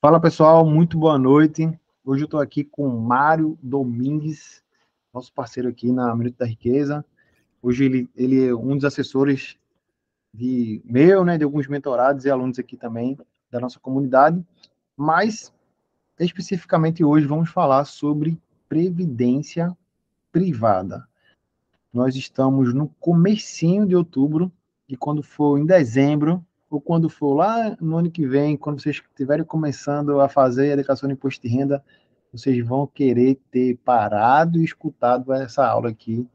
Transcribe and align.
Fala 0.00 0.20
pessoal, 0.20 0.64
muito 0.64 0.96
boa 0.96 1.18
noite. 1.18 1.68
Hoje 2.04 2.22
eu 2.22 2.26
estou 2.26 2.38
aqui 2.38 2.62
com 2.62 2.88
Mário 2.88 3.58
Domingues, 3.60 4.62
nosso 5.12 5.32
parceiro 5.32 5.68
aqui 5.68 5.90
na 5.90 6.14
Minuto 6.14 6.36
da 6.38 6.46
Riqueza. 6.46 7.04
Hoje 7.60 7.86
ele, 7.86 8.08
ele 8.14 8.46
é 8.46 8.54
um 8.54 8.76
dos 8.76 8.84
assessores 8.84 9.58
de 10.32 10.80
meu, 10.84 11.24
né, 11.24 11.36
de 11.36 11.42
alguns 11.42 11.66
mentorados 11.66 12.24
e 12.24 12.30
alunos 12.30 12.60
aqui 12.60 12.76
também 12.76 13.18
da 13.50 13.58
nossa 13.58 13.80
comunidade, 13.80 14.40
mas 14.96 15.52
especificamente 16.20 17.02
hoje 17.02 17.26
vamos 17.26 17.50
falar 17.50 17.84
sobre 17.84 18.40
previdência 18.68 19.76
privada. 20.30 21.08
Nós 21.92 22.14
estamos 22.14 22.72
no 22.72 22.86
comecinho 23.00 23.84
de 23.84 23.96
outubro 23.96 24.52
e 24.88 24.96
quando 24.96 25.24
for 25.24 25.58
em 25.58 25.66
dezembro 25.66 26.46
ou 26.70 26.80
quando 26.80 27.08
for 27.08 27.34
lá 27.34 27.76
no 27.80 27.96
ano 27.96 28.10
que 28.10 28.26
vem, 28.26 28.56
quando 28.56 28.80
vocês 28.80 28.96
estiverem 28.96 29.44
começando 29.44 30.20
a 30.20 30.28
fazer 30.28 30.72
a 30.72 30.76
declaração 30.76 31.08
de 31.08 31.14
imposto 31.14 31.46
de 31.46 31.48
renda, 31.48 31.82
vocês 32.32 32.64
vão 32.64 32.86
querer 32.86 33.40
ter 33.50 33.76
parado 33.84 34.60
e 34.60 34.64
escutado 34.64 35.32
essa 35.32 35.66
aula 35.66 35.90
aqui 35.90 36.28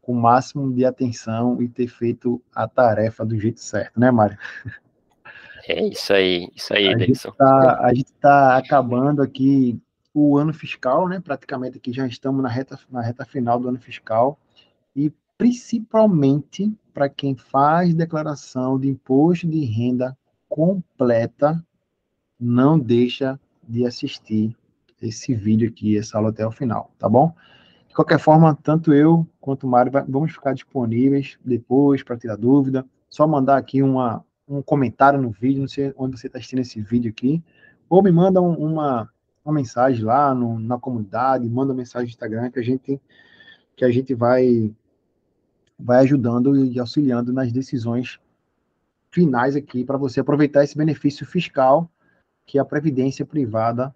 com 0.00 0.12
o 0.12 0.20
máximo 0.20 0.72
de 0.72 0.84
atenção 0.84 1.62
e 1.62 1.68
ter 1.68 1.88
feito 1.88 2.42
a 2.54 2.66
tarefa 2.68 3.24
do 3.24 3.38
jeito 3.38 3.60
certo, 3.60 3.98
né, 3.98 4.10
Mário? 4.10 4.38
É 5.66 5.82
isso 5.86 6.12
aí, 6.12 6.48
isso 6.54 6.74
aí, 6.74 6.94
Davidson. 6.94 7.30
Tá, 7.32 7.80
a 7.80 7.94
gente 7.94 8.08
está 8.08 8.56
acabando 8.56 9.22
aqui 9.22 9.80
o 10.12 10.36
ano 10.36 10.52
fiscal, 10.52 11.08
né? 11.08 11.20
Praticamente 11.20 11.78
aqui 11.78 11.90
já 11.90 12.06
estamos 12.06 12.42
na 12.42 12.50
reta, 12.50 12.78
na 12.90 13.00
reta 13.00 13.24
final 13.24 13.58
do 13.58 13.68
ano 13.68 13.80
fiscal 13.80 14.38
e 14.94 15.10
principalmente 15.44 16.74
para 16.94 17.06
quem 17.06 17.36
faz 17.36 17.94
declaração 17.94 18.80
de 18.80 18.88
imposto 18.88 19.46
de 19.46 19.62
renda 19.62 20.16
completa, 20.48 21.62
não 22.40 22.78
deixa 22.78 23.38
de 23.62 23.84
assistir 23.84 24.56
esse 25.02 25.34
vídeo 25.34 25.68
aqui, 25.68 25.98
essa 25.98 26.16
aula 26.16 26.30
até 26.30 26.46
o 26.46 26.50
final, 26.50 26.90
tá 26.98 27.10
bom? 27.10 27.30
De 27.86 27.94
qualquer 27.94 28.18
forma, 28.18 28.58
tanto 28.62 28.94
eu 28.94 29.28
quanto 29.38 29.66
o 29.66 29.70
Mário 29.70 29.92
vamos 30.08 30.32
ficar 30.32 30.54
disponíveis 30.54 31.36
depois 31.44 32.02
para 32.02 32.16
tirar 32.16 32.36
dúvida. 32.36 32.82
Só 33.10 33.26
mandar 33.26 33.58
aqui 33.58 33.82
uma, 33.82 34.24
um 34.48 34.62
comentário 34.62 35.20
no 35.20 35.30
vídeo, 35.30 35.60
não 35.60 35.68
sei 35.68 35.92
onde 35.94 36.18
você 36.18 36.26
está 36.26 36.38
assistindo 36.38 36.60
esse 36.60 36.80
vídeo 36.80 37.10
aqui, 37.10 37.44
ou 37.86 38.02
me 38.02 38.10
manda 38.10 38.40
um, 38.40 38.54
uma, 38.54 39.10
uma 39.44 39.52
mensagem 39.52 40.02
lá 40.06 40.34
no, 40.34 40.58
na 40.58 40.78
comunidade, 40.78 41.46
manda 41.46 41.74
uma 41.74 41.76
mensagem 41.76 42.06
no 42.06 42.12
Instagram 42.12 42.50
que 42.50 42.58
a 42.58 42.64
gente 42.64 42.98
que 43.76 43.84
a 43.84 43.90
gente 43.90 44.14
vai 44.14 44.72
vai 45.84 45.98
ajudando 45.98 46.64
e 46.64 46.80
auxiliando 46.80 47.30
nas 47.30 47.52
decisões 47.52 48.18
finais 49.10 49.54
aqui 49.54 49.84
para 49.84 49.98
você 49.98 50.18
aproveitar 50.18 50.64
esse 50.64 50.76
benefício 50.76 51.26
fiscal 51.26 51.90
que 52.46 52.58
a 52.58 52.64
previdência 52.64 53.26
privada 53.26 53.94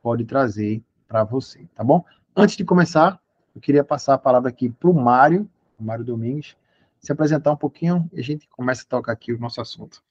pode 0.00 0.24
trazer 0.24 0.80
para 1.08 1.24
você, 1.24 1.66
tá 1.74 1.82
bom? 1.82 2.04
Antes 2.36 2.56
de 2.56 2.64
começar, 2.64 3.20
eu 3.52 3.60
queria 3.60 3.82
passar 3.82 4.14
a 4.14 4.18
palavra 4.18 4.48
aqui 4.48 4.68
para 4.68 4.88
o 4.88 4.94
Mário, 4.94 5.50
Mário 5.78 6.04
Domingues, 6.04 6.56
se 7.00 7.10
apresentar 7.10 7.50
um 7.50 7.56
pouquinho 7.56 8.08
e 8.12 8.20
a 8.20 8.22
gente 8.22 8.48
começa 8.48 8.84
a 8.84 8.86
tocar 8.86 9.12
aqui 9.12 9.32
o 9.32 9.38
nosso 9.38 9.60
assunto. 9.60 10.02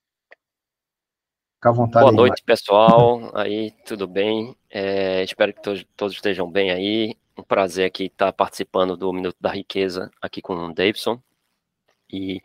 Fica 1.55 1.69
à 1.69 1.71
vontade. 1.71 2.03
Boa 2.03 2.11
aí, 2.11 2.17
noite, 2.17 2.31
Mário. 2.31 2.45
pessoal. 2.45 3.31
Aí, 3.33 3.71
tudo 3.85 4.07
bem? 4.07 4.57
É, 4.69 5.23
espero 5.23 5.53
que 5.53 5.61
todos, 5.61 5.85
todos 5.95 6.15
estejam 6.15 6.51
bem 6.51 6.69
aí 6.71 7.15
um 7.37 7.43
prazer 7.43 7.85
aqui 7.85 8.05
estar 8.05 8.31
participando 8.33 8.95
do 8.95 9.11
Minuto 9.11 9.37
da 9.39 9.51
Riqueza 9.51 10.11
aqui 10.21 10.41
com 10.41 10.55
o 10.55 10.73
Davidson. 10.73 11.21
E 12.11 12.41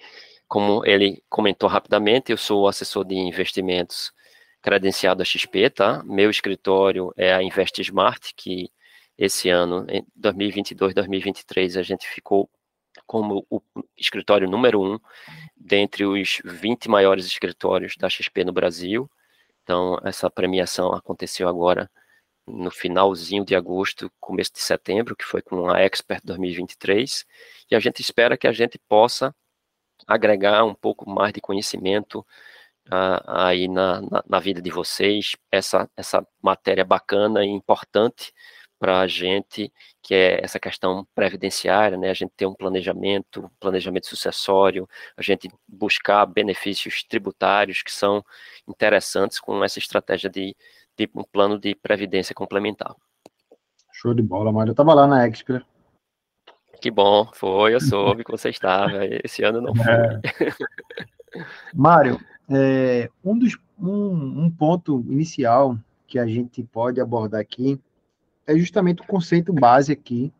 como 0.47 0.85
ele 0.87 1.23
comentou 1.29 1.69
rapidamente, 1.69 2.33
eu 2.33 2.39
sou 2.39 2.69
assessor 2.69 3.05
de 3.05 3.15
investimentos 3.15 4.13
credenciado 4.63 5.23
a 5.23 5.25
XP, 5.25 5.71
tá? 5.71 6.03
Meu 6.05 6.31
escritório 6.31 7.13
é 7.17 7.33
a 7.33 7.43
Invest 7.43 7.81
Smart, 7.83 8.35
que 8.35 8.71
esse 9.17 9.49
ano, 9.49 9.87
em 9.89 10.07
2022, 10.17 10.95
2023, 10.95 11.77
a 11.77 11.83
gente 11.83 12.07
ficou 12.09 12.49
como 13.07 13.47
o 13.51 13.61
escritório 13.97 14.49
número 14.49 14.83
um 14.83 14.99
dentre 15.57 16.05
os 16.05 16.41
20 16.45 16.89
maiores 16.89 17.27
escritórios 17.27 17.97
da 17.97 18.09
XP 18.09 18.45
no 18.45 18.53
Brasil. 18.53 19.11
Então, 19.63 19.99
essa 20.05 20.31
premiação 20.31 20.93
aconteceu 20.95 21.49
agora 21.49 21.91
no 22.49 22.71
finalzinho 22.71 23.45
de 23.45 23.55
agosto, 23.55 24.11
começo 24.21 24.53
de 24.53 24.61
setembro, 24.61 25.17
que 25.17 25.25
foi 25.25 25.43
com 25.43 25.71
a 25.71 25.81
Expert 25.81 26.23
2023, 26.25 27.27
e 27.71 27.77
a 27.77 27.81
gente 27.81 28.01
espera 28.01 28.37
que 28.37 28.47
a 28.47 28.53
gente 28.53 28.79
possa 28.89 29.35
agregar 30.07 30.65
um 30.65 30.75
pouco 30.75 31.09
mais 31.09 31.33
de 31.33 31.41
conhecimento 31.41 32.21
uh, 32.89 33.23
aí 33.27 33.69
na, 33.69 34.01
na, 34.03 34.25
na, 34.27 34.41
vida 34.41 34.63
de 34.63 34.71
vocês, 34.71 35.37
essa, 35.51 35.89
essa 35.97 36.27
matéria 36.43 36.85
bacana 36.85 37.45
e 37.45 37.49
importante 37.49 38.33
para 38.79 39.01
a 39.01 39.07
gente, 39.09 39.73
que 40.01 40.15
é 40.15 40.41
essa 40.43 40.61
questão 40.61 41.07
previdenciária, 41.15 41.99
né, 41.99 42.11
a 42.11 42.15
gente 42.15 42.33
ter 42.37 42.47
um 42.47 42.55
planejamento, 42.55 43.51
planejamento 43.59 44.07
sucessório, 44.07 44.89
a 45.17 45.23
gente 45.23 45.51
buscar 45.67 46.25
benefícios 46.27 47.03
tributários 47.03 47.83
que 47.83 47.91
são 47.91 48.25
interessantes 48.69 49.41
com 49.41 49.63
essa 49.65 49.79
estratégia 49.81 50.31
de 50.31 50.57
de 50.99 51.09
um 51.15 51.23
plano 51.23 51.59
de 51.59 51.75
previdência 51.77 52.35
complementar. 52.35 52.95
Show 53.93 54.13
de 54.13 54.23
bola, 54.23 54.51
Mário. 54.53 54.71
Eu 54.71 54.73
estava 54.73 54.93
lá 54.93 55.07
na 55.07 55.27
Expert. 55.27 55.65
Que 56.81 56.91
bom, 56.91 57.29
foi, 57.35 57.75
eu 57.75 57.81
soube 57.81 58.25
que 58.25 58.31
você 58.31 58.51
estava. 58.51 59.05
Esse 59.25 59.43
ano 59.43 59.61
não 59.61 59.75
foi. 59.75 59.85
É. 59.87 60.21
Mário, 61.75 62.21
é, 62.49 63.11
um, 63.25 63.39
dos, 63.39 63.57
um, 63.79 64.45
um 64.45 64.51
ponto 64.51 65.05
inicial 65.09 65.77
que 66.07 66.19
a 66.19 66.27
gente 66.27 66.63
pode 66.63 67.01
abordar 67.01 67.41
aqui 67.41 67.81
é 68.47 68.57
justamente 68.57 69.03
o 69.03 69.07
conceito 69.07 69.53
base 69.53 69.93
aqui 69.93 70.33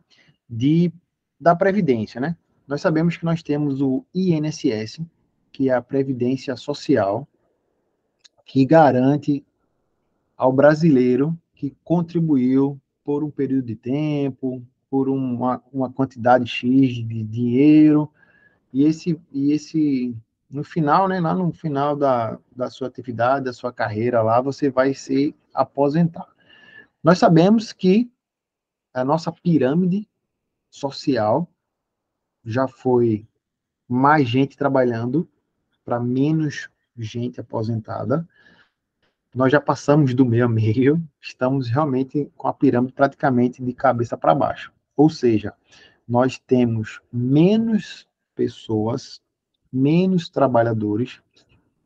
de, 0.49 0.91
da 1.39 1.55
Previdência, 1.55 2.19
né? 2.19 2.35
Nós 2.67 2.81
sabemos 2.81 3.17
que 3.17 3.25
nós 3.25 3.43
temos 3.43 3.81
o 3.81 4.03
INSS, 4.13 5.01
que 5.51 5.69
é 5.69 5.73
a 5.73 5.81
Previdência 5.81 6.55
Social, 6.55 7.27
que 8.45 8.65
garante 8.65 9.45
ao 10.39 10.53
brasileiro 10.53 11.37
que 11.53 11.75
contribuiu 11.83 12.81
por 13.03 13.25
um 13.25 13.29
período 13.29 13.65
de 13.65 13.75
tempo, 13.75 14.65
por 14.89 15.09
uma, 15.09 15.61
uma 15.73 15.91
quantidade 15.91 16.47
X 16.47 17.05
de 17.05 17.23
dinheiro, 17.23 18.09
e 18.71 18.85
esse, 18.85 19.19
e 19.33 19.51
esse, 19.51 20.15
no 20.49 20.63
final, 20.63 21.09
né, 21.09 21.19
lá 21.19 21.35
no 21.35 21.51
final 21.51 21.93
da, 21.93 22.39
da 22.55 22.69
sua 22.69 22.87
atividade, 22.87 23.45
da 23.45 23.53
sua 23.53 23.73
carreira 23.73 24.21
lá, 24.21 24.39
você 24.39 24.69
vai 24.69 24.93
se 24.93 25.35
aposentar. 25.53 26.29
Nós 27.03 27.19
sabemos 27.19 27.73
que 27.73 28.09
a 28.93 29.03
nossa 29.03 29.33
pirâmide 29.33 30.07
social 30.69 31.49
já 32.45 32.65
foi 32.65 33.27
mais 33.89 34.29
gente 34.29 34.55
trabalhando 34.55 35.29
para 35.83 35.99
menos 35.99 36.69
gente 36.97 37.41
aposentada 37.41 38.25
nós 39.33 39.51
já 39.51 39.61
passamos 39.61 40.13
do 40.13 40.25
meio 40.25 40.45
a 40.45 40.49
meio, 40.49 41.01
estamos 41.21 41.69
realmente 41.69 42.31
com 42.35 42.47
a 42.47 42.53
pirâmide 42.53 42.93
praticamente 42.93 43.63
de 43.63 43.73
cabeça 43.73 44.17
para 44.17 44.33
baixo. 44.33 44.71
Ou 44.97 45.09
seja, 45.09 45.53
nós 46.07 46.39
temos 46.39 46.99
menos 47.13 48.07
pessoas, 48.35 49.21
menos 49.71 50.29
trabalhadores 50.29 51.21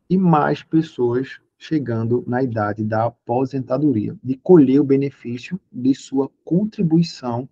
e 0.10 0.18
mais 0.18 0.64
pessoas 0.64 1.42
chegando 1.58 2.24
na 2.28 2.42
idade 2.42 2.84
da 2.84 3.06
aposentadoria, 3.06 4.16
de 4.24 4.36
colher 4.36 4.80
o 4.80 4.84
benefício 4.84 5.60
de 5.72 5.94
sua 5.96 6.30
contribuição 6.44 7.48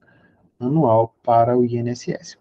anual 0.59 1.15
para 1.23 1.57
o 1.57 1.65
INSS. 1.65 2.37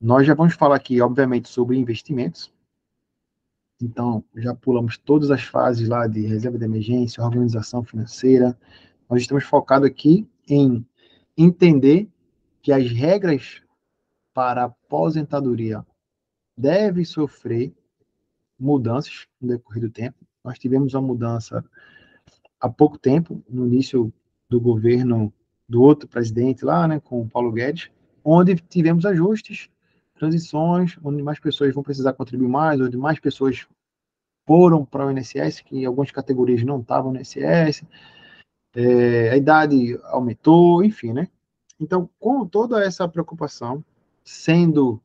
Nós 0.00 0.26
já 0.26 0.34
vamos 0.34 0.54
falar 0.54 0.76
aqui, 0.76 1.00
obviamente, 1.00 1.48
sobre 1.48 1.76
investimentos, 1.76 2.52
então, 3.80 4.24
já 4.34 4.54
pulamos 4.54 4.98
todas 4.98 5.30
as 5.30 5.42
fases 5.42 5.88
lá 5.88 6.06
de 6.06 6.20
reserva 6.26 6.58
de 6.58 6.64
emergência, 6.64 7.22
organização 7.22 7.84
financeira. 7.84 8.58
Nós 9.08 9.20
estamos 9.20 9.44
focados 9.44 9.88
aqui 9.88 10.28
em 10.48 10.84
entender 11.36 12.08
que 12.60 12.72
as 12.72 12.90
regras 12.90 13.62
para 14.34 14.64
aposentadoria 14.64 15.86
devem 16.56 17.04
sofrer 17.04 17.72
mudanças 18.58 19.26
no 19.40 19.48
decorrer 19.48 19.82
do 19.82 19.90
tempo. 19.90 20.16
Nós 20.44 20.58
tivemos 20.58 20.94
uma 20.94 21.02
mudança 21.02 21.64
há 22.60 22.68
pouco 22.68 22.98
tempo, 22.98 23.42
no 23.48 23.66
início 23.66 24.12
do 24.48 24.60
governo 24.60 25.32
do 25.68 25.82
outro 25.82 26.08
presidente 26.08 26.64
lá, 26.64 26.88
né, 26.88 26.98
com 26.98 27.20
o 27.20 27.28
Paulo 27.28 27.52
Guedes, 27.52 27.90
onde 28.24 28.56
tivemos 28.56 29.06
ajustes 29.06 29.68
transições, 30.18 30.98
onde 31.02 31.22
mais 31.22 31.38
pessoas 31.38 31.72
vão 31.72 31.82
precisar 31.82 32.12
contribuir 32.14 32.48
mais, 32.48 32.80
onde 32.80 32.96
mais 32.96 33.20
pessoas 33.20 33.66
foram 34.48 34.82
para 34.82 35.06
o 35.06 35.10
INSS, 35.10 35.60
que 35.60 35.84
algumas 35.84 36.10
categorias 36.10 36.62
não 36.64 36.80
estavam 36.80 37.12
no 37.12 37.20
INSS, 37.20 37.84
é, 38.74 39.28
a 39.28 39.36
idade 39.36 40.00
aumentou, 40.04 40.82
enfim, 40.82 41.12
né? 41.12 41.28
Então, 41.78 42.08
com 42.18 42.46
toda 42.46 42.82
essa 42.82 43.06
preocupação, 43.06 43.84
sendo 44.24 44.98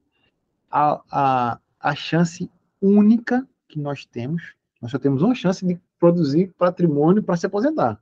a, 0.72 1.01
a, 1.12 1.60
a 1.78 1.94
chance 1.94 2.50
única 2.81 3.45
que 3.68 3.78
nós 3.78 4.06
temos, 4.06 4.56
nós 4.81 4.92
só 4.92 4.98
temos 4.98 5.22
uma 5.22 5.36
chance 5.36 5.66
de 5.66 5.78
produzir 6.00 6.54
patrimônio 6.57 7.22
para 7.22 7.36
se 7.36 7.45
aposentar. 7.45 8.00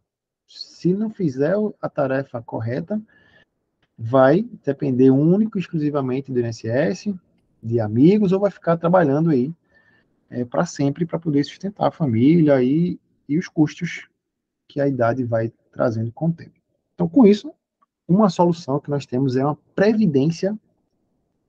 Se 0.47 0.93
não 0.93 1.09
fizer 1.09 1.55
a 1.81 1.89
tarefa 1.89 2.39
correta, 2.39 3.01
vai 3.97 4.43
depender 4.63 5.09
único 5.09 5.57
exclusivamente 5.57 6.31
do 6.31 6.39
INSS, 6.39 7.15
de 7.63 7.79
amigos, 7.79 8.31
ou 8.31 8.39
vai 8.39 8.51
ficar 8.51 8.77
trabalhando 8.77 9.31
aí 9.31 9.51
é, 10.31 10.45
para 10.45 10.65
sempre 10.65 11.05
para 11.05 11.19
poder 11.19 11.43
sustentar 11.43 11.87
a 11.87 11.91
família 11.91 12.63
e, 12.63 12.97
e 13.27 13.37
os 13.37 13.47
custos 13.47 14.07
que 14.67 14.79
a 14.79 14.87
idade 14.87 15.23
vai 15.23 15.51
trazendo 15.71 16.11
com 16.11 16.29
o 16.29 16.33
tempo. 16.33 16.59
Então, 16.95 17.07
com 17.07 17.25
isso, 17.25 17.53
uma 18.07 18.29
solução 18.29 18.79
que 18.79 18.89
nós 18.89 19.05
temos 19.05 19.35
é 19.35 19.43
uma 19.43 19.57
previdência 19.75 20.57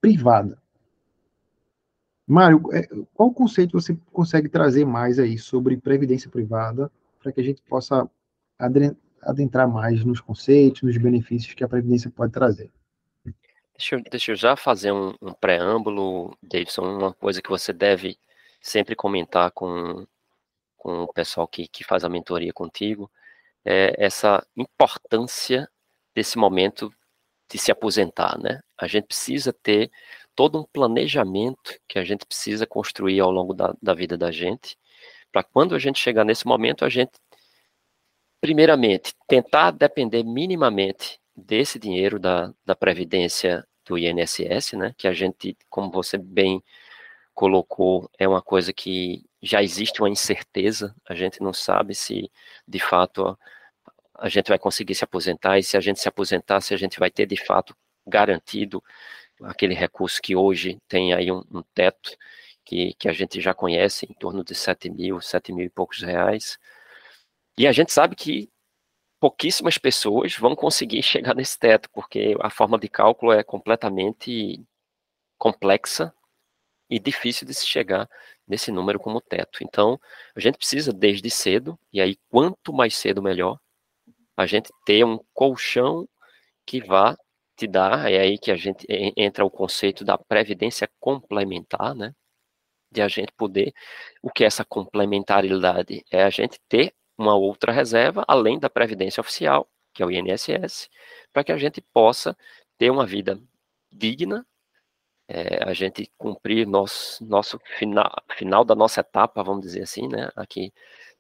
privada. 0.00 0.61
Mário, 2.26 2.62
é, 2.73 2.88
qual 3.14 3.32
conceito 3.32 3.81
você 3.81 3.96
consegue 4.12 4.49
trazer 4.49 4.84
mais 4.84 5.19
aí 5.19 5.38
sobre 5.38 5.76
previdência 5.76 6.31
privada 6.31 6.90
para 7.23 7.32
que 7.32 7.40
a 7.40 7.44
gente 7.44 7.62
possa 7.62 8.08
adentrar 9.20 9.69
mais 9.69 10.05
nos 10.05 10.20
conceitos, 10.20 10.82
nos 10.82 10.96
benefícios 10.96 11.55
que 11.55 11.62
a 11.62 11.69
previdência 11.69 12.11
pode 12.11 12.32
trazer? 12.32 12.70
Deixa 13.76 13.96
eu, 13.96 14.02
deixa 14.11 14.32
eu 14.32 14.37
já 14.37 14.56
fazer 14.56 14.93
um, 14.93 15.14
um 15.20 15.32
preâmbulo, 15.32 16.37
Davidson, 16.43 16.82
uma 16.82 17.12
coisa 17.12 17.43
que 17.43 17.50
você 17.50 17.73
deve 17.73 18.17
sempre 18.62 18.94
comentar 18.94 19.50
com, 19.50 20.06
com 20.76 21.03
o 21.03 21.12
pessoal 21.12 21.49
que, 21.49 21.67
que 21.67 21.85
faz 21.85 22.05
a 22.05 22.09
mentoria 22.09 22.53
contigo, 22.53 23.11
é 23.64 23.94
essa 23.99 24.47
importância 24.56 25.69
desse 26.14 26.38
momento 26.38 26.93
de 27.50 27.59
se 27.59 27.70
aposentar, 27.70 28.38
né? 28.38 28.61
A 28.79 28.87
gente 28.87 29.06
precisa 29.06 29.53
ter 29.53 29.91
todo 30.35 30.59
um 30.59 30.64
planejamento 30.64 31.79
que 31.88 31.99
a 31.99 32.05
gente 32.05 32.25
precisa 32.25 32.67
construir 32.67 33.20
ao 33.20 33.31
longo 33.31 33.53
da, 33.53 33.75
da 33.82 33.94
vida 33.94 34.17
da 34.17 34.31
gente, 34.31 34.79
para 35.31 35.43
quando 35.43 35.75
a 35.75 35.79
gente 35.79 35.99
chegar 35.99 36.25
nesse 36.25 36.47
momento, 36.47 36.85
a 36.85 36.88
gente, 36.88 37.12
primeiramente, 38.41 39.15
tentar 39.26 39.70
depender 39.73 40.23
minimamente 40.23 41.19
desse 41.35 41.79
dinheiro 41.79 42.19
da, 42.19 42.53
da 42.65 42.75
Previdência 42.75 43.67
do 43.85 43.99
INSS, 43.99 44.73
né? 44.75 44.94
Que 44.97 45.08
a 45.08 45.12
gente, 45.12 45.56
como 45.69 45.91
você 45.91 46.17
bem 46.19 46.62
colocou, 47.34 48.11
é 48.19 48.29
uma 48.29 48.43
coisa 48.43 48.73
que 48.73 49.25
já 49.43 49.62
existe 49.62 50.00
uma 50.00 50.08
incerteza, 50.11 50.94
a 51.08 51.14
gente 51.14 51.40
não 51.43 51.52
sabe 51.52 51.94
se 51.94 52.31
de 52.67 52.79
fato 52.79 53.38
a 54.14 54.29
gente 54.29 54.49
vai 54.49 54.58
conseguir 54.58 54.94
se 54.94 55.05
aposentar 55.05 55.58
e 55.58 55.62
se 55.62 55.76
a 55.76 55.81
gente 55.81 56.00
se 56.00 56.08
aposentar, 56.08 56.61
se 56.61 56.75
a 56.75 56.76
gente 56.76 56.99
vai 56.99 57.11
ter 57.11 57.26
de 57.26 57.37
fato 57.37 57.76
garantido 58.06 58.82
aquele 59.43 59.75
recurso 59.75 60.20
que 60.23 60.37
hoje 60.37 60.79
tem 60.88 61.12
aí 61.12 61.32
um, 61.32 61.43
um 61.50 61.62
teto 61.75 62.17
que, 62.64 62.94
que 62.94 63.08
a 63.08 63.12
gente 63.12 63.40
já 63.40 63.55
conhece, 63.55 64.06
em 64.08 64.14
torno 64.14 64.44
de 64.44 64.55
7 64.55 64.90
mil, 64.90 65.20
7 65.20 65.52
mil 65.52 65.67
e 65.67 65.70
poucos 65.70 66.02
reais. 66.02 66.58
E 67.58 67.67
a 67.67 67.73
gente 67.73 67.93
sabe 67.93 68.14
que 68.14 68.50
pouquíssimas 69.20 69.79
pessoas 69.79 70.37
vão 70.37 70.55
conseguir 70.55 71.02
chegar 71.02 71.34
nesse 71.34 71.58
teto, 71.58 71.88
porque 71.93 72.37
a 72.40 72.50
forma 72.50 72.79
de 72.79 72.88
cálculo 72.88 73.32
é 73.32 73.43
completamente 73.43 74.64
complexa 75.38 76.14
e 76.93 76.99
difícil 76.99 77.47
de 77.47 77.55
se 77.55 77.67
chegar 77.67 78.06
nesse 78.47 78.71
número 78.71 79.00
como 79.00 79.19
teto. 79.19 79.61
Então, 79.65 79.99
a 80.37 80.41
gente 80.41 80.59
precisa 80.59 80.93
desde 80.93 81.31
cedo, 81.31 81.79
e 81.91 82.03
aí 82.03 82.19
quanto 82.29 82.71
mais 82.71 82.94
cedo 82.94 83.23
melhor, 83.23 83.59
a 84.37 84.44
gente 84.44 84.71
ter 84.85 85.03
um 85.05 85.19
colchão 85.33 86.06
que 86.67 86.83
vá 86.83 87.17
te 87.56 87.67
dar, 87.67 88.12
é 88.12 88.21
aí 88.21 88.39
que 88.39 88.50
a 88.50 88.56
gente 88.56 88.87
entra 89.17 89.43
o 89.43 89.50
conceito 89.50 90.05
da 90.05 90.19
previdência 90.19 90.87
complementar, 91.00 91.94
né? 91.94 92.15
De 92.91 93.00
a 93.00 93.09
gente 93.09 93.33
poder, 93.33 93.73
o 94.23 94.31
que 94.31 94.44
é 94.44 94.47
essa 94.47 94.65
complementaridade? 94.65 96.05
É 96.11 96.25
a 96.25 96.31
gente 96.31 96.61
ter 96.69 96.94
uma 97.17 97.35
outra 97.35 97.73
reserva, 97.73 98.23
além 98.29 98.59
da 98.59 98.69
previdência 98.69 99.21
oficial, 99.23 99.67
que 99.94 100.03
é 100.03 100.06
o 100.06 100.11
INSS, 100.11 100.91
para 101.33 101.43
que 101.43 101.53
a 101.53 101.56
gente 101.56 101.81
possa 101.81 102.37
ter 102.77 102.91
uma 102.91 103.06
vida 103.06 103.41
digna, 103.91 104.47
é, 105.28 105.62
a 105.64 105.72
gente 105.72 106.10
cumprir 106.19 106.66
nosso, 106.66 107.24
nosso 107.24 107.58
final, 107.78 108.10
final 108.36 108.64
da 108.64 108.74
nossa 108.74 109.00
etapa, 109.00 109.42
vamos 109.42 109.62
dizer 109.62 109.82
assim, 109.82 110.08
né? 110.08 110.30
Aqui 110.36 110.72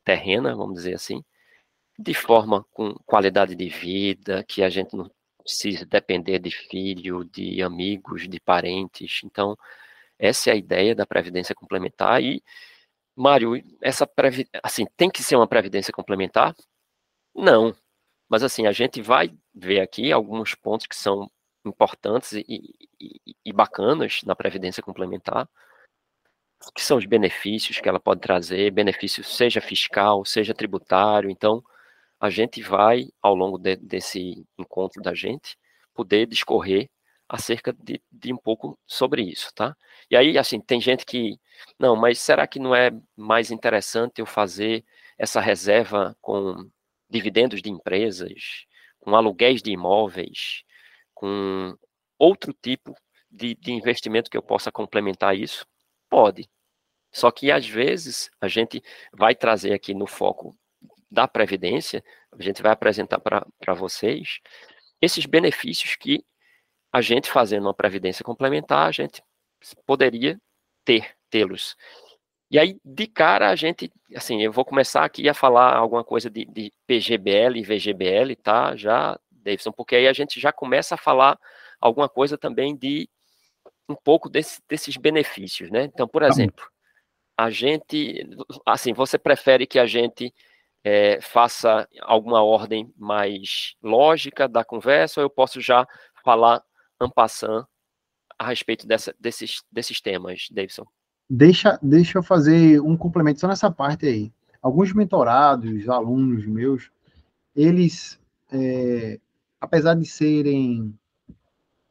terrena, 0.04 0.54
vamos 0.56 0.74
dizer 0.76 0.94
assim, 0.94 1.24
de 1.98 2.14
forma 2.14 2.64
com 2.72 2.94
qualidade 3.06 3.54
de 3.54 3.68
vida, 3.68 4.44
que 4.44 4.62
a 4.62 4.68
gente 4.68 4.96
não 4.96 5.10
precisa 5.38 5.86
depender 5.86 6.38
de 6.38 6.50
filho, 6.50 7.24
de 7.24 7.62
amigos, 7.62 8.28
de 8.28 8.40
parentes. 8.40 9.20
Então, 9.24 9.56
essa 10.18 10.50
é 10.50 10.52
a 10.54 10.56
ideia 10.56 10.94
da 10.94 11.06
previdência 11.06 11.54
complementar 11.54 12.22
e 12.22 12.42
Mário, 13.16 13.62
essa 13.80 14.06
previ... 14.06 14.48
assim, 14.62 14.86
tem 14.96 15.10
que 15.10 15.22
ser 15.22 15.36
uma 15.36 15.46
previdência 15.46 15.92
complementar? 15.92 16.54
Não. 17.34 17.74
Mas 18.28 18.42
assim, 18.42 18.66
a 18.66 18.72
gente 18.72 19.02
vai 19.02 19.34
ver 19.54 19.80
aqui 19.80 20.12
alguns 20.12 20.54
pontos 20.54 20.86
que 20.86 20.96
são 20.96 21.30
importantes 21.64 22.32
e, 22.32 22.44
e, 23.00 23.36
e 23.44 23.52
bacanas 23.52 24.20
na 24.24 24.34
previdência 24.34 24.82
complementar, 24.82 25.48
que 26.74 26.82
são 26.82 26.96
os 26.96 27.06
benefícios 27.06 27.80
que 27.80 27.88
ela 27.88 27.98
pode 27.98 28.20
trazer, 28.20 28.70
benefício 28.70 29.24
seja 29.24 29.60
fiscal, 29.60 30.24
seja 30.24 30.54
tributário. 30.54 31.30
Então, 31.30 31.62
a 32.20 32.30
gente 32.30 32.62
vai, 32.62 33.08
ao 33.20 33.34
longo 33.34 33.58
de, 33.58 33.76
desse 33.76 34.46
encontro 34.58 35.02
da 35.02 35.14
gente, 35.14 35.56
poder 35.94 36.26
discorrer 36.26 36.88
acerca 37.28 37.72
de, 37.72 38.00
de, 38.10 38.32
um 38.32 38.36
pouco 38.36 38.78
sobre 38.86 39.22
isso, 39.22 39.52
tá? 39.54 39.74
E 40.10 40.16
aí, 40.16 40.36
assim, 40.38 40.60
tem 40.60 40.80
gente 40.80 41.04
que, 41.06 41.38
não, 41.78 41.96
mas 41.96 42.20
será 42.20 42.46
que 42.46 42.58
não 42.58 42.74
é 42.74 42.90
mais 43.16 43.50
interessante 43.50 44.20
eu 44.20 44.26
fazer 44.26 44.84
essa 45.18 45.40
reserva 45.40 46.16
com 46.20 46.70
dividendos 47.08 47.62
de 47.62 47.70
empresas, 47.70 48.66
com 49.00 49.16
aluguéis 49.16 49.62
de 49.62 49.72
imóveis, 49.72 50.62
com 51.22 51.78
outro 52.18 52.52
tipo 52.52 52.96
de, 53.30 53.54
de 53.54 53.70
investimento 53.70 54.28
que 54.28 54.36
eu 54.36 54.42
possa 54.42 54.72
complementar 54.72 55.36
isso? 55.36 55.64
Pode. 56.10 56.50
Só 57.12 57.30
que, 57.30 57.52
às 57.52 57.64
vezes, 57.64 58.28
a 58.40 58.48
gente 58.48 58.82
vai 59.12 59.32
trazer 59.32 59.72
aqui 59.72 59.94
no 59.94 60.08
foco 60.08 60.52
da 61.08 61.28
Previdência, 61.28 62.02
a 62.32 62.42
gente 62.42 62.60
vai 62.60 62.72
apresentar 62.72 63.20
para 63.20 63.74
vocês 63.74 64.40
esses 65.00 65.24
benefícios 65.24 65.94
que 65.94 66.24
a 66.92 67.00
gente 67.00 67.30
fazendo 67.30 67.66
uma 67.66 67.74
Previdência 67.74 68.24
complementar, 68.24 68.88
a 68.88 68.92
gente 68.92 69.22
poderia 69.86 70.40
ter, 70.84 71.14
tê-los. 71.30 71.76
E 72.50 72.58
aí, 72.58 72.80
de 72.84 73.06
cara, 73.06 73.48
a 73.48 73.54
gente, 73.54 73.92
assim, 74.16 74.42
eu 74.42 74.50
vou 74.50 74.64
começar 74.64 75.04
aqui 75.04 75.28
a 75.28 75.34
falar 75.34 75.76
alguma 75.76 76.02
coisa 76.02 76.28
de, 76.28 76.44
de 76.46 76.72
PGBL 76.84 77.58
e 77.58 77.62
VGBL, 77.62 78.34
tá? 78.42 78.74
Já, 78.74 79.18
Davidson, 79.42 79.72
porque 79.72 79.96
aí 79.96 80.08
a 80.08 80.12
gente 80.12 80.40
já 80.40 80.52
começa 80.52 80.94
a 80.94 80.98
falar 80.98 81.38
alguma 81.80 82.08
coisa 82.08 82.38
também 82.38 82.76
de 82.76 83.08
um 83.88 83.94
pouco 83.94 84.28
desse, 84.28 84.60
desses 84.68 84.96
benefícios, 84.96 85.70
né? 85.70 85.84
Então, 85.84 86.06
por 86.08 86.22
exemplo, 86.22 86.64
a 87.36 87.50
gente, 87.50 88.26
assim, 88.66 88.92
você 88.92 89.18
prefere 89.18 89.66
que 89.66 89.78
a 89.78 89.86
gente 89.86 90.32
é, 90.84 91.20
faça 91.20 91.88
alguma 92.00 92.42
ordem 92.42 92.92
mais 92.96 93.74
lógica 93.82 94.48
da 94.48 94.64
conversa, 94.64 95.20
ou 95.20 95.24
eu 95.24 95.30
posso 95.30 95.60
já 95.60 95.86
falar 96.24 96.62
ampassando 97.00 97.66
a 98.38 98.46
respeito 98.46 98.86
dessa, 98.86 99.14
desses, 99.18 99.62
desses 99.70 100.00
temas, 100.00 100.48
Davidson? 100.50 100.86
Deixa, 101.28 101.78
deixa 101.82 102.18
eu 102.18 102.22
fazer 102.22 102.80
um 102.80 102.96
complemento 102.96 103.40
só 103.40 103.48
nessa 103.48 103.70
parte 103.70 104.06
aí. 104.06 104.32
Alguns 104.60 104.92
mentorados, 104.92 105.88
alunos 105.88 106.46
meus, 106.46 106.90
eles, 107.54 108.20
é, 108.52 109.18
apesar 109.62 109.94
de 109.94 110.04
serem 110.04 110.92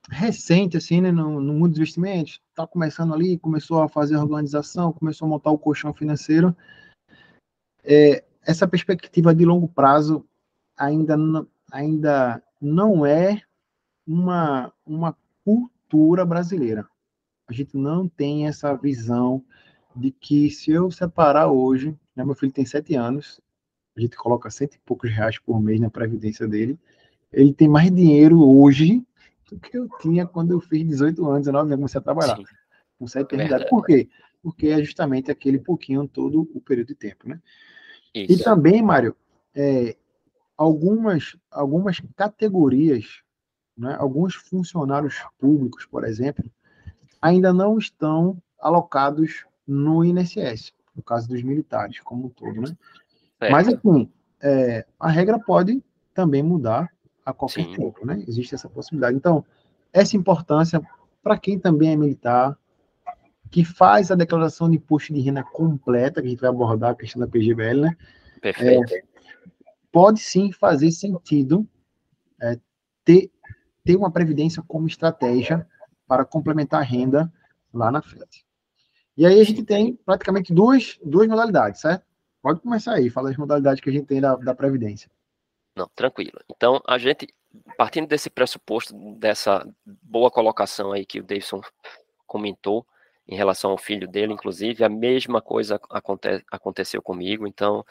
recentes, 0.09 0.83
assim, 0.83 0.99
né, 0.99 1.09
no, 1.09 1.39
no 1.39 1.53
mundo 1.53 1.69
dos 1.69 1.77
investimentos, 1.77 2.41
está 2.49 2.67
começando 2.67 3.13
ali, 3.13 3.37
começou 3.37 3.81
a 3.81 3.87
fazer 3.87 4.15
a 4.15 4.21
organização, 4.21 4.91
começou 4.91 5.25
a 5.25 5.29
montar 5.29 5.51
o 5.51 5.57
colchão 5.57 5.93
financeiro, 5.93 6.53
é, 7.81 8.25
essa 8.45 8.67
perspectiva 8.67 9.33
de 9.33 9.45
longo 9.45 9.69
prazo 9.69 10.25
ainda 10.77 11.15
não, 11.15 11.47
ainda 11.71 12.43
não 12.59 13.05
é 13.05 13.41
uma, 14.05 14.73
uma 14.85 15.15
cultura 15.45 16.25
brasileira. 16.25 16.85
A 17.47 17.53
gente 17.53 17.77
não 17.77 18.05
tem 18.05 18.47
essa 18.47 18.75
visão 18.75 19.41
de 19.95 20.11
que 20.11 20.49
se 20.49 20.71
eu 20.71 20.91
separar 20.91 21.47
hoje, 21.47 21.97
né, 22.13 22.25
meu 22.25 22.35
filho 22.35 22.51
tem 22.51 22.65
sete 22.65 22.95
anos, 22.95 23.39
a 23.95 24.01
gente 24.01 24.17
coloca 24.17 24.49
cento 24.49 24.75
e 24.75 24.79
poucos 24.79 25.09
reais 25.09 25.39
por 25.39 25.61
mês 25.61 25.79
na 25.79 25.89
previdência 25.89 26.45
dele, 26.45 26.77
ele 27.31 27.53
tem 27.53 27.67
mais 27.67 27.93
dinheiro 27.93 28.41
hoje 28.43 29.05
do 29.49 29.59
que 29.59 29.77
eu 29.77 29.87
tinha 29.99 30.25
quando 30.25 30.51
eu 30.51 30.59
fiz 30.59 30.85
18 30.87 31.25
anos, 31.27 31.41
19 31.41 31.67
anos, 31.67 31.75
comecei 31.75 31.99
a 31.99 32.03
trabalhar. 32.03 32.37
Sim. 32.37 32.43
Com 32.97 33.07
sete 33.07 33.35
anos 33.35 33.69
Por 33.69 33.85
quê? 33.85 34.09
Porque 34.41 34.67
é 34.67 34.83
justamente 34.83 35.31
aquele 35.31 35.59
pouquinho 35.59 36.07
todo 36.07 36.49
o 36.53 36.61
período 36.61 36.87
de 36.87 36.95
tempo, 36.95 37.27
né? 37.27 37.41
Isso. 38.13 38.33
E 38.33 38.43
também, 38.43 38.81
Mário, 38.81 39.15
é, 39.55 39.95
algumas, 40.57 41.37
algumas 41.49 42.01
categorias, 42.15 43.21
né, 43.77 43.95
alguns 43.99 44.35
funcionários 44.35 45.15
públicos, 45.39 45.85
por 45.85 46.03
exemplo, 46.03 46.43
ainda 47.21 47.53
não 47.53 47.77
estão 47.77 48.41
alocados 48.59 49.45
no 49.65 50.03
INSS, 50.03 50.73
no 50.95 51.01
caso 51.01 51.27
dos 51.27 51.41
militares, 51.41 51.99
como 52.01 52.27
um 52.27 52.29
todo, 52.29 52.61
né? 52.61 52.77
Mas, 53.49 53.67
assim, 53.67 54.11
é, 54.41 54.85
a 54.99 55.09
regra 55.09 55.39
pode 55.39 55.83
também 56.13 56.43
mudar 56.43 56.91
a 57.25 57.33
qualquer 57.33 57.65
Sim. 57.65 57.75
tempo, 57.75 58.05
né? 58.05 58.23
Existe 58.27 58.55
essa 58.55 58.69
possibilidade. 58.69 59.15
Então, 59.15 59.45
essa 59.93 60.15
importância 60.15 60.81
para 61.21 61.37
quem 61.37 61.59
também 61.59 61.91
é 61.91 61.95
militar, 61.95 62.57
que 63.49 63.65
faz 63.65 64.09
a 64.09 64.15
declaração 64.15 64.69
de 64.69 64.77
imposto 64.77 65.13
de 65.13 65.19
renda 65.19 65.43
completa, 65.43 66.21
que 66.21 66.27
a 66.27 66.29
gente 66.29 66.39
vai 66.39 66.49
abordar 66.49 66.91
a 66.91 66.95
questão 66.95 67.19
da 67.19 67.27
PGBL, 67.27 67.81
né? 67.81 67.97
Perfeito. 68.41 68.93
É, 68.93 69.03
pode 69.91 70.19
sim 70.19 70.51
fazer 70.51 70.89
sentido 70.91 71.67
é, 72.41 72.57
ter, 73.03 73.29
ter 73.83 73.95
uma 73.95 74.09
previdência 74.09 74.63
como 74.65 74.87
estratégia 74.87 75.67
para 76.07 76.25
complementar 76.25 76.81
a 76.81 76.83
renda 76.83 77.31
lá 77.73 77.91
na 77.91 78.01
frente. 78.01 78.45
E 79.15 79.25
aí 79.25 79.39
a 79.39 79.43
gente 79.43 79.63
tem 79.63 79.95
praticamente 80.05 80.53
duas, 80.53 80.97
duas 81.03 81.27
modalidades, 81.27 81.81
certo? 81.81 82.05
Pode 82.41 82.61
começar 82.61 82.93
aí, 82.93 83.09
fala 83.09 83.29
as 83.29 83.37
modalidades 83.37 83.81
que 83.81 83.89
a 83.89 83.93
gente 83.93 84.07
tem 84.07 84.19
da, 84.19 84.35
da 84.35 84.55
Previdência. 84.55 85.11
Não, 85.75 85.89
tranquilo. 85.95 86.39
Então, 86.49 86.81
a 86.85 86.97
gente, 86.97 87.27
partindo 87.77 88.07
desse 88.07 88.29
pressuposto, 88.29 88.93
dessa 89.17 89.65
boa 89.85 90.29
colocação 90.29 90.91
aí 90.91 91.05
que 91.05 91.19
o 91.19 91.23
Davidson 91.23 91.61
comentou, 92.27 92.85
em 93.27 93.35
relação 93.35 93.71
ao 93.71 93.77
filho 93.77 94.07
dele, 94.07 94.33
inclusive, 94.33 94.83
a 94.83 94.89
mesma 94.89 95.41
coisa 95.41 95.79
aconte 95.89 96.43
aconteceu 96.51 97.01
comigo. 97.01 97.47
Então, 97.47 97.85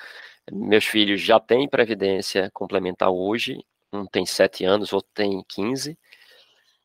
meus 0.53 0.85
filhos 0.85 1.21
já 1.21 1.41
têm 1.41 1.69
previdência 1.69 2.51
complementar 2.53 3.11
hoje, 3.11 3.65
um 3.93 4.07
tem 4.07 4.27
sete 4.27 4.65
anos, 4.65 4.93
outro 4.93 5.11
tem 5.15 5.43
15. 5.49 5.99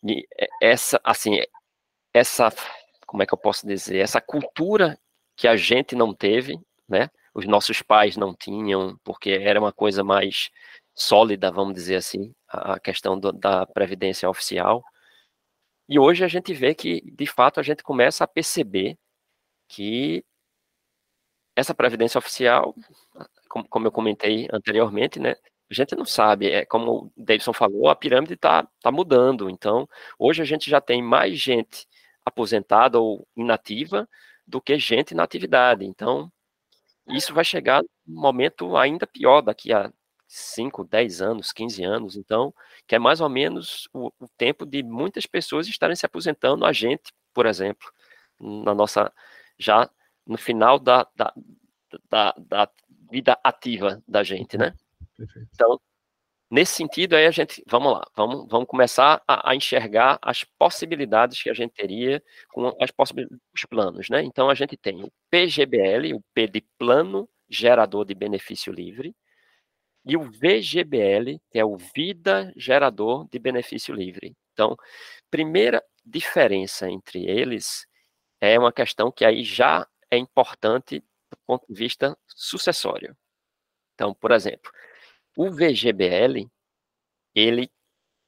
E 0.07 0.27
essa, 0.61 0.99
assim, 1.03 1.39
essa, 2.13 2.51
como 3.05 3.23
é 3.23 3.25
que 3.25 3.33
eu 3.33 3.37
posso 3.37 3.67
dizer, 3.67 3.97
essa 3.99 4.21
cultura 4.21 4.97
que 5.35 5.47
a 5.47 5.55
gente 5.57 5.95
não 5.95 6.13
teve, 6.13 6.59
né? 6.87 7.09
Os 7.33 7.45
nossos 7.45 7.81
pais 7.81 8.15
não 8.15 8.33
tinham, 8.33 8.97
porque 9.03 9.31
era 9.31 9.59
uma 9.59 9.73
coisa 9.73 10.03
mais 10.03 10.49
sólida, 10.95 11.51
vamos 11.51 11.73
dizer 11.75 11.97
assim, 11.97 12.33
a 12.47 12.79
questão 12.79 13.19
do, 13.19 13.31
da 13.31 13.65
previdência 13.65 14.29
oficial. 14.29 14.83
E 15.89 15.99
hoje 15.99 16.23
a 16.23 16.27
gente 16.27 16.53
vê 16.53 16.73
que, 16.73 17.01
de 17.11 17.27
fato, 17.27 17.59
a 17.59 17.63
gente 17.63 17.83
começa 17.83 18.23
a 18.23 18.27
perceber 18.27 18.97
que 19.67 20.23
essa 21.55 21.73
previdência 21.75 22.17
oficial, 22.17 22.75
como, 23.49 23.67
como 23.67 23.87
eu 23.87 23.91
comentei 23.91 24.47
anteriormente, 24.51 25.19
né, 25.19 25.35
a 25.69 25.73
gente 25.73 25.95
não 25.95 26.05
sabe, 26.05 26.49
é 26.51 26.65
como 26.65 27.11
o 27.15 27.23
Davidson 27.23 27.53
falou, 27.53 27.89
a 27.89 27.95
pirâmide 27.95 28.33
está 28.35 28.67
tá 28.81 28.91
mudando. 28.91 29.49
Então, 29.49 29.87
hoje 30.19 30.41
a 30.41 30.45
gente 30.45 30.69
já 30.69 30.79
tem 30.81 31.01
mais 31.01 31.39
gente 31.39 31.87
aposentada 32.25 32.99
ou 32.99 33.27
inativa 33.35 34.07
do 34.47 34.61
que 34.61 34.77
gente 34.79 35.15
na 35.15 35.23
atividade. 35.23 35.85
Então, 35.85 36.31
isso 37.09 37.33
vai 37.33 37.43
chegar 37.43 37.81
num 38.05 38.21
momento 38.21 38.77
ainda 38.77 39.07
pior 39.07 39.41
daqui 39.41 39.73
a 39.73 39.91
5, 40.27 40.83
10 40.83 41.21
anos, 41.21 41.51
15 41.51 41.83
anos, 41.83 42.15
então, 42.15 42.53
que 42.87 42.95
é 42.95 42.99
mais 42.99 43.21
ou 43.21 43.29
menos 43.29 43.87
o, 43.93 44.11
o, 44.19 44.27
tempo 44.37 44.65
de 44.65 44.83
muitas 44.83 45.25
pessoas 45.25 45.67
estarem 45.67 45.95
se 45.95 46.05
aposentando, 46.05 46.65
a 46.65 46.73
gente, 46.73 47.13
por 47.33 47.45
exemplo, 47.45 47.91
na 48.39 48.73
nossa, 48.73 49.13
já 49.57 49.89
no 50.25 50.37
final 50.37 50.79
da, 50.79 51.07
da, 51.15 51.33
da, 52.09 52.35
da 52.37 52.69
vida 53.09 53.37
ativa 53.43 54.01
da 54.07 54.23
gente, 54.23 54.57
né? 54.57 54.73
Perfeito. 55.15 55.49
Então, 55.53 55.79
nesse 56.49 56.73
sentido, 56.73 57.15
aí 57.15 57.25
a 57.25 57.31
gente, 57.31 57.63
vamos 57.67 57.93
lá, 57.93 58.05
vamos, 58.15 58.47
vamos 58.49 58.67
começar 58.67 59.21
a, 59.27 59.51
a, 59.51 59.55
enxergar 59.55 60.17
as 60.21 60.43
possibilidades 60.43 61.41
que 61.41 61.49
a 61.49 61.53
gente 61.53 61.73
teria 61.73 62.21
com 62.51 62.67
as 62.81 62.91
os 63.53 63.65
planos, 63.69 64.09
né? 64.09 64.23
Então, 64.23 64.49
a 64.49 64.55
gente 64.55 64.75
tem 64.75 65.03
o 65.03 65.11
PGBL, 65.29 66.13
o 66.13 66.21
P 66.33 66.47
de 66.47 66.61
Plano 66.77 67.29
Gerador 67.47 68.05
de 68.05 68.15
Benefício 68.15 68.73
Livre, 68.73 69.15
e 70.05 70.15
o 70.15 70.23
VGBL, 70.23 71.39
que 71.49 71.57
é 71.57 71.65
o 71.65 71.77
Vida 71.77 72.53
Gerador 72.55 73.27
de 73.29 73.39
Benefício 73.39 73.93
Livre. 73.93 74.35
Então, 74.53 74.77
primeira 75.31 75.83
diferença 76.05 76.89
entre 76.89 77.25
eles 77.25 77.87
é 78.39 78.57
uma 78.59 78.71
questão 78.71 79.11
que 79.11 79.25
aí 79.25 79.43
já 79.43 79.87
é 80.11 80.17
importante 80.17 80.99
do 80.99 81.37
ponto 81.45 81.65
de 81.67 81.73
vista 81.73 82.17
sucessório. 82.27 83.17
Então, 83.95 84.13
por 84.13 84.31
exemplo, 84.31 84.71
o 85.35 85.49
VGBL, 85.49 86.49
ele, 87.33 87.71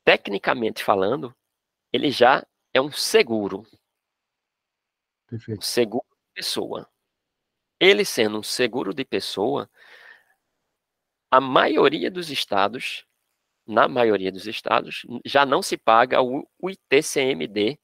tecnicamente 0.04 0.84
falando, 0.84 1.36
ele 1.94 2.10
já 2.10 2.46
é 2.74 2.82
um 2.82 2.92
seguro. 2.92 3.66
Perfeito. 5.28 5.60
Um 5.60 5.62
seguro 5.62 6.06
de 6.10 6.34
pessoa. 6.34 6.90
Ele 7.80 8.04
sendo 8.04 8.40
um 8.40 8.44
seguro 8.44 8.94
de 8.94 9.06
pessoa, 9.06 9.70
a 11.30 11.42
maioria 11.42 12.10
dos 12.10 12.30
estados, 12.30 13.06
na 13.66 13.88
maioria 13.88 14.32
dos 14.32 14.48
estados, 14.48 15.06
já 15.26 15.46
não 15.46 15.62
se 15.62 15.78
paga 15.78 16.22
o, 16.22 16.48
o 16.60 16.70
ITCMD 16.70 17.80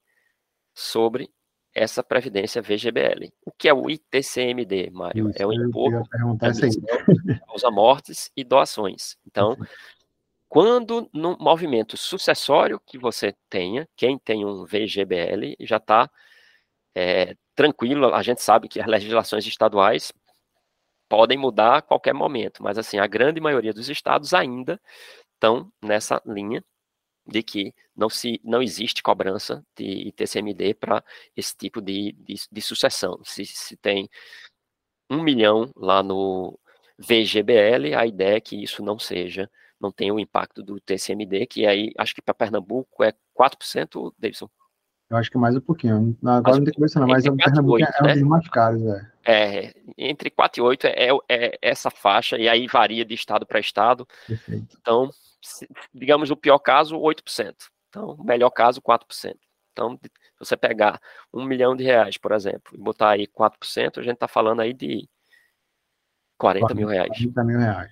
sobre 0.73 1.29
essa 1.73 2.03
previdência 2.03 2.61
VGBL. 2.61 3.31
O 3.45 3.51
que 3.51 3.67
é 3.67 3.73
o 3.73 3.89
ITCMD, 3.89 4.91
Mário? 4.91 5.29
Isso, 5.29 5.41
é 5.41 5.45
o 5.45 5.53
imposto 5.53 6.09
causa 7.47 7.71
mortes 7.71 8.31
e 8.35 8.43
doações. 8.43 9.17
Então, 9.25 9.57
quando 10.47 11.09
no 11.11 11.35
movimento 11.39 11.97
sucessório 11.97 12.79
que 12.85 12.97
você 12.97 13.33
tenha, 13.49 13.87
quem 13.95 14.19
tem 14.19 14.45
um 14.45 14.65
VGBL 14.65 15.55
já 15.61 15.77
está 15.77 16.09
é, 16.95 17.35
tranquilo, 17.55 18.13
a 18.13 18.21
gente 18.21 18.41
sabe 18.41 18.67
que 18.67 18.79
as 18.79 18.87
legislações 18.87 19.45
estaduais 19.47 20.11
podem 21.13 21.37
mudar 21.37 21.77
a 21.77 21.81
qualquer 21.83 22.11
momento, 22.11 22.63
mas 22.63 22.75
assim, 22.75 22.97
a 22.97 23.05
grande 23.05 23.39
maioria 23.39 23.71
dos 23.71 23.87
estados 23.87 24.33
ainda 24.33 24.81
estão 25.35 25.71
nessa 25.79 26.19
linha 26.25 26.65
de 27.27 27.43
que 27.43 27.71
não, 27.95 28.09
se, 28.09 28.41
não 28.43 28.63
existe 28.63 29.03
cobrança 29.03 29.63
de 29.77 30.07
ITCMD 30.07 30.73
para 30.73 31.03
esse 31.37 31.55
tipo 31.55 31.79
de, 31.79 32.13
de, 32.13 32.33
de 32.51 32.61
sucessão. 32.63 33.21
Se, 33.23 33.45
se 33.45 33.77
tem 33.77 34.09
um 35.07 35.21
milhão 35.21 35.71
lá 35.75 36.01
no 36.01 36.59
VGBL, 36.97 37.93
a 37.95 38.07
ideia 38.07 38.37
é 38.37 38.41
que 38.41 38.63
isso 38.63 38.83
não 38.83 38.97
seja, 38.97 39.47
não 39.79 39.91
tenha 39.91 40.15
o 40.15 40.19
impacto 40.19 40.63
do 40.63 40.79
TCMD, 40.81 41.45
que 41.45 41.67
aí, 41.67 41.91
acho 41.95 42.15
que 42.15 42.23
para 42.23 42.33
Pernambuco 42.33 43.03
é 43.03 43.13
4%, 43.35 44.11
Davidson? 44.17 44.49
Eu 45.13 45.17
acho 45.17 45.29
que 45.29 45.37
mais 45.37 45.55
um 45.55 45.61
pouquinho. 45.61 46.17
Agora 46.25 46.57
não 46.57 46.63
tem 46.63 46.73
cabeça 46.73 46.99
não, 46.99 47.07
mas 47.07 47.23
o 47.23 47.37
Pernambuco 47.37 47.75
8, 47.75 47.85
é, 47.85 48.01
um 48.01 48.05
né? 48.07 48.13
dos 48.15 48.23
mais 48.23 48.49
caros, 48.49 48.81
é. 48.81 49.11
É, 49.23 49.73
entre 49.95 50.31
4 50.31 50.59
e 50.59 50.63
8 50.63 50.87
é, 50.87 51.09
é, 51.09 51.15
é 51.29 51.59
essa 51.61 51.91
faixa, 51.91 52.35
e 52.35 52.49
aí 52.49 52.65
varia 52.65 53.05
de 53.05 53.13
estado 53.13 53.45
para 53.45 53.59
estado. 53.59 54.07
Perfeito. 54.27 54.75
Então, 54.81 55.11
se, 55.39 55.69
digamos, 55.93 56.31
o 56.31 56.35
pior 56.35 56.57
caso, 56.57 56.97
8%. 56.97 57.53
Então, 57.89 58.15
o 58.15 58.23
melhor 58.23 58.49
caso, 58.49 58.81
4%. 58.81 59.35
Então, 59.71 59.99
se 60.01 60.09
você 60.39 60.57
pegar 60.57 60.99
um 61.31 61.45
milhão 61.45 61.75
de 61.75 61.83
reais, 61.83 62.17
por 62.17 62.31
exemplo, 62.31 62.73
e 62.73 62.77
botar 62.79 63.11
aí 63.11 63.27
4%, 63.27 63.99
a 63.99 64.01
gente 64.01 64.15
está 64.15 64.27
falando 64.27 64.61
aí 64.61 64.73
de 64.73 65.07
40, 66.39 66.65
40 66.65 66.73
mil 66.73 66.87
reais. 66.87 67.09
40 67.09 67.43
mil 67.43 67.59
reais. 67.59 67.91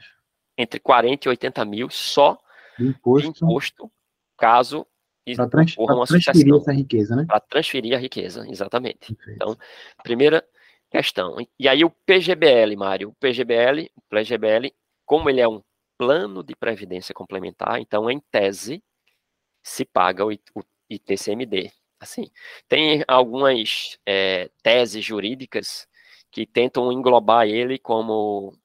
Entre 0.58 0.80
40 0.80 1.28
e 1.28 1.30
80 1.30 1.66
mil 1.66 1.88
só 1.92 2.40
de 2.80 2.88
imposto, 2.88 3.32
de 3.32 3.46
imposto 3.46 3.92
caso 4.36 4.88
para 5.36 5.48
trans, 5.48 5.76
transferir 5.76 6.56
essa 6.56 6.74
riqueza, 6.74 7.16
né? 7.16 7.26
Para 7.28 7.40
transferir 7.40 7.96
a 7.96 8.00
riqueza, 8.00 8.46
exatamente. 8.50 9.14
Perfeito. 9.14 9.36
Então, 9.36 9.58
primeira 10.04 10.44
questão. 10.90 11.36
E 11.58 11.68
aí 11.68 11.86
o 11.86 11.90
PGBL, 11.90 12.76
Mário, 12.76 13.10
o 13.10 13.14
PGBL, 13.14 13.90
o 13.96 14.02
PGBL, 14.10 14.74
como 15.06 15.30
ele 15.30 15.42
é 15.42 15.48
um 15.48 15.62
plano 15.98 16.44
de 16.44 16.56
previdência 16.56 17.14
complementar, 17.14 17.80
então 17.80 18.10
em 18.10 18.20
tese 18.32 18.84
se 19.64 19.86
paga 19.86 20.26
o, 20.26 20.32
ITCMD. 20.90 21.72
Assim, 22.00 22.30
tem 22.68 23.04
algumas 23.08 23.98
é, 24.06 24.50
teses 24.64 25.06
jurídicas 25.06 25.88
que 26.32 26.46
tentam 26.46 26.92
englobar 26.92 27.48
ele 27.48 27.78
como 27.78 28.58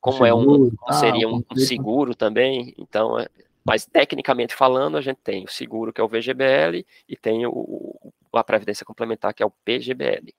como 0.00 0.24
seguro, 0.24 0.72
é 0.88 0.92
um 0.92 0.92
seria 0.92 1.28
um, 1.28 1.42
um 1.50 1.56
seguro 1.56 2.14
também. 2.14 2.74
Então, 2.78 3.18
é, 3.18 3.28
mas 3.66 3.84
tecnicamente 3.84 4.54
falando, 4.54 4.96
a 4.96 5.00
gente 5.00 5.18
tem 5.24 5.44
o 5.44 5.48
seguro 5.48 5.92
que 5.92 6.00
é 6.00 6.04
o 6.04 6.08
VGBL 6.08 6.86
e 7.08 7.16
tem 7.16 7.44
o, 7.46 8.12
a 8.32 8.44
previdência 8.44 8.86
complementar 8.86 9.34
que 9.34 9.42
é 9.42 9.46
o 9.46 9.50
PGBL. 9.50 10.32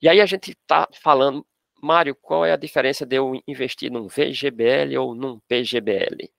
E 0.00 0.08
aí 0.08 0.20
a 0.20 0.26
gente 0.26 0.52
está 0.52 0.88
falando, 0.92 1.44
Mário, 1.82 2.14
qual 2.14 2.46
é 2.46 2.52
a 2.52 2.56
diferença 2.56 3.04
de 3.04 3.16
eu 3.16 3.32
investir 3.46 3.90
num 3.90 4.06
VGBL 4.06 4.96
ou 4.98 5.16
num 5.16 5.40
PGBL? 5.48 6.30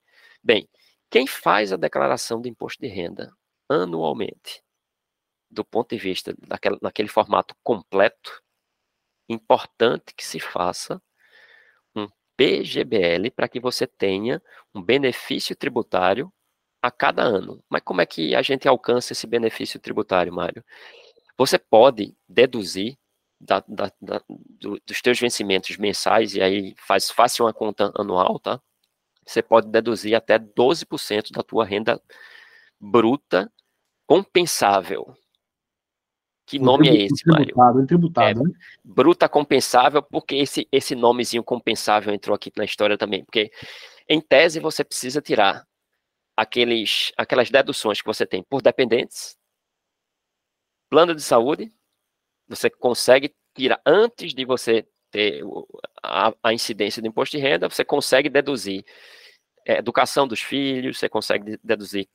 Bem, 0.41 0.69
quem 1.09 1.27
faz 1.27 1.73
a 1.73 1.77
declaração 1.77 2.41
de 2.41 2.47
imposto 2.47 2.81
de 2.81 2.87
renda 2.87 3.33
anualmente, 3.67 4.63
do 5.51 5.65
ponto 5.65 5.89
de 5.89 6.01
vista 6.01 6.33
daquele, 6.47 6.77
daquele 6.81 7.09
formato 7.09 7.53
completo, 7.61 8.41
importante 9.27 10.13
que 10.15 10.25
se 10.25 10.39
faça 10.39 11.01
PGBL 12.39 13.31
para 13.35 13.49
que 13.49 13.59
você 13.59 13.85
tenha 13.85 14.41
um 14.73 14.81
benefício 14.81 15.53
tributário 15.57 16.31
a 16.81 16.89
cada 16.89 17.21
ano. 17.21 17.61
Mas 17.69 17.81
como 17.83 17.99
é 17.99 18.05
que 18.05 18.33
a 18.33 18.41
gente 18.41 18.65
alcança 18.65 19.11
esse 19.11 19.27
benefício 19.27 19.77
tributário, 19.77 20.31
Mário? 20.31 20.63
Você 21.37 21.59
pode 21.59 22.15
deduzir 22.29 22.97
da, 23.41 23.61
da, 23.67 23.91
da, 24.01 24.21
do, 24.27 24.79
dos 24.87 25.01
teus 25.01 25.19
vencimentos 25.19 25.75
mensais, 25.75 26.33
e 26.33 26.41
aí 26.41 26.73
faz 26.77 27.11
fácil 27.11 27.43
uma 27.43 27.53
conta 27.53 27.91
anual, 27.93 28.39
tá? 28.39 28.61
Você 29.25 29.43
pode 29.43 29.67
deduzir 29.67 30.15
até 30.15 30.39
12% 30.39 31.31
da 31.33 31.43
tua 31.43 31.65
renda 31.65 32.01
bruta 32.79 33.51
compensável. 34.07 35.13
Que 36.49 36.57
nome 36.57 36.89
é 36.89 37.05
esse, 37.05 37.27
Mário? 37.27 37.45
Tributado, 37.45 37.85
tributado, 37.85 38.41
é, 38.41 38.43
né? 38.43 38.51
Bruta 38.83 39.29
compensável, 39.29 40.01
porque 40.01 40.35
esse, 40.35 40.67
esse 40.71 40.95
nomezinho 40.95 41.43
compensável 41.43 42.11
entrou 42.11 42.33
aqui 42.33 42.51
na 42.57 42.65
história 42.65 42.97
também. 42.97 43.23
Porque, 43.23 43.51
em 44.07 44.19
tese, 44.19 44.59
você 44.59 44.83
precisa 44.83 45.21
tirar 45.21 45.63
aqueles, 46.35 47.11
aquelas 47.15 47.51
deduções 47.51 48.01
que 48.01 48.07
você 48.07 48.25
tem 48.25 48.41
por 48.41 48.63
dependentes, 48.63 49.37
plano 50.89 51.13
de 51.13 51.21
saúde, 51.21 51.71
você 52.47 52.67
consegue 52.67 53.31
tirar, 53.55 53.79
antes 53.85 54.33
de 54.33 54.43
você 54.43 54.87
ter 55.11 55.43
a, 56.01 56.33
a 56.41 56.51
incidência 56.51 56.99
do 56.99 57.07
imposto 57.07 57.37
de 57.37 57.43
renda, 57.43 57.69
você 57.69 57.85
consegue 57.85 58.27
deduzir 58.27 58.83
é, 59.67 59.77
educação 59.77 60.27
dos 60.27 60.41
filhos, 60.41 60.97
você 60.97 61.07
consegue 61.07 61.59
deduzir 61.63 62.09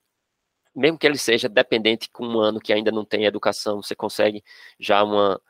mesmo 0.75 0.99
que 0.99 1.07
ele 1.07 1.19
seja 1.19 1.49
dependente 1.49 2.11
com 2.11 2.27
um 2.27 2.41
ano 2.41 2.61
que 2.61 2.73
ainda 2.73 2.91
não 2.91 3.05
tem 3.05 3.25
educação, 3.25 3.83
você 3.83 3.95
consegue 3.95 4.43
já 4.79 5.03
uma, 5.03 5.41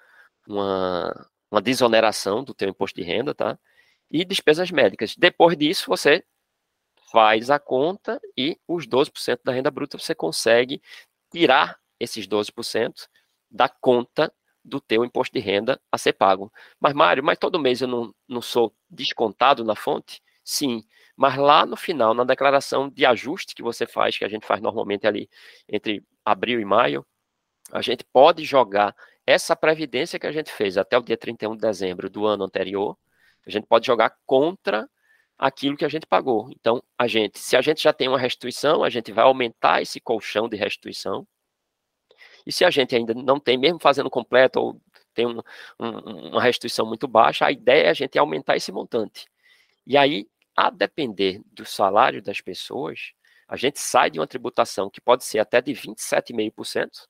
uma, 0.46 1.30
uma 1.50 1.62
desoneração 1.62 2.44
do 2.44 2.54
teu 2.54 2.68
imposto 2.68 3.00
de 3.00 3.06
renda, 3.06 3.34
tá? 3.34 3.58
E 4.10 4.24
despesas 4.24 4.70
médicas. 4.70 5.16
Depois 5.16 5.56
disso, 5.56 5.86
você 5.88 6.24
faz 7.10 7.50
a 7.50 7.58
conta 7.58 8.20
e 8.36 8.58
os 8.68 8.86
12% 8.86 9.40
da 9.44 9.52
renda 9.52 9.70
bruta 9.70 9.98
você 9.98 10.14
consegue 10.14 10.82
tirar 11.30 11.78
esses 11.98 12.26
12% 12.26 13.08
da 13.50 13.68
conta 13.68 14.32
do 14.64 14.80
teu 14.80 15.04
imposto 15.04 15.32
de 15.34 15.40
renda 15.40 15.80
a 15.92 15.98
ser 15.98 16.14
pago. 16.14 16.52
Mas, 16.80 16.94
Mário, 16.94 17.22
mas 17.22 17.38
todo 17.38 17.60
mês 17.60 17.82
eu 17.82 17.88
não, 17.88 18.14
não 18.26 18.40
sou 18.40 18.74
descontado 18.88 19.62
na 19.62 19.76
fonte? 19.76 20.22
Sim, 20.44 20.84
mas 21.16 21.36
lá 21.36 21.64
no 21.64 21.76
final, 21.76 22.12
na 22.14 22.24
declaração 22.24 22.90
de 22.90 23.06
ajuste 23.06 23.54
que 23.54 23.62
você 23.62 23.86
faz, 23.86 24.18
que 24.18 24.24
a 24.24 24.28
gente 24.28 24.46
faz 24.46 24.60
normalmente 24.60 25.06
ali 25.06 25.28
entre 25.68 26.04
abril 26.24 26.60
e 26.60 26.64
maio, 26.64 27.04
a 27.72 27.80
gente 27.80 28.04
pode 28.04 28.44
jogar 28.44 28.94
essa 29.26 29.56
previdência 29.56 30.18
que 30.18 30.26
a 30.26 30.32
gente 30.32 30.52
fez 30.52 30.76
até 30.76 30.98
o 30.98 31.02
dia 31.02 31.16
31 31.16 31.54
de 31.56 31.62
dezembro 31.62 32.10
do 32.10 32.26
ano 32.26 32.44
anterior, 32.44 32.96
a 33.46 33.50
gente 33.50 33.66
pode 33.66 33.86
jogar 33.86 34.14
contra 34.26 34.88
aquilo 35.38 35.76
que 35.76 35.84
a 35.84 35.88
gente 35.88 36.06
pagou. 36.06 36.50
Então, 36.52 36.82
a 36.98 37.06
gente, 37.06 37.38
se 37.38 37.56
a 37.56 37.60
gente 37.62 37.82
já 37.82 37.92
tem 37.92 38.08
uma 38.08 38.18
restituição, 38.18 38.84
a 38.84 38.90
gente 38.90 39.12
vai 39.12 39.24
aumentar 39.24 39.82
esse 39.82 40.00
colchão 40.00 40.48
de 40.48 40.56
restituição. 40.56 41.26
E 42.46 42.52
se 42.52 42.64
a 42.64 42.70
gente 42.70 42.94
ainda 42.94 43.14
não 43.14 43.40
tem, 43.40 43.56
mesmo 43.58 43.78
fazendo 43.80 44.10
completo 44.10 44.60
ou 44.60 44.80
tem 45.14 45.26
um, 45.26 45.40
um, 45.80 46.30
uma 46.30 46.42
restituição 46.42 46.86
muito 46.86 47.08
baixa, 47.08 47.46
a 47.46 47.52
ideia 47.52 47.86
é 47.86 47.90
a 47.90 47.94
gente 47.94 48.18
aumentar 48.18 48.56
esse 48.56 48.70
montante. 48.72 49.26
E 49.86 49.96
aí, 49.96 50.26
a 50.56 50.70
depender 50.70 51.40
do 51.46 51.64
salário 51.64 52.22
das 52.22 52.40
pessoas, 52.40 53.12
a 53.48 53.56
gente 53.56 53.78
sai 53.80 54.10
de 54.10 54.18
uma 54.18 54.26
tributação 54.26 54.88
que 54.88 55.00
pode 55.00 55.24
ser 55.24 55.38
até 55.38 55.60
de 55.60 55.72
27,5% 55.72 57.06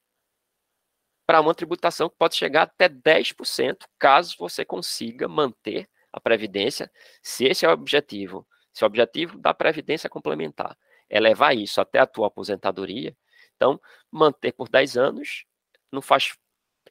para 1.26 1.40
uma 1.40 1.54
tributação 1.54 2.08
que 2.08 2.16
pode 2.16 2.34
chegar 2.36 2.62
até 2.62 2.88
10%, 2.88 3.86
caso 3.98 4.36
você 4.38 4.64
consiga 4.64 5.26
manter 5.26 5.88
a 6.12 6.20
previdência, 6.20 6.90
se 7.22 7.44
esse 7.44 7.64
é 7.64 7.68
o 7.68 7.72
objetivo. 7.72 8.46
Se 8.72 8.84
o 8.84 8.86
objetivo 8.86 9.38
da 9.38 9.54
previdência 9.54 10.10
complementar 10.10 10.76
é 11.08 11.18
levar 11.20 11.54
isso 11.54 11.80
até 11.80 11.98
a 11.98 12.06
tua 12.06 12.26
aposentadoria, 12.26 13.16
então 13.56 13.80
manter 14.10 14.52
por 14.52 14.68
10 14.68 14.96
anos 14.96 15.44
não 15.90 16.02
faz 16.02 16.36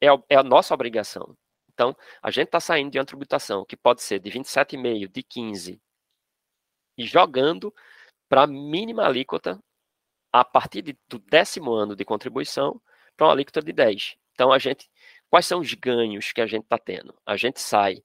é, 0.02 0.08
é 0.30 0.36
a 0.36 0.44
nossa 0.44 0.74
obrigação. 0.74 1.38
Então, 1.74 1.96
a 2.22 2.30
gente 2.30 2.48
está 2.48 2.60
saindo 2.60 2.92
de 2.92 3.00
uma 3.00 3.06
tributação 3.06 3.66
que 3.66 3.76
pode 3.76 4.02
ser 4.02 4.20
de 4.20 4.30
27,5%, 4.30 5.12
de 5.12 5.24
15%, 5.24 5.80
e 6.98 7.06
jogando 7.06 7.74
para 8.30 8.48
mínima 8.48 9.06
alíquota 9.06 9.60
a 10.32 10.44
partir 10.44 10.82
de, 10.82 10.98
do 11.08 11.20
décimo 11.20 11.72
ano 11.72 11.96
de 11.96 12.04
contribuição 12.04 12.82
para 13.16 13.28
uma 13.28 13.34
alíquota 13.34 13.62
de 13.62 13.72
10. 13.72 14.16
Então, 14.32 14.52
a 14.52 14.58
gente, 14.58 14.90
quais 15.30 15.46
são 15.46 15.60
os 15.60 15.74
ganhos 15.74 16.32
que 16.32 16.42
a 16.42 16.48
gente 16.48 16.64
está 16.64 16.78
tendo? 16.78 17.16
A 17.26 17.38
gente 17.38 17.62
sai 17.62 18.04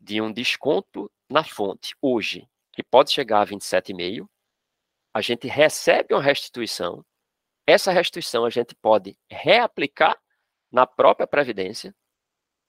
de 0.00 0.20
um 0.20 0.32
desconto 0.32 1.10
na 1.28 1.44
fonte 1.44 1.94
hoje, 2.00 2.48
que 2.72 2.82
pode 2.82 3.10
chegar 3.10 3.42
a 3.42 3.46
27,5, 3.46 4.26
a 5.12 5.20
gente 5.20 5.46
recebe 5.48 6.14
uma 6.14 6.22
restituição, 6.22 7.04
essa 7.66 7.92
restituição 7.92 8.46
a 8.46 8.50
gente 8.50 8.74
pode 8.74 9.18
reaplicar 9.30 10.18
na 10.72 10.86
própria 10.86 11.26
Previdência, 11.26 11.94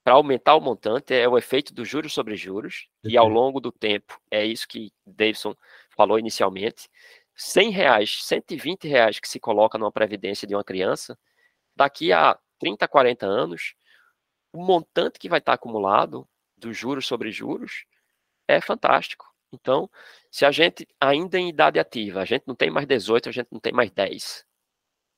para 0.02 0.14
aumentar 0.14 0.54
o 0.54 0.60
montante, 0.60 1.14
é 1.14 1.28
o 1.28 1.36
efeito 1.36 1.74
dos 1.74 1.88
juros 1.88 2.12
sobre 2.12 2.36
juros, 2.36 2.88
e 3.04 3.16
ao 3.16 3.28
longo 3.28 3.60
do 3.60 3.70
tempo, 3.70 4.18
é 4.30 4.44
isso 4.44 4.66
que 4.66 4.92
Davidson 5.06 5.54
falou 5.90 6.18
inicialmente, 6.18 6.88
100 7.34 7.70
reais, 7.70 8.24
120 8.24 8.88
reais 8.88 9.18
que 9.18 9.28
se 9.28 9.40
coloca 9.40 9.78
numa 9.78 9.92
previdência 9.92 10.46
de 10.46 10.54
uma 10.54 10.64
criança, 10.64 11.18
daqui 11.76 12.12
a 12.12 12.38
30, 12.58 12.86
40 12.88 13.26
anos, 13.26 13.74
o 14.52 14.62
montante 14.64 15.18
que 15.18 15.28
vai 15.28 15.38
estar 15.38 15.54
acumulado 15.54 16.28
dos 16.56 16.76
juros 16.76 17.06
sobre 17.06 17.30
juros 17.30 17.84
é 18.48 18.60
fantástico. 18.60 19.26
Então, 19.52 19.90
se 20.30 20.44
a 20.44 20.50
gente 20.50 20.86
ainda 21.00 21.38
em 21.38 21.48
idade 21.48 21.78
ativa, 21.78 22.20
a 22.20 22.24
gente 22.24 22.44
não 22.46 22.54
tem 22.54 22.70
mais 22.70 22.86
18, 22.86 23.28
a 23.28 23.32
gente 23.32 23.48
não 23.50 23.60
tem 23.60 23.72
mais 23.72 23.90
10, 23.90 24.44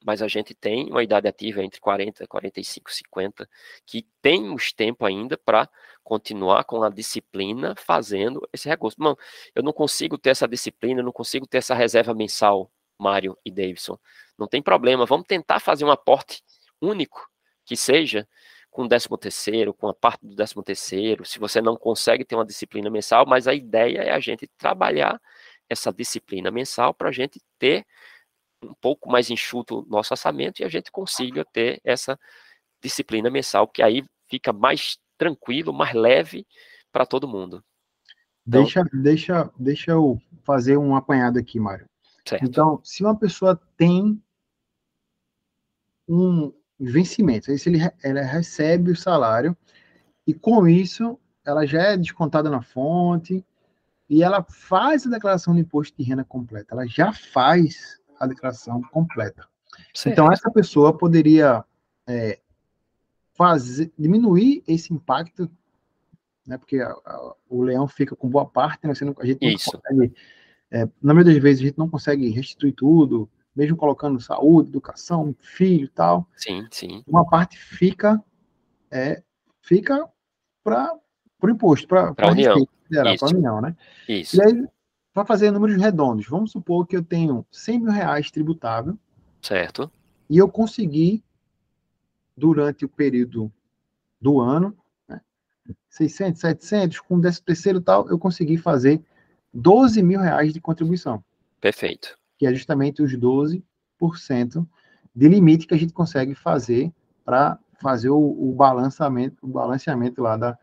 mas 0.04 0.22
a 0.22 0.28
gente 0.28 0.54
tem 0.54 0.90
uma 0.90 1.02
idade 1.02 1.28
ativa 1.28 1.62
entre 1.62 1.80
40, 1.80 2.26
45, 2.26 2.92
50, 2.92 3.48
que 3.86 4.06
temos 4.20 4.72
tempo 4.72 5.04
ainda 5.04 5.36
para 5.36 5.68
continuar 6.02 6.64
com 6.64 6.82
a 6.82 6.88
disciplina 6.88 7.74
fazendo 7.76 8.46
esse 8.52 8.68
recurso. 8.68 8.96
Não, 9.00 9.16
eu 9.54 9.62
não 9.62 9.72
consigo 9.72 10.18
ter 10.18 10.30
essa 10.30 10.48
disciplina, 10.48 11.00
eu 11.00 11.04
não 11.04 11.12
consigo 11.12 11.46
ter 11.46 11.58
essa 11.58 11.74
reserva 11.74 12.14
mensal, 12.14 12.70
Mário 12.98 13.36
e 13.44 13.50
Davidson. 13.50 13.98
Não 14.38 14.46
tem 14.46 14.62
problema, 14.62 15.06
vamos 15.06 15.26
tentar 15.26 15.60
fazer 15.60 15.84
um 15.84 15.90
aporte 15.90 16.42
único, 16.80 17.28
que 17.64 17.76
seja 17.76 18.26
com 18.70 18.84
o 18.84 18.88
13 18.88 19.08
terceiro, 19.20 19.74
com 19.74 19.86
a 19.86 19.94
parte 19.94 20.26
do 20.26 20.34
13 20.34 20.54
terceiro, 20.64 21.24
se 21.24 21.38
você 21.38 21.60
não 21.60 21.76
consegue 21.76 22.24
ter 22.24 22.34
uma 22.34 22.44
disciplina 22.44 22.88
mensal, 22.90 23.26
mas 23.26 23.46
a 23.46 23.54
ideia 23.54 23.98
é 23.98 24.10
a 24.10 24.18
gente 24.18 24.48
trabalhar 24.56 25.20
essa 25.68 25.92
disciplina 25.92 26.50
mensal 26.50 26.94
para 26.94 27.10
a 27.10 27.12
gente 27.12 27.40
ter 27.58 27.86
um 28.62 28.74
pouco 28.74 29.10
mais 29.10 29.30
enxuto 29.30 29.80
o 29.80 29.86
nosso 29.86 30.12
orçamento 30.12 30.60
e 30.60 30.64
a 30.64 30.68
gente 30.68 30.90
consiga 30.90 31.44
ter 31.44 31.80
essa 31.84 32.18
disciplina 32.82 33.30
mensal, 33.30 33.68
que 33.68 33.82
aí 33.82 34.04
fica 34.28 34.52
mais 34.52 34.98
tranquilo, 35.18 35.72
mais 35.72 35.94
leve 35.94 36.46
para 36.90 37.06
todo 37.06 37.28
mundo. 37.28 37.62
Então, 38.46 38.62
deixa, 38.62 38.84
deixa, 38.92 39.50
deixa 39.58 39.90
eu 39.92 40.20
fazer 40.42 40.76
um 40.76 40.96
apanhado 40.96 41.38
aqui, 41.38 41.60
Mário. 41.60 41.86
Certo. 42.26 42.44
Então, 42.44 42.80
se 42.82 43.02
uma 43.02 43.16
pessoa 43.16 43.60
tem 43.76 44.20
um 46.08 46.52
vencimento, 46.78 47.56
se 47.56 47.68
ele, 47.68 47.78
ela 48.02 48.22
recebe 48.22 48.90
o 48.90 48.96
salário 48.96 49.56
e 50.26 50.34
com 50.34 50.66
isso 50.66 51.18
ela 51.44 51.66
já 51.66 51.82
é 51.82 51.96
descontada 51.96 52.50
na 52.50 52.62
fonte 52.62 53.44
e 54.08 54.22
ela 54.22 54.42
faz 54.42 55.06
a 55.06 55.10
declaração 55.10 55.54
de 55.54 55.60
imposto 55.60 55.96
de 55.96 56.04
renda 56.04 56.24
completa, 56.24 56.74
ela 56.74 56.86
já 56.86 57.12
faz 57.12 58.00
a 58.22 58.26
declaração 58.26 58.80
completa. 58.82 59.46
Certo. 59.92 60.12
Então, 60.12 60.32
essa 60.32 60.48
pessoa 60.50 60.96
poderia 60.96 61.64
é, 62.06 62.38
fazer, 63.34 63.92
diminuir 63.98 64.62
esse 64.66 64.94
impacto, 64.94 65.50
né, 66.46 66.56
porque 66.56 66.78
a, 66.78 66.90
a, 66.90 67.34
o 67.48 67.62
leão 67.62 67.88
fica 67.88 68.14
com 68.14 68.28
boa 68.28 68.46
parte, 68.46 68.86
né, 68.86 68.92
não, 69.02 69.14
a 69.18 69.26
gente 69.26 69.42
não 69.42 69.50
Isso. 69.50 69.72
consegue, 69.72 70.14
é, 70.70 70.88
na 71.02 71.12
maioria 71.12 71.34
das 71.34 71.42
vezes, 71.42 71.62
a 71.62 71.66
gente 71.66 71.78
não 71.78 71.88
consegue 71.88 72.30
restituir 72.30 72.74
tudo, 72.74 73.28
mesmo 73.56 73.76
colocando 73.76 74.20
saúde, 74.20 74.68
educação, 74.68 75.34
filho 75.40 75.86
e 75.86 75.88
tal. 75.88 76.28
Sim, 76.36 76.66
sim. 76.70 77.02
Uma 77.04 77.26
parte 77.28 77.58
fica, 77.58 78.22
é, 78.88 79.20
fica 79.60 80.08
para 80.62 80.96
o 81.42 81.50
imposto, 81.50 81.88
para 81.88 82.14
a 82.16 82.30
União. 82.30 82.66
Para 82.88 83.10
a 83.10 83.26
União, 83.26 83.60
né? 83.60 83.76
Isso. 84.08 84.36
E 84.36 84.42
aí, 84.42 84.64
para 85.12 85.26
fazer 85.26 85.50
números 85.50 85.76
redondos, 85.76 86.26
vamos 86.26 86.52
supor 86.52 86.86
que 86.86 86.96
eu 86.96 87.02
tenho 87.02 87.44
100 87.50 87.80
mil 87.80 87.92
reais 87.92 88.30
tributável. 88.30 88.98
Certo. 89.42 89.90
E 90.28 90.38
eu 90.38 90.48
consegui, 90.48 91.22
durante 92.36 92.84
o 92.84 92.88
período 92.88 93.52
do 94.20 94.40
ano, 94.40 94.76
né, 95.06 95.20
600, 95.90 96.40
700, 96.40 97.00
com 97.00 97.20
10 97.20 97.40
terceiro 97.40 97.78
e 97.78 97.82
tal, 97.82 98.08
eu 98.08 98.18
consegui 98.18 98.56
fazer 98.56 99.02
12 99.52 100.02
mil 100.02 100.20
reais 100.20 100.52
de 100.52 100.60
contribuição. 100.60 101.22
Perfeito. 101.60 102.16
Que 102.38 102.46
é 102.46 102.54
justamente 102.54 103.02
os 103.02 103.12
12% 103.12 103.62
de 105.14 105.28
limite 105.28 105.66
que 105.66 105.74
a 105.74 105.78
gente 105.78 105.92
consegue 105.92 106.34
fazer 106.34 106.90
para 107.24 107.58
fazer 107.80 108.08
o, 108.08 108.16
o, 108.16 108.54
balanceamento, 108.54 109.36
o 109.42 109.48
balanceamento 109.48 110.22
lá 110.22 110.36
da, 110.36 110.58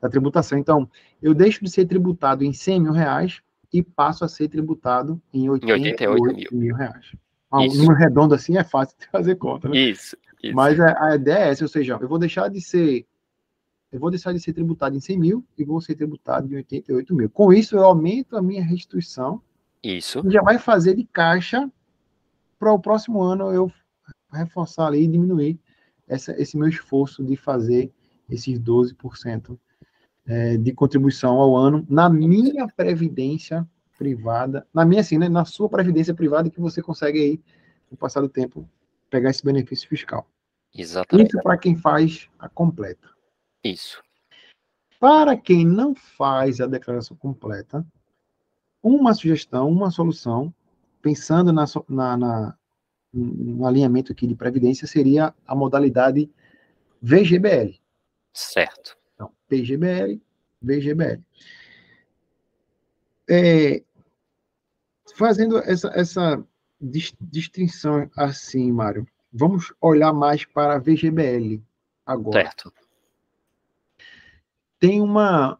da 0.00 0.08
tributação. 0.08 0.56
Então, 0.56 0.88
eu 1.20 1.34
deixo 1.34 1.62
de 1.62 1.70
ser 1.70 1.84
tributado 1.84 2.42
em 2.44 2.52
100 2.52 2.80
mil 2.80 2.92
reais 2.92 3.42
e 3.72 3.82
passo 3.82 4.24
a 4.24 4.28
ser 4.28 4.48
tributado 4.48 5.20
em 5.32 5.48
88, 5.48 6.00
88 6.02 6.54
mil. 6.54 6.64
mil 6.66 6.76
reais. 6.76 7.14
Um 7.52 7.66
número 7.66 7.94
redondo 7.94 8.34
assim 8.34 8.56
é 8.56 8.64
fácil 8.64 8.96
de 8.98 9.06
fazer 9.06 9.36
conta, 9.36 9.68
né? 9.68 9.76
Isso. 9.76 10.16
isso. 10.42 10.54
Mas 10.54 10.78
a, 10.78 11.10
a, 11.10 11.16
ideia 11.16 11.46
é 11.46 11.48
essa, 11.50 11.64
ou 11.64 11.68
seja, 11.68 11.98
eu 12.00 12.08
vou 12.08 12.18
deixar 12.18 12.48
de 12.48 12.60
ser 12.60 13.06
eu 13.92 13.98
vou 13.98 14.10
deixar 14.10 14.32
de 14.32 14.38
ser 14.38 14.52
tributado 14.52 14.96
em 14.96 15.00
100 15.00 15.18
mil 15.18 15.44
e 15.58 15.64
vou 15.64 15.80
ser 15.80 15.96
tributado 15.96 16.46
em 16.52 16.56
88 16.56 17.12
mil. 17.12 17.28
Com 17.28 17.52
isso, 17.52 17.76
eu 17.76 17.84
aumento 17.84 18.36
a 18.36 18.42
minha 18.42 18.62
restituição. 18.62 19.42
Isso. 19.82 20.22
E 20.24 20.30
já 20.30 20.42
vai 20.42 20.60
fazer 20.60 20.94
de 20.94 21.04
caixa 21.04 21.68
para 22.56 22.72
o 22.72 22.78
próximo 22.78 23.20
ano 23.20 23.50
eu 23.50 23.72
reforçar 24.32 24.86
ali 24.86 25.02
e 25.02 25.08
diminuir 25.08 25.58
essa, 26.06 26.40
esse 26.40 26.56
meu 26.56 26.68
esforço 26.68 27.24
de 27.24 27.34
fazer 27.34 27.92
esses 28.28 28.60
12% 28.60 29.58
é, 30.26 30.56
de 30.56 30.72
contribuição 30.72 31.38
ao 31.38 31.56
ano 31.56 31.86
na 31.88 32.08
minha 32.08 32.66
previdência 32.68 33.68
privada, 33.98 34.66
na 34.72 34.84
minha 34.84 35.00
assim, 35.00 35.18
né, 35.18 35.28
na 35.28 35.44
sua 35.44 35.68
previdência 35.68 36.14
privada 36.14 36.48
que 36.48 36.60
você 36.60 36.80
consegue 36.82 37.20
aí, 37.20 37.40
no 37.90 37.96
passar 37.96 38.20
do 38.20 38.28
tempo, 38.28 38.68
pegar 39.10 39.30
esse 39.30 39.44
benefício 39.44 39.88
fiscal. 39.88 40.26
Exatamente. 40.74 41.28
Isso 41.28 41.42
para 41.42 41.58
quem 41.58 41.76
faz 41.76 42.28
a 42.38 42.48
completa. 42.48 43.08
Isso. 43.62 44.02
Para 44.98 45.36
quem 45.36 45.66
não 45.66 45.94
faz 45.94 46.60
a 46.60 46.66
declaração 46.66 47.16
completa, 47.16 47.84
uma 48.82 49.12
sugestão, 49.12 49.68
uma 49.68 49.90
solução, 49.90 50.54
pensando 51.02 51.52
na, 51.52 51.64
na, 51.88 52.16
na, 52.16 52.58
no 53.12 53.66
alinhamento 53.66 54.12
aqui 54.12 54.26
de 54.26 54.34
previdência, 54.34 54.86
seria 54.86 55.34
a 55.46 55.54
modalidade 55.54 56.30
VGBL. 57.02 57.78
Certo. 58.32 58.99
PGBL, 59.50 60.22
VGBL. 60.62 61.20
É, 63.28 63.82
fazendo 65.16 65.58
essa, 65.58 65.88
essa 65.88 66.44
distinção 66.80 68.10
assim, 68.16 68.70
Mário, 68.72 69.06
vamos 69.32 69.72
olhar 69.80 70.12
mais 70.12 70.44
para 70.44 70.76
a 70.76 70.78
VGBL 70.78 71.60
agora. 72.06 72.44
Certo. 72.44 72.72
Tem 74.78 75.00
uma. 75.00 75.58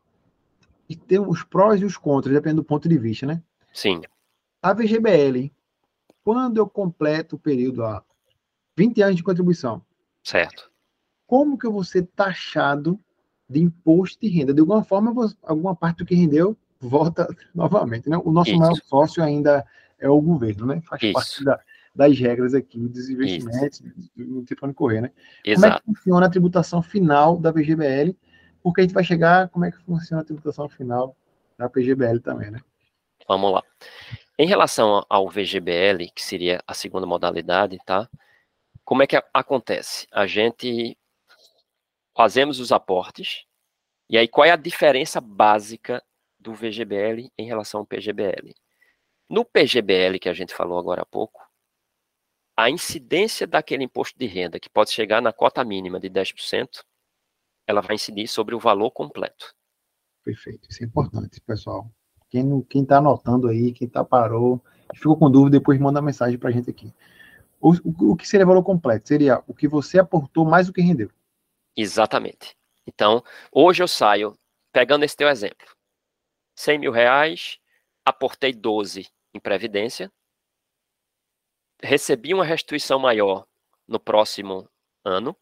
Tem 1.07 1.21
os 1.21 1.45
prós 1.45 1.81
e 1.81 1.85
os 1.85 1.97
contras, 1.97 2.35
dependendo 2.35 2.63
do 2.63 2.67
ponto 2.67 2.89
de 2.89 2.99
vista, 2.99 3.27
né? 3.27 3.43
Sim. 3.73 4.01
A 4.63 4.73
VGBL, 4.73 5.53
quando 6.25 6.57
eu 6.57 6.69
completo 6.69 7.37
o 7.37 7.39
período 7.39 7.85
a 7.85 8.03
20 8.77 9.03
anos 9.03 9.17
de 9.17 9.23
contribuição. 9.23 9.85
Certo. 10.25 10.71
Como 11.27 11.57
que 11.57 11.67
eu 11.67 11.73
vou 11.73 11.85
ser 11.85 12.07
taxado 12.17 12.99
de 13.51 13.61
imposto 13.61 14.21
de 14.21 14.29
renda? 14.29 14.55
De 14.55 14.61
alguma 14.61 14.85
forma, 14.85 15.13
alguma 15.43 15.75
parte 15.75 15.99
do 15.99 16.07
que 16.07 16.15
rendeu 16.15 16.57
volta 16.81 17.29
novamente, 17.55 18.09
né? 18.09 18.17
O 18.25 18.31
nosso 18.31 18.51
Isso. 18.51 18.59
maior 18.59 18.77
sócio 18.85 19.23
ainda 19.23 19.67
é 19.99 20.09
o 20.09 20.21
governo, 20.21 20.67
né? 20.67 20.81
Faz 20.89 21.03
Isso. 21.03 21.13
parte 21.13 21.45
da, 21.45 21.61
das 21.95 22.19
regras 22.19 22.55
aqui 22.55 22.79
dos 22.79 23.11
investimentos, 23.11 23.83
tem 24.17 24.57
para 24.57 24.69
onde 24.69 24.75
correr, 24.75 25.01
né? 25.01 25.11
Exato. 25.45 25.61
Como 25.61 25.67
é 25.67 25.79
que 25.79 25.85
funciona 25.87 26.27
a 26.27 26.31
tributação 26.31 26.83
final 26.83 27.37
da 27.37 27.51
VGBL? 27.51 28.17
Porque 28.63 28.81
a 28.81 28.85
gente 28.85 28.95
vai 28.95 29.05
chegar, 29.05 29.49
como 29.49 29.65
é 29.65 29.71
que 29.71 29.79
funciona 29.79 30.23
a 30.23 30.25
tributação 30.25 30.69
final 30.69 31.17
da 31.59 31.69
PGBL 31.69 32.21
também, 32.21 32.51
né? 32.51 32.61
Vamos 33.27 33.53
lá. 33.53 33.63
Em 34.39 34.47
relação 34.47 35.05
ao 35.09 35.29
VGBL, 35.29 36.11
que 36.15 36.23
seria 36.23 36.63
a 36.67 36.73
segunda 36.73 37.07
modalidade, 37.07 37.79
tá? 37.85 38.09
Como 38.85 39.03
é 39.03 39.07
que 39.07 39.23
acontece? 39.33 40.07
A 40.11 40.27
gente 40.27 40.97
fazemos 42.21 42.61
os 42.61 42.71
aportes, 42.71 43.47
e 44.07 44.19
aí 44.19 44.29
qual 44.29 44.45
é 44.45 44.51
a 44.51 44.57
diferença 44.57 45.23
básica 45.23 46.05
do 46.39 46.53
VGBL 46.53 47.33
em 47.39 47.47
relação 47.47 47.81
ao 47.81 47.87
PGBL? 47.87 48.55
No 49.27 49.43
PGBL, 49.43 50.19
que 50.19 50.29
a 50.29 50.35
gente 50.35 50.55
falou 50.55 50.79
agora 50.79 51.01
há 51.01 51.07
pouco, 51.07 51.41
a 52.55 52.69
incidência 52.69 53.47
daquele 53.47 53.85
imposto 53.85 54.19
de 54.19 54.27
renda, 54.27 54.61
que 54.61 54.69
pode 54.69 54.91
chegar 54.91 55.23
na 55.23 55.33
cota 55.33 55.65
mínima 55.65 55.99
de 55.99 56.11
10%, 56.11 56.85
ela 57.67 57.81
vai 57.81 57.95
incidir 57.95 58.29
sobre 58.29 58.55
o 58.55 58.61
valor 58.61 58.91
completo. 58.91 59.55
Perfeito, 60.23 60.69
isso 60.69 60.85
é 60.85 60.87
importante, 60.87 61.41
pessoal. 61.41 61.91
Quem 62.29 62.63
está 62.75 62.99
anotando 62.99 63.49
aí, 63.49 63.73
quem 63.73 63.89
tá 63.89 64.05
parou, 64.05 64.63
ficou 64.95 65.17
com 65.17 65.31
dúvida, 65.31 65.59
depois 65.59 65.81
manda 65.81 66.03
mensagem 66.03 66.39
para 66.39 66.51
a 66.51 66.53
gente 66.53 66.69
aqui. 66.69 66.93
O, 67.59 67.73
o, 67.73 68.13
o, 68.13 68.17
que 68.17 68.29
seria 68.29 68.45
valor 68.45 68.63
completo? 68.63 69.09
Seria 69.09 69.43
o 69.47 69.55
que 69.55 69.67
você 69.67 69.99
aportou 69.99 70.45
mais 70.45 70.69
o 70.69 70.73
que 70.75 70.83
rendeu. 70.83 71.11
Exatamente. 71.77 72.57
Então, 72.87 73.23
hoje 73.53 73.83
eu 73.83 73.89
saio, 73.89 74.37
pegando 74.73 75.05
esse 75.05 75.17
teu 75.17 75.29
exemplo, 75.29 75.67
100 76.57 76.79
mil 76.79 76.93
reais, 76.93 77.59
aportei 78.05 78.53
12 78.53 79.09
em 79.33 79.41
Previdência, 79.41 80.13
recebi 81.83 82.35
uma 82.35 82.45
restituição 82.45 82.99
maior 82.99 83.47
no 83.87 83.99
próximo 83.99 84.69
ano, 85.05 85.37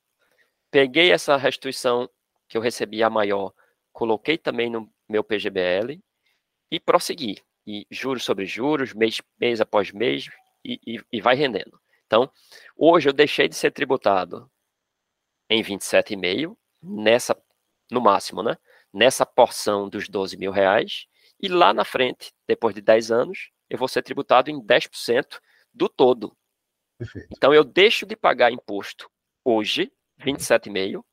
peguei 0.71 1.11
essa 1.13 1.37
restituição 1.37 2.09
que 2.49 2.57
eu 2.57 2.61
recebi 2.63 3.03
a 3.03 3.11
maior, 3.11 3.53
coloquei 3.93 4.39
também 4.39 4.71
no 4.71 4.91
meu 5.09 5.25
PGBL 5.25 6.01
e 6.71 6.81
prossegui. 6.81 7.43
E 7.67 7.87
juros 7.91 8.25
sobre 8.25 8.47
juros, 8.47 8.95
mês, 8.95 9.21
mês 9.39 9.61
após 9.61 9.93
mês, 9.93 10.29
e, 10.65 10.81
e, 10.87 11.01
e 11.13 11.21
vai 11.21 11.35
rendendo. 11.35 11.79
Então, 12.07 12.31
hoje 12.77 13.09
eu 13.09 13.13
deixei 13.13 13.49
de 13.49 13.55
ser 13.55 13.71
tributado 13.71 14.51
em 15.49 15.63
27,5, 15.63 16.57
nessa, 16.83 17.37
no 17.91 18.01
máximo, 18.01 18.43
né? 18.43 18.57
Nessa 18.93 19.25
porção 19.25 19.89
dos 19.89 20.09
12 20.09 20.37
mil 20.37 20.51
reais, 20.51 21.07
e 21.41 21.49
lá 21.49 21.73
na 21.73 21.85
frente, 21.85 22.33
depois 22.47 22.75
de 22.75 22.81
10 22.81 23.11
anos, 23.11 23.51
eu 23.69 23.79
vou 23.79 23.89
ser 23.89 24.03
tributado 24.03 24.51
em 24.51 24.61
10% 24.61 25.41
do 25.73 25.89
todo. 25.89 26.37
Perfeito. 26.99 27.29
Então 27.37 27.55
eu 27.55 27.63
deixo 27.63 28.05
de 28.05 28.17
pagar 28.17 28.51
imposto 28.51 29.11
hoje, 29.45 29.93
27,5, 30.21 31.05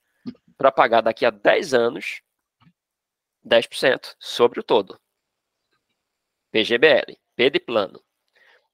para 0.58 0.71
pagar 0.71 1.02
daqui 1.02 1.26
a 1.26 1.30
10 1.30 1.74
anos 1.74 2.21
10% 3.45 4.15
sobre 4.19 4.60
o 4.60 4.63
todo. 4.63 5.00
PGBL, 6.52 7.17
P 7.36 7.50
de 7.50 7.60
plano. 7.60 8.04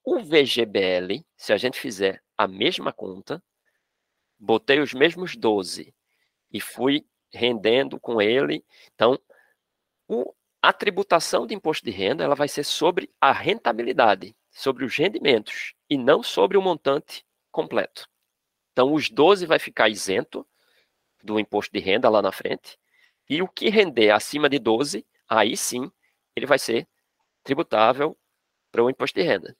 O 0.04 0.20
VGBL, 0.20 1.24
se 1.36 1.52
a 1.52 1.56
gente 1.56 1.78
fizer 1.78 2.22
a 2.36 2.48
mesma 2.48 2.92
conta, 2.92 3.42
botei 4.42 4.80
os 4.80 4.92
mesmos 4.92 5.36
12 5.36 5.94
e 6.52 6.60
fui 6.60 7.06
rendendo 7.32 7.98
com 8.00 8.20
ele. 8.20 8.64
Então, 8.92 9.16
o, 10.08 10.34
a 10.60 10.72
tributação 10.72 11.46
de 11.46 11.54
imposto 11.54 11.84
de 11.84 11.92
renda 11.92 12.24
ela 12.24 12.34
vai 12.34 12.48
ser 12.48 12.64
sobre 12.64 13.08
a 13.20 13.32
rentabilidade, 13.32 14.34
sobre 14.50 14.84
os 14.84 14.96
rendimentos 14.96 15.74
e 15.88 15.96
não 15.96 16.22
sobre 16.22 16.56
o 16.58 16.62
montante 16.62 17.24
completo. 17.52 18.08
Então, 18.72 18.92
os 18.92 19.08
12 19.08 19.46
vai 19.46 19.60
ficar 19.60 19.88
isento 19.88 20.46
do 21.22 21.38
imposto 21.38 21.72
de 21.72 21.78
renda 21.78 22.08
lá 22.08 22.20
na 22.20 22.32
frente 22.32 22.76
e 23.30 23.40
o 23.42 23.48
que 23.48 23.68
render 23.68 24.10
acima 24.10 24.48
de 24.48 24.58
12, 24.58 25.06
aí 25.28 25.56
sim, 25.56 25.90
ele 26.34 26.46
vai 26.46 26.58
ser 26.58 26.88
tributável 27.44 28.18
para 28.72 28.82
o 28.82 28.90
imposto 28.90 29.20
de 29.20 29.24
renda. 29.24 29.56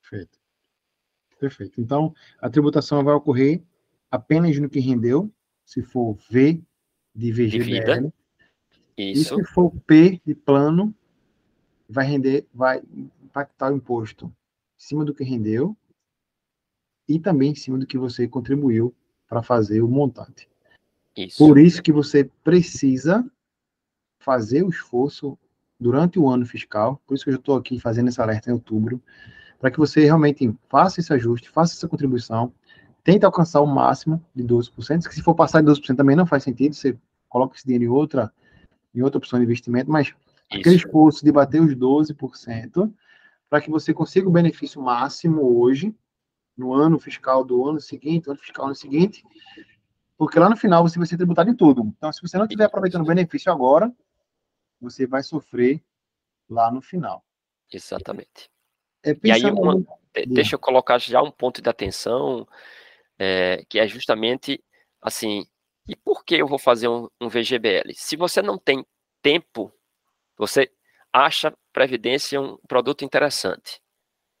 Perfeito. 0.00 0.38
Perfeito. 1.38 1.80
Então, 1.80 2.14
a 2.40 2.48
tributação 2.48 3.04
vai 3.04 3.14
ocorrer 3.14 3.62
apenas 4.10 4.58
no 4.58 4.68
que 4.68 4.80
rendeu, 4.80 5.30
se 5.64 5.82
for 5.82 6.16
V 6.30 6.62
de 7.14 7.32
VGBL. 7.32 8.12
Isso. 8.96 9.34
E 9.34 9.42
se 9.42 9.44
for 9.44 9.70
P 9.86 10.20
de 10.24 10.34
plano, 10.34 10.94
vai 11.88 12.06
render, 12.06 12.46
vai 12.52 12.82
impactar 13.22 13.72
o 13.72 13.76
imposto 13.76 14.26
em 14.26 14.32
cima 14.76 15.04
do 15.04 15.14
que 15.14 15.24
rendeu 15.24 15.76
e 17.08 17.18
também 17.18 17.52
em 17.52 17.54
cima 17.54 17.78
do 17.78 17.86
que 17.86 17.96
você 17.96 18.28
contribuiu 18.28 18.94
para 19.28 19.42
fazer 19.42 19.82
o 19.82 19.88
montante. 19.88 20.48
Isso. 21.16 21.38
Por 21.38 21.58
isso 21.58 21.82
que 21.82 21.92
você 21.92 22.24
precisa 22.44 23.28
fazer 24.18 24.62
o 24.62 24.68
esforço 24.68 25.38
durante 25.80 26.18
o 26.18 26.28
ano 26.28 26.44
fiscal, 26.44 27.00
por 27.06 27.14
isso 27.14 27.24
que 27.24 27.30
eu 27.30 27.36
estou 27.36 27.56
aqui 27.56 27.78
fazendo 27.78 28.08
esse 28.08 28.20
alerta 28.20 28.50
em 28.50 28.52
outubro, 28.52 29.00
para 29.58 29.70
que 29.70 29.78
você 29.78 30.04
realmente 30.04 30.52
faça 30.68 31.00
esse 31.00 31.12
ajuste, 31.12 31.48
faça 31.48 31.74
essa 31.74 31.88
contribuição, 31.88 32.52
tente 33.08 33.24
alcançar 33.24 33.62
o 33.62 33.66
máximo 33.66 34.22
de 34.34 34.44
12%, 34.44 35.08
que 35.08 35.14
se 35.14 35.22
for 35.22 35.34
passar 35.34 35.62
de 35.62 35.70
12% 35.70 35.96
também 35.96 36.14
não 36.14 36.26
faz 36.26 36.42
sentido, 36.42 36.74
você 36.74 36.94
coloca 37.26 37.56
esse 37.56 37.64
dinheiro 37.64 37.84
em 37.84 37.88
outra, 37.88 38.30
em 38.94 39.00
outra 39.00 39.16
opção 39.16 39.38
de 39.38 39.46
investimento, 39.46 39.90
mas 39.90 40.08
isso. 40.08 40.16
aquele 40.50 40.76
esforço 40.76 41.24
de 41.24 41.32
bater 41.32 41.58
os 41.58 41.74
12%, 41.74 42.92
para 43.48 43.62
que 43.62 43.70
você 43.70 43.94
consiga 43.94 44.28
o 44.28 44.30
benefício 44.30 44.82
máximo 44.82 45.58
hoje, 45.58 45.96
no 46.54 46.74
ano 46.74 46.98
fiscal 46.98 47.42
do 47.42 47.66
ano 47.66 47.80
seguinte, 47.80 48.28
ano 48.28 48.38
fiscal 48.38 48.66
do 48.66 48.68
ano 48.68 48.74
seguinte, 48.74 49.24
porque 50.18 50.38
lá 50.38 50.50
no 50.50 50.56
final 50.56 50.86
você 50.86 50.98
vai 50.98 51.08
ser 51.08 51.16
tributado 51.16 51.48
em 51.48 51.54
tudo. 51.54 51.90
Então, 51.96 52.12
se 52.12 52.20
você 52.20 52.36
não 52.36 52.44
estiver 52.44 52.64
aproveitando 52.64 53.04
o 53.04 53.08
benefício 53.08 53.50
agora, 53.50 53.90
você 54.78 55.06
vai 55.06 55.22
sofrer 55.22 55.82
lá 56.46 56.70
no 56.70 56.82
final. 56.82 57.24
Exatamente. 57.72 58.50
É, 59.02 59.16
e 59.24 59.30
aí, 59.32 59.46
uma, 59.46 59.76
no... 59.76 59.86
deixa 60.26 60.56
eu 60.56 60.58
colocar 60.58 60.98
já 60.98 61.22
um 61.22 61.30
ponto 61.30 61.62
de 61.62 61.70
atenção, 61.70 62.46
é, 63.18 63.64
que 63.68 63.78
é 63.78 63.86
justamente 63.86 64.62
assim, 65.00 65.46
e 65.88 65.96
por 65.96 66.24
que 66.24 66.36
eu 66.36 66.46
vou 66.46 66.58
fazer 66.58 66.88
um, 66.88 67.08
um 67.20 67.28
VGBL? 67.28 67.92
Se 67.94 68.16
você 68.16 68.42
não 68.42 68.58
tem 68.58 68.84
tempo, 69.22 69.72
você 70.36 70.70
acha 71.12 71.52
Previdência 71.78 72.40
um 72.40 72.58
produto 72.66 73.04
interessante, 73.04 73.80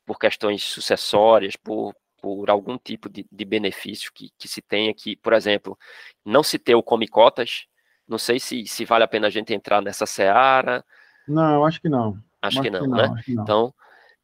por 0.04 0.18
questões 0.18 0.64
sucessórias, 0.64 1.54
por, 1.54 1.94
por 2.20 2.50
algum 2.50 2.76
tipo 2.76 3.08
de, 3.08 3.24
de 3.30 3.44
benefício 3.44 4.10
que, 4.12 4.30
que 4.36 4.48
se 4.48 4.60
tenha 4.60 4.92
que, 4.92 5.14
por 5.14 5.32
exemplo, 5.32 5.78
não 6.24 6.42
se 6.42 6.58
ter 6.58 6.74
o 6.74 6.82
come 6.82 7.06
cotas, 7.06 7.66
Não 8.08 8.18
sei 8.18 8.40
se, 8.40 8.66
se 8.66 8.84
vale 8.84 9.04
a 9.04 9.08
pena 9.08 9.28
a 9.28 9.30
gente 9.30 9.54
entrar 9.54 9.80
nessa 9.80 10.04
seara. 10.04 10.84
Não, 11.28 11.64
acho 11.64 11.80
que 11.80 11.88
não. 11.88 12.18
Acho, 12.42 12.58
acho 12.58 12.62
que, 12.62 12.70
não, 12.70 12.80
que, 12.80 12.86
não, 12.88 12.96
né? 12.96 13.22
Que 13.24 13.34
não. 13.34 13.42
Então, 13.44 13.74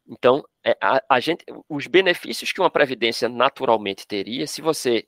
então 0.07 0.47
é, 0.63 0.77
a, 0.81 1.01
a, 1.09 1.19
gente, 1.19 1.43
os 1.67 1.87
benefícios 1.87 2.51
que 2.51 2.61
uma 2.61 2.69
previdência 2.69 3.27
naturalmente 3.27 4.07
teria, 4.07 4.45
se 4.47 4.61
você 4.61 5.07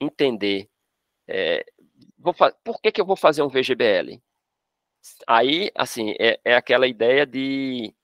entender, 0.00 0.68
é, 1.28 1.64
vou, 2.18 2.34
por 2.62 2.80
que, 2.80 2.92
que 2.92 3.00
eu 3.00 3.06
vou 3.06 3.16
fazer 3.16 3.42
um 3.42 3.48
VGBL? 3.48 4.20
Aí, 5.26 5.70
assim, 5.74 6.14
é, 6.18 6.40
é 6.44 6.54
aquela 6.54 6.86
ideia 6.86 7.26
de 7.26 7.94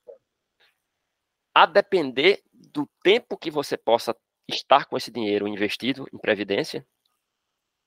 a 1.53 1.65
depender 1.65 2.41
do 2.51 2.89
tempo 3.03 3.37
que 3.37 3.51
você 3.51 3.77
possa 3.77 4.15
estar 4.47 4.85
com 4.85 4.97
esse 4.97 5.11
dinheiro 5.11 5.47
investido 5.47 6.07
em 6.11 6.17
previdência, 6.17 6.85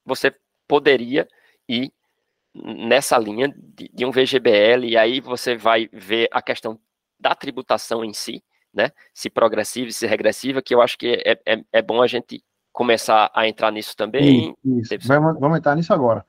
você 0.05 0.35
poderia 0.69 1.29
ir 1.69 1.93
nessa 2.55 3.19
linha 3.19 3.49
de, 3.49 3.89
de, 3.93 4.05
um 4.07 4.11
VGBL, 4.11 4.87
e 4.87 4.97
aí 4.97 5.21
você 5.21 5.57
vai 5.57 5.89
ver 5.93 6.29
a 6.31 6.41
questão 6.41 6.81
da 7.19 7.35
tributação 7.35 8.05
em 8.05 8.13
si, 8.13 8.43
né? 8.73 8.91
Se 9.15 9.31
progressiva, 9.31 9.91
se 9.91 10.07
regressiva, 10.07 10.63
que 10.63 10.75
eu 10.75 10.81
acho 10.81 10.99
que 10.99 11.23
é, 11.25 11.41
é, 11.47 11.65
é 11.73 11.83
bom 11.83 12.03
a 12.03 12.07
gente 12.07 12.45
começar 12.73 13.31
a 13.35 13.49
entrar 13.49 13.71
nisso 13.71 13.97
também. 13.97 14.55
Isso, 14.65 14.95
isso. 14.95 15.09
Vamos, 15.09 15.41
vamos, 15.41 15.59
entrar 15.59 15.75
nisso 15.75 15.93
agora. 15.95 16.25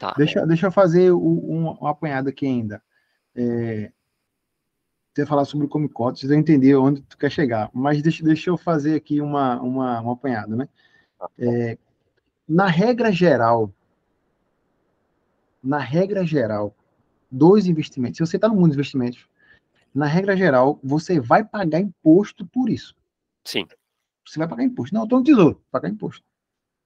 Tá. 0.00 0.14
Deixa, 0.16 0.44
deixa 0.46 0.66
eu 0.66 0.72
fazer 0.72 1.12
um, 1.12 1.76
um 1.80 1.86
apanhado 1.86 2.28
aqui 2.28 2.44
ainda. 2.44 2.82
É, 3.36 3.92
você 5.14 5.26
falar 5.26 5.44
sobre 5.44 5.66
o 5.66 5.68
Comicote, 5.68 6.20
vocês 6.20 6.30
vão 6.30 6.40
entender 6.40 6.74
onde 6.74 7.02
tu 7.02 7.16
quer 7.18 7.30
chegar. 7.30 7.70
Mas 7.72 8.02
deixa, 8.02 8.24
deixa 8.24 8.50
eu 8.50 8.56
fazer 8.56 8.96
aqui 8.96 9.20
uma, 9.20 9.60
uma, 9.60 10.00
um 10.00 10.10
apanhado, 10.10 10.56
né? 10.56 10.68
É, 11.38 11.78
na 12.48 12.66
regra 12.66 13.12
geral, 13.12 13.72
na 15.62 15.78
regra 15.78 16.24
geral, 16.24 16.74
dos 17.30 17.66
investimentos, 17.66 18.16
se 18.16 18.26
você 18.26 18.36
está 18.36 18.48
no 18.48 18.54
mundo 18.54 18.68
dos 18.68 18.74
investimentos, 18.74 19.26
na 19.94 20.06
regra 20.06 20.36
geral, 20.36 20.80
você 20.82 21.20
vai 21.20 21.44
pagar 21.44 21.80
imposto 21.80 22.46
por 22.46 22.70
isso. 22.70 22.94
Sim. 23.44 23.66
Você 24.26 24.38
vai 24.38 24.48
pagar 24.48 24.64
imposto. 24.64 24.94
Não, 24.94 25.02
eu 25.02 25.04
estou 25.04 25.18
no 25.18 25.24
tesouro, 25.24 25.62
pagar 25.70 25.88
imposto. 25.88 26.24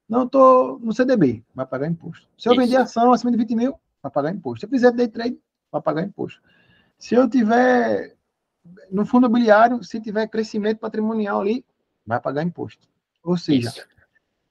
Não, 0.08 0.20
eu 0.20 0.26
estou 0.26 0.78
no 0.80 0.92
CDB, 0.92 1.44
vai 1.54 1.66
pagar 1.66 1.86
imposto. 1.88 2.28
Se 2.36 2.48
eu 2.48 2.52
isso. 2.52 2.62
vender 2.62 2.76
ação 2.76 3.12
acima 3.12 3.30
de 3.30 3.36
20 3.38 3.54
mil, 3.54 3.78
vai 4.02 4.10
pagar 4.10 4.34
imposto. 4.34 4.60
Se 4.60 4.66
eu 4.66 4.70
fizer 4.70 4.92
day 4.92 5.08
trade, 5.08 5.38
vai 5.70 5.82
pagar 5.82 6.02
imposto. 6.02 6.40
Se 6.98 7.14
eu 7.14 7.28
tiver 7.28 8.16
no 8.90 9.06
fundo 9.06 9.26
imobiliário, 9.26 9.82
se 9.84 10.00
tiver 10.00 10.26
crescimento 10.28 10.78
patrimonial 10.78 11.40
ali, 11.40 11.64
vai 12.04 12.20
pagar 12.20 12.42
imposto. 12.42 12.88
Ou 13.22 13.36
seja, 13.36 13.72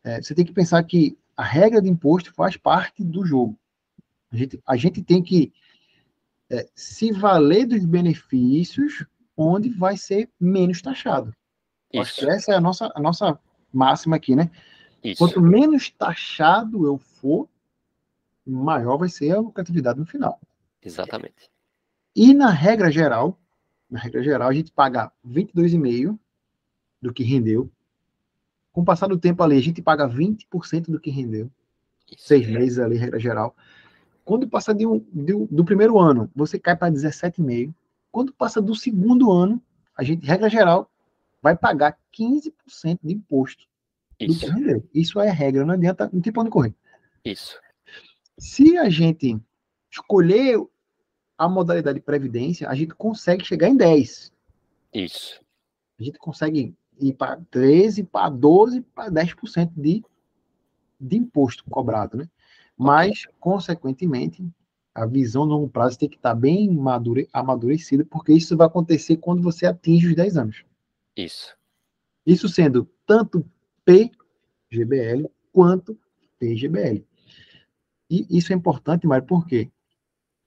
é, 0.04 0.22
você 0.22 0.36
tem 0.36 0.46
que 0.46 0.54
pensar 0.54 0.82
que 0.84 1.18
a 1.36 1.44
regra 1.44 1.82
de 1.82 1.90
imposto 1.90 2.34
faz 2.34 2.56
parte 2.56 3.04
do 3.04 3.26
jogo. 3.26 3.58
A 4.32 4.36
gente, 4.36 4.62
a 4.66 4.76
gente 4.76 5.02
tem 5.02 5.22
que 5.22 5.54
é, 6.56 6.70
se 6.76 7.12
valer 7.12 7.66
dos 7.66 7.86
benefícios 7.86 9.06
onde 9.36 9.70
vai 9.70 9.98
ser 9.98 10.30
menos 10.40 10.82
taxado. 10.82 11.34
Acho 11.96 12.16
que 12.16 12.30
essa 12.30 12.52
é 12.52 12.56
a 12.56 12.62
nossa, 12.62 12.92
a 12.94 13.00
nossa 13.00 13.40
máxima 13.72 14.16
aqui, 14.16 14.36
né? 14.36 14.50
Isso. 15.04 15.18
Quanto 15.18 15.42
menos 15.42 15.90
taxado 15.90 16.86
eu 16.86 16.98
for, 16.98 17.48
maior 18.46 18.98
vai 18.98 19.10
ser 19.10 19.32
a 19.32 19.40
lucratividade 19.40 20.00
no 20.00 20.06
final. 20.06 20.40
Exatamente. 20.82 21.50
E 22.16 22.34
na 22.34 22.50
regra 22.50 22.92
geral, 22.92 23.40
na 23.90 24.00
regra 24.00 24.24
geral, 24.24 24.50
a 24.50 24.54
gente 24.54 24.72
paga 24.72 25.12
22,5% 25.28 26.18
do 27.02 27.14
que 27.14 27.24
rendeu. 27.24 27.70
Com 28.72 28.82
o 28.82 28.86
passar 28.86 29.08
do 29.08 29.18
tempo 29.18 29.42
ali, 29.44 29.58
a 29.58 29.62
gente 29.62 29.82
paga 29.82 30.08
20% 30.08 30.92
do 30.92 31.00
que 31.00 31.10
rendeu. 31.10 31.50
Isso. 32.12 32.28
Seis 32.28 32.48
meses 32.48 32.80
ali, 32.80 32.98
regra 32.98 33.20
geral. 33.20 33.56
Quando 34.26 34.50
passa 34.50 34.74
de 34.74 34.88
um, 34.88 35.00
de, 35.14 35.34
do 35.46 35.64
primeiro 35.64 36.00
ano, 36.00 36.30
você 36.36 36.60
cai 36.60 36.76
para 36.76 36.92
17,5%. 36.92 37.74
Quando 38.12 38.34
passa 38.34 38.62
do 38.62 38.74
segundo 38.74 39.32
ano, 39.32 39.62
a 39.96 40.04
gente, 40.04 40.26
regra 40.26 40.50
geral, 40.50 40.90
vai 41.42 41.56
pagar 41.56 41.98
15% 42.18 43.00
de 43.04 43.14
imposto 43.14 43.68
Isso. 44.20 44.48
Isso 44.94 45.20
é 45.20 45.30
regra, 45.30 45.66
não 45.66 45.76
adianta, 45.76 46.10
não 46.12 46.22
tem 46.22 46.34
pra 46.34 46.42
onde 46.42 46.50
correr. 46.50 46.74
Isso. 47.24 47.60
Se 48.38 48.78
a 48.78 48.90
gente 48.90 49.40
escolher 49.92 50.58
a 51.38 51.48
modalidade 51.48 52.00
de 52.00 52.06
previdência, 52.06 52.68
a 52.68 52.74
gente 52.74 52.96
consegue 52.96 53.46
chegar 53.46 53.70
em 53.70 53.76
10. 53.76 54.34
Isso. 54.94 55.42
A 56.00 56.04
gente 56.04 56.18
consegue 56.18 56.74
ir 57.00 57.14
para 57.14 57.40
13, 57.52 58.04
para 58.06 58.30
12, 58.30 58.82
para 58.82 59.12
10% 59.12 59.72
de, 59.76 60.04
de 61.00 61.18
imposto 61.18 61.64
cobrado, 61.70 62.18
né? 62.18 62.30
Mas, 62.78 63.26
consequentemente, 63.40 64.48
a 64.94 65.06
visão 65.06 65.46
no 65.46 65.56
longo 65.56 65.70
prazo 65.70 66.00
tem 66.00 66.10
que 66.10 66.16
estar 66.16 66.34
bem 66.34 66.70
madure, 66.74 67.28
amadurecida, 67.34 68.06
porque 68.06 68.34
isso 68.34 68.56
vai 68.56 68.68
acontecer 68.68 69.18
quando 69.18 69.42
você 69.42 69.66
atinge 69.66 70.08
os 70.08 70.16
10 70.16 70.38
anos. 70.38 70.64
Isso. 71.16 71.56
Isso 72.26 72.48
sendo 72.48 72.90
tanto 73.06 73.46
PGBL 73.84 75.30
quanto 75.52 76.00
PGBL. 76.40 77.06
E 78.10 78.38
isso 78.38 78.54
é 78.54 78.56
importante, 78.56 79.08
Mário, 79.08 79.26
por 79.26 79.46
quê? 79.46 79.70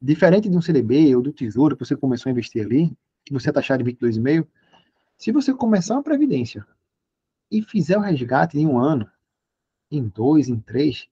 Diferente 0.01 0.49
de 0.49 0.57
um 0.57 0.62
CDB 0.62 1.14
ou 1.14 1.23
do 1.23 1.33
Tesouro, 1.33 1.77
que 1.77 1.85
você 1.85 1.97
começou 1.97 2.31
a 2.31 2.33
investir 2.33 2.64
ali, 2.64 2.97
que 3.25 3.33
você 3.33 3.51
é 3.51 3.53
taxado 3.53 3.83
de 3.83 3.93
22,5, 3.93 4.47
se 5.17 5.33
você 5.33 5.53
começar 5.53 5.95
uma 5.95 6.03
previdência 6.03 6.67
e 7.51 7.61
fizer 7.62 7.99
o 7.99 8.01
resgate 8.01 8.59
em 8.59 8.67
um 8.67 8.79
ano, 8.79 9.11
em 9.91 10.07
dois, 10.09 10.49
em 10.49 10.61
três, 10.61 11.09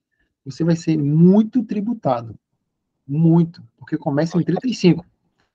você 0.51 0.63
vai 0.63 0.75
ser 0.75 0.97
muito 0.97 1.63
tributado. 1.63 2.35
Muito. 3.07 3.63
Porque 3.77 3.97
começa 3.97 4.37
em 4.37 4.43
35. 4.43 5.05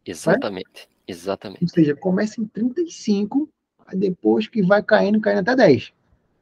Exatamente. 0.04 0.66
Certo? 0.72 0.88
Exatamente. 1.06 1.62
Ou 1.62 1.68
seja, 1.68 1.96
começa 1.96 2.40
em 2.40 2.46
35, 2.46 3.48
depois 3.94 4.48
que 4.48 4.62
vai 4.62 4.82
caindo, 4.82 5.20
caindo 5.20 5.40
até 5.40 5.54
10. 5.56 5.92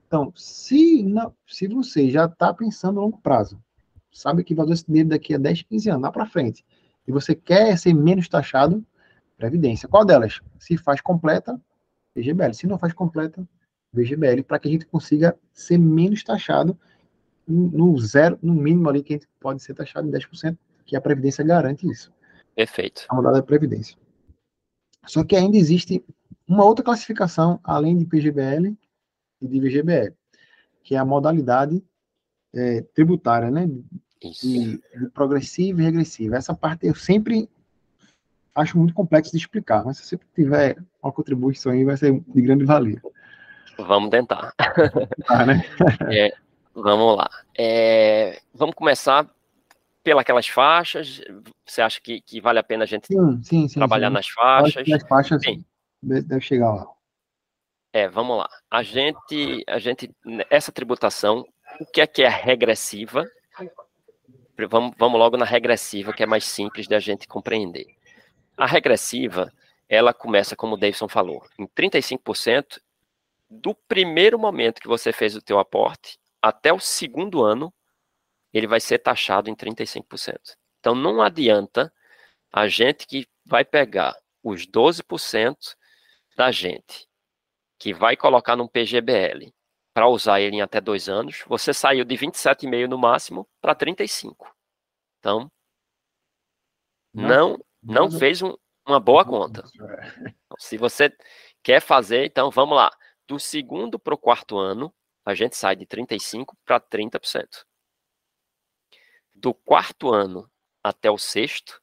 Então, 0.06 0.32
se, 0.36 1.02
não, 1.02 1.32
se 1.46 1.68
você 1.68 2.10
já 2.10 2.26
está 2.26 2.52
pensando 2.52 3.00
a 3.00 3.02
longo 3.02 3.18
prazo, 3.18 3.62
sabe 4.12 4.44
que 4.44 4.54
vai 4.54 4.66
dar 4.66 4.74
esse 4.74 4.86
dinheiro 4.86 5.08
daqui 5.08 5.34
a 5.34 5.38
10, 5.38 5.62
15 5.62 5.90
anos, 5.90 6.02
lá 6.02 6.10
para 6.10 6.26
frente, 6.26 6.64
e 7.06 7.12
você 7.12 7.34
quer 7.34 7.78
ser 7.78 7.94
menos 7.94 8.28
taxado, 8.28 8.84
Previdência. 9.40 9.88
Qual 9.88 10.04
delas? 10.04 10.38
Se 10.58 10.76
faz 10.76 11.00
completa, 11.00 11.58
VGBL. 12.14 12.52
Se 12.52 12.66
não 12.66 12.78
faz 12.78 12.92
completa, 12.92 13.42
VGBL, 13.90 14.42
para 14.42 14.58
que 14.58 14.68
a 14.68 14.70
gente 14.70 14.84
consiga 14.84 15.34
ser 15.50 15.78
menos 15.78 16.22
taxado 16.22 16.78
no 17.50 17.98
zero, 17.98 18.38
no 18.42 18.54
mínimo 18.54 18.88
ali 18.88 19.02
que 19.02 19.14
a 19.14 19.16
gente 19.16 19.28
pode 19.40 19.62
ser 19.62 19.74
taxado 19.74 20.08
em 20.08 20.10
10%, 20.10 20.56
que 20.86 20.96
a 20.96 21.00
Previdência 21.00 21.44
garante 21.44 21.88
isso. 21.90 22.12
Perfeito. 22.54 23.06
A 23.08 23.14
modalidade 23.14 23.42
da 23.42 23.46
Previdência. 23.46 23.96
Só 25.06 25.24
que 25.24 25.36
ainda 25.36 25.56
existe 25.56 26.04
uma 26.46 26.64
outra 26.64 26.84
classificação, 26.84 27.60
além 27.64 27.96
de 27.96 28.04
PGBL 28.04 28.76
e 29.40 29.48
de 29.48 29.60
VGBL, 29.60 30.14
que 30.82 30.94
é 30.94 30.98
a 30.98 31.04
modalidade 31.04 31.82
é, 32.54 32.82
tributária, 32.94 33.50
né? 33.50 33.66
De, 34.20 34.32
de 34.42 34.80
progressiva 35.14 35.80
e 35.80 35.84
regressiva. 35.84 36.36
Essa 36.36 36.54
parte 36.54 36.86
eu 36.86 36.94
sempre 36.94 37.48
acho 38.54 38.76
muito 38.76 38.92
complexo 38.92 39.30
de 39.30 39.38
explicar, 39.38 39.84
mas 39.84 39.96
se 39.98 40.04
você 40.04 40.18
tiver 40.34 40.76
uma 41.02 41.12
contribuição 41.12 41.72
aí, 41.72 41.84
vai 41.84 41.96
ser 41.96 42.20
de 42.20 42.42
grande 42.42 42.64
valia. 42.64 43.00
Vamos 43.78 44.10
tentar. 44.10 44.52
Ah, 45.28 45.46
né? 45.46 45.62
é, 46.12 46.34
vamos 46.74 47.16
lá. 47.16 47.28
É, 47.56 48.40
vamos 48.54 48.74
começar 48.74 49.28
pelas 50.02 50.48
faixas. 50.48 51.20
Você 51.66 51.82
acha 51.82 52.00
que, 52.00 52.20
que 52.20 52.40
vale 52.40 52.58
a 52.58 52.62
pena 52.62 52.84
a 52.84 52.86
gente 52.86 53.06
sim, 53.06 53.42
sim, 53.42 53.68
sim, 53.68 53.78
trabalhar 53.78 54.10
nas 54.10 54.28
faixas? 54.28 54.90
As 54.90 55.08
faixas 55.08 55.42
sim. 55.42 55.64
deve 56.02 56.40
chegar 56.40 56.74
lá. 56.74 56.86
É, 57.92 58.08
vamos 58.08 58.38
lá. 58.38 58.48
A 58.70 58.82
gente, 58.82 59.64
a 59.66 59.78
gente, 59.78 60.10
essa 60.48 60.70
tributação, 60.70 61.44
o 61.80 61.86
que 61.86 62.00
é 62.00 62.06
que 62.06 62.22
é 62.22 62.28
regressiva? 62.28 63.24
Vamos, 64.68 64.94
vamos 64.98 65.18
logo 65.18 65.36
na 65.36 65.44
regressiva, 65.44 66.12
que 66.12 66.22
é 66.22 66.26
mais 66.26 66.44
simples 66.44 66.86
da 66.86 67.00
gente 67.00 67.26
compreender. 67.26 67.86
A 68.56 68.66
regressiva, 68.66 69.50
ela 69.88 70.12
começa, 70.12 70.54
como 70.54 70.74
o 70.74 70.76
Davidson 70.76 71.08
falou, 71.08 71.42
em 71.58 71.66
35% 71.66 72.78
do 73.48 73.74
primeiro 73.74 74.38
momento 74.38 74.80
que 74.80 74.86
você 74.86 75.12
fez 75.12 75.34
o 75.34 75.42
teu 75.42 75.58
aporte 75.58 76.19
até 76.42 76.72
o 76.72 76.80
segundo 76.80 77.42
ano, 77.42 77.72
ele 78.52 78.66
vai 78.66 78.80
ser 78.80 78.98
taxado 78.98 79.50
em 79.50 79.54
35%. 79.54 80.38
Então 80.78 80.94
não 80.94 81.20
adianta 81.20 81.92
a 82.52 82.66
gente 82.66 83.06
que 83.06 83.28
vai 83.44 83.64
pegar 83.64 84.16
os 84.42 84.66
12% 84.66 85.76
da 86.36 86.50
gente 86.50 87.08
que 87.78 87.94
vai 87.94 88.16
colocar 88.16 88.56
num 88.56 88.68
PGBL 88.68 89.52
para 89.92 90.08
usar 90.08 90.40
ele 90.40 90.56
em 90.56 90.62
até 90.62 90.80
dois 90.80 91.08
anos, 91.08 91.42
você 91.46 91.74
saiu 91.74 92.04
de 92.04 92.14
27,5 92.16 92.86
no 92.86 92.98
máximo 92.98 93.48
para 93.60 93.74
35. 93.74 94.54
Então, 95.18 95.50
não 97.12 97.58
não 97.82 98.10
fez 98.10 98.42
um, 98.42 98.54
uma 98.86 99.00
boa 99.00 99.24
conta. 99.24 99.64
Então, 99.74 100.56
se 100.58 100.76
você 100.76 101.14
quer 101.62 101.80
fazer, 101.80 102.26
então 102.26 102.50
vamos 102.50 102.76
lá. 102.76 102.90
Do 103.26 103.38
segundo 103.38 103.98
para 103.98 104.14
o 104.14 104.18
quarto 104.18 104.58
ano, 104.58 104.92
a 105.30 105.34
gente 105.34 105.56
sai 105.56 105.76
de 105.76 105.86
35% 105.86 106.54
para 106.64 106.80
30%. 106.80 107.64
Do 109.34 109.54
quarto 109.54 110.12
ano 110.12 110.50
até 110.82 111.10
o 111.10 111.18
sexto, 111.18 111.80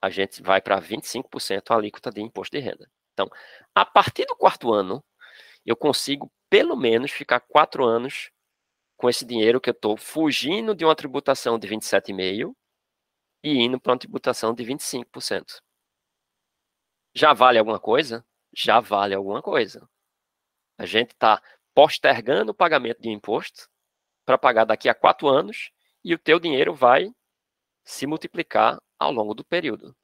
a 0.00 0.10
gente 0.10 0.42
vai 0.42 0.60
para 0.60 0.80
25% 0.80 1.70
a 1.70 1.74
alíquota 1.74 2.10
de 2.10 2.20
imposto 2.20 2.56
de 2.56 2.62
renda. 2.62 2.90
Então, 3.12 3.28
a 3.74 3.84
partir 3.84 4.24
do 4.26 4.36
quarto 4.36 4.72
ano, 4.72 5.04
eu 5.66 5.76
consigo 5.76 6.32
pelo 6.48 6.76
menos 6.76 7.10
ficar 7.10 7.40
quatro 7.40 7.84
anos 7.84 8.30
com 8.96 9.08
esse 9.08 9.24
dinheiro 9.24 9.60
que 9.60 9.70
eu 9.70 9.74
estou 9.74 9.96
fugindo 9.96 10.74
de 10.74 10.84
uma 10.84 10.96
tributação 10.96 11.58
de 11.58 11.68
27,5% 11.68 12.54
e 13.44 13.58
indo 13.58 13.80
para 13.80 13.92
uma 13.92 13.98
tributação 13.98 14.54
de 14.54 14.64
25%. 14.64 15.60
Já 17.14 17.32
vale 17.32 17.58
alguma 17.58 17.78
coisa? 17.78 18.24
Já 18.54 18.80
vale 18.80 19.14
alguma 19.14 19.42
coisa. 19.42 19.88
A 20.78 20.86
gente 20.86 21.10
está 21.10 21.42
postergando 21.78 22.50
o 22.50 22.54
pagamento 22.54 23.00
de 23.00 23.08
imposto 23.08 23.70
para 24.24 24.36
pagar 24.36 24.64
daqui 24.64 24.88
a 24.88 24.94
quatro 24.96 25.28
anos 25.28 25.70
e 26.02 26.12
o 26.12 26.18
teu 26.18 26.40
dinheiro 26.40 26.74
vai 26.74 27.08
se 27.84 28.04
multiplicar 28.04 28.82
ao 28.98 29.12
longo 29.12 29.32
do 29.32 29.44
período. 29.44 29.96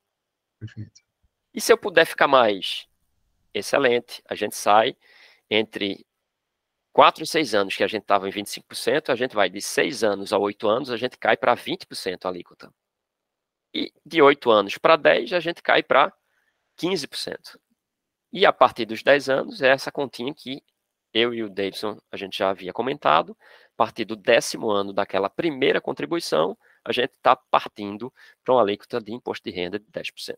Perfeito. 0.57 1.03
E 1.53 1.61
se 1.61 1.73
eu 1.73 1.77
puder 1.77 2.07
ficar 2.07 2.29
mais? 2.29 2.87
Excelente. 3.53 4.23
A 4.31 4.37
gente 4.37 4.55
sai 4.55 4.97
entre 5.51 6.07
4 6.93 7.25
e 7.25 7.27
6 7.27 7.57
anos, 7.57 7.75
que 7.75 7.83
a 7.83 7.89
gente 7.89 8.03
estava 8.03 8.29
em 8.29 8.33
25%, 8.33 9.09
a 9.09 9.17
gente 9.17 9.35
vai 9.35 9.51
de 9.51 9.61
6 9.61 10.05
anos 10.05 10.33
a 10.33 10.39
8 10.39 10.69
anos, 10.69 10.91
a 10.93 10.97
gente 10.97 11.19
cai 11.19 11.37
para 11.37 11.57
20% 11.57 12.25
a 12.25 12.29
alíquota. 12.29 12.73
E 13.75 13.93
de 14.07 14.23
8 14.23 14.49
anos 14.49 14.79
para 14.79 14.95
10, 14.95 15.33
a 15.33 15.41
gente 15.41 15.61
cai 15.61 15.83
para 15.83 16.17
15%. 16.79 17.59
E 18.33 18.47
a 18.47 18.53
partir 18.53 18.87
dos 18.87 19.03
10 19.03 19.29
anos, 19.29 19.61
é 19.61 19.71
essa 19.71 19.91
continha 19.91 20.33
que 20.33 20.63
eu 21.15 21.33
e 21.33 21.45
o 21.45 21.49
Davidson, 21.49 21.97
a 22.11 22.17
gente 22.17 22.37
já 22.37 22.51
havia 22.51 22.73
comentado, 22.73 23.37
a 23.41 23.77
partir 23.77 24.05
do 24.05 24.17
décimo 24.17 24.69
ano 24.69 24.93
daquela 24.93 25.31
primeira 25.31 25.81
contribuição, 25.81 26.59
a 26.85 26.93
gente 26.93 27.13
está 27.13 27.37
partindo 27.37 28.13
para 28.45 28.55
uma 28.55 28.61
alíquota 28.61 29.01
de 29.01 29.13
imposto 29.13 29.49
de 29.49 29.55
renda 29.55 29.79
de 29.79 29.87
10%. 29.87 30.37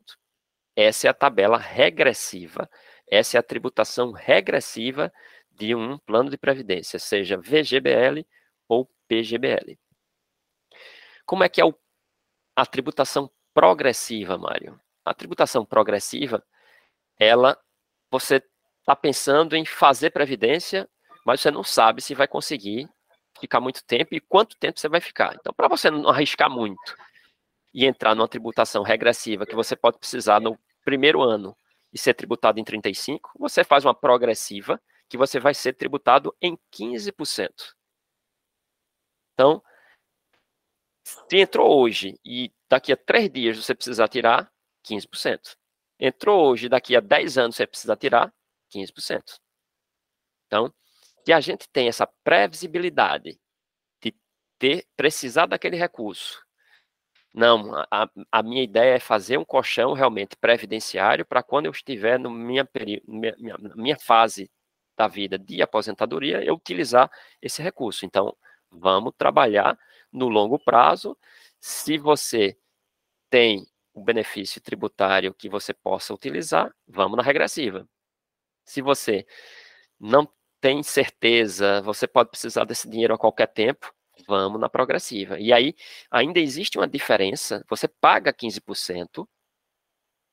Essa 0.77 1.07
é 1.07 1.11
a 1.11 1.15
tabela 1.15 1.57
regressiva, 1.57 2.69
essa 3.07 3.39
é 3.39 3.41
a 3.41 3.43
tributação 3.43 4.13
regressiva 4.13 5.11
de 5.51 5.75
um 5.75 5.97
plano 5.99 6.29
de 6.29 6.37
previdência, 6.37 6.99
seja 6.99 7.39
VGBL 7.39 8.27
ou 8.69 8.89
PGBL. 9.09 9.79
Como 11.25 11.43
é 11.43 11.49
que 11.49 11.61
é 11.61 11.65
o, 11.65 11.75
a 12.55 12.67
tributação 12.67 13.31
progressiva, 13.55 14.37
Mário? 14.37 14.79
A 15.05 15.15
tributação 15.15 15.65
progressiva, 15.65 16.45
ela, 17.19 17.59
você 18.11 18.43
está 18.87 18.95
pensando 18.95 19.57
em 19.57 19.67
fazer 19.67 20.11
previdência, 20.11 20.89
mas 21.25 21.41
você 21.41 21.51
não 21.51 21.65
sabe 21.65 22.01
se 22.01 22.15
vai 22.15 22.29
conseguir 22.29 22.89
ficar 23.41 23.61
muito 23.61 23.85
tempo 23.85 24.15
e 24.15 24.21
quanto 24.21 24.57
tempo 24.57 24.79
você 24.79 24.89
vai 24.89 25.01
ficar. 25.01 25.35
Então, 25.35 25.53
para 25.53 25.67
você 25.67 25.91
não 25.91 26.09
arriscar 26.09 26.49
muito 26.49 26.97
e 27.75 27.85
entrar 27.85 28.15
numa 28.15 28.29
tributação 28.29 28.85
regressiva 28.85 29.45
que 29.45 29.57
você 29.57 29.75
pode 29.75 29.99
precisar 29.99 30.41
no 30.41 30.57
primeiro 30.85 31.21
ano 31.21 31.57
e 31.93 31.99
ser 31.99 32.15
tributado 32.15 32.61
em 32.61 32.65
35, 32.65 33.33
você 33.37 33.65
faz 33.65 33.85
uma 33.85 33.93
progressiva 33.93 34.81
que 35.09 35.17
você 35.17 35.41
vai 35.41 35.53
ser 35.53 35.73
tributado 35.73 36.33
em 36.41 36.57
15%. 36.73 37.75
Então, 39.35 39.61
se 41.03 41.37
entrou 41.39 41.77
hoje 41.77 42.19
e 42.25 42.53
daqui 42.71 42.93
a 42.93 42.97
três 42.97 43.29
dias 43.31 43.57
você 43.57 43.75
precisar 43.75 44.07
tirar, 44.07 44.51
15%. 44.89 45.57
Entrou 45.99 46.47
hoje, 46.47 46.69
daqui 46.69 46.95
a 46.95 47.01
10 47.01 47.37
anos 47.37 47.57
você 47.57 47.67
precisa 47.67 47.97
tirar 47.97 48.33
15%. 48.73 49.39
Então, 50.47 50.73
se 51.25 51.33
a 51.33 51.41
gente 51.41 51.69
tem 51.69 51.89
essa 51.89 52.07
previsibilidade 52.25 53.39
de 54.01 54.15
ter 54.59 54.87
precisar 54.97 55.47
daquele 55.47 55.77
recurso, 55.77 56.47
não, 57.35 57.75
a, 57.91 58.09
a 58.33 58.43
minha 58.43 58.63
ideia 58.63 58.95
é 58.95 58.99
fazer 58.99 59.37
um 59.37 59.45
colchão 59.45 59.93
realmente 59.93 60.37
previdenciário 60.37 61.27
para 61.27 61.43
quando 61.43 61.67
eu 61.67 61.73
estiver 61.73 62.19
minha, 62.19 62.67
minha, 63.07 63.37
minha, 63.37 63.57
minha 63.75 63.99
fase 63.99 64.51
da 64.97 65.07
vida 65.07 65.39
de 65.39 65.61
aposentadoria, 65.61 66.43
eu 66.43 66.55
utilizar 66.55 67.11
esse 67.43 67.61
recurso. 67.63 68.07
Então, 68.07 68.35
vamos 68.71 69.13
trabalhar 69.19 69.79
no 70.11 70.29
longo 70.29 70.59
prazo. 70.59 71.15
Se 71.61 71.99
você 71.99 72.57
tem 73.29 73.67
o 73.93 74.03
benefício 74.03 74.61
tributário 74.61 75.35
que 75.35 75.49
você 75.49 75.75
possa 75.75 76.15
utilizar, 76.15 76.75
vamos 76.89 77.19
na 77.19 77.23
regressiva. 77.23 77.87
Se 78.67 78.83
você 78.83 79.27
não 79.99 80.29
tem 80.61 80.83
certeza, 80.83 81.81
você 81.83 82.07
pode 82.07 82.31
precisar 82.31 82.65
desse 82.65 82.89
dinheiro 82.89 83.15
a 83.15 83.19
qualquer 83.19 83.47
tempo, 83.49 83.93
vamos 84.27 84.61
na 84.61 84.69
progressiva. 84.69 85.39
E 85.39 85.53
aí 85.53 85.75
ainda 86.11 86.41
existe 86.41 86.79
uma 86.79 86.89
diferença, 86.89 87.65
você 87.69 87.89
paga 87.89 88.33
15% 88.33 89.27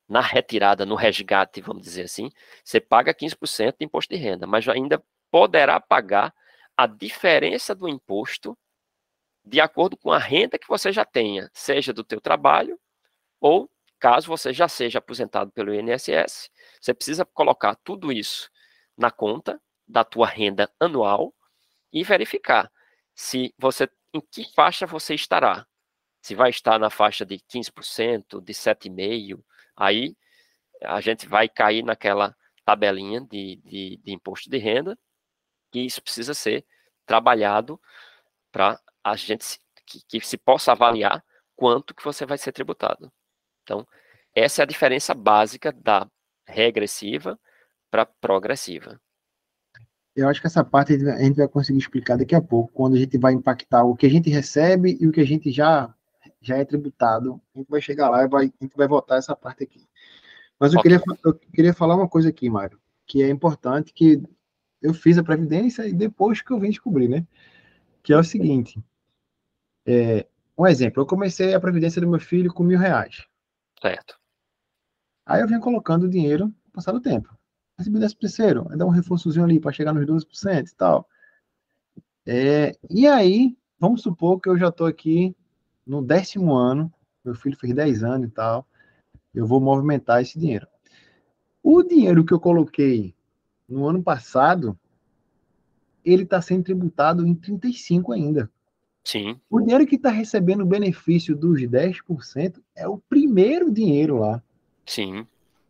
na 0.08 0.22
retirada, 0.22 0.86
no 0.86 0.96
resgate, 0.96 1.62
vamos 1.62 1.84
dizer 1.84 2.04
assim, 2.04 2.30
você 2.64 2.80
paga 2.80 3.14
15% 3.14 3.78
de 3.80 3.86
imposto 3.86 4.14
de 4.14 4.20
renda, 4.20 4.46
mas 4.48 4.68
ainda 4.68 5.04
poderá 5.32 5.80
pagar 5.80 6.34
a 6.78 6.86
diferença 6.88 7.74
do 7.74 7.88
imposto 7.88 8.58
de 9.46 9.60
acordo 9.60 9.98
com 9.98 10.12
a 10.12 10.18
renda 10.18 10.58
que 10.58 10.68
você 10.68 10.92
já 10.92 11.06
tenha, 11.06 11.50
seja 11.54 11.94
do 11.94 12.04
teu 12.04 12.22
trabalho 12.22 12.80
ou 13.40 13.70
caso 14.00 14.28
você 14.28 14.54
já 14.54 14.68
seja 14.68 15.00
aposentado 15.00 15.52
pelo 15.52 15.74
INSS, 15.74 16.50
você 16.84 16.94
precisa 16.94 17.24
colocar 17.24 17.76
tudo 17.76 18.12
isso 18.12 18.52
na 18.98 19.10
conta 19.10 19.62
da 19.88 20.04
tua 20.04 20.28
renda 20.28 20.70
anual 20.78 21.34
e 21.94 22.04
verificar 22.04 22.70
se 23.16 23.56
você 23.58 23.90
em 24.14 24.20
que 24.20 24.44
faixa 24.54 24.86
você 24.86 25.16
estará. 25.16 25.66
Se 26.22 26.36
vai 26.36 26.50
estar 26.50 26.78
na 26.78 26.90
faixa 26.90 27.26
de 27.26 27.38
15%, 27.38 28.42
de 28.44 28.54
7,5%, 28.54 29.42
aí 29.78 30.16
a 30.82 31.00
gente 31.00 31.26
vai 31.26 31.48
cair 31.48 31.84
naquela 31.84 32.36
tabelinha 32.66 33.22
de, 33.22 33.56
de, 33.64 33.98
de 34.04 34.12
imposto 34.12 34.50
de 34.50 34.58
renda, 34.58 35.00
e 35.74 35.86
isso 35.86 36.02
precisa 36.02 36.34
ser 36.34 36.66
trabalhado 37.06 37.80
para 38.52 38.78
a 39.02 39.16
gente 39.16 39.58
que, 39.86 40.02
que 40.06 40.20
se 40.20 40.38
possa 40.38 40.74
avaliar 40.74 41.24
quanto 41.56 41.96
que 41.96 42.04
você 42.04 42.26
vai 42.26 42.38
ser 42.38 42.52
tributado. 42.52 43.12
Então, 43.64 43.88
essa 44.36 44.62
é 44.62 44.64
a 44.64 44.68
diferença 44.68 45.14
básica 45.14 45.72
da 45.72 46.10
regressiva 46.46 47.40
para 47.90 48.06
progressiva. 48.06 49.00
Eu 50.16 50.30
acho 50.30 50.40
que 50.40 50.48
essa 50.48 50.64
parte 50.64 50.94
a 50.94 51.24
gente 51.24 51.38
vai 51.38 51.48
conseguir 51.48 51.80
explicar 51.80 52.18
daqui 52.18 52.36
a 52.36 52.42
pouco, 52.42 52.72
quando 52.74 52.96
a 52.96 53.00
gente 53.00 53.18
vai 53.18 53.34
impactar 53.34 53.84
o 53.84 53.96
que 53.96 54.06
a 54.06 54.10
gente 54.10 54.30
recebe 54.30 54.98
e 55.00 55.08
o 55.08 55.12
que 55.12 55.22
a 55.22 55.26
gente 55.26 55.52
já 55.52 55.94
já 56.44 56.58
é 56.58 56.66
tributado. 56.66 57.42
A 57.56 57.60
gente 57.60 57.70
vai 57.70 57.82
chegar 57.82 58.10
lá 58.10 58.24
e 58.24 58.28
vai, 58.28 58.46
a 58.46 58.64
gente 58.64 58.76
vai 58.76 58.88
votar 58.88 59.18
essa 59.18 59.36
parte 59.36 59.64
aqui. 59.64 59.88
Mas 60.60 60.74
eu, 60.74 60.80
okay. 60.80 60.92
queria, 60.98 61.18
eu 61.24 61.34
queria 61.34 61.74
falar 61.74 61.96
uma 61.96 62.08
coisa 62.08 62.30
aqui, 62.30 62.50
Mário, 62.50 62.80
que 63.06 63.24
é 63.24 63.30
importante, 63.30 63.94
que 63.94 64.22
eu 64.82 64.94
fiz 64.94 65.18
a 65.18 65.24
Previdência 65.24 65.88
e 65.88 65.94
depois 65.94 66.42
que 66.42 66.52
eu 66.52 66.60
vim 66.60 66.70
descobrir, 66.70 67.08
né? 67.08 67.26
Que 68.04 68.14
é 68.14 68.18
o 68.18 68.24
seguinte. 68.24 68.84
É, 69.86 70.28
um 70.58 70.68
exemplo, 70.68 71.02
eu 71.02 71.08
comecei 71.08 71.54
a 71.54 71.60
Previdência 71.60 72.02
do 72.02 72.08
meu 72.08 72.20
filho 72.20 72.54
com 72.54 72.64
mil 72.64 72.78
reais. 72.78 73.26
Certo. 73.82 74.20
Aí 75.26 75.42
eu 75.42 75.48
venho 75.48 75.62
colocando 75.62 76.04
o 76.04 76.10
dinheiro 76.10 76.48
no 76.48 76.72
passar 76.72 76.92
do 76.92 77.02
tempo. 77.02 77.36
Recebi 77.78 78.00
10 78.00 78.14
terceiro, 78.16 78.68
aí 78.70 78.78
dá 78.78 78.86
um 78.86 78.90
reforçozinho 78.90 79.46
ali 79.46 79.60
para 79.60 79.72
chegar 79.72 79.94
nos 79.94 80.06
12% 80.06 80.70
e 80.70 80.76
tal. 80.76 81.08
É, 82.26 82.78
e 82.90 83.08
aí, 83.08 83.58
vamos 83.80 84.02
supor 84.02 84.40
que 84.40 84.48
eu 84.48 84.58
já 84.58 84.70
estou 84.70 84.88
aqui 84.88 85.36
no 85.86 86.02
décimo 86.02 86.54
ano, 86.54 86.92
meu 87.24 87.36
filho 87.36 87.58
fez 87.58 87.74
10 87.74 88.04
anos 88.04 88.28
e 88.28 88.32
tal, 88.32 88.68
eu 89.34 89.46
vou 89.46 89.60
movimentar 89.60 90.22
esse 90.22 90.40
dinheiro. 90.40 90.68
O 91.62 91.82
dinheiro 91.82 92.26
que 92.26 92.34
eu 92.34 92.40
coloquei 92.40 93.16
no 93.68 93.88
ano 93.88 94.04
passado, 94.04 94.78
ele 96.06 96.24
está 96.24 96.42
sendo 96.42 96.64
tributado 96.64 97.26
em 97.26 97.34
35 97.34 98.12
ainda. 98.12 98.52
Sim. 99.04 99.40
O 99.50 99.60
dinheiro 99.60 99.86
que 99.86 99.96
está 99.96 100.10
recebendo 100.10 100.62
o 100.62 100.66
benefício 100.66 101.36
dos 101.36 101.62
10% 101.62 102.62
é 102.76 102.88
o 102.88 102.98
primeiro 102.98 103.72
dinheiro 103.72 104.20
lá. 104.20 104.42
Sim. 104.86 105.28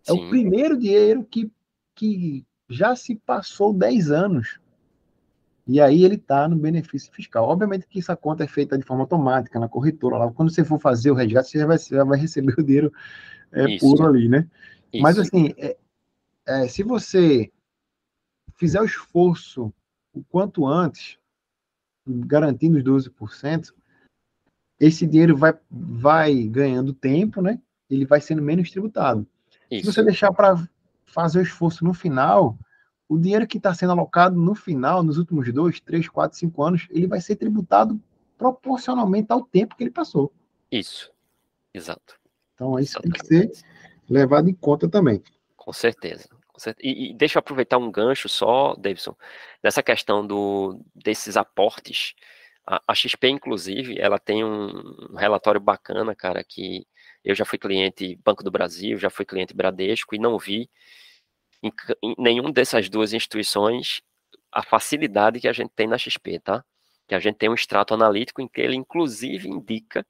É 0.08 0.12
o 0.12 0.30
primeiro 0.30 0.78
dinheiro 0.78 1.24
que, 1.24 1.52
que 1.96 2.46
já 2.70 2.96
se 2.96 3.16
passou 3.16 3.74
10 3.74 4.12
anos. 4.12 4.60
E 5.66 5.80
aí 5.80 6.04
ele 6.04 6.16
está 6.16 6.48
no 6.48 6.58
benefício 6.58 7.12
fiscal. 7.14 7.48
Obviamente 7.48 7.88
que 7.88 8.00
essa 8.00 8.16
conta 8.16 8.44
é 8.44 8.48
feita 8.48 8.78
de 8.78 8.84
forma 8.84 9.04
automática 9.04 9.60
na 9.60 9.70
corretora. 9.70 10.18
Lá, 10.18 10.32
quando 10.32 10.54
você 10.54 10.64
for 10.64 10.80
fazer 10.80 11.12
o 11.12 11.14
resgate, 11.14 11.50
você 11.50 11.60
já 11.60 11.66
vai, 11.66 11.78
já 11.78 12.04
vai 12.04 12.20
receber 12.20 12.56
o 12.60 12.64
dinheiro 12.64 12.92
é, 13.52 13.78
puro 13.78 14.06
ali, 14.06 14.28
né? 14.28 14.48
Isso. 14.92 15.02
Mas 15.02 15.18
assim, 15.18 15.54
é, 15.58 15.78
é, 16.46 16.68
se 16.68 16.84
você 16.84 17.50
fizer 18.58 18.82
o 18.82 18.86
esforço 18.86 19.74
o 20.14 20.24
quanto 20.26 20.68
antes, 20.68 21.18
garantindo 22.06 22.78
os 22.78 23.08
12%, 23.08 23.74
esse 24.80 25.08
dinheiro 25.08 25.36
vai, 25.36 25.58
vai 25.72 26.44
ganhando 26.44 26.94
tempo, 26.94 27.42
né? 27.42 27.60
Ele 27.90 28.06
vai 28.06 28.22
sendo 28.22 28.42
menos 28.42 28.72
tributado. 28.72 29.28
Isso. 29.70 29.86
Se 29.86 29.94
você 29.94 30.04
deixar 30.04 30.32
para 30.32 30.56
fazer 31.06 31.40
o 31.40 31.44
esforço 31.44 31.84
no 31.84 31.94
final, 31.94 32.58
o 33.08 33.18
dinheiro 33.18 33.48
que 33.48 33.58
está 33.58 33.74
sendo 33.74 33.92
alocado 33.92 34.36
no 34.36 34.56
final, 34.56 35.04
nos 35.04 35.18
últimos 35.18 35.52
dois, 35.54 35.80
três, 35.80 36.08
quatro, 36.08 36.38
cinco 36.38 36.64
anos, 36.64 36.88
ele 36.90 37.08
vai 37.08 37.22
ser 37.22 37.36
tributado 37.36 38.02
proporcionalmente 38.38 39.32
ao 39.32 39.44
tempo 39.44 39.76
que 39.76 39.84
ele 39.84 39.92
passou. 39.92 40.34
Isso. 40.72 41.12
Exato. 41.74 42.20
Então, 42.54 42.78
isso 42.80 43.00
tem 43.02 43.12
que 43.12 43.26
ser 43.26 43.52
levado 44.10 44.50
em 44.50 44.54
conta 44.54 44.88
também. 44.90 45.22
Com 45.56 45.72
certeza. 45.72 46.28
E, 46.82 47.12
e, 47.12 47.14
deixa 47.14 47.38
eu 47.38 47.40
aproveitar 47.40 47.78
um 47.78 47.92
gancho 47.92 48.30
só, 48.30 48.76
Davidson, 48.76 49.16
nessa 49.64 49.82
questão 49.82 50.26
do, 50.26 50.80
desses 50.94 51.36
aportes. 51.36 52.14
A, 52.66 52.82
a, 52.88 52.96
XP, 52.96 53.28
inclusive, 53.28 54.00
ela 54.00 54.20
tem 54.20 54.44
um 54.44 55.16
relatório 55.16 55.60
bacana, 55.60 56.16
cara, 56.16 56.44
que 56.44 56.86
eu 57.24 57.36
já 57.36 57.46
fui 57.46 57.58
cliente 57.58 58.16
Banco 58.24 58.44
do 58.44 58.52
Brasil, 58.52 58.98
já 58.98 59.10
fui 59.10 59.26
cliente 59.26 59.54
Bradesco 59.54 60.16
e 60.16 60.20
não 60.20 60.38
vi 60.38 60.70
em, 61.62 61.72
em 62.02 62.16
nenhum 62.18 62.52
dessas 62.52 62.90
duas 62.90 63.14
instituições 63.14 64.02
a 64.52 64.62
facilidade 64.62 65.40
que 65.40 65.48
a 65.48 65.54
gente 65.54 65.72
tem 65.76 65.88
na 65.88 65.98
XP, 65.98 66.40
tá? 66.40 66.64
Que 67.08 67.16
a 67.16 67.20
gente 67.20 67.38
tem 67.38 67.50
um 67.50 67.56
extrato 67.56 67.94
analítico 67.94 68.42
em 68.42 68.48
que 68.48 68.62
ele, 68.62 68.76
inclusive, 68.76 69.50
indica, 69.50 70.06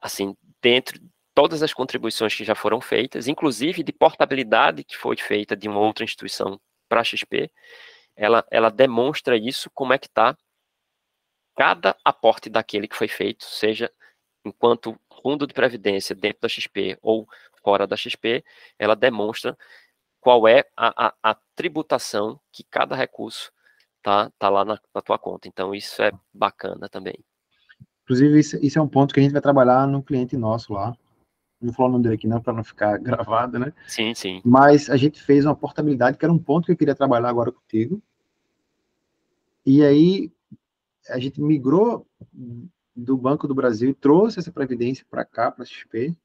assim, 0.00 0.34
dentro 0.62 1.00
todas 1.34 1.62
as 1.62 1.72
contribuições 1.72 2.34
que 2.34 2.44
já 2.44 2.54
foram 2.54 2.80
feitas, 2.80 3.28
inclusive 3.28 3.82
de 3.82 3.92
portabilidade 3.92 4.84
que 4.84 4.96
foi 4.96 5.16
feita 5.16 5.56
de 5.56 5.68
uma 5.68 5.80
outra 5.80 6.04
instituição 6.04 6.60
para 6.88 7.00
a 7.00 7.04
XP, 7.04 7.50
ela, 8.16 8.44
ela 8.50 8.70
demonstra 8.70 9.36
isso, 9.36 9.70
como 9.72 9.92
é 9.92 9.98
que 9.98 10.06
está 10.06 10.36
cada 11.56 11.96
aporte 12.04 12.48
daquele 12.48 12.88
que 12.88 12.96
foi 12.96 13.08
feito, 13.08 13.44
seja 13.44 13.90
enquanto 14.44 14.98
fundo 15.22 15.46
de 15.46 15.54
previdência 15.54 16.14
dentro 16.14 16.42
da 16.42 16.48
XP 16.48 16.98
ou 17.02 17.28
fora 17.62 17.86
da 17.86 17.96
XP, 17.96 18.44
ela 18.78 18.96
demonstra 18.96 19.56
qual 20.20 20.46
é 20.46 20.64
a, 20.76 21.08
a, 21.08 21.14
a 21.22 21.36
tributação 21.54 22.40
que 22.52 22.62
cada 22.64 22.94
recurso 22.94 23.52
tá, 24.02 24.30
tá 24.38 24.48
lá 24.48 24.64
na, 24.64 24.78
na 24.94 25.00
tua 25.00 25.18
conta. 25.18 25.48
Então, 25.48 25.74
isso 25.74 26.02
é 26.02 26.12
bacana 26.32 26.88
também. 26.88 27.18
Inclusive, 28.04 28.38
isso, 28.38 28.58
isso, 28.64 28.78
é 28.78 28.82
um 28.82 28.88
ponto 28.88 29.14
que 29.14 29.20
a 29.20 29.22
gente 29.22 29.32
vai 29.32 29.40
trabalhar 29.40 29.86
no 29.86 30.02
cliente 30.02 30.36
nosso 30.36 30.72
lá, 30.72 30.96
não 31.60 31.68
vou 31.68 31.74
falar 31.74 31.88
o 31.90 31.92
nome 31.92 32.04
dele 32.04 32.14
aqui 32.16 32.26
não, 32.26 32.40
para 32.40 32.52
não 32.52 32.64
ficar 32.64 32.98
gravado, 32.98 33.58
né? 33.58 33.72
Sim, 33.86 34.14
sim. 34.14 34.40
Mas 34.44 34.90
a 34.90 34.96
gente 34.96 35.22
fez 35.22 35.44
uma 35.44 35.54
portabilidade, 35.54 36.18
que 36.18 36.24
era 36.24 36.32
um 36.32 36.38
ponto 36.38 36.66
que 36.66 36.72
eu 36.72 36.76
queria 36.76 36.94
trabalhar 36.94 37.28
agora 37.28 37.52
contigo. 37.52 38.02
E 39.64 39.84
aí, 39.84 40.32
a 41.08 41.18
gente 41.18 41.40
migrou 41.40 42.06
do 42.94 43.16
Banco 43.16 43.46
do 43.46 43.54
Brasil 43.54 43.94
trouxe 43.94 44.38
essa 44.38 44.52
previdência 44.52 45.04
para 45.08 45.24
cá, 45.24 45.50
para 45.50 45.62
a 45.62 45.66
XP. 45.66 46.16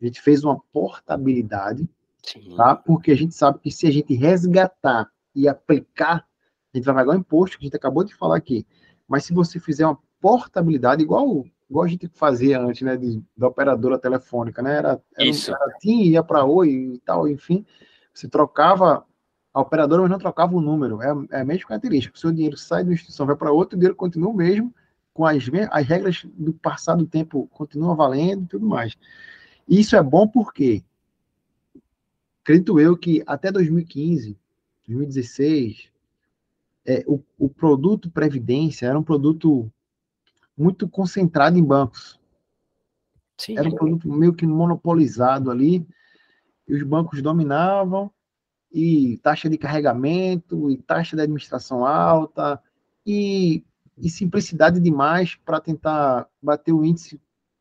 A 0.00 0.04
gente 0.04 0.20
fez 0.20 0.44
uma 0.44 0.58
portabilidade, 0.72 1.88
Sim. 2.22 2.56
tá? 2.56 2.74
Porque 2.74 3.12
a 3.12 3.16
gente 3.16 3.34
sabe 3.34 3.58
que 3.58 3.70
se 3.70 3.86
a 3.86 3.90
gente 3.90 4.14
resgatar 4.14 5.10
e 5.34 5.48
aplicar, 5.48 6.26
a 6.72 6.76
gente 6.76 6.84
vai 6.84 6.94
pagar 6.94 7.12
o 7.12 7.18
imposto 7.18 7.58
que 7.58 7.64
a 7.64 7.66
gente 7.66 7.76
acabou 7.76 8.04
de 8.04 8.14
falar 8.14 8.36
aqui. 8.36 8.66
Mas 9.06 9.24
se 9.24 9.32
você 9.32 9.60
fizer 9.60 9.86
uma 9.86 9.98
portabilidade, 10.20 11.02
igual 11.02 11.44
igual 11.72 11.86
a 11.86 11.88
gente 11.88 12.06
fazia 12.12 12.60
antes, 12.60 12.82
né, 12.82 12.98
de, 12.98 13.22
da 13.34 13.48
operadora 13.48 13.98
telefônica, 13.98 14.60
né, 14.60 14.76
era, 14.76 15.00
era 15.16 15.28
Isso. 15.28 15.50
Era, 15.50 15.72
tinha, 15.80 16.04
ia 16.04 16.22
para 16.22 16.44
Oi 16.44 16.68
e 16.68 16.98
tal, 16.98 17.26
enfim, 17.26 17.64
você 18.12 18.28
trocava 18.28 19.06
a 19.54 19.60
operadora, 19.60 20.02
mas 20.02 20.10
não 20.10 20.18
trocava 20.18 20.54
o 20.54 20.60
número, 20.60 21.00
é, 21.00 21.08
é 21.30 21.40
a 21.40 21.44
mesma 21.44 21.68
característica, 21.68 22.14
o 22.14 22.18
seu 22.18 22.30
dinheiro 22.30 22.58
sai 22.58 22.82
de 22.82 22.90
uma 22.90 22.94
instituição, 22.94 23.24
vai 23.24 23.36
para 23.36 23.50
outra, 23.50 23.74
o 23.74 23.78
dinheiro 23.78 23.96
continua 23.96 24.28
o 24.28 24.34
mesmo, 24.34 24.72
com 25.12 25.26
as, 25.26 25.44
as 25.70 25.86
regras 25.86 26.24
do 26.24 26.52
passado 26.52 27.04
do 27.04 27.06
tempo 27.06 27.46
continuam 27.48 27.94
valendo 27.94 28.44
e 28.44 28.48
tudo 28.48 28.66
mais. 28.66 28.96
E 29.68 29.80
isso 29.80 29.96
é 29.96 30.02
bom 30.02 30.26
porque, 30.26 30.82
acredito 32.42 32.80
eu 32.80 32.96
que 32.96 33.22
até 33.26 33.50
2015, 33.52 34.36
2016, 34.86 35.88
é, 36.84 37.04
o, 37.06 37.22
o 37.38 37.48
produto 37.48 38.10
Previdência 38.10 38.86
era 38.86 38.98
um 38.98 39.02
produto 39.02 39.70
muito 40.56 40.88
concentrado 40.88 41.58
em 41.58 41.64
bancos. 41.64 42.18
Sim. 43.36 43.58
Era 43.58 43.68
um 43.68 43.74
produto 43.74 44.08
meio 44.08 44.34
que 44.34 44.46
monopolizado 44.46 45.50
ali, 45.50 45.86
e 46.66 46.74
os 46.74 46.82
bancos 46.82 47.22
dominavam, 47.22 48.10
e 48.72 49.18
taxa 49.18 49.48
de 49.48 49.58
carregamento, 49.58 50.70
e 50.70 50.76
taxa 50.76 51.16
de 51.16 51.22
administração 51.22 51.84
alta, 51.84 52.60
e, 53.06 53.64
e 53.96 54.08
simplicidade 54.08 54.80
demais 54.80 55.36
para 55.44 55.60
tentar 55.60 56.28
bater 56.42 56.72
o 56.72 56.84
índice 56.84 57.20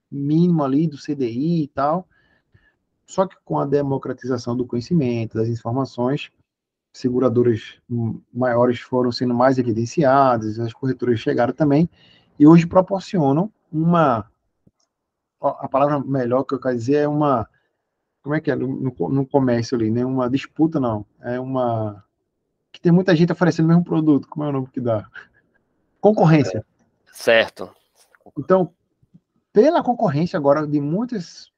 mínimo 0.09 0.63
ali 0.63 0.87
do 0.87 0.97
CDI 0.97 1.63
e 1.63 1.67
tal. 1.67 2.07
Só 3.05 3.27
que 3.27 3.35
com 3.43 3.59
a 3.59 3.65
democratização 3.65 4.55
do 4.55 4.65
conhecimento, 4.65 5.37
das 5.37 5.47
informações, 5.47 6.31
seguradoras 6.93 7.79
maiores 8.33 8.79
foram 8.79 9.11
sendo 9.11 9.33
mais 9.33 9.57
evidenciadas, 9.57 10.59
as 10.59 10.73
corretoras 10.73 11.19
chegaram 11.19 11.53
também, 11.53 11.89
e 12.37 12.45
hoje 12.45 12.65
proporcionam 12.65 13.51
uma 13.71 14.29
a 15.41 15.67
palavra 15.67 15.99
melhor 15.99 16.43
que 16.43 16.53
eu 16.53 16.59
quero 16.59 16.75
dizer 16.75 16.97
é 16.97 17.07
uma 17.07 17.47
como 18.21 18.35
é 18.35 18.39
que 18.39 18.51
é 18.51 18.55
no, 18.55 18.91
no 18.91 19.25
comércio 19.25 19.75
ali, 19.75 19.89
né? 19.89 20.05
Uma 20.05 20.29
disputa 20.29 20.79
não, 20.79 21.05
é 21.21 21.39
uma 21.39 22.03
que 22.71 22.79
tem 22.79 22.91
muita 22.91 23.15
gente 23.15 23.31
oferecendo 23.31 23.65
o 23.65 23.69
mesmo 23.69 23.83
produto, 23.83 24.27
como 24.27 24.45
é 24.45 24.49
o 24.49 24.51
nome 24.51 24.67
que 24.67 24.79
dá? 24.79 25.09
Concorrência. 26.01 26.65
Certo. 27.13 27.73
Então, 28.37 28.73
pela 29.53 29.83
concorrência 29.83 30.37
agora 30.37 30.65
de 30.65 30.81
muitas 30.81 31.51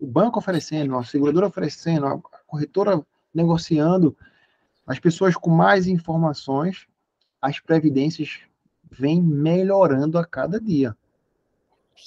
o 0.00 0.06
banco 0.06 0.38
oferecendo, 0.38 0.96
a 0.96 1.04
seguradora 1.04 1.46
oferecendo, 1.46 2.06
a 2.06 2.18
corretora 2.46 3.04
negociando, 3.32 4.16
as 4.86 4.98
pessoas 4.98 5.36
com 5.36 5.50
mais 5.50 5.86
informações, 5.86 6.86
as 7.40 7.60
previdências 7.60 8.40
vem 8.90 9.20
melhorando 9.20 10.18
a 10.18 10.24
cada 10.24 10.60
dia. 10.60 10.96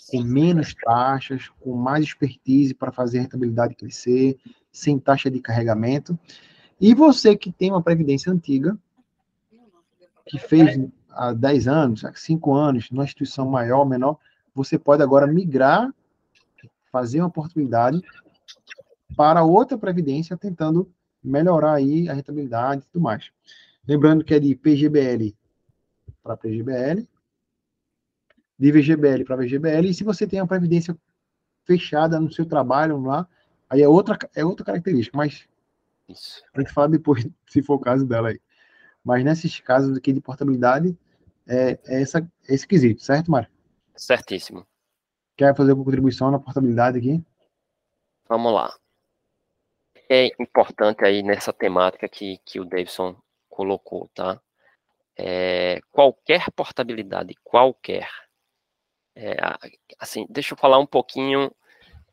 Com 0.10 0.24
menos 0.24 0.74
taxas, 0.74 1.50
com 1.60 1.76
mais 1.76 2.04
expertise 2.04 2.74
para 2.74 2.92
fazer 2.92 3.20
a 3.20 3.22
rentabilidade 3.22 3.76
crescer, 3.76 4.38
sem 4.72 4.98
taxa 5.00 5.30
de 5.30 5.40
carregamento. 5.40 6.18
E 6.80 6.94
você 6.94 7.36
que 7.36 7.52
tem 7.52 7.72
uma 7.72 7.84
previdência 7.84 8.32
antiga, 8.32 8.78
que 10.26 10.38
fez 10.38 10.80
há 11.12 11.34
10 11.34 11.68
anos, 11.68 12.06
há 12.06 12.14
5 12.14 12.54
anos, 12.54 12.90
numa 12.90 13.04
instituição 13.04 13.50
maior, 13.50 13.86
menor, 13.86 14.18
você 14.54 14.78
pode 14.78 15.04
agora 15.04 15.28
migrar, 15.28 15.94
fazer 16.92 17.20
uma 17.20 17.28
oportunidade 17.28 18.02
para 19.16 19.44
outra 19.44 19.78
previdência, 19.78 20.38
tentando 20.38 20.92
melhorar 21.24 21.74
aí 21.74 22.10
a 22.10 22.14
rentabilidade 22.14 22.82
e 22.82 22.86
tudo 22.92 23.02
mais. 23.02 23.32
Lembrando 23.88 24.24
que 24.24 24.34
é 24.34 24.40
de 24.40 24.56
PGBL 24.56 25.36
para 26.24 26.38
PGBL, 26.38 27.08
de 28.58 28.72
VGBL 28.72 29.24
para 29.26 29.36
VGBL, 29.36 29.90
e 29.90 29.94
se 29.94 30.04
você 30.04 30.28
tem 30.28 30.40
a 30.40 30.48
previdência 30.48 30.98
fechada 31.64 32.20
no 32.20 32.32
seu 32.32 32.46
trabalho 32.46 33.02
lá, 33.02 33.28
aí 33.70 33.82
é 33.82 33.88
outra, 33.88 34.18
é 34.36 34.44
outra 34.44 34.66
característica, 34.66 35.18
mas 35.18 35.48
Isso. 36.08 36.44
a 36.54 36.60
gente 36.60 36.74
fala 36.74 36.90
depois, 36.90 37.28
se 37.48 37.62
for 37.62 37.76
o 37.76 37.80
caso 37.80 38.06
dela 38.06 38.30
aí. 38.30 38.42
Mas 39.10 39.24
nesses 39.24 39.60
casos 39.60 39.98
aqui 39.98 40.14
de 40.14 40.22
portabilidade, 40.22 40.98
é, 41.48 41.80
é, 41.86 42.02
essa, 42.02 42.20
é 42.20 42.54
esse 42.54 42.68
quesito, 42.68 43.02
certo, 43.02 43.32
Mário? 43.32 43.50
Certíssimo. 43.96 44.66
Quer 45.36 45.56
fazer 45.56 45.74
uma 45.74 45.84
contribuição 45.84 46.30
na 46.30 46.40
portabilidade 46.40 47.00
aqui? 47.00 47.24
Vamos 48.28 48.54
lá. 48.54 48.72
É 50.08 50.28
importante 50.40 51.04
aí 51.04 51.24
nessa 51.24 51.52
temática 51.52 52.08
que, 52.08 52.40
que 52.46 52.60
o 52.60 52.66
Davidson 52.66 53.16
colocou, 53.50 54.10
tá? 54.14 54.40
é, 55.22 55.82
qualquer 55.92 56.50
portabilidade, 56.52 57.36
qualquer. 57.44 58.10
É, 59.14 59.36
assim, 60.00 60.26
deixa 60.30 60.54
eu 60.54 60.58
falar 60.58 60.80
um 60.80 60.86
pouquinho 60.86 61.52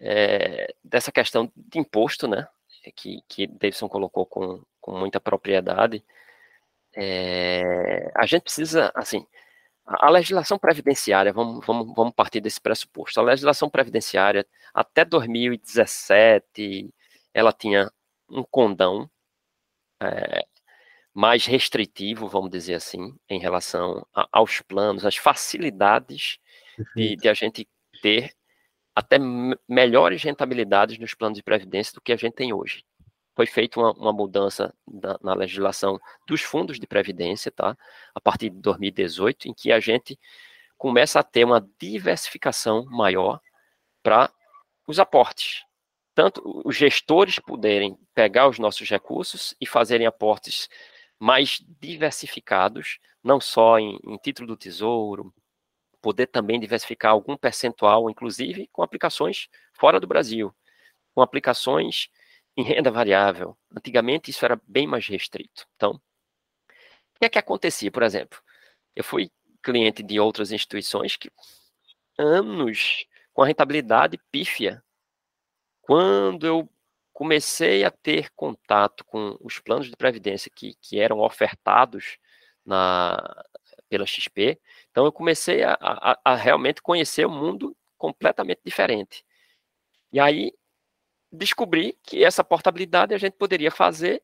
é, 0.01 0.75
dessa 0.83 1.13
questão 1.13 1.51
de 1.55 1.79
imposto, 1.79 2.27
né? 2.27 2.49
Que, 2.97 3.21
que 3.29 3.47
Davidson 3.47 3.89
colocou 3.89 4.27
com, 4.27 4.61
com 4.81 4.99
muita 4.99 5.21
propriedade. 5.21 6.05
É, 6.97 8.11
a 8.15 8.25
gente 8.27 8.45
precisa, 8.45 8.91
assim, 8.95 9.27
a, 9.87 10.11
legislação 10.11 10.59
previdenciária, 10.59 11.33
vamos, 11.33 11.65
vamos, 11.67 11.95
vamos 11.95 12.15
partir 12.15 12.41
desse 12.41 12.61
pressuposto. 12.61 13.21
A 13.21 13.23
legislação 13.23 13.69
previdenciária, 13.71 14.47
até 14.75 15.05
2017, 15.05 16.91
ela 17.35 17.53
tinha 17.53 17.91
um 18.31 18.43
condão 18.43 19.11
é, 20.03 20.47
mais 21.15 21.47
restritivo, 21.47 22.29
vamos 22.29 22.51
dizer 22.51 22.75
assim, 22.75 23.15
em 23.29 23.39
relação 23.39 24.07
a, 24.15 24.29
aos 24.33 24.61
planos, 24.63 25.05
às 25.05 25.17
facilidades 25.17 26.39
de, 26.95 27.17
de, 27.17 27.29
a 27.29 27.35
gente 27.35 27.69
ter 28.03 28.35
até 28.95 29.19
melhores 29.69 30.23
rentabilidades 30.23 30.99
nos 30.99 31.15
planos 31.15 31.37
de 31.37 31.43
previdência 31.43 31.95
do 31.95 32.01
que 32.01 32.13
a 32.13 32.17
gente 32.17 32.35
tem 32.35 32.53
hoje. 32.53 32.85
Foi 33.37 33.47
feita 33.47 33.78
uma, 33.78 33.93
uma 33.93 34.12
mudança 34.14 34.74
na, 35.22 35.34
legislação 35.34 36.01
dos 36.26 36.41
fundos 36.41 36.80
de 36.80 36.87
previdência, 36.87 37.53
tá? 37.53 37.76
A 38.14 38.20
partir 38.20 38.49
de 38.49 38.59
2018, 38.61 39.49
em 39.49 39.55
que 39.55 39.70
a 39.70 39.78
gente 39.78 40.18
começa 40.78 41.20
a 41.20 41.22
ter 41.22 41.45
uma 41.45 41.68
diversificação 41.78 42.87
maior 42.87 43.39
para 44.03 44.32
os 44.87 44.99
aportes. 44.99 45.64
Tanto 46.14 46.43
os 46.64 46.74
gestores 46.74 47.39
poderem 47.39 47.99
pegar 48.14 48.49
os 48.49 48.59
nossos 48.59 48.89
recursos 48.89 49.55
e 49.61 49.66
fazerem 49.66 50.07
aportes 50.07 50.70
mais 51.18 51.62
diversificados, 51.78 52.99
não 53.22 53.39
só 53.39 53.78
em, 53.78 53.99
em 54.03 54.16
título 54.16 54.49
do 54.49 54.57
tesouro, 54.57 55.30
poder 56.01 56.28
também 56.28 56.59
diversificar 56.59 57.12
algum 57.12 57.37
percentual, 57.37 58.09
inclusive 58.09 58.66
com 58.72 58.82
aplicações 58.82 59.49
fora 59.74 60.01
do 60.01 60.07
Brasil, 60.07 60.55
com 61.14 61.20
aplicações 61.20 62.09
em 62.57 62.63
renda 62.63 62.91
variável. 62.91 63.57
Antigamente 63.77 64.31
isso 64.31 64.45
era 64.45 64.61
bem 64.67 64.87
mais 64.87 65.07
restrito. 65.07 65.67
Então, 65.77 65.93
o 65.93 67.19
que 67.19 67.27
é 67.27 67.29
que 67.29 67.39
acontecia, 67.39 67.91
por 67.91 68.03
exemplo? 68.03 68.41
Eu 68.95 69.05
fui 69.05 69.31
cliente 69.63 70.03
de 70.03 70.19
outras 70.21 70.53
instituições 70.53 71.17
que 71.17 71.31
anos 72.19 73.07
com 73.33 73.43
a 73.43 73.47
rentabilidade 73.47 74.19
pífia. 74.31 74.83
Quando 75.83 76.47
eu 76.47 76.69
comecei 77.13 77.85
a 77.85 77.91
ter 77.91 78.31
contato 78.35 79.05
com 79.05 79.37
os 79.41 79.59
planos 79.59 79.89
de 79.89 79.97
previdência 79.97 80.51
que, 80.55 80.75
que 80.81 80.99
eram 81.01 81.21
ofertados 81.21 82.19
na, 82.65 83.45
pela 83.89 84.07
XP, 84.07 84.59
então 84.91 85.05
eu 85.05 85.13
comecei 85.13 85.63
a, 85.63 85.77
a, 85.81 86.19
a 86.25 86.35
realmente 86.35 86.83
conhecer 86.83 87.27
o 87.27 87.31
um 87.31 87.39
mundo 87.39 87.77
completamente 87.99 88.61
diferente. 88.65 89.25
E 90.13 90.21
aí 90.21 90.53
descobri 91.37 91.99
que 92.03 92.24
essa 92.24 92.43
portabilidade 92.43 93.14
a 93.14 93.18
gente 93.18 93.34
poderia 93.34 93.70
fazer 93.70 94.22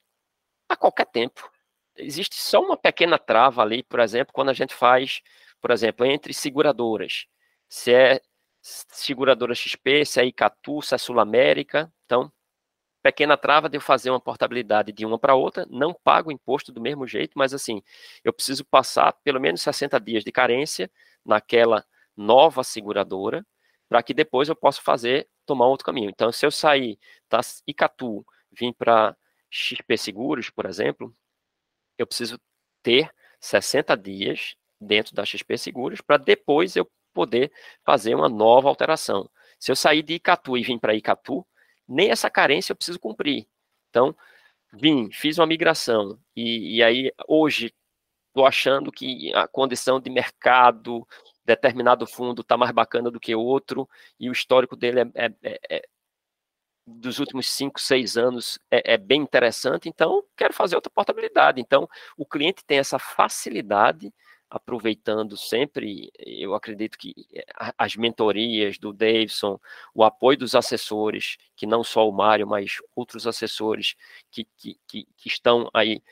a 0.69 0.77
qualquer 0.77 1.07
tempo. 1.07 1.51
Existe 1.97 2.37
só 2.37 2.61
uma 2.61 2.77
pequena 2.77 3.19
trava 3.19 3.63
ali, 3.63 3.83
por 3.83 4.01
exemplo, 4.01 4.33
quando 4.33 4.49
a 4.51 4.55
gente 4.55 4.75
faz, 4.75 5.23
por 5.61 5.71
exemplo, 5.71 6.07
entre 6.07 6.33
seguradoras. 6.33 7.27
Se 7.69 7.93
é 7.93 8.21
seguradora 8.63 9.55
XP, 9.55 10.05
se 10.05 10.21
é 10.21 10.25
Icatu, 10.25 10.83
se 10.83 10.95
é 10.95 10.99
Sul 10.99 11.21
América. 11.21 11.93
Então, 12.07 12.33
pequena 13.03 13.37
trava 13.37 13.69
de 13.69 13.77
eu 13.77 13.81
fazer 13.81 14.11
uma 14.11 14.21
portabilidade 14.21 14.93
de 14.93 15.05
uma 15.05 15.19
para 15.19 15.35
outra, 15.35 15.67
não 15.69 15.93
pago 15.93 16.31
imposto 16.31 16.73
do 16.73 16.81
mesmo 16.81 17.07
jeito, 17.07 17.33
mas 17.37 17.53
assim, 17.53 17.83
eu 18.23 18.33
preciso 18.33 18.65
passar 18.65 19.13
pelo 19.25 19.41
menos 19.41 19.61
60 19.63 20.01
dias 20.01 20.25
de 20.25 20.31
carência 20.31 20.91
naquela 21.25 21.85
nova 22.17 22.63
seguradora, 22.63 23.45
para 23.89 24.03
que 24.03 24.15
depois 24.15 24.49
eu 24.49 24.57
possa 24.57 24.81
fazer, 24.81 25.29
tomar 25.47 25.67
outro 25.67 25.85
caminho. 25.87 26.11
Então, 26.11 26.33
se 26.33 26.45
eu 26.47 26.51
sair 26.51 26.99
da 27.29 27.41
Icatu, 27.67 28.25
vim 28.51 28.73
para 28.73 29.17
XP 29.51 29.97
Seguros, 29.97 30.51
por 30.51 30.67
exemplo, 30.67 31.15
eu 31.99 32.07
preciso 32.07 32.41
ter 32.83 33.11
60 33.41 33.97
dias 33.97 34.57
dentro 34.81 35.15
da 35.15 35.25
XP 35.25 35.59
Seguros 35.59 36.01
para 36.01 36.17
depois 36.17 36.77
eu 36.77 36.91
poder 37.13 37.53
fazer 37.85 38.15
uma 38.15 38.29
nova 38.29 38.69
alteração. 38.69 39.31
Se 39.59 39.71
eu 39.71 39.77
sair 39.77 40.03
de 40.03 40.15
Icatu 40.15 40.57
e 40.57 40.63
vim 40.63 40.79
para 40.79 40.95
Icatu, 40.95 41.47
nem 41.87 42.11
essa 42.11 42.31
carência 42.31 42.73
eu 42.73 42.77
preciso 42.77 42.99
cumprir. 42.99 43.47
Então, 43.91 44.17
vim, 44.73 45.11
fiz 45.13 45.39
uma 45.39 45.47
migração, 45.47 46.19
e, 46.35 46.77
e 46.77 46.83
aí 46.83 47.13
hoje 47.29 47.75
estou 48.29 48.47
achando 48.47 48.91
que 48.91 49.33
a 49.35 49.47
condição 49.47 50.01
de 50.01 50.11
mercado, 50.11 51.07
determinado 51.45 52.07
fundo 52.07 52.43
está 52.43 52.57
mais 52.57 52.73
bacana 52.73 53.11
do 53.11 53.21
que 53.21 53.35
outro, 53.35 53.89
e 54.19 54.29
o 54.29 54.33
histórico 54.33 54.77
dele 54.77 55.01
é, 55.01 55.07
é, 55.15 55.33
é, 55.43 55.77
é 55.77 55.83
dos 56.87 57.19
últimos 57.19 57.49
cinco, 57.49 57.81
seis 57.81 58.17
anos 58.17 58.59
é, 58.71 58.95
é, 58.95 58.97
bem 58.97 59.23
interessante, 59.23 59.89
então 59.89 60.25
quero 60.37 60.53
fazer 60.53 60.75
outra 60.75 60.91
portabilidade. 60.91 61.61
Então, 61.61 61.89
o 62.17 62.27
cliente 62.27 62.65
tem 62.65 62.79
essa 62.79 62.99
facilidade 62.99 64.13
aproveitando 64.53 65.35
sempre, 65.35 66.13
eu 66.19 66.55
acredito 66.55 66.99
que 66.99 67.15
eh, 67.33 67.45
as 67.79 67.97
mentorias 67.97 68.79
do 68.79 68.93
Davidson, 68.93 69.59
o 69.95 70.05
apoio 70.05 70.37
dos 70.37 70.55
assessores, 70.55 71.39
que 71.57 71.67
não 71.67 71.83
só 71.83 72.07
o 72.07 72.13
Mário, 72.13 72.47
mas 72.47 72.77
outros 72.95 73.27
assessores 73.27 73.95
que, 74.31 74.47
que, 74.59 74.79
que, 74.87 75.09
que 75.17 75.29
estão 75.29 75.71
aí 75.73 76.03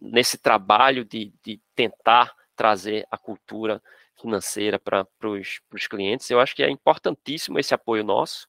nesse 0.00 0.38
trabalho 0.38 1.04
de, 1.04 1.32
de 1.42 1.60
tentar 1.74 2.32
trazer 2.54 3.04
a 3.10 3.18
cultura 3.18 3.82
financeira 4.20 4.78
para 4.78 5.06
os 5.22 5.86
clientes, 5.88 6.30
eu 6.30 6.40
acho 6.40 6.54
que 6.54 6.62
é 6.62 6.70
importantíssimo 6.70 7.58
esse 7.58 7.74
apoio 7.74 8.04
nosso, 8.04 8.48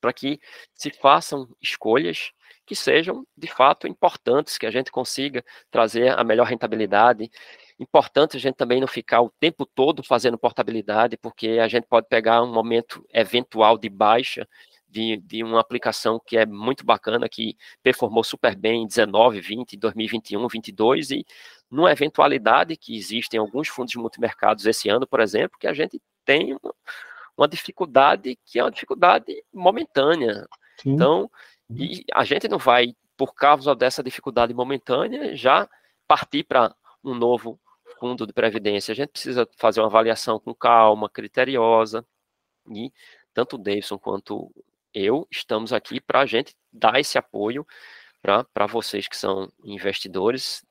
para 0.00 0.12
que 0.12 0.40
se 0.74 0.90
façam 0.90 1.48
escolhas 1.60 2.32
que 2.64 2.74
sejam 2.74 3.26
de 3.36 3.48
fato 3.48 3.86
importantes, 3.88 4.56
que 4.56 4.66
a 4.66 4.70
gente 4.70 4.90
consiga 4.90 5.44
trazer 5.70 6.16
a 6.18 6.22
melhor 6.22 6.46
rentabilidade. 6.46 7.30
Importante 7.78 8.36
a 8.36 8.40
gente 8.40 8.54
também 8.54 8.80
não 8.80 8.86
ficar 8.86 9.20
o 9.22 9.30
tempo 9.40 9.66
todo 9.66 10.02
fazendo 10.04 10.38
portabilidade, 10.38 11.16
porque 11.16 11.58
a 11.60 11.68
gente 11.68 11.86
pode 11.86 12.06
pegar 12.08 12.42
um 12.42 12.52
momento 12.52 13.04
eventual 13.12 13.76
de 13.76 13.88
baixa 13.88 14.48
de, 14.90 15.16
de 15.18 15.42
uma 15.42 15.60
aplicação 15.60 16.20
que 16.24 16.36
é 16.36 16.44
muito 16.44 16.84
bacana, 16.84 17.28
que 17.28 17.56
performou 17.82 18.24
super 18.24 18.56
bem 18.56 18.82
em 18.82 18.86
19, 18.86 19.40
20, 19.40 19.76
2021, 19.76 20.48
22, 20.48 21.10
e 21.10 21.26
numa 21.70 21.92
eventualidade 21.92 22.76
que 22.76 22.96
existem 22.96 23.38
alguns 23.38 23.68
fundos 23.68 23.92
de 23.92 23.98
multimercados 23.98 24.66
esse 24.66 24.88
ano, 24.88 25.06
por 25.06 25.20
exemplo, 25.20 25.58
que 25.58 25.66
a 25.66 25.72
gente 25.72 26.02
tem 26.24 26.52
uma, 26.52 26.74
uma 27.36 27.48
dificuldade 27.48 28.36
que 28.44 28.58
é 28.58 28.64
uma 28.64 28.70
dificuldade 28.70 29.44
momentânea. 29.52 30.46
Sim. 30.82 30.92
Então, 30.92 31.30
e 31.70 32.04
a 32.12 32.24
gente 32.24 32.48
não 32.48 32.58
vai, 32.58 32.94
por 33.16 33.34
causa 33.34 33.74
dessa 33.74 34.02
dificuldade 34.02 34.52
momentânea, 34.52 35.36
já 35.36 35.68
partir 36.08 36.42
para 36.42 36.74
um 37.04 37.14
novo 37.14 37.60
fundo 37.98 38.26
de 38.26 38.32
previdência, 38.32 38.92
a 38.92 38.94
gente 38.94 39.10
precisa 39.10 39.48
fazer 39.56 39.80
uma 39.80 39.86
avaliação 39.86 40.40
com 40.40 40.54
calma, 40.54 41.08
criteriosa, 41.08 42.04
e 42.68 42.92
tanto 43.32 43.56
o 43.56 43.58
Davidson 43.58 43.98
quanto 43.98 44.50
eu 44.92 45.26
estamos 45.30 45.72
aqui 45.72 46.00
para 46.00 46.20
a 46.20 46.26
gente 46.26 46.56
dar 46.72 46.98
esse 46.98 47.16
apoio 47.16 47.66
para 48.20 48.66
vocês 48.66 49.06
que 49.06 49.16
são 49.16 49.50
investidores, 49.64 50.64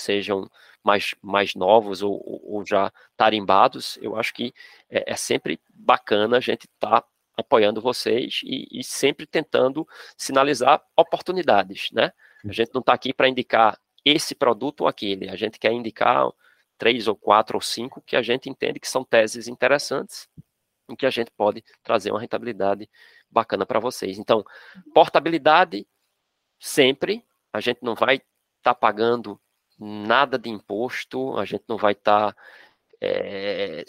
sejam 0.00 0.48
mais, 0.82 1.14
mais 1.22 1.54
novos 1.54 2.02
ou, 2.02 2.20
ou 2.24 2.64
já 2.64 2.92
tarimbados, 3.16 3.98
eu 4.02 4.16
acho 4.16 4.32
que 4.34 4.52
é, 4.90 5.12
é 5.12 5.16
sempre 5.16 5.60
bacana 5.72 6.38
a 6.38 6.40
gente 6.40 6.64
estar 6.64 7.02
tá 7.02 7.08
apoiando 7.36 7.80
vocês 7.80 8.40
e, 8.44 8.66
e, 8.70 8.84
sempre 8.84 9.26
tentando 9.26 9.86
sinalizar 10.16 10.82
oportunidades, 10.96 11.90
né? 11.92 12.12
A 12.44 12.52
gente 12.52 12.72
não 12.74 12.80
está 12.80 12.92
aqui 12.92 13.14
para 13.14 13.28
indicar 13.28 13.78
esse 14.04 14.34
produto 14.34 14.82
ou 14.82 14.88
aquele, 14.88 15.28
a 15.28 15.36
gente 15.36 15.58
quer 15.58 15.72
indicar 15.72 16.28
três 16.76 17.06
ou 17.06 17.14
quatro 17.14 17.56
ou 17.56 17.60
cinco 17.60 18.02
que 18.02 18.16
a 18.16 18.22
gente 18.22 18.50
entende 18.50 18.80
que 18.80 18.88
são 18.88 19.04
teses 19.04 19.46
interessantes 19.46 20.28
em 20.88 20.96
que 20.96 21.06
a 21.06 21.10
gente 21.10 21.30
pode 21.30 21.64
trazer 21.82 22.10
uma 22.10 22.20
rentabilidade 22.20 22.88
bacana 23.30 23.64
para 23.64 23.78
vocês. 23.80 24.18
Então, 24.18 24.44
portabilidade 24.92 25.86
sempre, 26.58 27.24
a 27.52 27.60
gente 27.60 27.78
não 27.82 27.94
vai 27.94 28.16
estar 28.16 28.24
tá 28.62 28.74
pagando 28.74 29.40
nada 29.78 30.38
de 30.38 30.48
imposto, 30.48 31.36
a 31.38 31.44
gente 31.44 31.64
não 31.68 31.76
vai 31.76 31.92
estar 31.92 32.32
tá, 32.32 32.40
é, 33.00 33.84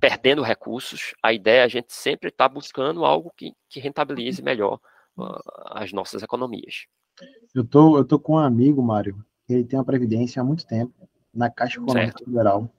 perdendo 0.00 0.42
recursos. 0.42 1.14
A 1.22 1.32
ideia 1.32 1.60
é 1.60 1.64
a 1.64 1.68
gente 1.68 1.92
sempre 1.92 2.28
estar 2.28 2.48
tá 2.48 2.54
buscando 2.54 3.04
algo 3.04 3.32
que, 3.36 3.52
que 3.68 3.80
rentabilize 3.80 4.42
melhor 4.42 4.80
uh, 5.16 5.40
as 5.70 5.92
nossas 5.92 6.22
economias. 6.22 6.86
Eu 7.54 7.64
tô, 7.64 7.98
eu 7.98 8.04
tô 8.04 8.18
com 8.18 8.34
um 8.34 8.38
amigo, 8.38 8.82
Mário, 8.82 9.24
ele 9.48 9.64
tem 9.64 9.78
uma 9.78 9.84
previdência 9.84 10.40
há 10.40 10.44
muito 10.44 10.66
tempo 10.66 11.08
na 11.34 11.50
Caixa 11.50 11.78
Econômica 11.78 12.24
Federal. 12.24 12.70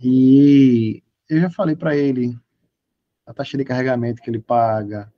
E 0.00 1.02
eu 1.28 1.40
já 1.40 1.50
falei 1.50 1.76
para 1.76 1.96
ele 1.96 2.36
a 3.26 3.32
taxa 3.32 3.56
de 3.56 3.64
carregamento 3.64 4.22
que 4.22 4.30
ele 4.30 4.40
paga, 4.40 5.12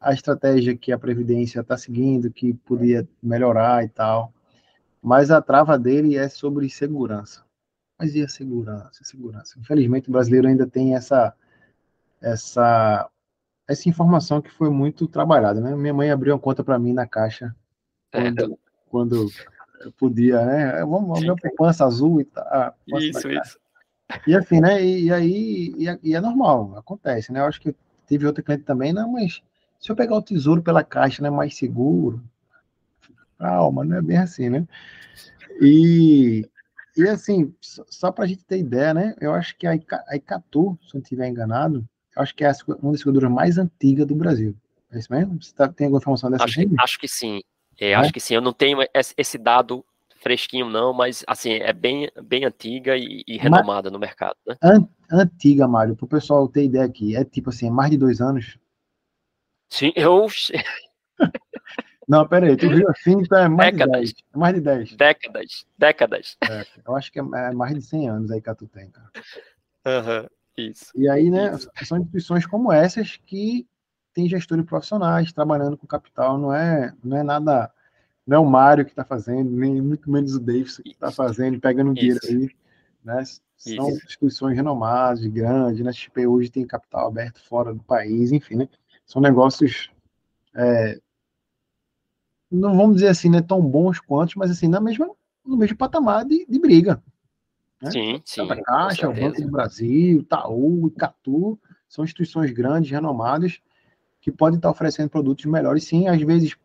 a 0.00 0.12
estratégia 0.12 0.76
que 0.76 0.92
a 0.92 0.98
Previdência 0.98 1.60
está 1.60 1.76
seguindo, 1.76 2.30
que 2.30 2.52
podia 2.52 3.08
melhorar 3.22 3.84
e 3.84 3.88
tal. 3.88 4.32
Mas 5.02 5.30
a 5.30 5.42
trava 5.42 5.76
dele 5.78 6.16
é 6.16 6.28
sobre 6.28 6.70
segurança. 6.70 7.44
Mas 7.98 8.14
e 8.14 8.22
a 8.22 8.28
segurança? 8.28 9.02
Segurança. 9.02 9.58
Infelizmente, 9.58 10.08
o 10.08 10.12
brasileiro 10.12 10.46
ainda 10.46 10.66
tem 10.66 10.94
essa, 10.94 11.34
essa, 12.20 13.10
essa 13.68 13.88
informação 13.88 14.40
que 14.40 14.50
foi 14.50 14.70
muito 14.70 15.08
trabalhada. 15.08 15.60
Né? 15.60 15.74
Minha 15.74 15.94
mãe 15.94 16.10
abriu 16.10 16.34
uma 16.34 16.40
conta 16.40 16.62
para 16.62 16.78
mim 16.78 16.92
na 16.92 17.06
Caixa 17.06 17.54
quando, 18.12 18.58
quando 18.88 19.26
podia, 19.98 20.44
né? 20.44 20.84
Vamos, 20.84 21.20
ver 21.20 21.34
poupança 21.40 21.84
azul 21.84 22.20
e 22.20 22.24
tal. 22.24 22.76
Isso, 22.86 23.28
isso. 23.28 23.58
E 24.26 24.34
assim, 24.34 24.60
né? 24.60 24.84
E, 24.84 25.06
e 25.06 25.12
aí, 25.12 25.74
e, 25.76 26.10
e, 26.10 26.14
é 26.14 26.20
normal, 26.20 26.76
acontece, 26.76 27.32
né? 27.32 27.40
Eu 27.40 27.46
acho 27.46 27.60
que 27.60 27.74
teve 28.06 28.26
outro 28.26 28.42
cliente 28.42 28.64
também, 28.64 28.92
não, 28.92 29.10
mas 29.10 29.42
se 29.80 29.90
eu 29.90 29.96
pegar 29.96 30.16
o 30.16 30.22
tesouro 30.22 30.62
pela 30.62 30.84
caixa, 30.84 31.22
né? 31.22 31.30
Mais 31.30 31.56
seguro. 31.56 32.22
Calma, 33.42 33.84
não 33.84 33.96
é 33.96 34.00
bem 34.00 34.18
assim, 34.18 34.48
né? 34.48 34.64
E, 35.60 36.48
e 36.96 37.02
assim, 37.08 37.52
só 37.60 38.12
para 38.12 38.22
a 38.22 38.26
gente 38.28 38.44
ter 38.44 38.58
ideia, 38.58 38.94
né? 38.94 39.16
Eu 39.20 39.34
acho 39.34 39.58
que 39.58 39.66
a, 39.66 39.74
Icatu, 39.74 40.78
se 40.80 40.90
eu 40.90 40.98
não 40.98 41.02
estiver 41.02 41.26
enganado, 41.26 41.84
eu 42.16 42.22
acho 42.22 42.36
que 42.36 42.44
é 42.44 42.52
uma 42.80 42.92
das 42.92 43.00
seguradoras 43.00 43.34
mais 43.34 43.58
antigas 43.58 44.06
do 44.06 44.14
Brasil. 44.14 44.54
É 44.92 44.98
isso 45.00 45.12
mesmo? 45.12 45.42
Você 45.42 45.52
tá, 45.52 45.66
tem 45.66 45.86
alguma 45.86 45.98
informação 45.98 46.30
dessa? 46.30 46.44
Acho, 46.44 46.60
acho 46.78 46.98
que 47.00 47.08
sim. 47.08 47.40
É, 47.80 47.90
é, 47.90 47.94
acho 47.94 48.12
que 48.12 48.20
sim, 48.20 48.34
eu 48.34 48.40
não 48.40 48.52
tenho 48.52 48.78
esse 48.94 49.36
dado 49.36 49.84
fresquinho 50.20 50.68
não, 50.70 50.92
mas 50.92 51.24
assim, 51.26 51.54
é 51.54 51.72
bem, 51.72 52.08
bem 52.22 52.44
antiga 52.44 52.96
e, 52.96 53.24
e 53.26 53.36
renomada 53.38 53.90
no 53.90 53.98
mercado, 53.98 54.36
né? 54.46 54.54
An 54.62 54.86
antiga, 55.10 55.66
Mário, 55.66 55.96
para 55.96 56.04
o 56.04 56.08
pessoal 56.08 56.46
ter 56.46 56.64
ideia 56.64 56.84
aqui, 56.84 57.16
é 57.16 57.24
tipo 57.24 57.50
assim, 57.50 57.68
mais 57.70 57.90
de 57.90 57.96
dois 57.96 58.20
anos? 58.20 58.56
Sim, 59.68 59.92
eu... 59.96 60.28
não, 62.08 62.26
peraí, 62.26 62.56
tu 62.56 62.68
viu 62.68 62.88
assim, 62.88 63.12
então 63.12 63.38
é 63.38 63.48
mais 63.48 63.72
décadas. 63.72 64.08
de 64.08 64.14
10. 64.14 64.24
É 64.34 64.38
mais 64.38 64.54
de 64.54 64.60
10. 64.60 64.96
Décadas, 64.96 65.66
décadas. 65.78 66.36
É, 66.48 66.66
eu 66.86 66.96
acho 66.96 67.12
que 67.12 67.20
é, 67.20 67.22
é 67.22 67.52
mais 67.52 67.74
de 67.74 67.82
100 67.82 68.08
anos 68.08 68.30
aí 68.30 68.40
que 68.40 68.54
tu 68.54 68.66
tem, 68.66 68.90
cara. 68.90 69.10
Uhum, 69.86 70.28
isso. 70.56 70.90
E 70.96 71.08
aí, 71.08 71.30
né, 71.30 71.54
isso. 71.54 71.70
são 71.84 71.98
instituições 71.98 72.46
como 72.46 72.72
essas 72.72 73.16
que 73.16 73.66
têm 74.12 74.28
gestores 74.28 74.64
profissionais 74.64 75.32
trabalhando 75.32 75.76
com 75.76 75.86
capital, 75.86 76.38
não 76.38 76.52
é, 76.52 76.92
não 77.02 77.16
é 77.16 77.22
nada, 77.22 77.70
não 78.26 78.36
é 78.36 78.40
o 78.40 78.44
Mário 78.44 78.84
que 78.84 78.92
está 78.92 79.04
fazendo, 79.04 79.50
nem 79.50 79.80
muito 79.80 80.10
menos 80.10 80.34
o 80.34 80.40
Davidson 80.40 80.82
que 80.82 80.90
está 80.90 81.10
fazendo, 81.10 81.60
pegando 81.60 81.94
dinheiro 81.94 82.20
aí, 82.24 82.50
né? 83.04 83.24
São 83.56 83.88
isso. 83.88 84.04
instituições 84.04 84.56
renomadas, 84.56 85.24
grandes, 85.26 85.80
né? 85.80 85.90
A 85.90 85.92
XP 85.92 86.26
hoje 86.26 86.50
tem 86.50 86.66
capital 86.66 87.06
aberto 87.06 87.40
fora 87.48 87.72
do 87.72 87.82
país, 87.82 88.32
enfim, 88.32 88.56
né? 88.56 88.68
São 89.06 89.22
negócios 89.22 89.90
é, 90.54 90.98
não 92.52 92.76
vamos 92.76 92.96
dizer 92.96 93.08
assim, 93.08 93.30
né, 93.30 93.40
tão 93.40 93.60
bons 93.60 93.98
quanto, 93.98 94.38
mas 94.38 94.50
assim, 94.50 94.68
na 94.68 94.80
mesma, 94.80 95.10
no 95.44 95.56
mesmo 95.56 95.76
patamar 95.76 96.24
de, 96.24 96.46
de 96.46 96.58
briga. 96.58 97.02
Né? 97.80 97.90
Sim, 97.90 98.22
sim. 98.24 98.50
A 98.50 98.62
Caixa, 98.62 99.08
o 99.08 99.14
Banco 99.14 99.40
do 99.40 99.50
Brasil, 99.50 100.20
Itaú, 100.20 100.86
Icatu, 100.88 101.58
são 101.88 102.04
instituições 102.04 102.50
grandes, 102.50 102.90
renomadas, 102.90 103.60
que 104.20 104.30
podem 104.30 104.56
estar 104.56 104.70
oferecendo 104.70 105.10
produtos 105.10 105.44
melhores, 105.46 105.84
sim, 105.84 106.06
às 106.06 106.20
vezes 106.22 106.56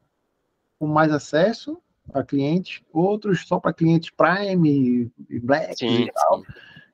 com 0.79 0.85
mais 0.85 1.11
acesso 1.11 1.77
a 2.13 2.23
clientes, 2.23 2.81
outros 2.93 3.47
só 3.47 3.59
para 3.59 3.73
clientes 3.73 4.11
Prime, 4.11 5.11
Black 5.41 5.77
sim, 5.77 6.03
e 6.03 6.11
tal. 6.11 6.39
Sim. 6.39 6.45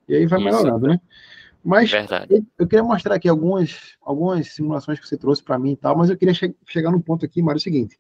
E 0.08 0.16
aí 0.16 0.26
vai 0.26 0.40
Isso. 0.40 0.46
melhorando, 0.46 0.88
né? 0.88 1.00
Mas 1.64 1.92
eu, 2.30 2.46
eu, 2.60 2.68
queria 2.68 2.84
mostrar 2.84 3.16
aqui 3.16 3.30
algumas, 3.30 3.96
algumas 4.02 4.54
simulações 4.54 5.00
que 5.00 5.08
você 5.08 5.16
trouxe 5.16 5.42
para 5.42 5.58
mim 5.58 5.72
e 5.72 5.78
tal, 5.78 5.98
mas 5.98 6.10
eu 6.10 6.18
queria 6.18 6.34
che 6.34 6.54
chegar 6.68 6.92
no 6.92 7.02
ponto 7.02 7.26
aqui, 7.26 7.42
Mário, 7.42 7.58
é 7.58 7.62
o 7.62 7.64
seguinte. 7.64 7.98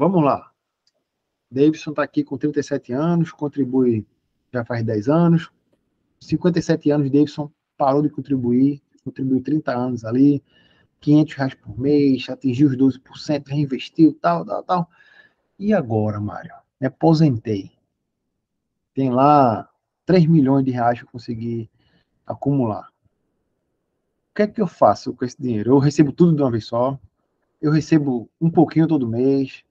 Vamos 0.00 0.24
lá. 0.24 0.50
Davidson 1.50 1.90
está 1.90 2.02
aqui 2.02 2.24
com 2.24 2.38
37 2.38 2.90
anos, 2.90 3.32
contribui 3.32 4.06
já 4.50 4.64
faz 4.64 4.82
10 4.82 5.10
anos. 5.10 5.50
57 6.18 6.90
anos, 6.90 7.10
Davidson 7.10 7.52
parou 7.76 8.00
de 8.00 8.08
contribuir, 8.08 8.80
contribuiu 9.04 9.42
30 9.42 9.76
anos 9.76 10.02
ali, 10.02 10.42
500 11.02 11.34
reais 11.34 11.54
por 11.54 11.78
mês, 11.78 12.30
atingiu 12.30 12.68
os 12.68 12.76
12%, 12.78 13.46
reinvestiu, 13.46 14.16
tal, 14.22 14.42
tal, 14.46 14.62
tal. 14.62 14.90
E 15.58 15.74
agora, 15.74 16.18
Mário? 16.18 16.54
Me 16.80 16.86
aposentei. 16.86 17.70
Tem 18.94 19.10
lá 19.10 19.68
3 20.06 20.24
milhões 20.24 20.64
de 20.64 20.70
reais 20.70 20.98
que 20.98 21.04
eu 21.04 21.10
consegui 21.10 21.68
acumular. 22.26 22.88
O 24.30 24.34
que 24.34 24.42
é 24.44 24.46
que 24.46 24.62
eu 24.62 24.66
faço 24.66 25.12
com 25.12 25.26
esse 25.26 25.36
dinheiro? 25.38 25.72
Eu 25.72 25.78
recebo 25.78 26.10
tudo 26.10 26.34
de 26.34 26.40
uma 26.40 26.50
vez 26.50 26.64
só, 26.64 26.98
eu 27.60 27.70
recebo 27.70 28.30
um 28.40 28.50
pouquinho 28.50 28.88
todo 28.88 29.06
mês, 29.06 29.62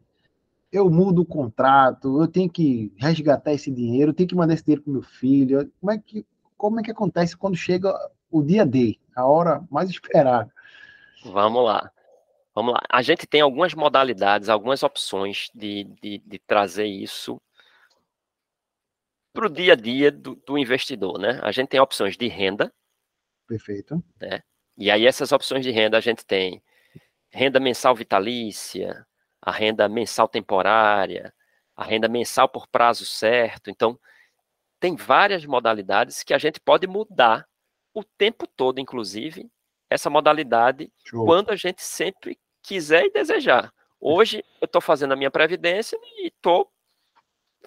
eu 0.71 0.89
mudo 0.89 1.21
o 1.21 1.25
contrato, 1.25 2.21
eu 2.21 2.27
tenho 2.27 2.49
que 2.49 2.93
resgatar 2.97 3.53
esse 3.53 3.71
dinheiro, 3.71 4.11
eu 4.11 4.15
tenho 4.15 4.29
que 4.29 4.35
mandar 4.35 4.53
esse 4.53 4.63
dinheiro 4.63 4.83
para 4.83 4.93
meu 4.93 5.01
filho. 5.01 5.71
Como 5.79 5.91
é 5.91 5.97
que 5.97 6.25
como 6.59 6.79
é 6.79 6.83
que 6.83 6.91
acontece 6.91 7.37
quando 7.37 7.55
chega 7.55 7.95
o 8.29 8.43
dia 8.43 8.65
D, 8.65 8.99
a 9.15 9.25
hora 9.25 9.65
mais 9.71 9.89
esperada? 9.89 10.51
Vamos 11.23 11.63
lá. 11.63 11.89
Vamos 12.53 12.73
lá. 12.73 12.81
A 12.89 13.01
gente 13.01 13.25
tem 13.25 13.39
algumas 13.39 13.73
modalidades, 13.73 14.49
algumas 14.49 14.83
opções 14.83 15.49
de, 15.55 15.85
de, 16.01 16.17
de 16.19 16.39
trazer 16.39 16.85
isso 16.85 17.41
para 19.33 19.45
o 19.45 19.49
dia 19.49 19.73
a 19.73 19.75
dia 19.75 20.11
do, 20.11 20.35
do, 20.35 20.57
investidor, 20.57 21.17
né? 21.17 21.39
A 21.41 21.51
gente 21.51 21.69
tem 21.69 21.79
opções 21.79 22.17
de 22.17 22.27
renda. 22.27 22.73
Perfeito. 23.47 24.03
Né? 24.19 24.41
E 24.77 24.91
aí 24.91 25.05
essas 25.05 25.31
opções 25.31 25.63
de 25.63 25.71
renda 25.71 25.97
a 25.97 26.01
gente 26.01 26.25
tem 26.25 26.61
renda 27.31 27.59
mensal 27.59 27.95
vitalícia, 27.95 29.05
a 29.49 29.51
renda 29.51 29.89
mensal 29.89 30.27
temporária, 30.27 31.33
a 31.75 31.83
renda 31.83 32.07
mensal 32.07 32.47
por 32.47 32.67
prazo 32.67 33.03
certo. 33.05 33.71
Então, 33.71 33.99
tem 34.79 34.95
várias 34.95 35.43
modalidades 35.43 36.23
que 36.23 36.33
a 36.33 36.37
gente 36.37 36.59
pode 36.59 36.85
mudar 36.85 37.47
o 37.93 38.03
tempo 38.03 38.45
todo, 38.45 38.79
inclusive, 38.79 39.49
essa 39.89 40.09
modalidade, 40.09 40.91
Show. 41.03 41.25
quando 41.25 41.49
a 41.49 41.55
gente 41.55 41.81
sempre 41.81 42.39
quiser 42.61 43.05
e 43.05 43.11
desejar. 43.11 43.73
Hoje, 43.99 44.45
eu 44.61 44.65
estou 44.65 44.79
fazendo 44.79 45.13
a 45.13 45.15
minha 45.15 45.31
previdência 45.31 45.99
e 46.01 46.27
estou 46.27 46.71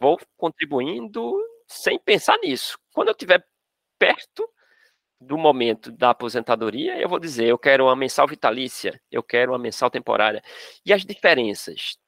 vou 0.01 0.19
contribuindo 0.37 1.37
sem 1.67 1.99
pensar 1.99 2.39
nisso. 2.39 2.79
Quando 2.93 3.09
eu 3.09 3.13
estiver 3.13 3.45
perto 3.99 4.49
do 5.27 5.39
momento 5.39 5.91
da 5.93 6.11
aposentadoria, 6.11 6.99
eu 7.01 7.09
vou 7.09 7.19
dizer, 7.19 7.47
eu 7.47 7.59
quero 7.59 7.85
uma 7.85 7.97
mensal 7.97 8.27
vitalícia, 8.27 9.01
eu 9.11 9.23
quero 9.23 9.53
uma 9.53 9.59
mensal 9.59 9.91
temporária. 9.91 10.43
E 10.85 10.93
as 10.93 11.05
diferenças? 11.05 11.99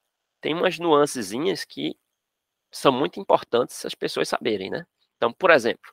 Tem 0.41 0.55
umas 0.55 0.79
nuancezinhas 0.79 1.65
que 1.65 1.97
são 2.73 2.93
muito 2.93 3.21
importantes 3.21 3.85
as 3.87 3.95
pessoas 3.95 4.29
saberem, 4.29 4.71
né? 4.71 4.87
Então, 5.17 5.33
por 5.33 5.51
exemplo, 5.51 5.91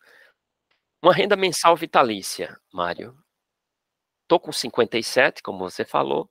uma 1.01 1.13
renda 1.13 1.35
mensal 1.35 1.75
vitalícia, 1.75 2.59
Mário. 2.73 3.17
Tô 4.27 4.39
com 4.39 4.51
57, 4.51 5.43
como 5.43 5.59
você 5.59 5.85
falou. 5.85 6.29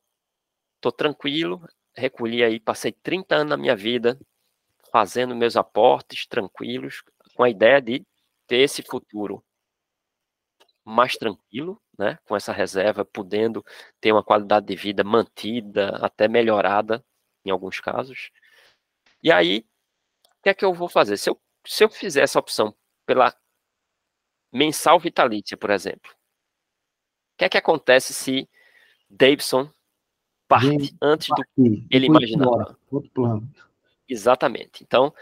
Tô 0.80 0.93
tranquilo, 0.93 1.62
recolhi 1.97 2.43
aí, 2.45 2.61
passei 2.61 2.93
30 2.93 3.36
anos 3.36 3.51
na 3.51 3.57
minha 3.57 3.76
vida 3.76 4.18
fazendo 4.93 5.36
meus 5.36 5.57
aportes 5.57 6.26
tranquilos, 6.26 7.03
com 7.34 7.45
a 7.45 7.51
ideia 7.51 7.80
de 7.80 8.05
ter 8.47 8.59
esse 8.59 8.82
futuro 8.82 9.45
mais 10.91 11.16
tranquilo, 11.16 11.80
né, 11.99 12.18
com 12.24 12.36
essa 12.36 12.53
reserva, 12.53 13.05
podendo 13.05 13.64
ter 14.01 14.12
uma 14.12 14.24
qualidade 14.24 14.66
de 14.66 14.74
vida 14.74 15.05
mantida, 15.05 15.91
até 15.97 16.26
melhorada 16.26 17.05
em 17.45 17.51
alguns 17.51 17.80
casos. 17.80 18.30
E 19.22 19.30
aí, 19.30 19.66
o 20.38 20.43
que 20.43 20.49
é 20.49 20.55
que 20.55 20.64
eu 20.64 20.74
vou 20.74 20.88
fazer? 20.88 21.16
Se 21.16 21.30
eu, 21.30 21.41
se 21.66 21.84
eu 21.84 21.88
fizer 21.88 22.22
essa 22.22 22.38
opção 22.38 22.74
pela 23.07 23.34
mensal 24.53 24.99
vitalícia, 24.99 25.57
por 25.57 25.70
exemplo, 25.70 26.11
o 26.11 27.36
que 27.38 27.45
é 27.45 27.49
que 27.49 27.59
acontece 27.59 28.12
se 28.12 28.49
Davidson 29.09 29.70
parte 30.49 30.97
antes 31.01 31.28
do 31.28 31.45
que 31.55 31.86
ele 31.91 32.07
imaginava? 32.07 32.76
Outro 32.91 33.11
plano. 33.11 33.49
Exatamente. 34.09 34.82
Então, 34.82 35.14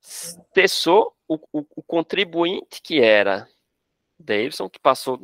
cessou 0.00 1.16
o, 1.28 1.36
o, 1.52 1.66
o 1.76 1.82
contribuinte 1.82 2.82
que 2.82 3.00
era 3.00 3.48
Davidson, 4.18 4.68
que 4.68 4.78
passou 4.78 5.20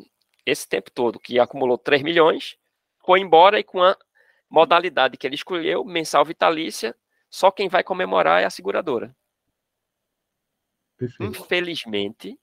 esse 0.47 0.69
tempo 0.69 0.91
todo, 0.91 1.19
que 1.19 1.39
acumulou 1.39 1.79
3 1.79 2.03
milhões, 2.03 2.57
foi 3.05 3.21
embora 3.21 3.59
e 3.59 3.65
com 3.65 3.83
a 3.83 3.97
modalidade 4.49 5.17
que 5.17 5.27
ele 5.27 5.35
escolheu, 5.35 5.85
mensal 5.85 6.25
vitalícia, 6.25 6.95
só 7.29 7.51
quem 7.51 7.69
vai 7.69 7.83
comemorar 7.83 8.43
é 8.43 8.45
a 8.45 8.51
seguradora. 8.51 9.15
Perfeito. 10.97 11.25
Infelizmente, 11.25 12.39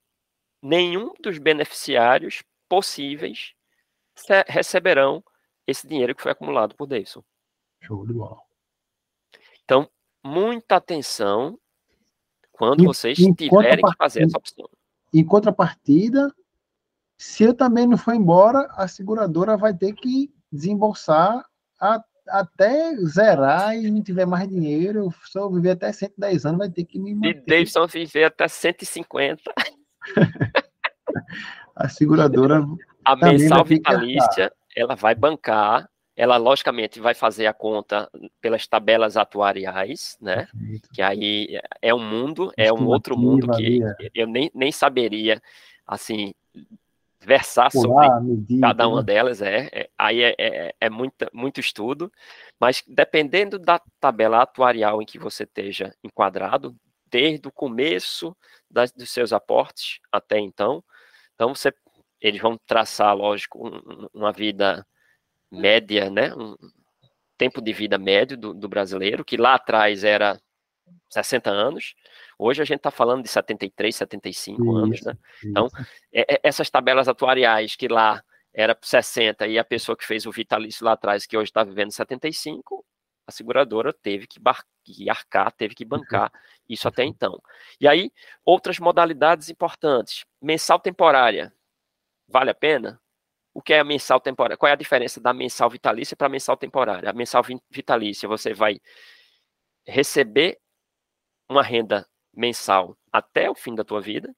nenhum 0.60 1.14
dos 1.20 1.38
beneficiários 1.38 2.42
possíveis 2.68 3.54
receberão 4.46 5.24
esse 5.66 5.86
dinheiro 5.86 6.14
que 6.14 6.22
foi 6.22 6.32
acumulado 6.32 6.74
por 6.74 6.86
Davidson. 6.86 7.24
Show 7.80 8.06
de 8.06 8.12
bola. 8.12 8.40
Então, 9.64 9.90
muita 10.22 10.76
atenção 10.76 11.58
quando 12.50 12.84
vocês 12.84 13.16
tiverem 13.16 13.82
que 13.82 13.96
fazer 13.96 14.24
essa 14.24 14.36
opção. 14.36 14.68
Em 15.12 15.24
contrapartida, 15.24 16.34
se 17.22 17.44
eu 17.44 17.54
também 17.54 17.86
não 17.86 17.96
for 17.96 18.14
embora, 18.14 18.68
a 18.72 18.88
seguradora 18.88 19.56
vai 19.56 19.72
ter 19.72 19.92
que 19.92 20.28
desembolsar 20.50 21.44
a, 21.80 22.02
até 22.28 22.96
zerar 22.96 23.76
e 23.76 23.88
não 23.92 24.02
tiver 24.02 24.26
mais 24.26 24.48
dinheiro. 24.48 25.08
Se 25.24 25.38
eu 25.38 25.48
viver 25.48 25.70
até 25.70 25.92
110 25.92 26.44
anos, 26.44 26.58
vai 26.58 26.68
ter 26.68 26.84
que 26.84 26.98
me 26.98 27.14
manter. 27.14 27.28
E 27.28 27.46
Davidson 27.46 27.86
viver 27.86 28.24
até 28.24 28.48
150. 28.48 29.40
a 31.76 31.88
seguradora. 31.88 32.66
A 33.04 33.14
mensal 33.14 33.64
vitalícia, 33.64 34.52
ela 34.74 34.96
vai 34.96 35.14
bancar 35.14 35.88
ela 36.14 36.36
logicamente 36.36 37.00
vai 37.00 37.14
fazer 37.14 37.46
a 37.46 37.54
conta 37.54 38.06
pelas 38.38 38.66
tabelas 38.66 39.16
atuariais, 39.16 40.18
né? 40.20 40.46
Perfeito. 40.52 40.88
Que 40.92 41.00
aí 41.00 41.58
é 41.80 41.94
um 41.94 42.04
mundo, 42.04 42.52
é 42.54 42.70
um 42.70 42.86
outro 42.86 43.16
mundo 43.16 43.50
que 43.56 43.80
eu 44.14 44.26
nem, 44.26 44.50
nem 44.54 44.70
saberia 44.70 45.40
assim 45.86 46.34
versar 47.24 47.70
sobre 47.70 48.08
medida, 48.20 48.68
cada 48.68 48.88
uma 48.88 48.98
né? 48.98 49.04
delas, 49.04 49.40
é, 49.40 49.68
é 49.72 49.90
aí 49.96 50.22
é, 50.22 50.34
é, 50.38 50.74
é 50.80 50.90
muita, 50.90 51.30
muito 51.32 51.60
estudo, 51.60 52.10
mas 52.58 52.82
dependendo 52.86 53.58
da 53.58 53.80
tabela 54.00 54.42
atuarial 54.42 55.00
em 55.00 55.06
que 55.06 55.18
você 55.18 55.44
esteja 55.44 55.94
enquadrado, 56.02 56.76
desde 57.06 57.46
o 57.46 57.52
começo 57.52 58.36
das, 58.70 58.90
dos 58.92 59.10
seus 59.10 59.32
aportes 59.32 60.00
até 60.10 60.38
então, 60.38 60.82
então 61.34 61.54
você, 61.54 61.72
eles 62.20 62.40
vão 62.40 62.58
traçar, 62.66 63.14
lógico, 63.14 63.68
um, 63.68 64.08
uma 64.12 64.32
vida 64.32 64.86
média, 65.50 66.10
né, 66.10 66.34
um 66.34 66.56
tempo 67.36 67.60
de 67.60 67.72
vida 67.72 67.98
médio 67.98 68.36
do, 68.36 68.54
do 68.54 68.68
brasileiro, 68.68 69.24
que 69.24 69.36
lá 69.36 69.54
atrás 69.54 70.04
era 70.04 70.40
60 71.10 71.50
anos, 71.50 71.94
hoje 72.42 72.62
a 72.62 72.64
gente 72.64 72.78
está 72.78 72.90
falando 72.90 73.22
de 73.22 73.28
73, 73.28 73.94
75 73.94 74.62
isso, 74.62 74.76
anos, 74.76 75.02
né? 75.02 75.16
Então, 75.44 75.68
é, 76.12 76.34
é, 76.34 76.40
essas 76.42 76.68
tabelas 76.70 77.08
atuariais 77.08 77.76
que 77.76 77.88
lá 77.88 78.22
era 78.54 78.76
60 78.80 79.46
e 79.46 79.58
a 79.58 79.64
pessoa 79.64 79.96
que 79.96 80.04
fez 80.04 80.26
o 80.26 80.32
vitalício 80.32 80.84
lá 80.84 80.92
atrás, 80.92 81.26
que 81.26 81.36
hoje 81.36 81.50
está 81.50 81.64
vivendo 81.64 81.90
75, 81.90 82.84
a 83.26 83.32
a 83.32 83.34
seguradora 83.34 83.92
teve 83.92 84.26
que, 84.26 84.38
que 84.84 85.08
arcar, 85.08 85.50
teve 85.52 85.74
que 85.74 85.84
bancar 85.84 86.30
isso 86.68 86.86
até 86.86 87.04
então. 87.04 87.40
E 87.80 87.88
aí, 87.88 88.12
outras 88.44 88.78
modalidades 88.78 89.48
importantes. 89.48 90.24
Mensal 90.40 90.78
temporária. 90.78 91.52
Vale 92.28 92.50
a 92.50 92.54
pena? 92.54 93.00
O 93.54 93.60
que 93.60 93.74
é 93.74 93.80
a 93.80 93.84
mensal 93.84 94.20
temporária? 94.20 94.56
Qual 94.56 94.68
é 94.68 94.72
a 94.72 94.76
diferença 94.76 95.20
da 95.20 95.32
mensal 95.32 95.68
vitalícia 95.68 96.16
para 96.16 96.26
a 96.26 96.30
mensal 96.30 96.56
temporária? 96.56 97.10
A 97.10 97.12
mensal 97.12 97.42
vitalícia, 97.70 98.28
você 98.28 98.54
vai 98.54 98.80
receber 99.86 100.58
uma 101.48 101.62
renda 101.62 102.06
mensal 102.32 102.96
até 103.12 103.50
o 103.50 103.54
fim 103.54 103.74
da 103.74 103.84
tua 103.84 104.00
vida. 104.00 104.34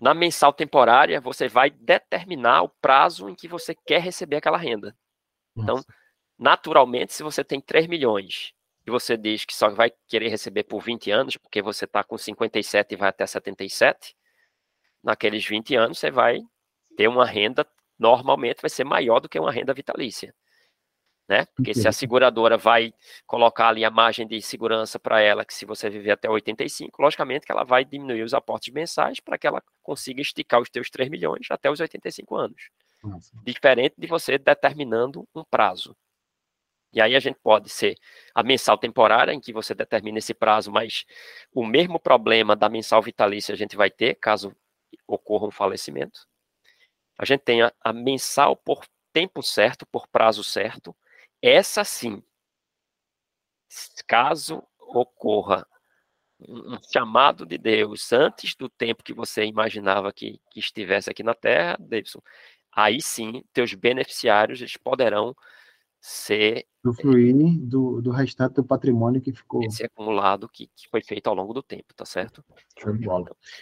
Na 0.00 0.14
mensal 0.14 0.52
temporária, 0.52 1.20
você 1.20 1.48
vai 1.48 1.70
determinar 1.70 2.62
o 2.62 2.68
prazo 2.68 3.28
em 3.28 3.34
que 3.34 3.46
você 3.46 3.74
quer 3.74 4.00
receber 4.00 4.36
aquela 4.36 4.58
renda. 4.58 4.96
Então, 5.56 5.76
Nossa. 5.76 5.86
Então, 5.88 5.96
naturalmente, 6.38 7.12
se 7.14 7.22
você 7.22 7.44
tem 7.44 7.60
3 7.60 7.86
milhões 7.86 8.52
e 8.86 8.90
você 8.90 9.16
diz 9.16 9.44
que 9.44 9.54
só 9.54 9.70
vai 9.70 9.92
querer 10.08 10.28
receber 10.28 10.64
por 10.64 10.82
20 10.82 11.10
anos, 11.10 11.36
porque 11.36 11.62
você 11.62 11.84
está 11.84 12.02
com 12.02 12.18
57 12.18 12.92
e 12.92 12.96
vai 12.96 13.10
até 13.10 13.24
77, 13.26 14.16
naqueles 15.02 15.46
20 15.46 15.76
anos 15.76 15.98
você 15.98 16.10
vai 16.10 16.40
ter 16.96 17.06
uma 17.06 17.24
renda, 17.24 17.66
normalmente 17.96 18.60
vai 18.60 18.70
ser 18.70 18.84
maior 18.84 19.20
do 19.20 19.28
que 19.28 19.38
uma 19.38 19.52
renda 19.52 19.72
vitalícia 19.72 20.34
né? 21.28 21.46
Porque 21.54 21.72
se 21.74 21.86
a 21.86 21.92
seguradora 21.92 22.56
vai 22.56 22.92
colocar 23.26 23.68
ali 23.68 23.84
a 23.84 23.90
margem 23.90 24.26
de 24.26 24.40
segurança 24.42 24.98
para 24.98 25.20
ela, 25.20 25.44
que 25.44 25.54
se 25.54 25.64
você 25.64 25.88
viver 25.88 26.10
até 26.12 26.28
85, 26.28 27.00
logicamente 27.00 27.46
que 27.46 27.52
ela 27.52 27.64
vai 27.64 27.84
diminuir 27.84 28.22
os 28.22 28.34
aportes 28.34 28.72
mensais 28.72 29.20
para 29.20 29.38
que 29.38 29.46
ela 29.46 29.62
consiga 29.82 30.20
esticar 30.20 30.60
os 30.60 30.68
teus 30.68 30.90
3 30.90 31.08
milhões 31.08 31.46
até 31.50 31.70
os 31.70 31.80
85 31.80 32.36
anos. 32.36 32.70
Nossa. 33.02 33.30
Diferente 33.44 33.94
de 33.96 34.06
você 34.06 34.38
determinando 34.38 35.26
um 35.34 35.44
prazo. 35.44 35.96
E 36.92 37.00
aí 37.00 37.16
a 37.16 37.20
gente 37.20 37.38
pode 37.42 37.70
ser 37.70 37.96
a 38.34 38.42
mensal 38.42 38.76
temporária, 38.76 39.32
em 39.32 39.40
que 39.40 39.52
você 39.52 39.74
determina 39.74 40.18
esse 40.18 40.34
prazo, 40.34 40.70
mas 40.70 41.06
o 41.54 41.64
mesmo 41.64 41.98
problema 41.98 42.54
da 42.54 42.68
mensal 42.68 43.00
vitalícia 43.00 43.54
a 43.54 43.56
gente 43.56 43.76
vai 43.76 43.90
ter, 43.90 44.16
caso 44.16 44.54
ocorra 45.06 45.46
um 45.46 45.50
falecimento. 45.50 46.26
A 47.18 47.24
gente 47.24 47.40
tem 47.40 47.62
a, 47.62 47.72
a 47.80 47.92
mensal 47.92 48.54
por 48.54 48.84
tempo 49.12 49.42
certo, 49.42 49.86
por 49.86 50.06
prazo 50.06 50.44
certo, 50.44 50.94
essa 51.42 51.84
sim, 51.84 52.22
caso 54.06 54.62
ocorra 54.78 55.66
um 56.48 56.76
chamado 56.92 57.46
de 57.46 57.56
Deus 57.56 58.12
antes 58.12 58.54
do 58.54 58.68
tempo 58.68 59.02
que 59.02 59.14
você 59.14 59.44
imaginava 59.44 60.12
que, 60.12 60.40
que 60.50 60.60
estivesse 60.60 61.10
aqui 61.10 61.22
na 61.22 61.34
Terra, 61.34 61.76
Davidson, 61.78 62.20
aí 62.72 63.00
sim, 63.00 63.44
teus 63.52 63.74
beneficiários 63.74 64.60
eles 64.60 64.76
poderão 64.76 65.34
ser 66.00 66.66
usufruir 66.84 67.32
do, 67.60 68.02
do 68.02 68.10
restante 68.10 68.54
do 68.54 68.64
patrimônio 68.64 69.20
que 69.20 69.32
ficou 69.32 69.62
esse 69.62 69.84
acumulado 69.84 70.48
que, 70.48 70.68
que 70.74 70.88
foi 70.88 71.00
feito 71.00 71.28
ao 71.28 71.34
longo 71.34 71.54
do 71.54 71.62
tempo, 71.62 71.94
tá 71.94 72.04
certo? 72.04 72.44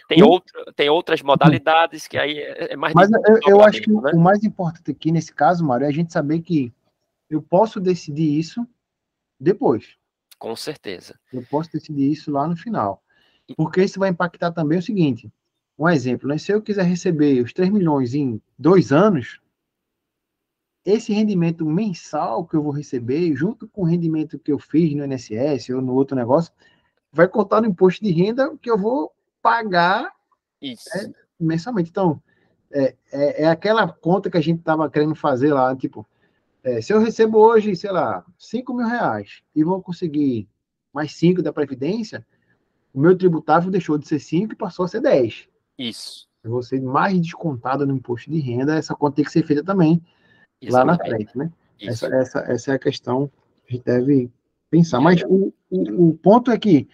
Tem, 0.07 0.23
outra, 0.23 0.73
tem 0.75 0.89
outras 0.89 1.21
modalidades 1.21 2.07
que 2.07 2.17
aí 2.17 2.39
é, 2.39 2.73
é 2.73 2.75
mais 2.75 2.95
Mas 2.95 3.11
eu, 3.11 3.39
eu 3.47 3.61
acho 3.61 3.83
que 3.83 3.91
né? 3.91 4.11
o 4.15 4.19
mais 4.19 4.43
importante 4.43 4.89
aqui 4.89 5.11
nesse 5.11 5.31
caso, 5.31 5.63
Mário, 5.63 5.85
é 5.85 5.87
a 5.87 5.93
gente 5.93 6.11
saber 6.11 6.41
que 6.41 6.73
eu 7.31 7.41
posso 7.41 7.79
decidir 7.79 8.37
isso 8.37 8.67
depois. 9.39 9.95
Com 10.37 10.55
certeza. 10.55 11.17
Eu 11.31 11.43
posso 11.49 11.71
decidir 11.71 12.11
isso 12.11 12.29
lá 12.29 12.47
no 12.47 12.57
final. 12.57 13.01
Porque 13.55 13.83
isso 13.83 13.99
vai 13.99 14.09
impactar 14.09 14.51
também 14.51 14.77
o 14.77 14.83
seguinte: 14.83 15.31
um 15.79 15.87
exemplo, 15.87 16.27
né? 16.27 16.37
se 16.37 16.51
eu 16.51 16.61
quiser 16.61 16.83
receber 16.83 17.41
os 17.41 17.53
3 17.53 17.69
milhões 17.69 18.13
em 18.13 18.41
dois 18.57 18.91
anos, 18.91 19.39
esse 20.85 21.13
rendimento 21.13 21.65
mensal 21.65 22.45
que 22.45 22.55
eu 22.55 22.63
vou 22.63 22.71
receber, 22.71 23.33
junto 23.35 23.67
com 23.67 23.81
o 23.81 23.85
rendimento 23.85 24.37
que 24.37 24.51
eu 24.51 24.59
fiz 24.59 24.93
no 24.93 25.05
INSS 25.05 25.69
ou 25.69 25.81
no 25.81 25.93
outro 25.93 26.15
negócio, 26.15 26.51
vai 27.11 27.27
contar 27.27 27.61
no 27.61 27.67
imposto 27.67 28.03
de 28.03 28.11
renda 28.11 28.55
que 28.57 28.69
eu 28.69 28.77
vou 28.77 29.11
pagar 29.41 30.11
né, 30.61 31.13
mensalmente. 31.39 31.89
Então, 31.89 32.21
é, 32.73 32.95
é, 33.11 33.43
é, 33.43 33.47
aquela 33.47 33.87
conta 33.87 34.29
que 34.29 34.37
a 34.37 34.41
gente 34.41 34.59
estava 34.59 34.89
querendo 34.89 35.15
fazer 35.15 35.53
lá, 35.53 35.75
tipo, 35.75 36.07
é, 36.63 36.81
se 36.81 36.93
eu 36.93 36.99
recebo 36.99 37.39
hoje, 37.39 37.75
sei 37.75 37.91
lá, 37.91 38.25
5 38.37 38.73
mil 38.73 38.87
reais 38.87 39.41
e 39.55 39.63
vou 39.63 39.81
conseguir 39.81 40.47
mais 40.93 41.15
5 41.15 41.41
da 41.41 41.51
Previdência, 41.51 42.25
o 42.93 42.99
meu 42.99 43.17
tributável 43.17 43.71
deixou 43.71 43.97
de 43.97 44.07
ser 44.07 44.19
5 44.19 44.53
e 44.53 44.55
passou 44.55 44.85
a 44.85 44.87
ser 44.87 45.01
10. 45.01 45.47
Isso. 45.77 46.27
Eu 46.43 46.51
vou 46.51 46.61
ser 46.61 46.81
mais 46.81 47.19
descontado 47.19 47.85
no 47.85 47.95
imposto 47.95 48.29
de 48.29 48.39
renda, 48.39 48.75
essa 48.75 48.95
conta 48.95 49.17
tem 49.17 49.25
que 49.25 49.31
ser 49.31 49.45
feita 49.45 49.63
também 49.63 50.03
Isso 50.61 50.73
lá 50.73 50.83
na 50.83 50.97
frente, 50.97 51.37
né? 51.37 51.51
Essa, 51.79 52.07
essa, 52.07 52.39
essa 52.39 52.71
é 52.71 52.75
a 52.75 52.79
questão 52.79 53.31
que 53.65 53.73
a 53.73 53.75
gente 53.75 53.85
deve 53.85 54.31
pensar. 54.69 54.99
Mas 54.99 55.23
o, 55.23 55.53
o, 55.69 56.09
o 56.09 56.17
ponto 56.17 56.51
é 56.51 56.59
que 56.59 56.87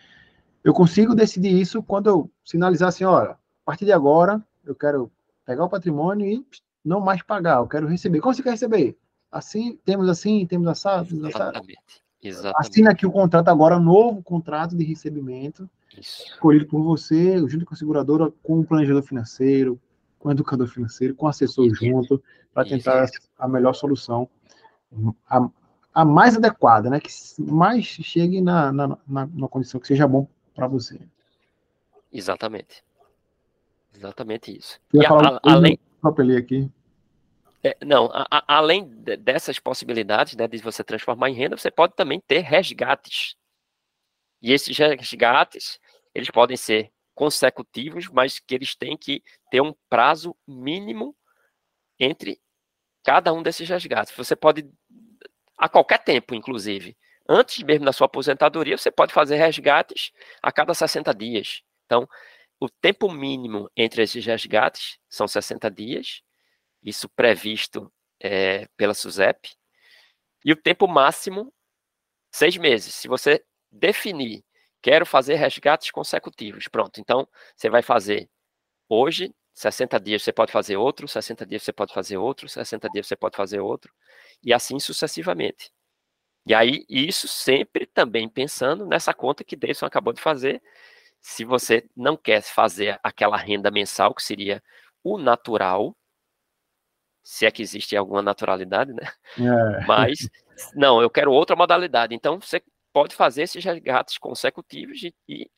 eu 0.63 0.73
consigo 0.73 1.15
decidir 1.15 1.59
isso 1.59 1.83
quando 1.83 2.09
eu 2.09 2.31
sinalizar 2.43 2.89
assim, 2.89 3.03
olha, 3.03 3.31
a 3.31 3.37
partir 3.65 3.85
de 3.85 3.91
agora 3.91 4.41
eu 4.65 4.75
quero 4.75 5.11
pegar 5.45 5.65
o 5.65 5.69
patrimônio 5.69 6.25
e 6.25 6.45
não 6.83 7.01
mais 7.01 7.21
pagar, 7.21 7.57
eu 7.57 7.67
quero 7.67 7.87
receber. 7.87 8.21
Como 8.21 8.33
você 8.33 8.43
quer 8.43 8.51
receber? 8.51 8.97
Assim, 9.31 9.77
temos 9.85 10.09
assim, 10.09 10.45
temos 10.45 10.67
assado, 10.67 11.09
temos 11.09 11.25
assado. 11.25 11.51
Exatamente. 11.51 12.07
Exatamente. 12.21 12.57
Assina 12.59 12.91
aqui 12.91 13.05
o 13.05 13.11
contrato 13.11 13.47
agora, 13.49 13.79
novo 13.79 14.23
contrato 14.23 14.75
de 14.75 14.83
recebimento, 14.83 15.69
Isso. 15.97 16.25
escolhido 16.27 16.65
por 16.65 16.81
você, 16.81 17.37
junto 17.47 17.65
com 17.65 17.73
a 17.73 17.77
seguradora, 17.77 18.31
com 18.43 18.59
o 18.59 18.65
planejador 18.65 19.03
financeiro, 19.03 19.79
com 20.19 20.29
o 20.29 20.31
educador 20.31 20.67
financeiro, 20.67 21.15
com 21.15 21.25
o 21.25 21.29
assessor 21.29 21.67
Isso. 21.67 21.85
junto, 21.85 22.21
para 22.53 22.67
tentar 22.67 23.05
Isso. 23.05 23.19
a 23.37 23.47
melhor 23.47 23.73
solução, 23.73 24.27
a, 25.29 25.47
a, 25.93 26.05
mais 26.05 26.35
adequada, 26.35 26.89
né? 26.89 26.99
Que 26.99 27.09
mais 27.39 27.85
chegue 27.85 28.41
na, 28.41 28.71
na, 28.71 28.87
na, 29.07 29.27
na 29.27 29.47
condição 29.47 29.79
que 29.79 29.87
seja 29.87 30.07
bom 30.07 30.27
para 30.55 30.67
você. 30.67 30.99
Exatamente. 32.11 32.83
Exatamente 33.95 34.55
isso. 34.55 34.79
e 34.93 35.03
a, 35.03 35.09
a, 35.09 35.39
além. 35.43 35.79
aqui. 36.37 36.71
É, 37.67 37.75
não, 37.83 38.05
a, 38.13 38.25
a, 38.31 38.57
além 38.57 38.87
de, 38.87 39.17
dessas 39.17 39.59
possibilidades 39.59 40.35
né, 40.35 40.47
de 40.47 40.57
você 40.59 40.83
transformar 40.83 41.29
em 41.29 41.33
renda, 41.33 41.57
você 41.57 41.69
pode 41.69 41.95
também 41.95 42.21
ter 42.25 42.39
resgates. 42.39 43.35
E 44.41 44.53
esses 44.53 44.77
resgates, 44.77 45.79
eles 46.15 46.29
podem 46.29 46.55
ser 46.55 46.91
consecutivos, 47.13 48.07
mas 48.07 48.39
que 48.39 48.55
eles 48.55 48.75
têm 48.75 48.95
que 48.95 49.21
ter 49.51 49.59
um 49.59 49.73
prazo 49.89 50.35
mínimo 50.47 51.13
entre 51.99 52.39
cada 53.03 53.33
um 53.33 53.43
desses 53.43 53.67
resgates. 53.67 54.15
Você 54.15 54.35
pode, 54.35 54.69
a 55.57 55.67
qualquer 55.67 56.03
tempo, 56.03 56.35
inclusive, 56.35 56.95
antes 57.27 57.63
mesmo 57.63 57.85
da 57.85 57.91
sua 57.91 58.05
aposentadoria, 58.05 58.77
você 58.77 58.91
pode 58.91 59.13
fazer 59.13 59.35
resgates 59.35 60.11
a 60.41 60.51
cada 60.53 60.73
60 60.73 61.13
dias. 61.13 61.63
Então, 61.85 62.07
o 62.61 62.69
tempo 62.69 63.11
mínimo 63.11 63.69
entre 63.75 64.03
esses 64.03 64.25
resgates 64.25 64.99
são 65.09 65.27
60 65.27 65.69
dias, 65.69 66.21
isso 66.83 67.09
previsto 67.09 67.91
é, 68.19 68.67
pela 68.77 68.93
SUSEP, 68.93 69.51
e 70.45 70.51
o 70.51 70.55
tempo 70.55 70.87
máximo, 70.87 71.53
seis 72.31 72.57
meses. 72.57 72.95
Se 72.95 73.07
você 73.07 73.43
definir, 73.71 74.43
quero 74.81 75.05
fazer 75.05 75.35
resgates 75.35 75.91
consecutivos, 75.91 76.67
pronto, 76.67 76.99
então 76.99 77.27
você 77.55 77.69
vai 77.69 77.81
fazer 77.81 78.29
hoje, 78.89 79.33
60 79.53 79.99
dias 79.99 80.23
você 80.23 80.31
pode 80.33 80.51
fazer 80.51 80.77
outro, 80.77 81.07
60 81.07 81.45
dias 81.45 81.63
você 81.63 81.73
pode 81.73 81.93
fazer 81.93 82.17
outro, 82.17 82.47
60 82.47 82.89
dias 82.89 83.07
você 83.07 83.15
pode 83.15 83.35
fazer 83.35 83.59
outro, 83.59 83.93
e 84.43 84.53
assim 84.53 84.79
sucessivamente. 84.79 85.71
E 86.47 86.53
aí, 86.53 86.85
isso 86.89 87.27
sempre 87.27 87.85
também 87.85 88.29
pensando 88.29 88.85
nessa 88.85 89.13
conta 89.13 89.43
que 89.43 89.55
Davidson 89.55 89.85
acabou 89.85 90.13
de 90.13 90.21
fazer. 90.21 90.61
Se 91.21 91.43
você 91.43 91.89
não 91.95 92.15
quer 92.15 92.41
fazer 92.41 92.99
aquela 93.03 93.35
renda 93.37 93.69
mensal, 93.69 94.13
que 94.15 94.23
seria 94.23 94.63
o 95.03 95.17
natural, 95.17 95.95
se 97.27 97.45
é 97.45 97.51
que 97.51 97.61
existe 97.61 97.93
alguma 97.97 98.21
naturalidade, 98.21 98.93
né? 98.93 99.03
É. 99.37 99.85
Mas, 99.85 100.29
não, 100.73 101.01
eu 101.01 101.09
quero 101.09 101.29
outra 101.29 101.57
modalidade. 101.57 102.15
Então, 102.15 102.39
você 102.39 102.63
pode 102.93 103.13
fazer 103.13 103.43
esses 103.43 103.61
resgates 103.61 104.17
consecutivos 104.17 105.03
e, 105.03 105.13
e 105.27 105.51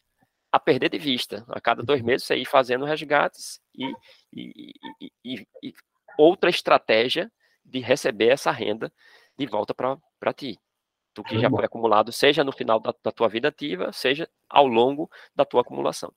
a 0.51 0.59
perder 0.59 0.89
de 0.89 0.97
vista. 0.97 1.45
A 1.47 1.61
cada 1.61 1.83
dois 1.83 2.01
meses, 2.01 2.25
você 2.25 2.35
ir 2.37 2.45
fazendo 2.45 2.85
resgates 2.85 3.61
e, 3.75 3.85
e, 4.33 4.73
e, 5.23 5.47
e 5.61 5.73
outra 6.17 6.49
estratégia 6.49 7.31
de 7.63 7.79
receber 7.79 8.29
essa 8.29 8.49
renda 8.49 8.91
de 9.37 9.45
volta 9.45 9.71
para 9.75 10.33
ti. 10.33 10.57
Do 11.13 11.23
que 11.23 11.39
já 11.39 11.51
foi 11.51 11.65
acumulado, 11.65 12.11
seja 12.11 12.43
no 12.43 12.51
final 12.51 12.79
da, 12.79 12.95
da 13.03 13.11
tua 13.11 13.29
vida 13.29 13.49
ativa, 13.49 13.93
seja 13.93 14.27
ao 14.49 14.65
longo 14.65 15.07
da 15.35 15.45
tua 15.45 15.61
acumulação. 15.61 16.11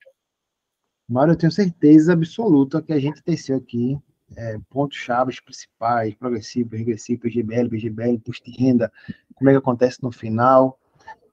Mário, 1.07 1.33
eu 1.33 1.39
tenho 1.39 1.53
certeza 1.53 2.15
absoluta 2.15 2.81
que 2.81 2.93
a 2.93 2.99
gente 2.99 3.23
teceu 3.23 3.59
aqui 3.59 4.01
é, 4.37 4.59
pontos-chave 4.71 5.33
principais, 5.45 6.15
progressivo, 6.15 6.77
regressivo, 6.77 7.23
PGBL, 7.23 7.69
PGBL, 7.69 8.15
imposto 8.15 8.51
de 8.51 8.57
renda, 8.57 8.93
como 9.35 9.51
é 9.51 9.53
que 9.53 9.59
acontece 9.59 10.03
no 10.03 10.13
final. 10.13 10.79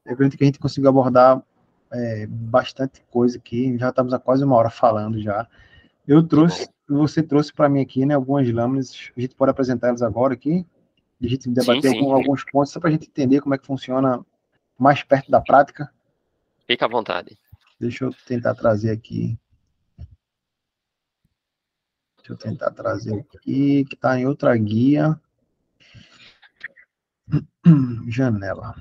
Eu 0.06 0.14
acredito 0.14 0.38
que 0.38 0.44
a 0.44 0.48
gente 0.48 0.60
conseguiu 0.60 0.90
abordar 0.90 1.42
é, 1.92 2.28
bastante 2.28 3.02
coisa 3.10 3.38
aqui, 3.38 3.78
já 3.78 3.90
estamos 3.90 4.14
há 4.14 4.20
quase 4.20 4.44
uma 4.44 4.56
hora 4.56 4.70
falando 4.70 5.22
já. 5.22 5.48
Eu 6.08 6.24
trouxe, 6.24 6.68
você 6.88 7.22
trouxe 7.22 7.54
para 7.54 7.70
mim 7.70 7.82
aqui, 7.82 8.06
né, 8.06 8.16
algumas 8.16 8.52
lâminas, 8.52 9.12
a 9.16 9.22
gente 9.22 9.36
pode 9.36 9.52
apresentá-las 9.52 10.02
agora 10.02 10.34
aqui. 10.34 10.66
A 11.22 11.28
gente 11.28 11.50
debater 11.50 11.92
sim, 11.92 12.00
sim. 12.00 12.12
alguns 12.12 12.46
pontos, 12.46 12.72
só 12.72 12.80
para 12.80 12.90
a 12.90 12.92
gente 12.94 13.08
entender 13.08 13.42
como 13.42 13.54
é 13.54 13.58
que 13.58 13.66
funciona 13.66 14.26
mais 14.78 15.04
perto 15.04 15.30
da 15.30 15.42
prática. 15.42 15.92
Fica 16.66 16.86
à 16.86 16.90
vontade. 16.90 17.38
Deixa 17.80 18.06
eu 18.06 18.14
tentar 18.26 18.56
trazer 18.56 18.92
aqui. 18.92 19.38
Deixa 22.30 22.34
eu 22.34 22.38
tentar 22.38 22.70
trazer 22.72 23.20
aqui, 23.20 23.86
que 23.86 23.96
está 23.96 24.20
em 24.20 24.28
outra 24.28 24.56
guia. 24.56 25.20
Janela. 28.08 28.76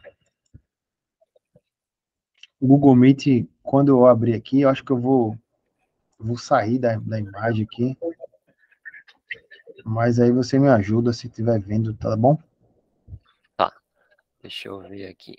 O 2.61 2.67
Google 2.67 2.95
Meet, 2.95 3.49
quando 3.63 3.89
eu 3.89 4.07
abrir 4.07 4.35
aqui, 4.35 4.61
eu 4.61 4.69
acho 4.69 4.85
que 4.85 4.91
eu 4.91 4.99
vou, 4.99 5.39
vou 6.19 6.37
sair 6.37 6.79
da, 6.79 6.97
da 6.97 7.19
imagem 7.19 7.65
aqui. 7.65 7.97
Mas 9.83 10.21
aí 10.21 10.31
você 10.31 10.59
me 10.59 10.69
ajuda 10.69 11.15
se 11.15 11.27
estiver 11.27 11.59
vendo, 11.59 11.95
tá 11.95 12.15
bom? 12.15 12.37
Tá. 13.57 13.73
Deixa 14.43 14.69
eu 14.69 14.81
ver 14.81 15.07
aqui. 15.07 15.39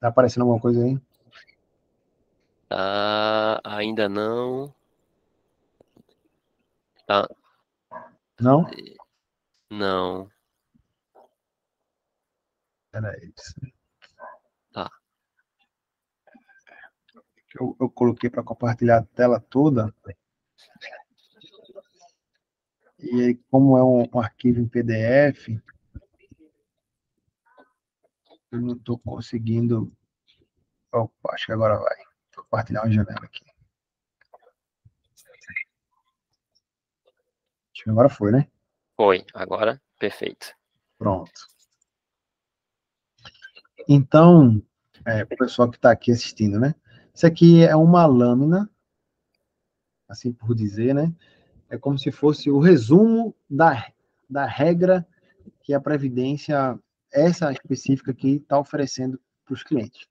Tá 0.00 0.08
aparecendo 0.08 0.42
alguma 0.42 0.60
coisa 0.60 0.82
aí? 0.82 0.98
Tá, 2.66 3.60
ainda 3.62 4.08
não. 4.08 4.74
Tá. 7.06 7.28
Não? 8.40 8.64
Não. 9.70 10.28
Peraí. 12.90 13.32
Tá. 14.72 14.90
Eu, 17.58 17.76
eu 17.80 17.90
coloquei 17.90 18.28
para 18.28 18.42
compartilhar 18.42 18.98
a 18.98 19.04
tela 19.04 19.40
toda. 19.40 19.94
E 22.98 23.22
aí, 23.22 23.34
como 23.50 23.76
é 23.78 23.84
um, 23.84 24.08
um 24.12 24.20
arquivo 24.20 24.60
em 24.60 24.68
PDF, 24.68 25.48
eu 28.50 28.60
não 28.60 28.74
estou 28.74 28.98
conseguindo. 28.98 29.92
Opa, 30.92 31.34
acho 31.34 31.46
que 31.46 31.52
agora 31.52 31.78
vai. 31.78 31.96
Vou 32.34 32.44
compartilhar 32.44 32.82
uma 32.82 32.90
janela 32.92 33.24
aqui. 33.24 33.44
Acho 37.72 37.75
que 37.75 37.75
agora 37.86 38.08
foi, 38.08 38.32
né? 38.32 38.48
Foi, 38.96 39.24
agora 39.34 39.80
perfeito. 39.98 40.54
Pronto. 40.98 41.32
Então, 43.88 44.62
é, 45.04 45.22
o 45.22 45.26
pessoal 45.26 45.70
que 45.70 45.76
está 45.76 45.90
aqui 45.90 46.10
assistindo, 46.10 46.58
né? 46.58 46.74
Isso 47.14 47.26
aqui 47.26 47.62
é 47.62 47.74
uma 47.76 48.04
lâmina, 48.06 48.68
assim 50.08 50.32
por 50.32 50.54
dizer, 50.54 50.94
né? 50.94 51.14
É 51.68 51.78
como 51.78 51.98
se 51.98 52.10
fosse 52.12 52.50
o 52.50 52.58
resumo 52.58 53.34
da, 53.48 53.90
da 54.28 54.46
regra 54.46 55.06
que 55.62 55.74
a 55.74 55.80
Previdência, 55.80 56.78
essa 57.12 57.52
específica 57.52 58.10
aqui, 58.10 58.36
está 58.36 58.58
oferecendo 58.58 59.20
para 59.44 59.54
os 59.54 59.62
clientes. 59.62 60.06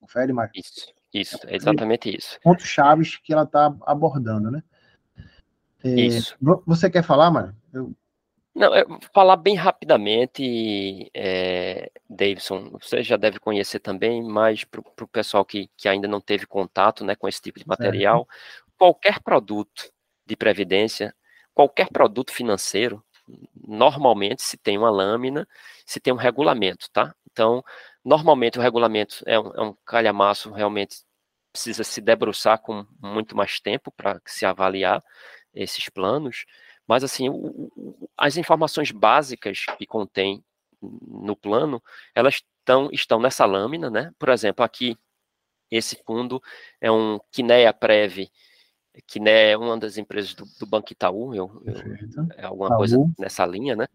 Confere, 0.00 0.32
Mário? 0.32 0.52
Isso, 0.54 0.92
isso, 1.12 1.38
é 1.46 1.56
exatamente 1.56 2.14
isso. 2.14 2.38
Pontos 2.42 2.66
chaves 2.66 3.16
que 3.16 3.32
ela 3.32 3.44
está 3.44 3.74
abordando, 3.86 4.50
né? 4.50 4.62
É, 5.84 5.90
isso. 5.90 6.36
Você 6.66 6.88
quer 6.88 7.04
falar, 7.04 7.30
Mário? 7.30 7.54
Eu... 7.72 7.92
Não, 8.54 8.74
eu 8.74 8.86
vou 8.86 9.00
falar 9.12 9.36
bem 9.36 9.56
rapidamente, 9.56 11.10
é, 11.12 11.90
Davidson, 12.08 12.70
você 12.70 13.02
já 13.02 13.16
deve 13.16 13.40
conhecer 13.40 13.80
também, 13.80 14.22
mas 14.22 14.62
para 14.62 14.80
o 14.80 15.08
pessoal 15.08 15.44
que, 15.44 15.68
que 15.76 15.88
ainda 15.88 16.06
não 16.06 16.20
teve 16.20 16.46
contato 16.46 17.04
né, 17.04 17.16
com 17.16 17.26
esse 17.26 17.42
tipo 17.42 17.58
de 17.58 17.66
material, 17.66 18.28
qualquer 18.78 19.20
produto 19.20 19.90
de 20.24 20.36
previdência, 20.36 21.12
qualquer 21.52 21.88
produto 21.88 22.32
financeiro, 22.32 23.02
normalmente 23.66 24.42
se 24.42 24.56
tem 24.56 24.78
uma 24.78 24.90
lâmina, 24.90 25.48
se 25.84 25.98
tem 25.98 26.12
um 26.12 26.16
regulamento, 26.16 26.88
tá? 26.92 27.12
Então, 27.32 27.64
normalmente 28.04 28.58
o 28.58 28.62
regulamento 28.62 29.22
é 29.26 29.38
um, 29.38 29.52
é 29.54 29.62
um 29.62 29.76
calhamaço, 29.84 30.52
realmente 30.52 30.98
precisa 31.52 31.82
se 31.84 32.00
debruçar 32.00 32.58
com 32.60 32.86
muito 33.00 33.36
mais 33.36 33.58
tempo 33.60 33.90
para 33.92 34.20
se 34.26 34.44
avaliar 34.46 35.02
esses 35.54 35.88
planos, 35.88 36.44
mas 36.86 37.04
assim, 37.04 37.28
o, 37.28 37.34
o, 37.34 38.10
as 38.16 38.36
informações 38.36 38.90
básicas 38.90 39.64
que 39.78 39.86
contém 39.86 40.44
no 40.80 41.34
plano, 41.34 41.82
elas 42.14 42.34
estão, 42.34 42.90
estão 42.92 43.20
nessa 43.20 43.46
lâmina, 43.46 43.88
né? 43.88 44.12
Por 44.18 44.28
exemplo, 44.28 44.64
aqui, 44.64 44.98
esse 45.70 46.02
fundo 46.04 46.42
é 46.80 46.90
um 46.90 47.18
Kinea 47.30 47.72
Prev 47.72 48.28
que 49.06 49.18
é 49.28 49.56
uma 49.56 49.76
das 49.76 49.98
empresas 49.98 50.34
do, 50.34 50.44
do 50.58 50.66
Banco 50.66 50.92
Itaú, 50.92 51.34
eu, 51.34 51.62
eu, 51.64 51.74
é 52.36 52.44
alguma 52.44 52.68
Itaú. 52.68 52.78
coisa 52.78 52.96
nessa 53.18 53.44
linha, 53.44 53.74
né? 53.74 53.88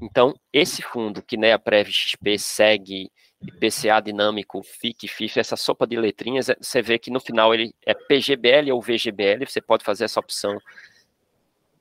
Então, 0.00 0.34
esse 0.52 0.82
fundo, 0.82 1.22
que 1.22 1.36
né, 1.36 1.52
a 1.52 1.58
Prev 1.58 1.88
XP 1.88 2.38
segue 2.38 3.12
IPCA 3.42 4.00
dinâmico, 4.00 4.62
FIC, 4.62 5.08
FIF, 5.08 5.38
essa 5.38 5.56
sopa 5.56 5.86
de 5.86 5.96
letrinhas, 5.96 6.48
é, 6.48 6.56
você 6.60 6.80
vê 6.80 6.98
que 6.98 7.10
no 7.10 7.20
final 7.20 7.54
ele 7.54 7.74
é 7.84 7.94
PGBL 7.94 8.72
ou 8.72 8.80
VGBL, 8.80 9.46
você 9.46 9.60
pode 9.60 9.84
fazer 9.84 10.04
essa 10.04 10.20
opção 10.20 10.58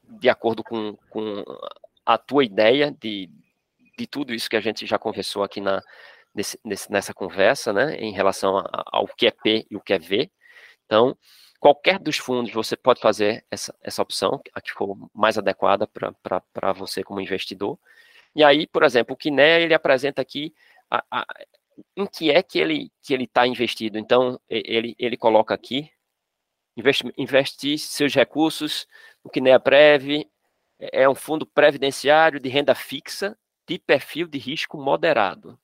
de 0.04 0.30
acordo 0.30 0.64
com, 0.64 0.98
com 1.10 1.44
a 2.06 2.18
tua 2.18 2.44
ideia 2.44 2.92
de, 3.00 3.30
de 3.98 4.08
tudo 4.08 4.34
isso 4.34 4.50
que 4.50 4.58
a 4.58 4.62
gente 4.62 4.86
já 4.86 4.98
conversou 4.98 5.44
aqui 5.44 5.62
na, 5.62 5.82
nesse, 6.34 6.60
nessa 6.90 7.14
conversa, 7.14 7.72
né, 7.72 7.96
em 7.96 8.12
relação 8.12 8.64
ao 8.92 9.08
que 9.08 9.28
é 9.28 9.32
P 9.32 9.66
e 9.70 9.76
o 9.76 9.82
que 9.82 9.94
é 9.94 10.00
V. 10.00 10.30
Então, 10.86 11.18
Qualquer 11.62 12.00
dos 12.00 12.18
fundos 12.18 12.52
você 12.52 12.76
pode 12.76 13.00
fazer 13.00 13.46
essa, 13.52 13.72
essa 13.84 14.02
opção, 14.02 14.42
a 14.52 14.60
que 14.60 14.72
for 14.72 14.98
mais 15.14 15.38
adequada 15.38 15.86
para 15.86 16.74
você 16.74 17.04
como 17.04 17.22
investidor. 17.22 17.78
E 18.36 18.44
aí, 18.44 18.66
por 18.66 18.82
exemplo, 18.82 19.14
o 19.14 19.16
Kiné, 19.18 19.62
ele 19.62 19.76
apresenta 19.76 20.24
aqui 20.24 20.56
a, 20.92 21.04
a, 21.10 21.26
em 21.96 22.06
que 22.06 22.30
é 22.30 22.44
que 22.44 22.60
ele 22.60 22.92
que 23.02 23.14
ele 23.14 23.24
está 23.24 23.48
investido. 23.48 23.98
Então, 23.98 24.40
ele, 24.50 24.96
ele 25.00 25.18
coloca 25.18 25.54
aqui, 25.54 25.90
investir 27.18 27.80
seus 27.80 28.14
recursos 28.14 28.86
no 29.24 29.32
Kinea 29.32 29.60
Prev, 29.60 30.26
é 30.80 31.08
um 31.08 31.16
fundo 31.16 31.46
previdenciário 31.46 32.40
de 32.40 32.50
renda 32.50 32.76
fixa 32.76 33.38
de 33.68 33.80
perfil 33.80 34.28
de 34.28 34.38
risco 34.38 34.78
moderado, 34.78 35.60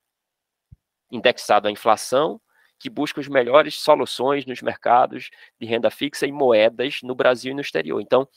indexado 1.11 1.67
à 1.67 1.71
inflação 1.71 2.39
que 2.79 2.89
busca 2.89 3.19
as 3.19 3.27
melhores 3.27 3.75
soluções 3.75 4.45
nos 4.45 4.61
mercados 4.61 5.31
de 5.59 5.65
renda 5.65 5.89
fixa 5.89 6.27
e 6.27 6.31
moedas 6.31 7.01
no 7.01 7.15
Brasil 7.15 7.51
e 7.51 7.55
no 7.55 7.61
exterior. 7.61 7.99
Então, 7.99 8.27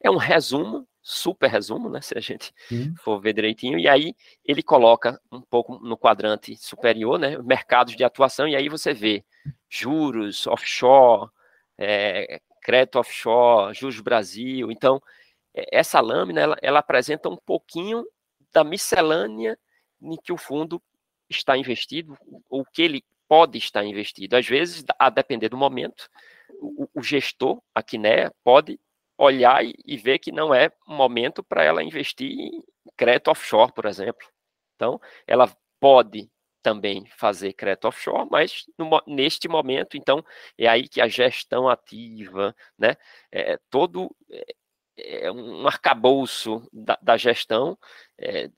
é 0.00 0.10
um 0.10 0.16
resumo, 0.16 0.86
super 1.06 1.50
resumo, 1.50 1.90
né, 1.90 2.00
se 2.00 2.16
a 2.16 2.20
gente 2.20 2.50
Sim. 2.66 2.94
for 2.96 3.20
ver 3.20 3.34
direitinho, 3.34 3.78
e 3.78 3.86
aí 3.86 4.16
ele 4.42 4.62
coloca 4.62 5.20
um 5.30 5.42
pouco 5.42 5.78
no 5.78 5.98
quadrante 5.98 6.56
superior, 6.56 7.18
né, 7.18 7.36
mercados 7.42 7.94
de 7.94 8.02
atuação, 8.02 8.48
e 8.48 8.56
aí 8.56 8.70
você 8.70 8.94
vê 8.94 9.22
juros, 9.68 10.46
offshore, 10.46 11.30
é, 11.76 12.40
crédito 12.62 12.98
offshore, 12.98 13.74
juros 13.74 14.00
Brasil. 14.00 14.72
Então, 14.72 15.02
essa 15.54 16.00
lâmina, 16.00 16.40
ela, 16.40 16.56
ela 16.62 16.78
apresenta 16.78 17.28
um 17.28 17.36
pouquinho 17.36 18.06
da 18.50 18.64
miscelânea 18.64 19.58
em 20.00 20.16
que 20.16 20.32
o 20.32 20.38
fundo 20.38 20.82
está 21.28 21.56
investido, 21.56 22.16
ou 22.48 22.64
que 22.64 22.80
ele 22.80 23.04
pode 23.28 23.58
estar 23.58 23.84
investido. 23.84 24.36
Às 24.36 24.46
vezes, 24.46 24.82
a 24.98 25.10
depender 25.10 25.50
do 25.50 25.56
momento, 25.56 26.08
o, 26.60 26.88
o 26.94 27.02
gestor, 27.02 27.60
a 27.74 27.82
Quiné, 27.82 28.30
pode 28.42 28.80
olhar 29.16 29.64
e, 29.64 29.96
ver 29.96 30.18
que 30.18 30.32
não 30.32 30.54
é 30.54 30.70
momento 30.86 31.42
para 31.42 31.62
ela 31.62 31.82
investir 31.82 32.30
em 32.30 32.62
crédito 32.96 33.30
offshore, 33.30 33.72
por 33.72 33.86
exemplo. 33.86 34.26
Então, 34.74 35.00
ela 35.26 35.50
pode 35.80 36.30
também 36.62 37.04
fazer 37.16 37.52
crédito 37.52 37.86
offshore, 37.86 38.28
mas 38.30 38.64
no, 38.78 38.88
neste 39.06 39.48
momento, 39.48 39.96
então, 39.96 40.24
é 40.58 40.66
aí 40.66 40.88
que 40.88 41.00
a 41.00 41.06
gestão 41.08 41.68
ativa, 41.68 42.56
né, 42.78 42.96
é, 43.30 43.58
todo 43.70 44.14
é, 44.30 45.26
é 45.26 45.32
um 45.32 45.66
arcabouço 45.66 46.66
da, 46.72 46.98
da 47.02 47.16
gestão 47.16 47.78
é, 48.18 48.48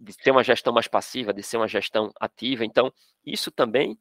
de 0.00 0.16
ter 0.16 0.30
uma 0.30 0.44
gestão 0.44 0.72
mais 0.72 0.88
passiva, 0.88 1.32
de 1.32 1.42
ser 1.42 1.56
uma 1.56 1.68
gestão 1.68 2.12
ativa. 2.20 2.64
Então, 2.64 2.92
isso 3.24 3.50
também 3.50 3.98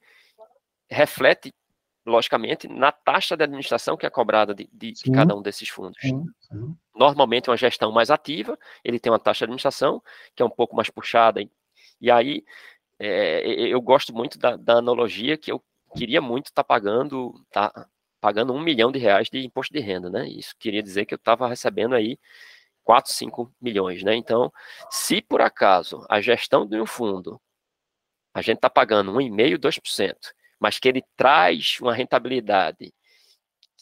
reflete, 0.90 1.54
logicamente, 2.10 2.68
na 2.68 2.92
taxa 2.92 3.38
de 3.38 3.44
administração 3.44 3.96
que 3.96 4.06
é 4.06 4.10
cobrada 4.10 4.54
de, 4.54 4.70
de, 4.74 4.92
de 4.94 5.12
cada 5.12 5.36
um 5.36 5.42
desses 5.42 5.70
fundos. 5.70 6.00
Sim, 6.02 6.26
sim. 6.40 6.76
Normalmente, 6.96 7.50
uma 7.50 7.58
gestão 7.58 7.92
mais 7.92 8.12
ativa, 8.12 8.58
ele 8.84 9.00
tem 9.00 9.12
uma 9.12 9.20
taxa 9.20 9.40
de 9.40 9.44
administração 9.46 10.02
que 10.36 10.42
é 10.42 10.46
um 10.46 10.50
pouco 10.50 10.76
mais 10.76 10.90
puxada. 10.90 11.42
E 12.02 12.12
aí, 12.12 12.44
é, 13.00 13.42
eu 13.68 13.82
gosto 13.82 14.14
muito 14.14 14.38
da, 14.38 14.56
da, 14.56 14.78
analogia 14.78 15.38
que 15.38 15.52
eu 15.52 15.64
queria 15.96 16.22
muito 16.22 16.48
estar 16.48 16.64
tá 16.64 16.68
pagando, 16.68 17.34
tá, 17.52 17.88
pagando 18.20 18.54
um 18.54 18.60
milhão 18.60 18.92
de 18.92 19.00
reais 19.00 19.30
de 19.30 19.40
imposto 19.46 19.74
de 19.74 19.80
renda, 19.80 20.10
né? 20.10 20.28
Isso 20.28 20.54
queria 20.60 20.84
dizer 20.84 21.06
que 21.06 21.14
eu 21.14 21.18
estava 21.18 21.48
recebendo 21.48 21.96
aí 21.96 22.20
4, 22.84 23.14
5 23.14 23.54
milhões, 23.62 24.04
né? 24.04 24.16
Então, 24.16 24.52
se 24.90 25.22
por 25.22 25.42
acaso 25.42 26.06
a 26.10 26.20
gestão 26.20 26.66
de 26.66 26.82
um 26.82 26.86
fundo, 26.86 27.40
a 28.34 28.42
gente 28.42 28.58
está 28.58 28.70
pagando 28.70 29.14
1,5%, 29.14 29.58
2%, 29.58 30.16
mas 30.60 30.80
que 30.80 30.88
ele 30.88 31.04
traz 31.16 31.78
uma 31.82 31.94
rentabilidade, 31.94 32.94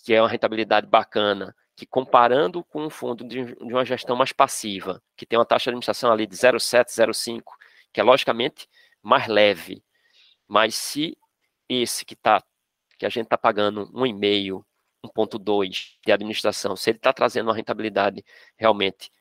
que 0.04 0.14
é 0.14 0.22
uma 0.22 0.30
rentabilidade 0.30 0.88
bacana, 0.88 1.56
que 1.76 1.86
comparando 1.86 2.64
com 2.64 2.86
um 2.86 2.90
fundo 2.90 3.24
de, 3.24 3.56
de 3.56 3.74
uma 3.74 3.86
gestão 3.86 4.16
mais 4.16 4.32
passiva, 4.32 5.02
que 5.16 5.26
tem 5.26 5.38
uma 5.38 5.46
taxa 5.46 5.66
de 5.66 5.70
administração 5.70 6.12
ali 6.12 6.26
de 6.26 6.36
0,7, 6.36 6.88
0,5, 6.90 7.44
que 7.94 8.00
é 8.00 8.04
logicamente 8.04 8.68
mais 9.02 9.28
leve, 9.28 9.84
mas 10.48 10.76
se 10.76 11.18
esse 11.70 12.06
que 12.06 12.16
tá 12.16 12.44
que 12.98 13.06
a 13.06 13.10
gente 13.10 13.26
está 13.26 13.38
pagando 13.38 13.86
1,5, 13.94 14.64
1,2 15.06 15.98
de 16.04 16.12
administração, 16.12 16.76
se 16.76 16.90
ele 16.90 16.98
está 16.98 17.14
trazendo 17.14 17.48
uma 17.48 17.56
rentabilidade 17.56 18.26
realmente 18.58 19.12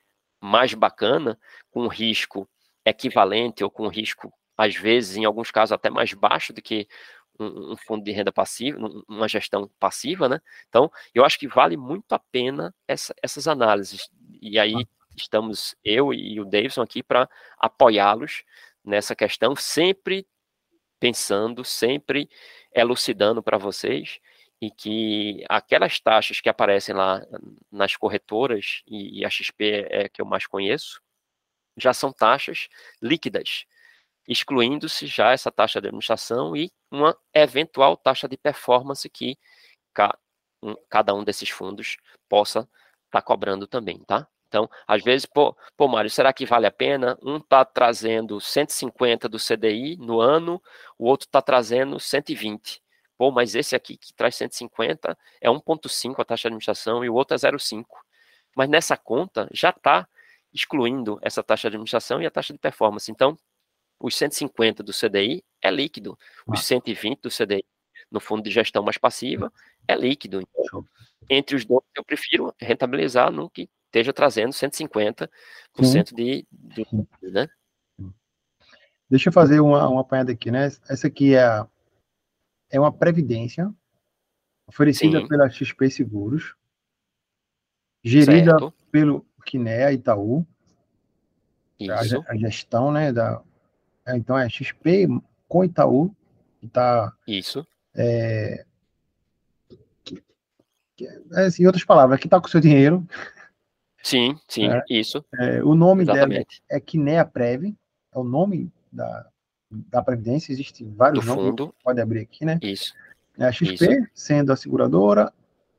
mais 0.41 0.73
bacana, 0.73 1.39
com 1.69 1.87
risco 1.87 2.49
equivalente 2.83 3.63
ou 3.63 3.69
com 3.69 3.87
risco, 3.87 4.33
às 4.57 4.75
vezes, 4.75 5.15
em 5.17 5.25
alguns 5.25 5.51
casos, 5.51 5.73
até 5.73 5.89
mais 5.89 6.13
baixo 6.13 6.51
do 6.51 6.61
que 6.61 6.87
um, 7.39 7.73
um, 7.73 7.77
fundo 7.77 8.03
de 8.03 8.11
renda 8.11 8.31
passiva, 8.31 8.79
uma 9.07 9.27
gestão 9.27 9.69
passiva, 9.79 10.27
né? 10.29 10.39
Então, 10.69 10.91
eu 11.13 11.25
acho 11.25 11.39
que 11.39 11.47
vale 11.47 11.77
muito 11.77 12.13
a 12.13 12.19
pena 12.19 12.73
essa, 12.87 13.13
essas 13.21 13.47
análises. 13.47 14.09
E 14.41 14.59
aí 14.59 14.75
estamos 15.15 15.75
eu 15.83 16.13
e 16.13 16.39
o 16.39 16.45
Davidson 16.45 16.81
aqui 16.81 17.01
para 17.01 17.29
apoiá-los 17.57 18.43
nessa 18.83 19.15
questão, 19.15 19.55
sempre 19.55 20.25
pensando, 20.99 21.63
sempre 21.63 22.29
elucidando 22.73 23.41
para 23.43 23.57
vocês 23.57 24.19
e 24.61 24.71
que 24.71 25.43
aquelas 25.47 25.99
taxas 25.99 26.41
que 26.41 26.49
aparecem 26.49 26.95
lá 26.95 27.21
nas 27.71 27.95
corretoras, 27.95 28.81
e, 28.87 29.23
a 29.23 29.29
XP 29.29 29.87
é 29.89 30.09
que 30.09 30.21
eu 30.21 30.25
mais 30.25 30.47
conheço, 30.47 31.01
já 31.75 31.93
são 31.93 32.11
taxas 32.11 32.67
líquidas, 33.01 33.65
excluindo-se 34.27 35.07
já 35.07 35.31
essa 35.31 35.51
taxa 35.51 35.79
de 35.79 35.87
administração 35.87 36.55
e 36.55 36.71
uma 36.91 37.17
eventual 37.33 37.95
taxa 37.95 38.27
de 38.27 38.37
performance 38.37 39.09
que 39.09 39.37
cada 40.89 41.13
um 41.13 41.23
desses 41.23 41.49
fundos 41.49 41.97
possa 42.29 42.59
estar 42.59 42.69
tá 43.11 43.21
cobrando 43.21 43.65
também, 43.67 43.99
tá? 43.99 44.27
Então, 44.47 44.69
às 44.87 45.03
vezes, 45.03 45.25
pô, 45.25 45.55
pô, 45.75 45.87
Mário, 45.87 46.09
será 46.09 46.31
que 46.31 46.45
vale 46.45 46.65
a 46.65 46.71
pena? 46.71 47.17
Um 47.21 47.37
está 47.37 47.65
trazendo 47.65 48.39
150 48.39 49.27
do 49.27 49.37
CDI 49.37 49.97
no 49.97 50.21
ano, 50.21 50.61
o 50.97 51.05
outro 51.05 51.27
está 51.27 51.41
trazendo 51.41 51.99
120. 51.99 52.81
Pô, 53.17 53.31
mas 53.31 53.55
esse 53.55 53.75
aqui 53.75 53.97
que 53.97 54.13
traz 54.13 54.35
150 54.35 55.17
é 55.41 55.49
1,5 55.49 56.19
a 56.19 56.25
taxa 56.25 56.43
de 56.43 56.47
administração 56.47 57.03
e 57.03 57.09
o 57.09 57.15
outro 57.15 57.35
é 57.35 57.37
0,5. 57.37 57.85
Mas 58.55 58.69
nessa 58.69 58.95
conta 58.95 59.49
já 59.51 59.69
está 59.71 60.07
excluindo 60.53 61.19
essa 61.21 61.43
taxa 61.43 61.69
de 61.69 61.75
administração 61.75 62.21
e 62.21 62.25
a 62.25 62.31
taxa 62.31 62.53
de 62.53 62.59
performance. 62.59 63.11
Então, 63.11 63.37
os 63.99 64.15
150 64.15 64.83
do 64.83 64.91
CDI 64.91 65.43
é 65.61 65.71
líquido, 65.71 66.17
os 66.45 66.63
120 66.63 67.21
do 67.21 67.29
CDI 67.29 67.65
no 68.11 68.19
fundo 68.19 68.43
de 68.43 68.51
gestão 68.51 68.83
mais 68.83 68.97
passiva 68.97 69.51
é 69.87 69.95
líquido. 69.95 70.41
Então, 70.41 70.85
entre 71.29 71.55
os 71.55 71.65
dois, 71.65 71.83
eu 71.95 72.03
prefiro 72.03 72.53
rentabilizar 72.59 73.31
no 73.31 73.49
que 73.49 73.69
esteja 73.85 74.13
trazendo 74.13 74.51
150% 74.51 75.29
de, 76.13 76.45
de, 76.51 76.87
né? 77.23 77.47
Deixa 79.09 79.29
eu 79.29 79.33
fazer 79.33 79.59
uma, 79.59 79.87
uma 79.87 80.01
apanhada 80.01 80.31
aqui, 80.31 80.51
né? 80.51 80.65
Essa 80.89 81.07
aqui 81.07 81.33
é 81.33 81.43
a 81.43 81.67
é 82.69 82.79
uma 82.79 82.91
previdência 82.91 83.73
oferecida 84.67 85.21
Sim. 85.21 85.27
pela 85.27 85.49
XP 85.49 85.89
Seguros, 85.89 86.55
gerida 88.03 88.51
certo. 88.51 88.73
pelo 88.91 89.25
Kinea 89.45 89.91
Itaú. 89.93 90.45
A, 91.91 92.31
a, 92.31 92.35
gestão, 92.35 92.91
né, 92.91 93.13
da, 93.13 93.39
então 94.15 94.37
é 94.37 94.47
XP 94.47 95.07
com 95.47 95.63
Itaú, 95.63 96.13
que 96.59 96.67
está... 96.67 97.13
Isso. 97.27 97.65
É, 97.95 98.63
é, 101.33 101.45
assim, 101.45 101.63
em 101.63 101.65
outras 101.65 101.83
palavras, 101.83 102.19
que 102.19 102.27
está 102.27 102.39
com 102.39 102.47
o 102.47 102.49
seu 102.49 102.59
dinheiro. 102.61 103.05
Sim, 104.01 104.37
sim, 104.47 104.67
é, 104.67 104.81
isso. 104.89 105.23
É, 105.39 105.63
o 105.63 105.75
nome 105.75 106.03
Exatamente. 106.03 106.61
dela 106.67 106.77
é 106.77 106.79
Kinea 106.79 107.25
Prev, 107.25 107.65
é 107.65 108.17
o 108.17 108.23
nome 108.23 108.71
da, 108.91 109.27
da 109.69 110.01
Previdência, 110.01 110.51
existem 110.51 110.89
vários 110.89 111.25
Do 111.25 111.27
nomes, 111.27 111.45
fundo. 111.49 111.75
pode 111.83 111.99
abrir 111.99 112.21
aqui, 112.21 112.45
né? 112.45 112.59
Isso. 112.61 112.93
É 113.37 113.45
a 113.45 113.51
XP, 113.51 113.73
Isso. 113.73 114.07
sendo 114.13 114.51
a 114.51 114.55
seguradora, 114.55 115.31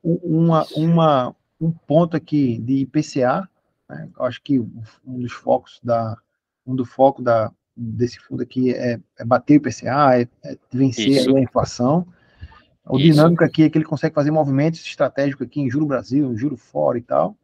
uma, 0.03 0.65
uma, 0.77 1.35
um 1.61 1.73
ponto 1.73 2.17
aqui 2.17 2.59
de 2.59 2.83
IPCA, 2.83 3.49
né? 3.89 4.09
acho 4.21 4.41
que 4.43 4.61
um 4.61 5.19
dos 5.21 5.33
focos 5.33 5.81
da, 5.83 6.17
um 6.67 6.77
do 6.77 6.85
foco 6.85 7.23
da, 7.23 7.51
desse 7.79 8.19
fundo 8.19 8.43
aqui 8.43 8.75
é, 8.75 8.99
é 9.19 9.25
bater 9.25 9.55
o 9.55 9.57
IPCA, 9.57 10.19
é, 10.19 10.29
é 10.45 10.57
vencer 10.73 11.35
a 11.35 11.41
inflação. 11.41 12.07
O 12.85 12.99
Isso. 12.99 13.13
dinâmico 13.13 13.45
aqui 13.45 13.63
é 13.63 13.71
que 13.71 13.79
ele 13.79 13.85
consegue 13.85 14.15
fazer 14.15 14.31
movimentos 14.31 14.81
estratégicos 14.81 15.47
aqui 15.47 15.61
em 15.61 15.71
juro 15.71 15.87
Brasil, 15.87 16.33
em 16.33 16.37
juro 16.37 16.57
fora 16.57 16.99
e 16.99 17.03
tal. 17.03 17.37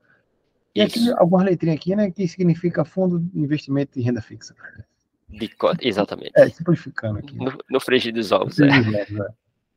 E 0.75 0.83
Isso. 0.83 0.99
aqui 0.99 1.19
algumas 1.19 1.45
letrinhas 1.47 1.77
aqui, 1.77 1.95
né, 1.95 2.11
que 2.11 2.27
significa 2.27 2.85
Fundo 2.85 3.21
de 3.21 3.39
Investimento 3.39 3.99
de 3.99 4.05
Renda 4.05 4.21
Fixa. 4.21 4.55
De, 5.29 5.51
exatamente. 5.81 6.33
É, 6.35 6.49
simplificando 6.49 7.19
aqui. 7.19 7.37
No, 7.37 7.53
no 7.71 7.81
frigir 7.81 8.13
dos 8.13 8.33
ovos, 8.33 8.59
é. 8.59 8.67
é. 8.69 9.29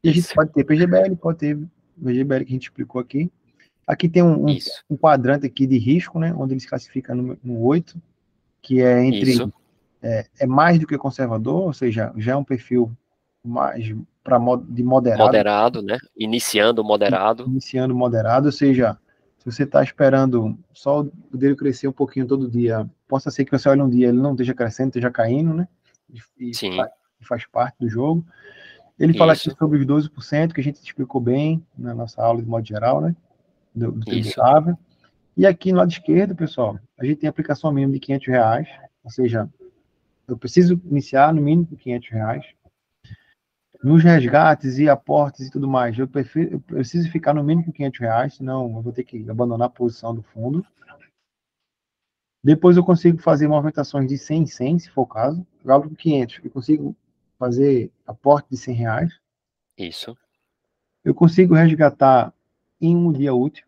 E 0.04 0.10
a 0.10 0.14
gente 0.14 0.34
pode 0.34 0.52
ter 0.54 0.64
PGBL, 0.64 1.16
pode 1.16 1.40
ter 1.40 1.60
PGBL 2.02 2.46
que 2.46 2.52
a 2.52 2.54
gente 2.54 2.64
explicou 2.64 3.02
aqui. 3.02 3.32
Aqui 3.86 4.10
tem 4.10 4.22
um, 4.22 4.50
um, 4.50 4.58
um 4.90 4.98
quadrante 4.98 5.46
aqui 5.46 5.66
de 5.66 5.78
risco, 5.78 6.20
né, 6.20 6.34
onde 6.38 6.54
ele 6.54 6.60
se 6.60 6.68
classifica 6.68 7.16
no, 7.16 7.38
no 7.44 7.62
8, 7.64 8.00
que 8.62 8.82
é 8.82 9.04
entre 9.04 9.38
é, 10.02 10.26
é, 10.40 10.46
mais 10.46 10.80
do 10.80 10.88
que 10.88 10.98
conservador, 10.98 11.64
ou 11.64 11.74
seja, 11.74 12.14
já 12.18 12.34
é 12.34 12.36
um 12.36 12.44
perfil 12.44 12.92
mais 13.44 13.94
para 14.24 14.40
de 14.68 14.84
moderado. 14.84 15.24
Moderado, 15.24 15.82
né? 15.82 15.98
Iniciando 16.16 16.84
moderado. 16.84 17.46
Iniciando 17.46 17.96
moderado, 17.96 18.48
ou 18.48 18.52
seja, 18.52 18.98
se 19.38 19.46
você 19.46 19.64
está 19.64 19.82
esperando 19.82 20.58
só 20.74 21.02
o 21.02 21.38
dele 21.38 21.56
crescer 21.56 21.88
um 21.88 21.94
pouquinho 21.94 22.28
todo 22.28 22.50
dia, 22.50 22.88
possa 23.08 23.32
ser 23.32 23.46
que 23.46 23.52
você 23.52 23.70
olhe 23.70 23.82
um 23.82 23.90
dia 23.90 24.10
ele 24.10 24.20
não 24.20 24.32
esteja 24.32 24.54
crescendo, 24.54 24.90
esteja 24.90 25.10
caindo, 25.10 25.54
né? 25.54 25.68
E 26.38 26.54
Sim. 26.54 26.76
Faz, 26.76 26.92
faz 27.22 27.46
parte 27.46 27.78
do 27.80 27.90
jogo. 27.90 28.26
Ele 29.00 29.12
Isso. 29.12 29.20
fala 29.20 29.34
aqui 29.34 29.50
sobre 29.52 29.80
os 29.80 29.86
12%, 29.86 30.54
que 30.54 30.62
a 30.62 30.64
gente 30.64 30.82
explicou 30.82 31.22
bem 31.22 31.64
na 31.78 31.94
nossa 31.94 32.22
aula 32.22 32.42
de 32.42 32.48
modo 32.48 32.66
geral, 32.66 33.00
né? 33.00 33.16
Do, 33.74 33.92
do 33.92 34.06
tributável. 34.06 34.78
E 35.36 35.46
aqui 35.46 35.72
no 35.72 35.78
lado 35.78 35.92
esquerdo, 35.92 36.36
pessoal, 36.36 36.80
a 37.00 37.06
gente 37.06 37.18
tem 37.18 37.30
aplicação 37.30 37.72
mínima 37.72 37.94
de 37.94 38.00
500 38.00 38.28
reais, 38.28 38.68
ou 39.04 39.12
seja, 39.12 39.48
eu 40.28 40.38
preciso 40.38 40.82
iniciar 40.86 41.34
no 41.34 41.42
mínimo 41.42 41.68
com 41.68 41.76
500 41.76 42.10
reais 42.10 42.46
nos 43.84 44.04
resgates 44.04 44.80
e 44.80 44.90
aportes 44.90 45.48
e 45.48 45.52
tudo 45.52 45.68
mais, 45.68 45.98
eu, 45.98 46.08
prefiro, 46.08 46.56
eu 46.56 46.60
preciso 46.60 47.10
ficar 47.12 47.34
no 47.34 47.44
mínimo 47.44 47.66
com 47.66 47.72
500 47.72 48.00
reais, 48.00 48.34
senão 48.36 48.76
eu 48.76 48.82
vou 48.82 48.92
ter 48.92 49.04
que 49.04 49.30
abandonar 49.30 49.68
a 49.68 49.72
posição 49.72 50.14
do 50.14 50.22
fundo. 50.22 50.66
Depois 52.44 52.78
eu 52.78 52.84
consigo 52.84 53.18
fazer 53.20 53.48
movimentações 53.48 54.08
de 54.08 54.18
100 54.18 54.42
em 54.42 54.46
100, 54.46 54.80
se 54.80 54.90
for 54.90 55.02
o 55.02 55.08
caso. 55.08 55.46
Eu 55.64 55.74
abro 55.74 55.90
com 55.90 55.96
500, 55.96 56.40
eu 56.44 56.52
consigo 56.52 56.96
fazer 57.38 57.92
aporte 58.06 58.50
de 58.50 58.58
100 58.58 58.76
reais. 58.76 59.20
Isso. 59.78 60.18
Eu 61.04 61.14
consigo 61.14 61.54
resgatar 61.54 62.34
em 62.82 62.96
um 62.96 63.12
dia 63.12 63.34
útil. 63.34 63.66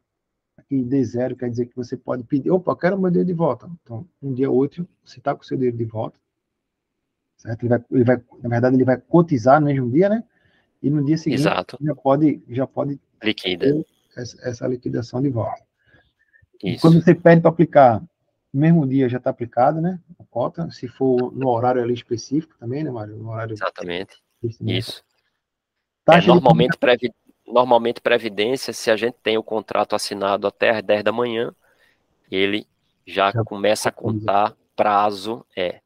Aqui 0.57 0.84
D0 0.84 1.36
quer 1.36 1.49
dizer 1.49 1.66
que 1.68 1.76
você 1.76 1.97
pode 1.97 2.24
pedir, 2.24 2.51
opa, 2.51 2.72
eu 2.72 2.76
quero 2.76 2.99
meu 2.99 3.10
dinheiro 3.10 3.28
de 3.28 3.34
volta. 3.34 3.70
Então, 3.84 4.07
um 4.22 4.34
dia 4.34 4.51
útil, 4.51 4.88
você 5.03 5.20
está 5.20 5.36
com 5.36 5.41
o 5.41 5.45
seu 5.45 5.57
dinheiro 5.57 5.78
de 5.78 5.86
volta 5.86 6.20
certo? 7.39 7.63
Ele 7.63 7.69
vai, 7.69 7.85
ele 7.91 8.03
vai, 8.03 8.21
na 8.43 8.49
verdade, 8.49 8.75
ele 8.75 8.83
vai 8.83 8.97
cotizar 8.97 9.59
no 9.59 9.67
mesmo 9.67 9.89
dia, 9.89 10.09
né? 10.09 10.23
E 10.81 10.89
no 10.89 11.03
dia 11.03 11.17
seguinte 11.17 11.41
Exato. 11.41 11.77
já 11.81 11.95
pode, 11.95 12.41
já 12.47 12.67
pode 12.67 12.99
Liquida. 13.21 13.83
Essa, 14.15 14.49
essa, 14.49 14.67
liquidação 14.67 15.21
de 15.21 15.29
volta. 15.29 15.61
Isso. 16.63 16.81
Quando 16.81 17.01
você 17.01 17.13
pede 17.15 17.41
para 17.41 17.49
aplicar, 17.49 18.01
no 18.53 18.61
mesmo 18.61 18.87
dia 18.87 19.09
já 19.09 19.17
está 19.17 19.29
aplicado, 19.29 19.81
né? 19.81 19.99
A 20.19 20.23
cota, 20.25 20.69
se 20.71 20.87
for 20.87 21.31
no 21.33 21.49
horário 21.49 21.81
ali 21.81 21.93
específico 21.93 22.55
também, 22.59 22.83
né, 22.83 22.91
Mário? 22.91 23.15
No 23.17 23.29
horário 23.29 23.53
Exatamente. 23.53 24.17
Isso. 24.61 25.03
É, 26.09 26.25
normalmente, 26.25 26.77
previ... 26.77 27.13
normalmente, 27.45 28.01
Previdência, 28.01 28.73
se 28.73 28.89
a 28.89 28.95
gente 28.95 29.15
tem 29.21 29.37
o 29.37 29.43
contrato 29.43 29.95
assinado 29.95 30.47
até 30.47 30.71
as 30.71 30.81
10 30.81 31.03
da 31.03 31.11
manhã, 31.11 31.53
ele 32.31 32.65
já, 33.05 33.31
já 33.31 33.43
começa 33.43 33.89
a 33.89 33.91
contar 33.91 34.55
prazo, 34.75 35.45
é, 35.55 35.81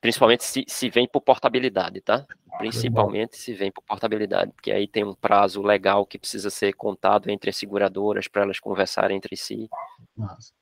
Principalmente 0.00 0.44
se, 0.44 0.64
se 0.66 0.88
vem 0.88 1.06
por 1.06 1.20
portabilidade, 1.20 2.00
tá? 2.00 2.26
Principalmente 2.58 3.36
se 3.36 3.52
vem 3.52 3.70
por 3.70 3.82
portabilidade, 3.82 4.52
porque 4.52 4.72
aí 4.72 4.88
tem 4.88 5.04
um 5.04 5.14
prazo 5.14 5.62
legal 5.62 6.06
que 6.06 6.18
precisa 6.18 6.50
ser 6.50 6.72
contado 6.72 7.28
entre 7.28 7.50
as 7.50 7.56
seguradoras 7.56 8.26
para 8.26 8.42
elas 8.42 8.58
conversarem 8.58 9.16
entre 9.16 9.36
si. 9.36 9.68
Nossa. 10.16 10.52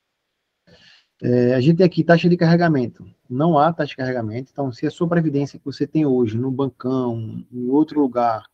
É, 1.23 1.55
a 1.55 1.61
gente 1.61 1.79
tem 1.79 1.87
aqui 1.87 2.05
taxa 2.05 2.29
de 2.29 2.37
carregamento. 2.37 3.05
Não 3.29 3.59
há 3.59 3.73
taxa 3.73 3.91
de 3.91 3.97
carregamento. 3.97 4.51
Então, 4.53 4.71
se 4.73 4.87
a 4.87 4.91
sua 4.91 5.09
previdência 5.09 5.59
que 5.59 5.65
você 5.65 5.87
tem 5.87 6.07
hoje 6.07 6.39
no 6.39 6.51
bancão, 6.51 7.45
em 7.53 7.69
outro 7.69 8.01
lugar, 8.01 8.45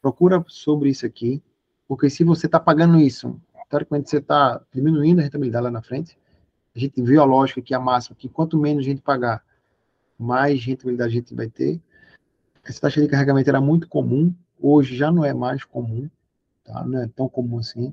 procura 0.00 0.42
sobre 0.48 0.88
isso 0.88 1.04
aqui, 1.04 1.42
porque 1.86 2.08
se 2.08 2.24
você 2.24 2.46
está 2.46 2.58
pagando 2.58 2.98
isso, 2.98 3.38
teoricamente 3.68 4.08
você 4.08 4.18
está 4.18 4.60
diminuindo 4.72 5.20
a 5.20 5.22
rentabilidade 5.22 5.64
lá 5.64 5.70
na 5.70 5.82
frente. 5.82 6.18
A 6.74 6.78
gente 6.78 7.00
viu 7.02 7.20
a 7.20 7.24
lógica 7.24 7.60
aqui, 7.60 7.74
a 7.74 7.80
máxima, 7.80 8.16
que 8.16 8.28
quanto 8.28 8.58
menos 8.58 8.84
a 8.84 8.88
gente 8.88 9.02
pagar, 9.02 9.42
mais 10.18 10.64
rentabilidade 10.64 11.12
a 11.12 11.14
gente 11.20 11.34
vai 11.34 11.48
ter. 11.48 11.80
Essa 12.64 12.80
taxa 12.80 13.00
de 13.00 13.08
carregamento 13.08 13.48
era 13.48 13.60
muito 13.60 13.88
comum, 13.88 14.34
hoje 14.60 14.96
já 14.96 15.12
não 15.12 15.24
é 15.24 15.34
mais 15.34 15.64
comum, 15.64 16.08
tá? 16.64 16.84
não 16.84 17.02
é 17.02 17.08
tão 17.08 17.28
comum 17.28 17.58
assim. 17.58 17.92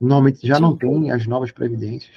Normalmente 0.00 0.46
já 0.46 0.56
Sim. 0.56 0.62
não 0.62 0.76
tem 0.76 1.10
as 1.10 1.26
novas 1.26 1.50
previdências. 1.50 2.14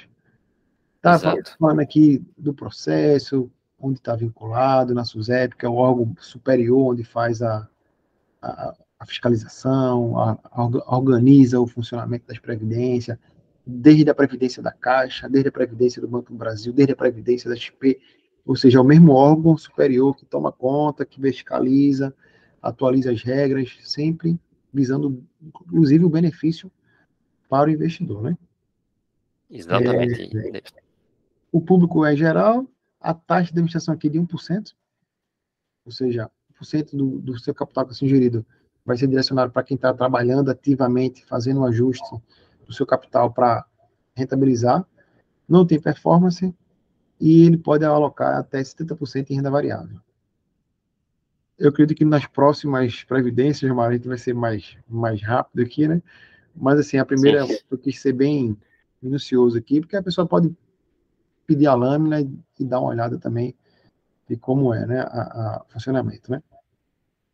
Tá 1.01 1.17
falando 1.57 1.79
aqui 1.79 2.21
do 2.37 2.53
processo, 2.53 3.49
onde 3.79 3.99
está 3.99 4.15
vinculado, 4.15 4.93
na 4.93 5.05
SUSEP, 5.05 5.55
que 5.55 5.65
é 5.65 5.69
o 5.69 5.75
órgão 5.75 6.13
superior 6.19 6.91
onde 6.91 7.05
faz 7.05 7.41
a, 7.41 7.67
a, 8.41 8.75
a 8.99 9.05
fiscalização, 9.05 10.19
a, 10.19 10.37
a, 10.51 10.95
organiza 10.95 11.59
o 11.59 11.67
funcionamento 11.67 12.27
das 12.27 12.37
previdências, 12.37 13.17
desde 13.65 14.09
a 14.09 14.15
previdência 14.15 14.61
da 14.61 14.71
Caixa, 14.71 15.29
desde 15.29 15.47
a 15.47 15.51
previdência 15.51 16.01
do 16.01 16.07
Banco 16.07 16.33
do 16.33 16.37
Brasil, 16.37 16.73
desde 16.73 16.91
a 16.91 16.97
previdência 16.97 17.49
da 17.49 17.55
XP, 17.55 17.99
ou 18.49 18.55
seja, 18.55 18.79
é 18.79 18.81
o 18.81 18.83
mesmo 18.83 19.11
órgão 19.11 19.55
superior 19.55 20.15
que 20.15 20.25
toma 20.25 20.51
conta, 20.51 21.05
que 21.05 21.21
fiscaliza, 21.21 22.11
atualiza 22.59 23.11
as 23.11 23.21
regras, 23.21 23.77
sempre 23.83 24.39
visando, 24.73 25.23
inclusive, 25.39 26.03
o 26.03 26.09
benefício 26.09 26.71
para 27.47 27.69
o 27.69 27.71
investidor, 27.71 28.23
né? 28.23 28.35
Exatamente. 29.51 30.35
É, 30.35 30.63
o 31.51 31.61
público 31.61 32.03
é 32.03 32.15
geral, 32.15 32.65
a 32.99 33.13
taxa 33.13 33.53
de 33.53 33.59
administração 33.59 33.93
aqui 33.93 34.07
é 34.07 34.09
de 34.09 34.19
1%, 34.19 34.73
ou 35.85 35.91
seja, 35.91 36.27
1% 36.59 36.97
do, 36.97 37.19
do 37.19 37.37
seu 37.37 37.53
capital 37.53 37.85
que 37.85 38.03
é 38.03 38.07
gerido 38.07 38.43
vai 38.83 38.97
ser 38.97 39.05
direcionado 39.05 39.51
para 39.51 39.61
quem 39.61 39.75
está 39.75 39.93
trabalhando 39.93 40.49
ativamente, 40.49 41.23
fazendo 41.23 41.59
um 41.59 41.65
ajuste 41.65 42.15
do 42.65 42.73
seu 42.73 42.87
capital 42.87 43.31
para 43.31 43.63
rentabilizar, 44.15 44.83
não 45.47 45.67
tem 45.67 45.79
performance 45.79 46.51
e 47.19 47.45
ele 47.45 47.57
pode 47.57 47.83
alocar 47.83 48.37
até 48.37 48.59
70% 48.59 49.29
em 49.29 49.35
renda 49.35 49.51
variável. 49.51 49.99
Eu 51.57 51.69
acredito 51.69 51.97
que 51.97 52.05
nas 52.05 52.25
próximas 52.25 53.03
previdências, 53.03 53.69
Mário, 53.71 53.91
a 53.91 53.97
gente 53.97 54.07
vai 54.07 54.17
ser 54.17 54.33
mais, 54.33 54.77
mais 54.87 55.21
rápido 55.21 55.61
aqui, 55.61 55.87
né? 55.87 56.01
Mas, 56.55 56.79
assim, 56.79 56.97
a 56.97 57.05
primeira, 57.05 57.45
Sim. 57.45 57.57
eu 57.69 57.77
quis 57.77 57.99
ser 57.99 58.13
bem 58.13 58.57
minucioso 59.01 59.57
aqui, 59.57 59.81
porque 59.81 59.97
a 59.97 60.03
pessoa 60.03 60.25
pode 60.25 60.55
pedir 61.45 61.67
a 61.67 61.73
lâmina 61.73 62.21
e, 62.21 62.29
e 62.59 62.65
dar 62.65 62.79
uma 62.79 62.89
olhada 62.89 63.17
também 63.17 63.55
de 64.29 64.37
como 64.37 64.73
é, 64.73 64.85
né, 64.85 65.01
a, 65.01 65.05
a 65.57 65.65
funcionamento, 65.69 66.31
né? 66.31 66.41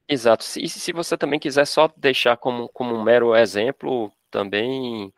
Exato. 0.08 0.46
E 0.58 0.70
se 0.70 0.94
você 0.94 1.18
também 1.18 1.40
quiser 1.40 1.66
só 1.66 1.92
deixar 1.98 2.38
como, 2.38 2.70
como 2.70 2.96
um 2.96 3.04
mero 3.04 3.36
exemplo, 3.36 4.12
também, 4.30 5.12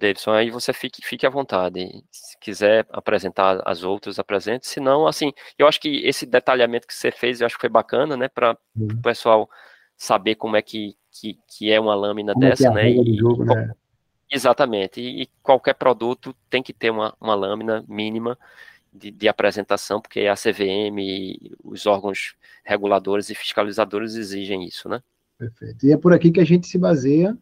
Davidson, 0.00 0.32
aí 0.32 0.50
você 0.50 0.72
fique, 0.72 1.04
fique 1.04 1.26
à 1.26 1.30
vontade. 1.30 2.02
Se 2.10 2.38
quiser 2.40 2.86
apresentar 2.90 3.60
as 3.64 3.84
outras, 3.84 4.18
apresente. 4.18 4.66
Se 4.66 4.80
não, 4.80 5.06
assim, 5.06 5.32
eu 5.58 5.68
acho 5.68 5.80
que 5.80 6.04
esse 6.06 6.24
detalhamento 6.24 6.86
que 6.86 6.94
você 6.94 7.12
fez, 7.12 7.40
eu 7.40 7.46
acho 7.46 7.56
que 7.56 7.60
foi 7.60 7.68
bacana, 7.68 8.16
né, 8.16 8.28
para 8.28 8.56
o 8.74 8.82
uhum. 8.82 9.02
pessoal 9.02 9.48
saber 9.96 10.34
como 10.36 10.56
é 10.56 10.62
que, 10.62 10.96
que, 11.12 11.38
que 11.46 11.70
é 11.70 11.78
uma 11.78 11.94
lâmina 11.94 12.32
como 12.32 12.44
é 12.44 12.48
é 12.48 12.50
dessa, 12.50 12.68
é 12.68 12.72
né? 12.72 12.90
E, 12.90 13.16
jogo, 13.18 13.44
né? 13.44 13.70
Exatamente. 14.30 15.00
E, 15.00 15.22
e, 15.22 15.28
qualquer 15.42 15.74
produto 15.74 16.34
tem 16.48 16.62
que 16.62 16.72
ter 16.72 16.90
uma, 16.90 17.14
uma 17.20 17.34
lâmina 17.34 17.84
mínima 17.86 18.38
de, 18.92 19.10
de, 19.10 19.28
apresentação, 19.28 20.00
porque 20.00 20.20
a 20.20 20.34
CVM 20.34 20.98
e 20.98 21.52
os 21.62 21.84
órgãos 21.86 22.34
reguladores 22.64 23.28
e 23.28 23.34
fiscalizadores 23.34 24.14
exigem 24.14 24.64
isso, 24.64 24.88
né? 24.88 25.02
Perfeito. 25.38 25.86
E 25.86 25.92
é 25.92 25.96
por 25.96 26.12
aqui 26.12 26.30
que 26.30 26.40
a 26.40 26.44
gente 26.44 26.66
se 26.66 26.78
baseia 26.78 27.36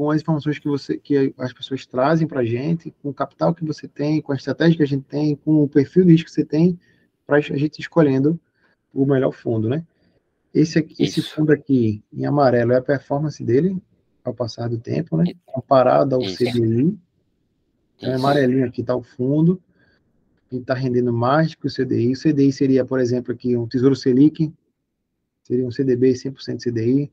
com 0.00 0.10
as 0.10 0.22
informações 0.22 0.58
que 0.58 0.66
você 0.66 0.96
que 0.96 1.34
as 1.36 1.52
pessoas 1.52 1.84
trazem 1.84 2.26
para 2.26 2.40
a 2.40 2.44
gente, 2.44 2.90
com 3.02 3.10
o 3.10 3.14
capital 3.14 3.54
que 3.54 3.62
você 3.62 3.86
tem, 3.86 4.22
com 4.22 4.32
a 4.32 4.34
estratégia 4.34 4.78
que 4.78 4.82
a 4.82 4.86
gente 4.86 5.04
tem, 5.04 5.36
com 5.36 5.62
o 5.62 5.68
perfil 5.68 6.06
de 6.06 6.12
risco 6.12 6.30
que 6.30 6.32
você 6.32 6.42
tem, 6.42 6.80
para 7.26 7.36
a 7.36 7.40
gente 7.42 7.80
escolhendo 7.80 8.40
o 8.94 9.04
melhor 9.04 9.30
fundo, 9.30 9.68
né? 9.68 9.84
Esse, 10.54 10.78
aqui, 10.78 10.94
esse 10.98 11.20
fundo 11.20 11.52
aqui, 11.52 12.02
em 12.10 12.24
amarelo, 12.24 12.72
é 12.72 12.78
a 12.78 12.82
performance 12.82 13.44
dele, 13.44 13.76
ao 14.24 14.32
passar 14.32 14.70
do 14.70 14.78
tempo, 14.78 15.18
né? 15.18 15.34
Comparado 15.44 16.14
ao 16.14 16.22
Isso. 16.22 16.38
CDI. 16.38 16.98
Então, 17.98 18.14
amarelinho 18.14 18.66
aqui 18.66 18.80
está 18.80 18.96
o 18.96 19.02
fundo, 19.02 19.62
que 20.48 20.56
está 20.56 20.72
rendendo 20.72 21.12
mais 21.12 21.54
que 21.54 21.66
o 21.66 21.70
CDI. 21.70 22.14
O 22.14 22.18
CDI 22.18 22.50
seria, 22.52 22.86
por 22.86 23.00
exemplo, 23.00 23.34
aqui 23.34 23.54
um 23.54 23.68
Tesouro 23.68 23.94
Selic, 23.94 24.50
seria 25.42 25.66
um 25.66 25.70
CDB 25.70 26.12
100% 26.14 26.58
CDI. 26.58 27.12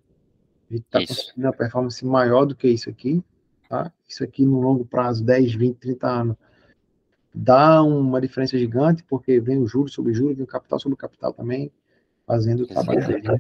A 0.70 0.74
gente 0.74 0.86
está 0.86 1.00
conseguindo 1.00 1.48
uma 1.48 1.54
performance 1.54 2.06
maior 2.06 2.46
do 2.46 2.56
que 2.56 2.68
isso 2.68 2.90
aqui, 2.90 3.24
tá? 3.70 3.92
Isso 4.08 4.24
aqui 4.24 4.46
no 4.46 4.60
longo 4.60 4.86
prazo, 4.86 5.24
10, 5.24 5.54
20, 5.54 5.78
30 5.78 6.08
anos, 6.08 6.38
dá 7.34 7.82
uma 7.84 8.20
diferença 8.20 8.58
gigante, 8.58 9.04
porque 9.04 9.40
vem 9.40 9.60
o 9.60 9.68
juro 9.68 9.90
sobre 9.90 10.14
juro, 10.14 10.36
vem 10.36 10.44
o 10.44 10.48
capital 10.48 10.80
sobre 10.80 10.96
o 10.96 10.98
capital 10.98 11.34
também, 11.34 11.72
fazendo 12.26 12.64
o 12.64 12.68
trabalho 12.68 13.06
dele. 13.08 13.22
Né? 13.22 13.38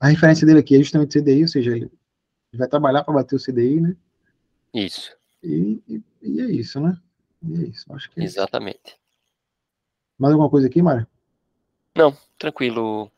A 0.00 0.08
referência 0.08 0.46
dele 0.46 0.60
aqui 0.60 0.76
é 0.76 0.78
justamente 0.78 1.18
o 1.18 1.22
CDI, 1.22 1.42
ou 1.42 1.48
seja, 1.48 1.76
ele 1.76 1.90
vai 2.54 2.68
trabalhar 2.68 3.04
para 3.04 3.14
bater 3.14 3.36
o 3.36 3.42
CDI, 3.42 3.80
né? 3.80 3.96
Isso. 4.72 5.14
E, 5.42 5.82
e, 5.88 6.02
e, 6.22 6.40
é 6.40 6.44
isso, 6.44 6.80
né? 6.80 6.98
E 7.42 7.54
é 7.54 7.66
isso, 7.66 7.92
acho 7.92 8.10
que 8.10 8.20
é 8.20 8.24
Exatamente. 8.24 8.80
Isso. 8.86 8.96
Mais 10.18 10.32
alguma 10.32 10.48
coisa 10.48 10.66
aqui, 10.66 10.80
Mário? 10.80 11.06
Não, 11.96 12.16
tranquilo. 12.38 13.10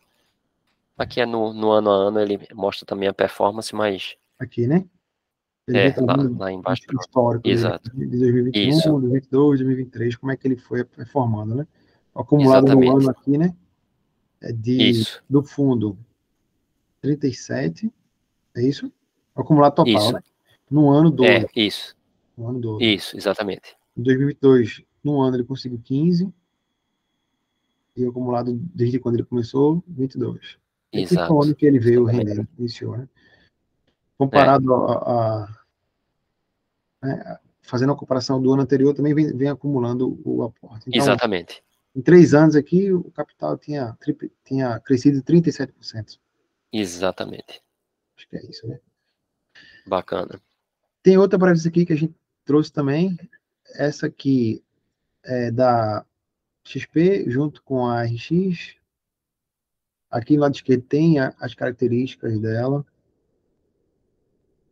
Aqui 0.96 1.20
é 1.20 1.26
no, 1.26 1.52
no 1.52 1.70
ano 1.70 1.90
a 1.90 1.94
ano, 1.94 2.20
ele 2.20 2.38
mostra 2.54 2.86
também 2.86 3.08
a 3.08 3.14
performance, 3.14 3.74
mas. 3.74 4.16
Aqui, 4.38 4.66
né? 4.66 4.86
Ele 5.66 5.78
é, 5.78 5.94
lá, 5.98 6.16
lá, 6.38 6.52
embaixo. 6.52 6.82
Histórico 7.00 7.48
Exato. 7.48 7.90
de 7.96 8.06
2021, 8.06 8.68
Isso. 8.68 8.90
2022, 8.90 9.60
2023, 9.60 10.16
como 10.16 10.32
é 10.32 10.36
que 10.36 10.46
ele 10.46 10.56
foi 10.56 10.84
performando, 10.84 11.54
né? 11.54 11.66
Acumulado 12.14 12.66
Exatamente. 12.66 12.90
no 12.90 12.98
ano 12.98 13.10
aqui, 13.10 13.38
né? 13.38 13.56
É 14.42 14.52
de, 14.52 14.90
Isso. 14.90 15.22
Do 15.28 15.42
fundo, 15.42 15.98
37, 17.00 17.92
é 18.54 18.62
isso? 18.62 18.92
Acumulado 19.34 19.74
total, 19.74 19.94
isso. 19.94 20.12
né? 20.12 20.20
No 20.70 20.90
ano 20.90 21.10
do. 21.10 21.24
É, 21.24 21.46
isso. 21.56 21.96
No 22.36 22.48
ano 22.48 22.60
do. 22.60 22.80
Isso, 22.80 23.16
exatamente. 23.16 23.76
Em 23.96 24.02
2022, 24.02 24.82
no 25.02 25.20
ano 25.20 25.36
ele 25.36 25.44
conseguiu 25.44 25.80
15. 25.82 26.32
E 27.96 28.04
acumulado 28.04 28.52
desde 28.74 28.98
quando 28.98 29.14
ele 29.16 29.24
começou, 29.24 29.82
22. 29.86 30.58
Esse 31.02 31.14
Exato. 31.14 31.34
o 31.34 31.42
ano 31.42 31.54
que 31.54 31.66
ele 31.66 31.78
veio 31.78 32.04
rendendo, 32.04 32.46
iniciou, 32.58 32.96
né? 32.96 33.08
Comparado 34.16 34.72
é. 34.72 34.76
a, 34.76 34.92
a, 34.92 35.48
né, 37.02 37.38
fazendo 37.62 37.92
a 37.92 37.96
comparação 37.96 38.40
do 38.40 38.52
ano 38.52 38.62
anterior, 38.62 38.94
também 38.94 39.14
vem, 39.14 39.36
vem 39.36 39.48
acumulando 39.48 40.20
o 40.24 40.42
aporte. 40.42 40.84
Então, 40.88 41.00
Exatamente. 41.00 41.62
Em 41.94 42.02
três 42.02 42.34
anos 42.34 42.56
aqui, 42.56 42.92
o 42.92 43.10
capital 43.10 43.56
tinha, 43.56 43.96
tinha 44.44 44.80
crescido 44.80 45.22
37%. 45.22 46.18
Exatamente. 46.72 47.62
Acho 48.16 48.28
que 48.28 48.36
é 48.36 48.46
isso, 48.46 48.66
né? 48.66 48.80
Bacana. 49.86 50.40
Tem 51.02 51.16
outra 51.16 51.38
previsão 51.38 51.70
aqui 51.70 51.86
que 51.86 51.92
a 51.92 51.96
gente 51.96 52.14
trouxe 52.44 52.72
também. 52.72 53.16
Essa 53.74 54.06
aqui 54.06 54.62
é 55.22 55.50
da 55.50 56.04
XP 56.64 57.30
junto 57.30 57.62
com 57.62 57.86
a 57.86 58.02
RX. 58.02 58.76
Aqui 60.14 60.36
no 60.36 60.42
lado 60.42 60.54
esquerdo 60.54 60.82
tem 60.82 61.18
a, 61.18 61.34
as 61.40 61.54
características 61.54 62.38
dela. 62.38 62.86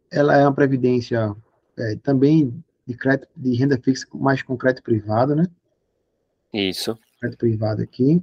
Ela 0.08 0.36
é 0.36 0.42
uma 0.44 0.54
previdência 0.54 1.34
é, 1.76 1.96
também 1.96 2.64
de, 2.86 2.96
crédito, 2.96 3.28
de 3.34 3.52
renda 3.56 3.76
fixa, 3.76 4.06
mais 4.14 4.40
com 4.40 4.56
crédito 4.56 4.84
privado, 4.84 5.34
né? 5.34 5.44
Isso. 6.54 6.96
Crédito 7.18 7.40
privado 7.40 7.82
aqui. 7.82 8.22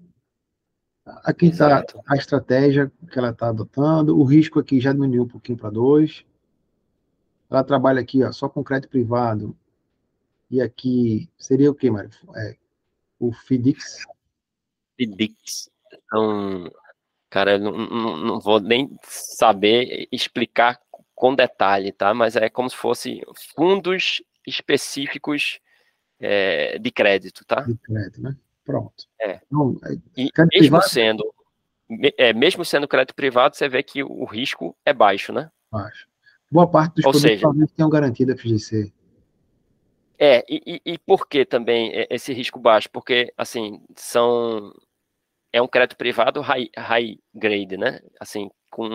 Aqui 1.26 1.48
está 1.48 1.84
a 2.08 2.16
estratégia 2.16 2.90
que 3.12 3.20
ela 3.20 3.32
está 3.32 3.50
adotando. 3.50 4.18
O 4.18 4.24
risco 4.24 4.58
aqui 4.58 4.80
já 4.80 4.94
diminuiu 4.94 5.24
um 5.24 5.28
pouquinho 5.28 5.58
para 5.58 5.72
dois. 5.72 6.24
Ela 7.50 7.66
trabalha 7.66 8.00
aqui 8.00 8.24
ó, 8.24 8.32
só 8.32 8.48
com 8.48 8.64
crédito 8.64 8.92
privado. 8.92 9.54
E 10.50 10.62
aqui 10.62 11.30
seria 11.38 11.70
o 11.70 11.76
que, 11.76 11.92
Mário? 11.92 12.12
É, 12.38 12.56
o 13.20 13.34
FIDIX. 13.34 14.06
FIDIX. 14.96 15.70
Então, 15.92 16.72
cara, 17.30 17.54
eu 17.54 17.60
não, 17.60 17.72
não, 17.72 18.18
não 18.18 18.40
vou 18.40 18.60
nem 18.60 18.90
saber 19.04 20.08
explicar 20.12 20.80
com 21.16 21.36
detalhe, 21.36 21.92
tá? 21.92 22.14
Mas 22.14 22.36
é 22.36 22.50
como 22.50 22.70
se 22.70 22.76
fosse 22.76 23.22
fundos 23.56 24.24
específicos 24.48 25.60
é, 26.20 26.80
de 26.80 26.92
crédito, 26.92 27.46
tá? 27.46 27.62
De 27.62 27.76
crédito, 27.76 28.22
né? 28.22 28.36
Pronto. 28.66 29.06
É. 29.20 29.40
Então, 29.48 29.78
é, 29.86 29.94
e 30.16 30.32
mesmo 30.38 30.50
privado, 30.50 30.90
sendo 30.90 31.36
é, 32.18 32.34
mesmo 32.34 32.64
sendo 32.64 32.88
crédito 32.88 33.16
privado, 33.16 33.56
você 33.56 33.68
vê 33.68 33.82
que 33.82 34.04
o 34.04 34.24
risco 34.26 34.78
é 34.86 34.94
baixo, 34.94 35.34
né? 35.34 35.50
Baixo. 35.72 36.08
Boa 36.52 36.68
parte 36.68 36.96
dos 36.96 37.06
Ou 37.06 37.12
produtos 37.12 37.72
seja, 37.76 37.90
garantia 37.90 38.26
da 38.26 38.38
FGC. 38.38 38.92
É, 40.18 40.44
e, 40.50 40.82
e, 40.86 40.94
e 40.94 40.98
por 41.00 41.28
que 41.28 41.46
também 41.46 41.92
esse 42.10 42.34
risco 42.34 42.60
baixo? 42.60 42.90
Porque, 42.92 43.34
assim, 43.38 43.82
são 43.96 44.74
é 45.52 45.62
um 45.62 45.68
crédito 45.68 45.98
privado 45.98 46.42
high, 46.42 46.70
high 46.78 47.18
grade, 47.34 47.78
né? 47.78 48.00
Assim, 48.20 48.50
com 48.70 48.88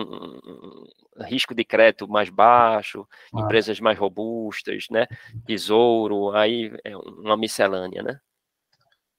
risco 1.25 1.53
de 1.53 1.63
crédito 1.63 2.07
mais 2.07 2.29
baixo, 2.29 3.07
ah. 3.33 3.41
empresas 3.41 3.79
mais 3.79 3.97
robustas, 3.97 4.87
né? 4.89 5.05
Tesouro, 5.45 6.31
aí 6.31 6.71
é 6.83 6.95
uma 6.95 7.37
miscelânea, 7.37 8.01
né? 8.01 8.19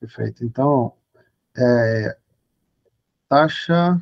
Perfeito. 0.00 0.44
Então, 0.44 0.92
é, 1.56 2.16
taxa 3.28 4.00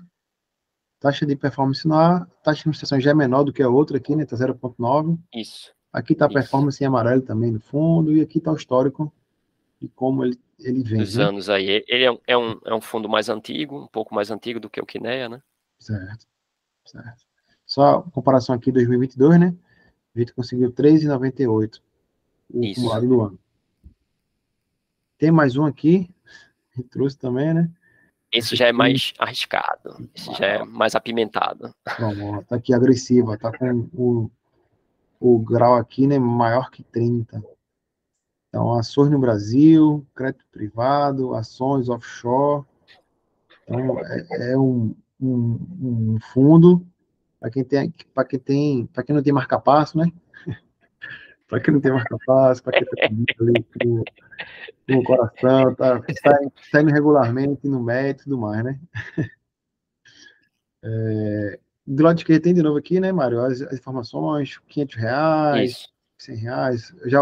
taxa 1.05 1.27
de 1.27 1.36
performance 1.36 1.86
no 1.86 1.94
taxa 1.94 2.55
de 2.55 2.61
administração 2.61 2.98
já 2.98 3.11
é 3.11 3.15
menor 3.15 3.44
do 3.44 3.52
que 3.52 3.62
a 3.62 3.69
outra 3.69 3.98
aqui, 3.98 4.16
né? 4.16 4.24
Tá 4.24 4.36
0,9. 4.36 5.19
Isso. 5.35 5.74
Aqui 5.93 6.15
tá 6.15 6.24
a 6.24 6.28
performance 6.28 6.82
em 6.82 6.86
amarelo 6.86 7.20
também 7.20 7.52
no 7.52 7.61
fundo, 7.61 8.12
e 8.12 8.23
aqui 8.23 8.40
tá 8.40 8.51
o 8.51 8.56
histórico 8.56 9.12
de 9.81 9.86
como 9.89 10.24
ele, 10.24 10.40
ele 10.65 10.82
vem. 10.82 10.99
Dos 10.99 11.16
né? 11.16 11.24
anos 11.24 11.49
aí. 11.49 11.85
Ele 11.86 12.05
é, 12.05 12.19
é, 12.27 12.39
um, 12.39 12.59
é 12.65 12.74
um 12.74 12.81
fundo 12.81 13.09
mais 13.09 13.28
antigo, 13.28 13.82
um 13.82 13.86
pouco 13.86 14.15
mais 14.15 14.31
antigo 14.31 14.59
do 14.59 14.70
que 14.70 14.81
o 14.81 14.86
Kinea, 14.86 15.28
né? 15.28 15.43
Certo, 15.78 16.27
certo. 16.85 17.24
Só 17.66 18.03
comparação 18.03 18.55
aqui 18.55 18.73
2022, 18.73 19.41
né? 19.41 19.55
A 20.15 20.19
gente 20.19 20.32
conseguiu 20.32 20.73
3,98 20.73 21.81
o 22.53 22.62
Isso. 22.62 22.81
acumulado 22.81 23.09
do 23.09 23.20
ano. 23.20 23.39
Tem 25.19 25.31
mais 25.31 25.57
um 25.57 25.65
aqui, 25.65 26.11
que 26.73 26.82
trouxe 26.82 27.19
também, 27.19 27.53
né? 27.55 27.70
Esse 28.32 28.57
já 28.57 28.66
é 28.66 28.73
mais 28.73 29.15
arriscado, 29.16 30.11
esse 30.12 30.32
já 30.35 30.47
é 30.47 30.65
mais 30.65 30.97
apimentado. 30.97 31.73
Vamos, 32.01 32.45
tá 32.47 32.57
aqui 32.57 32.74
agressiva, 32.74 33.39
tá 33.39 33.57
com 33.57 33.89
o, 33.93 34.31
o 35.20 35.39
grau 35.39 35.77
aqui, 35.77 36.05
né, 36.05 36.19
maior 36.19 36.69
que 36.69 36.82
30. 36.82 37.41
Então, 38.55 38.72
ações 38.74 39.10
no 39.10 39.18
Brasil, 39.18 40.06
crédito 40.14 40.44
privado, 40.52 41.35
ações 41.35 41.89
offshore. 41.89 42.64
Então, 43.66 43.98
é, 43.98 44.52
é 44.52 44.56
um, 44.56 44.94
um, 45.20 45.59
um, 45.82 46.18
fundo 46.32 46.86
para 47.40 47.51
quem 47.51 47.64
tem, 47.64 47.93
para 48.14 48.24
quem 48.24 48.39
tem, 48.39 48.86
para 48.86 49.02
quem 49.02 49.12
não 49.12 49.24
tem 49.24 49.32
marca-passo, 49.32 49.98
né? 49.98 50.06
para 51.48 51.59
quem 51.59 51.74
não 51.74 51.81
tem 51.81 51.90
marca-passo, 51.90 52.62
para 52.62 52.74
quem 52.74 52.82
está 52.85 53.06
ali 53.43 54.05
no 54.86 55.02
coração, 55.02 55.74
tá, 55.74 56.01
está, 56.09 56.39
está 56.62 56.81
indo 56.81 56.93
regularmente 56.93 57.66
no 57.66 57.82
médico 57.82 58.20
e 58.20 58.24
tudo 58.24 58.39
mais, 58.39 58.62
né? 58.62 58.81
É, 60.86 61.59
do 61.86 62.02
lado 62.02 62.18
esquerdo 62.18 62.43
tem 62.43 62.52
de 62.52 62.62
novo 62.62 62.76
aqui, 62.76 63.01
né, 63.01 63.10
Mário? 63.10 63.40
As, 63.40 63.62
as 63.62 63.78
informações, 63.78 64.59
500 64.68 64.97
reais, 64.97 65.70
Isso. 65.70 65.89
100 66.18 66.36
reais. 66.36 66.94
Já 67.06 67.20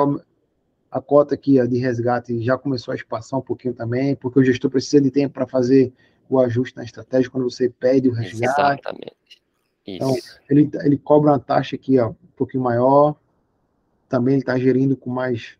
a 0.92 1.00
cota 1.00 1.34
aqui 1.34 1.66
de 1.66 1.78
resgate 1.78 2.38
já 2.42 2.58
começou 2.58 2.92
a 2.92 2.94
espaçar 2.94 3.40
um 3.40 3.42
pouquinho 3.42 3.72
também, 3.72 4.14
porque 4.14 4.38
o 4.38 4.44
gestor 4.44 4.70
precisa 4.70 5.00
de 5.00 5.10
tempo 5.10 5.32
para 5.32 5.46
fazer 5.46 5.90
o 6.28 6.38
ajuste 6.38 6.76
na 6.76 6.84
estratégia 6.84 7.30
quando 7.30 7.48
você 7.48 7.70
pede 7.70 8.10
o 8.10 8.12
resgate. 8.12 8.44
Exatamente. 8.44 9.42
Então, 9.86 10.14
Isso. 10.14 10.38
Então, 10.44 10.58
ele, 10.58 10.70
ele 10.84 10.98
cobra 10.98 11.30
uma 11.30 11.38
taxa 11.38 11.76
aqui 11.76 11.98
ó, 11.98 12.10
um 12.10 12.16
pouquinho 12.36 12.62
maior, 12.62 13.16
também 14.06 14.34
ele 14.34 14.42
está 14.42 14.58
gerindo 14.58 14.94
com 14.94 15.08
mais 15.08 15.56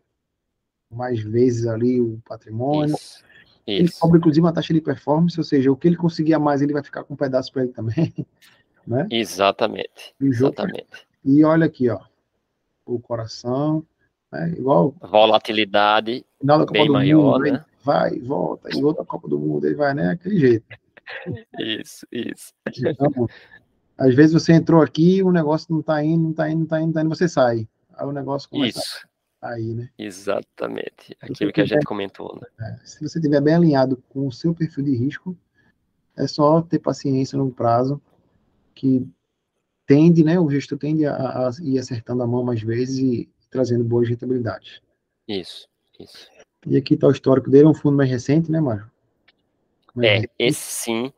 mais 0.91 1.19
vezes 1.19 1.65
ali 1.65 1.99
o 1.99 2.21
patrimônio. 2.23 2.93
Isso. 2.93 3.23
Ele 3.65 3.89
cobra, 3.89 4.19
inclusive, 4.19 4.45
uma 4.45 4.53
taxa 4.53 4.71
de 4.71 4.81
performance, 4.81 5.39
ou 5.39 5.43
seja, 5.43 5.71
o 5.71 5.75
que 5.75 5.87
ele 5.87 5.95
conseguir 5.95 6.35
a 6.35 6.39
mais, 6.39 6.61
ele 6.61 6.73
vai 6.73 6.83
ficar 6.83 7.03
com 7.03 7.15
um 7.15 7.17
pedaço 7.17 7.51
para 7.51 7.63
ele 7.63 7.73
também. 7.73 8.13
Né? 8.85 9.07
Exatamente. 9.09 10.13
E, 10.19 10.25
Exatamente. 10.25 11.07
e 11.23 11.41
olha 11.45 11.67
aqui, 11.67 11.89
ó, 11.89 12.01
o 12.85 12.99
coração, 12.99 13.81
né? 14.33 14.53
igual. 14.57 14.93
Volatilidade 15.01 16.25
bem 16.71 16.89
maior, 16.89 17.39
mundo, 17.39 17.51
né? 17.51 17.65
Vai, 17.83 18.19
volta, 18.19 18.69
e 18.75 18.83
outra 18.83 19.03
Copa 19.03 19.27
do 19.27 19.37
Mundo, 19.37 19.65
ele 19.65 19.75
vai, 19.75 19.93
né? 19.93 20.11
Aquele 20.11 20.39
jeito. 20.39 20.65
Isso, 21.59 22.07
isso. 22.11 22.53
Então, 22.77 23.27
às 23.97 24.15
vezes 24.15 24.33
você 24.33 24.53
entrou 24.53 24.81
aqui, 24.81 25.21
o 25.21 25.31
negócio 25.31 25.67
não 25.69 25.81
tá 25.81 26.03
indo, 26.03 26.23
não 26.23 26.33
tá 26.33 26.49
indo, 26.49 26.59
não 26.59 26.65
tá 26.65 26.79
indo, 26.79 26.85
não 26.87 26.93
tá 26.93 27.01
indo, 27.01 27.09
você 27.09 27.27
sai. 27.27 27.67
Aí 27.93 28.07
o 28.07 28.11
negócio 28.11 28.49
começa 28.49 28.79
isso 28.79 29.07
aí, 29.43 29.73
né? 29.73 29.89
Exatamente. 29.97 31.15
Aquilo 31.21 31.51
que 31.51 31.61
a 31.61 31.65
gente 31.65 31.85
comentou, 31.85 32.39
né? 32.41 32.47
É, 32.59 32.85
se 32.85 33.01
você 33.01 33.19
estiver 33.19 33.41
bem 33.41 33.55
alinhado 33.55 34.01
com 34.09 34.27
o 34.27 34.31
seu 34.31 34.53
perfil 34.55 34.85
de 34.85 34.95
risco, 34.95 35.37
é 36.17 36.25
só 36.25 36.61
ter 36.61 36.79
paciência 36.79 37.37
no 37.37 37.51
prazo, 37.51 38.01
que 38.73 39.05
tende, 39.85 40.23
né? 40.23 40.39
O 40.39 40.49
gestor 40.49 40.77
tende 40.77 41.05
a, 41.05 41.15
a 41.15 41.51
ir 41.61 41.77
acertando 41.77 42.23
a 42.23 42.27
mão 42.27 42.43
mais 42.43 42.61
vezes 42.61 42.97
e 42.99 43.29
trazendo 43.53 43.83
boas 43.83 44.09
rentabilidades. 44.09 44.81
Isso, 45.27 45.69
isso. 45.99 46.27
E 46.65 46.75
aqui 46.75 46.95
está 46.95 47.07
o 47.07 47.11
histórico 47.11 47.49
dele, 47.49 47.65
é 47.65 47.69
um 47.69 47.73
fundo 47.73 47.95
mais 47.95 48.09
recente, 48.09 48.51
né, 48.51 48.59
Mário? 48.59 48.91
É, 50.01 50.15
recente. 50.15 50.31
esse 50.37 50.61
sim. 50.61 51.13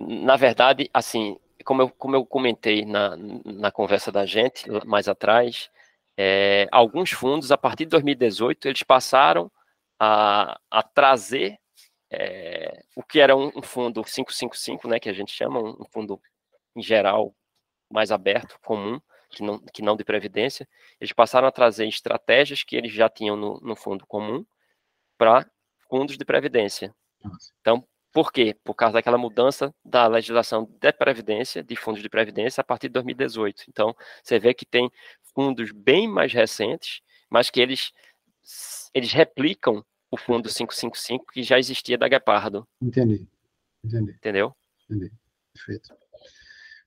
Na 0.00 0.36
verdade, 0.36 0.88
assim, 0.92 1.38
como 1.64 1.82
eu, 1.82 1.90
como 1.90 2.16
eu 2.16 2.24
comentei 2.24 2.84
na, 2.84 3.16
na 3.16 3.70
conversa 3.70 4.10
da 4.10 4.24
gente 4.24 4.64
mais 4.86 5.08
atrás, 5.08 5.70
é, 6.16 6.66
alguns 6.72 7.10
fundos, 7.10 7.52
a 7.52 7.58
partir 7.58 7.84
de 7.84 7.90
2018, 7.90 8.68
eles 8.68 8.82
passaram 8.82 9.50
a, 10.00 10.58
a 10.70 10.82
trazer 10.82 11.58
é, 12.10 12.82
o 12.96 13.02
que 13.02 13.20
era 13.20 13.36
um, 13.36 13.52
um, 13.54 13.62
fundo 13.62 14.02
555, 14.02 14.88
né, 14.88 14.98
que 14.98 15.08
a 15.08 15.12
gente 15.12 15.32
chama, 15.32 15.60
um, 15.60 15.76
um, 15.80 15.84
fundo 15.92 16.20
em 16.74 16.82
geral 16.82 17.34
mais 17.90 18.10
aberto, 18.10 18.58
comum, 18.64 19.00
que 19.28 19.42
não, 19.42 19.58
que 19.58 19.82
não 19.82 19.96
de 19.96 20.04
previdência, 20.04 20.68
eles 21.00 21.12
passaram 21.12 21.48
a 21.48 21.52
trazer 21.52 21.86
estratégias 21.86 22.62
que 22.62 22.76
eles 22.76 22.92
já 22.92 23.08
tinham 23.08 23.36
no, 23.36 23.60
no 23.60 23.76
fundo 23.76 24.06
comum 24.06 24.44
para 25.16 25.46
fundos 25.88 26.16
de 26.16 26.24
previdência. 26.24 26.94
Então, 27.60 27.86
por 28.12 28.32
quê? 28.32 28.56
Por 28.64 28.74
causa 28.74 28.94
daquela 28.94 29.18
mudança 29.18 29.74
da 29.84 30.06
legislação 30.06 30.64
de 30.80 30.92
previdência, 30.92 31.62
de 31.62 31.76
fundos 31.76 32.02
de 32.02 32.08
previdência, 32.08 32.60
a 32.60 32.64
partir 32.64 32.88
de 32.88 32.94
2018. 32.94 33.64
Então, 33.68 33.94
você 34.22 34.38
vê 34.38 34.54
que 34.54 34.64
tem 34.64 34.90
fundos 35.34 35.70
bem 35.72 36.08
mais 36.08 36.32
recentes, 36.32 37.00
mas 37.28 37.50
que 37.50 37.60
eles, 37.60 37.92
eles 38.94 39.12
replicam 39.12 39.84
o 40.10 40.16
fundo 40.16 40.48
555 40.48 41.26
que 41.32 41.42
já 41.42 41.58
existia 41.58 41.98
da 41.98 42.08
Gepardo. 42.08 42.66
Entendi. 42.80 43.28
Entendi. 43.84 44.12
Entendeu? 44.12 44.56
Entendi. 44.84 45.12
Perfeito. 45.52 45.94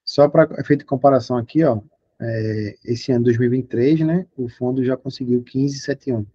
Só 0.04 0.28
para 0.28 0.44
efeito 0.60 0.80
de 0.80 0.86
comparação 0.86 1.38
aqui, 1.38 1.64
ó, 1.64 1.80
é, 2.22 2.76
esse 2.86 3.12
ano 3.12 3.26
2023, 3.26 4.02
né, 4.02 4.28
o 4.38 4.48
fundo 4.48 4.84
já 4.84 4.96
conseguiu 4.96 5.40
1571. 5.40 6.26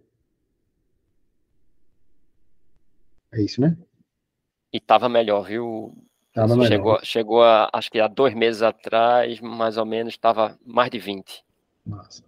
É 3.31 3.41
isso, 3.41 3.61
né? 3.61 3.77
E 4.73 4.77
estava 4.77 5.07
melhor, 5.07 5.43
viu? 5.43 5.93
Tava 6.33 6.55
melhor. 6.55 6.67
Chegou, 6.67 6.99
chegou 7.03 7.43
a, 7.43 7.69
acho 7.73 7.89
que 7.89 7.99
há 7.99 8.07
dois 8.07 8.33
meses 8.33 8.61
atrás, 8.61 9.39
mais 9.39 9.77
ou 9.77 9.85
menos, 9.85 10.13
estava 10.13 10.57
mais 10.65 10.89
de 10.89 10.99
20. 10.99 11.43
Nossa. 11.85 12.23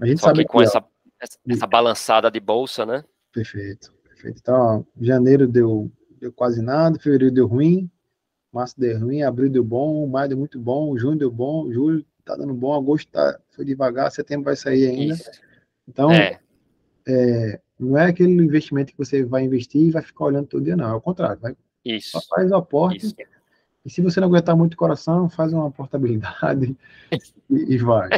A 0.00 0.06
gente 0.06 0.20
Só 0.20 0.28
sabe 0.28 0.44
que 0.44 0.48
com 0.50 0.58
que, 0.58 0.64
essa, 0.64 0.84
essa, 1.20 1.38
essa, 1.48 1.66
balançada 1.66 2.30
de 2.30 2.40
bolsa, 2.40 2.84
né? 2.84 3.04
Perfeito, 3.32 3.92
perfeito. 4.04 4.38
Então, 4.40 4.54
ó, 4.80 5.02
janeiro 5.04 5.46
deu, 5.46 5.90
deu 6.20 6.32
quase 6.32 6.62
nada, 6.62 6.98
fevereiro 6.98 7.34
deu 7.34 7.46
ruim, 7.46 7.90
março 8.52 8.78
deu 8.78 8.98
ruim, 8.98 9.22
abril 9.22 9.50
deu 9.50 9.64
bom, 9.64 10.06
maio 10.06 10.28
deu 10.28 10.38
muito 10.38 10.58
bom, 10.58 10.96
junho 10.96 11.18
deu 11.18 11.30
bom, 11.30 11.70
julho 11.72 12.04
tá 12.28 12.36
dando 12.36 12.54
bom, 12.54 12.74
agosto 12.74 13.10
tá, 13.10 13.38
foi 13.50 13.64
devagar, 13.64 14.10
setembro 14.10 14.44
vai 14.44 14.56
sair 14.56 14.88
ainda. 14.88 15.14
Isso. 15.14 15.30
Então, 15.86 16.10
é. 16.12 16.38
É, 17.06 17.60
não 17.78 17.96
é 17.96 18.06
aquele 18.06 18.32
investimento 18.32 18.92
que 18.92 18.98
você 18.98 19.24
vai 19.24 19.44
investir 19.44 19.80
e 19.80 19.90
vai 19.90 20.02
ficar 20.02 20.26
olhando 20.26 20.46
todo 20.46 20.64
dia, 20.64 20.76
não. 20.76 20.90
É 20.90 20.94
o 20.94 21.00
contrário. 21.00 21.40
Vai, 21.40 21.56
Isso. 21.84 22.20
Faz 22.28 22.50
o 22.50 22.56
aporte. 22.56 23.06
Isso. 23.06 23.16
E 23.84 23.90
se 23.90 24.02
você 24.02 24.20
não 24.20 24.28
aguentar 24.28 24.54
muito 24.54 24.74
o 24.74 24.76
coração, 24.76 25.30
faz 25.30 25.52
uma 25.52 25.70
portabilidade 25.70 26.76
e, 27.48 27.74
e, 27.74 27.78
vai, 27.78 28.08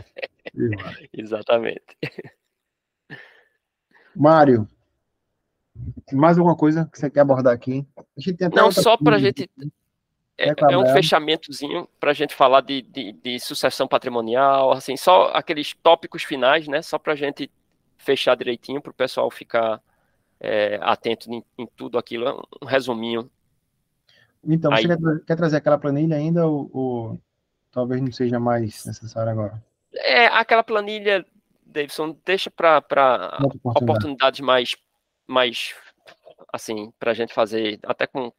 e 0.52 0.68
vai. 0.76 1.08
Exatamente. 1.16 1.96
Mário, 4.16 4.68
mais 6.12 6.36
alguma 6.36 6.56
coisa 6.56 6.88
que 6.92 6.98
você 6.98 7.08
quer 7.08 7.20
abordar 7.20 7.54
aqui? 7.54 7.86
não, 8.52 8.72
só 8.72 8.96
para 8.96 9.16
a 9.16 9.18
gente. 9.18 9.48
É, 10.42 10.54
é, 10.72 10.78
um 10.78 10.86
fechamentozinho 10.86 11.88
para 11.98 12.12
a 12.12 12.14
gente 12.14 12.34
falar 12.34 12.62
de, 12.62 12.80
de, 12.82 13.12
de, 13.12 13.38
sucessão 13.38 13.86
patrimonial, 13.86 14.72
assim, 14.72 14.96
só 14.96 15.30
aqueles 15.34 15.74
tópicos 15.82 16.22
finais, 16.22 16.66
né? 16.66 16.80
Só 16.80 16.98
para 16.98 17.12
a 17.12 17.16
gente 17.16 17.50
fechar 17.98 18.34
direitinho 18.36 18.80
para 18.80 18.90
o 18.90 18.94
pessoal 18.94 19.30
ficar 19.30 19.80
é, 20.40 20.78
atento 20.80 21.30
em, 21.30 21.44
em, 21.58 21.66
tudo 21.76 21.98
aquilo. 21.98 22.26
É 22.26 22.64
um 22.64 22.66
resuminho 22.66 23.30
então, 24.44 24.72
Aí... 24.72 24.82
você 24.82 24.96
quer, 24.96 25.24
quer, 25.26 25.36
trazer 25.36 25.56
aquela 25.58 25.78
planilha 25.78 26.16
ainda 26.16 26.46
ou, 26.46 26.70
ou, 26.72 27.20
talvez 27.70 28.00
não 28.00 28.10
seja 28.10 28.40
mais 28.40 28.84
necessário 28.84 29.30
agora? 29.30 29.62
É, 29.94 30.26
aquela 30.26 30.62
planilha, 30.62 31.24
Davidson, 31.64 32.16
deixa 32.24 32.50
para 32.50 32.78
oportunidade. 32.78 33.60
oportunidades 33.64 34.40
mais, 34.40 34.76
mais 35.26 35.74
assim, 36.52 36.92
para 36.98 37.10
a 37.10 37.14
gente 37.14 37.34
fazer 37.34 37.78
até 37.84 38.06
com 38.06 38.32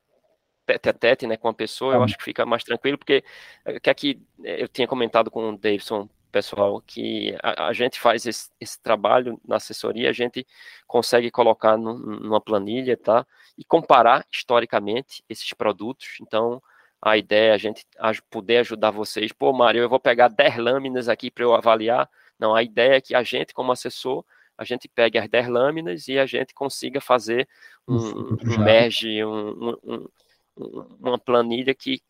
tete 0.65 0.89
a 0.89 0.93
tete, 0.93 1.27
né, 1.27 1.37
com 1.37 1.47
a 1.47 1.53
pessoa, 1.53 1.95
eu 1.95 2.03
acho 2.03 2.17
que 2.17 2.23
fica 2.23 2.45
mais 2.45 2.63
tranquilo, 2.63 2.97
porque 2.97 3.23
é, 3.65 3.79
que 3.79 3.89
aqui 3.89 4.21
é, 4.43 4.63
eu 4.63 4.67
tinha 4.67 4.87
comentado 4.87 5.29
com 5.31 5.49
o 5.49 5.57
Davidson 5.57 6.07
pessoal, 6.31 6.81
que 6.81 7.35
a, 7.43 7.67
a 7.67 7.73
gente 7.73 7.99
faz 7.99 8.25
esse, 8.25 8.49
esse, 8.59 8.81
trabalho 8.81 9.39
na 9.45 9.57
assessoria, 9.57 10.09
a 10.09 10.13
gente 10.13 10.47
consegue 10.87 11.29
colocar 11.29 11.77
no, 11.77 11.97
numa 11.97 12.39
planilha, 12.41 12.97
tá? 12.97 13.25
E 13.57 13.63
comparar 13.65 14.25
historicamente 14.31 15.23
esses 15.29 15.51
produtos. 15.53 16.17
Então, 16.21 16.61
a 17.01 17.17
ideia 17.17 17.51
é 17.51 17.53
a 17.53 17.57
gente 17.57 17.85
poder 18.29 18.57
ajudar 18.59 18.91
vocês. 18.91 19.31
Pô, 19.31 19.51
Mário, 19.51 19.81
eu 19.81 19.89
vou 19.89 19.99
pegar 19.99 20.29
10 20.29 20.57
lâminas 20.57 21.09
aqui 21.09 21.29
para 21.29 21.43
eu 21.43 21.53
avaliar. 21.53 22.09
Não, 22.39 22.55
a 22.55 22.63
ideia 22.63 22.95
é 22.95 23.01
que 23.01 23.13
a 23.13 23.23
gente, 23.23 23.53
como 23.53 23.71
assessor, 23.71 24.23
a 24.57 24.63
gente 24.63 24.87
pegue 24.87 25.17
as 25.17 25.27
10 25.27 25.47
lâminas 25.47 26.07
e 26.07 26.19
a 26.19 26.25
gente 26.25 26.53
consiga 26.53 27.01
fazer 27.01 27.47
um, 27.87 28.37
um 28.45 28.59
merge, 28.59 29.23
um, 29.25 29.77
um, 29.83 30.07
uma 30.55 31.17
planilha 31.17 31.73
que 31.73 32.01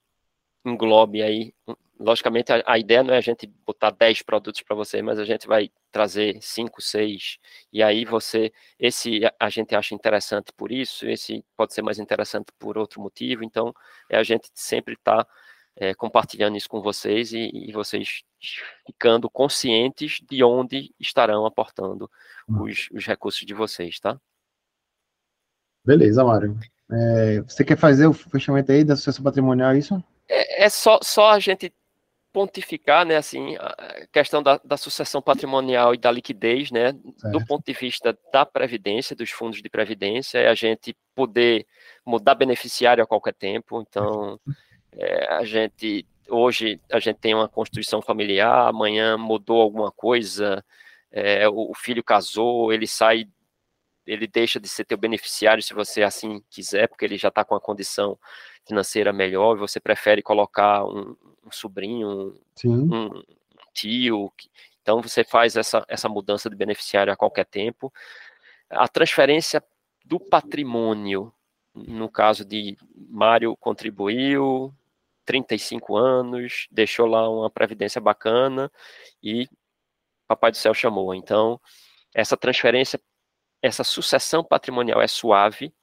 englobe 0.65 1.21
aí 1.21 1.53
logicamente, 2.01 2.51
a, 2.51 2.63
a, 2.65 2.79
ideia 2.79 3.03
não 3.03 3.13
é 3.13 3.17
a 3.17 3.21
gente 3.21 3.47
botar 3.65 3.91
10 3.91 4.23
produtos 4.23 4.61
para 4.61 4.75
você, 4.75 5.01
mas 5.01 5.19
a 5.19 5.25
gente 5.25 5.47
vai 5.47 5.69
trazer 5.91 6.41
5, 6.41 6.81
6, 6.81 7.37
e 7.71 7.83
aí 7.83 8.03
você, 8.03 8.51
esse 8.79 9.21
a, 9.39 9.49
gente 9.49 9.75
acha 9.75 9.93
interessante 9.93 10.51
por 10.57 10.71
isso, 10.71 11.07
esse 11.07 11.45
pode 11.55 11.73
ser 11.73 11.81
mais 11.81 11.99
interessante 11.99 12.47
por 12.57 12.77
outro 12.77 12.99
motivo, 12.99 13.43
então 13.43 13.73
é 14.09 14.17
a 14.17 14.23
gente 14.23 14.49
sempre 14.53 14.95
estar 14.95 15.23
tá, 15.23 15.31
é, 15.75 15.93
compartilhando 15.93 16.57
isso 16.57 16.67
com 16.67 16.81
vocês 16.81 17.33
e, 17.33 17.49
e, 17.53 17.71
vocês 17.71 18.23
ficando 18.85 19.29
conscientes 19.29 20.19
de 20.27 20.43
onde 20.43 20.93
estarão 20.99 21.45
aportando 21.45 22.09
hum. 22.49 22.63
os, 22.63 22.89
os 22.91 23.05
recursos 23.05 23.45
de 23.45 23.53
vocês, 23.53 23.99
tá? 23.99 24.19
Beleza, 25.85 26.23
Mário. 26.23 26.59
É, 26.91 27.41
você 27.41 27.63
quer 27.63 27.77
fazer 27.77 28.07
o 28.07 28.13
fechamento 28.13 28.71
aí 28.71 28.83
da 28.83 28.93
associação 28.93 29.23
patrimonial, 29.23 29.71
é 29.71 29.77
isso? 29.77 30.03
É, 30.27 30.65
é, 30.65 30.69
só, 30.69 30.99
só 31.01 31.31
a 31.31 31.39
gente 31.39 31.73
pontificar, 32.33 33.05
né, 33.05 33.17
assim, 33.17 33.57
a 33.57 34.07
questão 34.11 34.41
da, 34.41 34.59
da 34.63 34.77
sucessão 34.77 35.21
patrimonial 35.21 35.93
e 35.93 35.97
da 35.97 36.09
liquidez, 36.09 36.71
né, 36.71 36.93
certo. 37.17 37.37
do 37.37 37.45
ponto 37.45 37.65
de 37.65 37.73
vista 37.73 38.17
da 38.31 38.45
previdência, 38.45 39.15
dos 39.15 39.29
fundos 39.29 39.61
de 39.61 39.69
previdência, 39.69 40.37
é 40.39 40.47
a 40.47 40.55
gente 40.55 40.95
poder 41.13 41.65
mudar 42.05 42.35
beneficiário 42.35 43.03
a 43.03 43.07
qualquer 43.07 43.33
tempo. 43.33 43.81
Então, 43.81 44.39
é, 44.93 45.33
a 45.33 45.43
gente 45.43 46.05
hoje 46.29 46.79
a 46.89 46.99
gente 46.99 47.17
tem 47.17 47.35
uma 47.35 47.49
constituição 47.49 48.01
familiar, 48.01 48.69
amanhã 48.69 49.17
mudou 49.17 49.61
alguma 49.61 49.91
coisa, 49.91 50.63
é, 51.11 51.47
o, 51.49 51.71
o 51.71 51.73
filho 51.75 52.01
casou, 52.01 52.71
ele 52.71 52.87
sai 52.87 53.27
ele 54.11 54.27
deixa 54.27 54.59
de 54.59 54.67
ser 54.67 54.83
teu 54.85 54.97
beneficiário 54.97 55.63
se 55.63 55.73
você 55.73 56.03
assim 56.03 56.43
quiser, 56.49 56.87
porque 56.87 57.05
ele 57.05 57.17
já 57.17 57.29
está 57.29 57.45
com 57.45 57.55
a 57.55 57.61
condição 57.61 58.19
financeira 58.67 59.13
melhor, 59.13 59.55
e 59.55 59.59
você 59.59 59.79
prefere 59.79 60.21
colocar 60.21 60.83
um, 60.85 61.15
um 61.45 61.51
sobrinho, 61.51 62.37
um, 62.65 62.95
um, 62.95 63.23
tio. 63.73 64.31
Então 64.81 65.01
você 65.01 65.23
faz 65.23 65.55
essa, 65.55 65.85
essa 65.87 66.09
mudança 66.09 66.49
de 66.49 66.55
beneficiário 66.55 67.11
a 67.11 67.15
qualquer 67.15 67.45
tempo. 67.45 67.91
A 68.69 68.87
transferência 68.87 69.63
do 70.03 70.19
patrimônio, 70.19 71.33
no 71.73 72.09
caso 72.09 72.43
de 72.43 72.77
Mário 72.93 73.55
contribuiu, 73.55 74.73
35 75.25 75.95
anos, 75.95 76.67
deixou 76.69 77.05
lá 77.05 77.29
uma 77.29 77.49
previdência 77.49 78.01
bacana 78.01 78.69
e 79.23 79.47
Papai 80.27 80.51
do 80.51 80.57
Céu 80.57 80.73
chamou. 80.73 81.13
Então, 81.13 81.59
essa 82.13 82.35
transferência, 82.35 82.99
essa 83.61 83.83
sucessão 83.83 84.43
patrimonial 84.43 85.01
é 85.01 85.07
suave, 85.07 85.73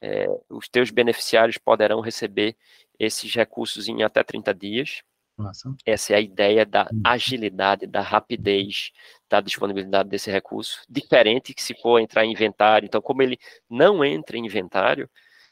é, 0.00 0.26
os 0.50 0.68
teus 0.68 0.90
beneficiários 0.90 1.58
poderão 1.58 2.00
receber 2.00 2.56
esses 2.98 3.34
recursos 3.34 3.88
em 3.88 4.02
até 4.02 4.22
30 4.22 4.54
dias. 4.54 5.02
Nossa. 5.36 5.74
Essa 5.84 6.12
é 6.12 6.16
a 6.16 6.20
ideia 6.20 6.64
da 6.64 6.88
hum. 6.92 7.00
agilidade, 7.04 7.86
da 7.86 8.00
rapidez, 8.00 8.92
da 9.28 9.40
disponibilidade 9.40 10.08
desse 10.08 10.30
recurso. 10.30 10.82
Diferente 10.88 11.54
que 11.54 11.62
se 11.62 11.74
for 11.74 11.98
entrar 11.98 12.24
em 12.24 12.32
inventário. 12.32 12.86
Então, 12.86 13.02
como 13.02 13.22
ele 13.22 13.38
não 13.68 14.04
entra 14.04 14.36
em 14.36 14.44
inventário, 14.46 15.10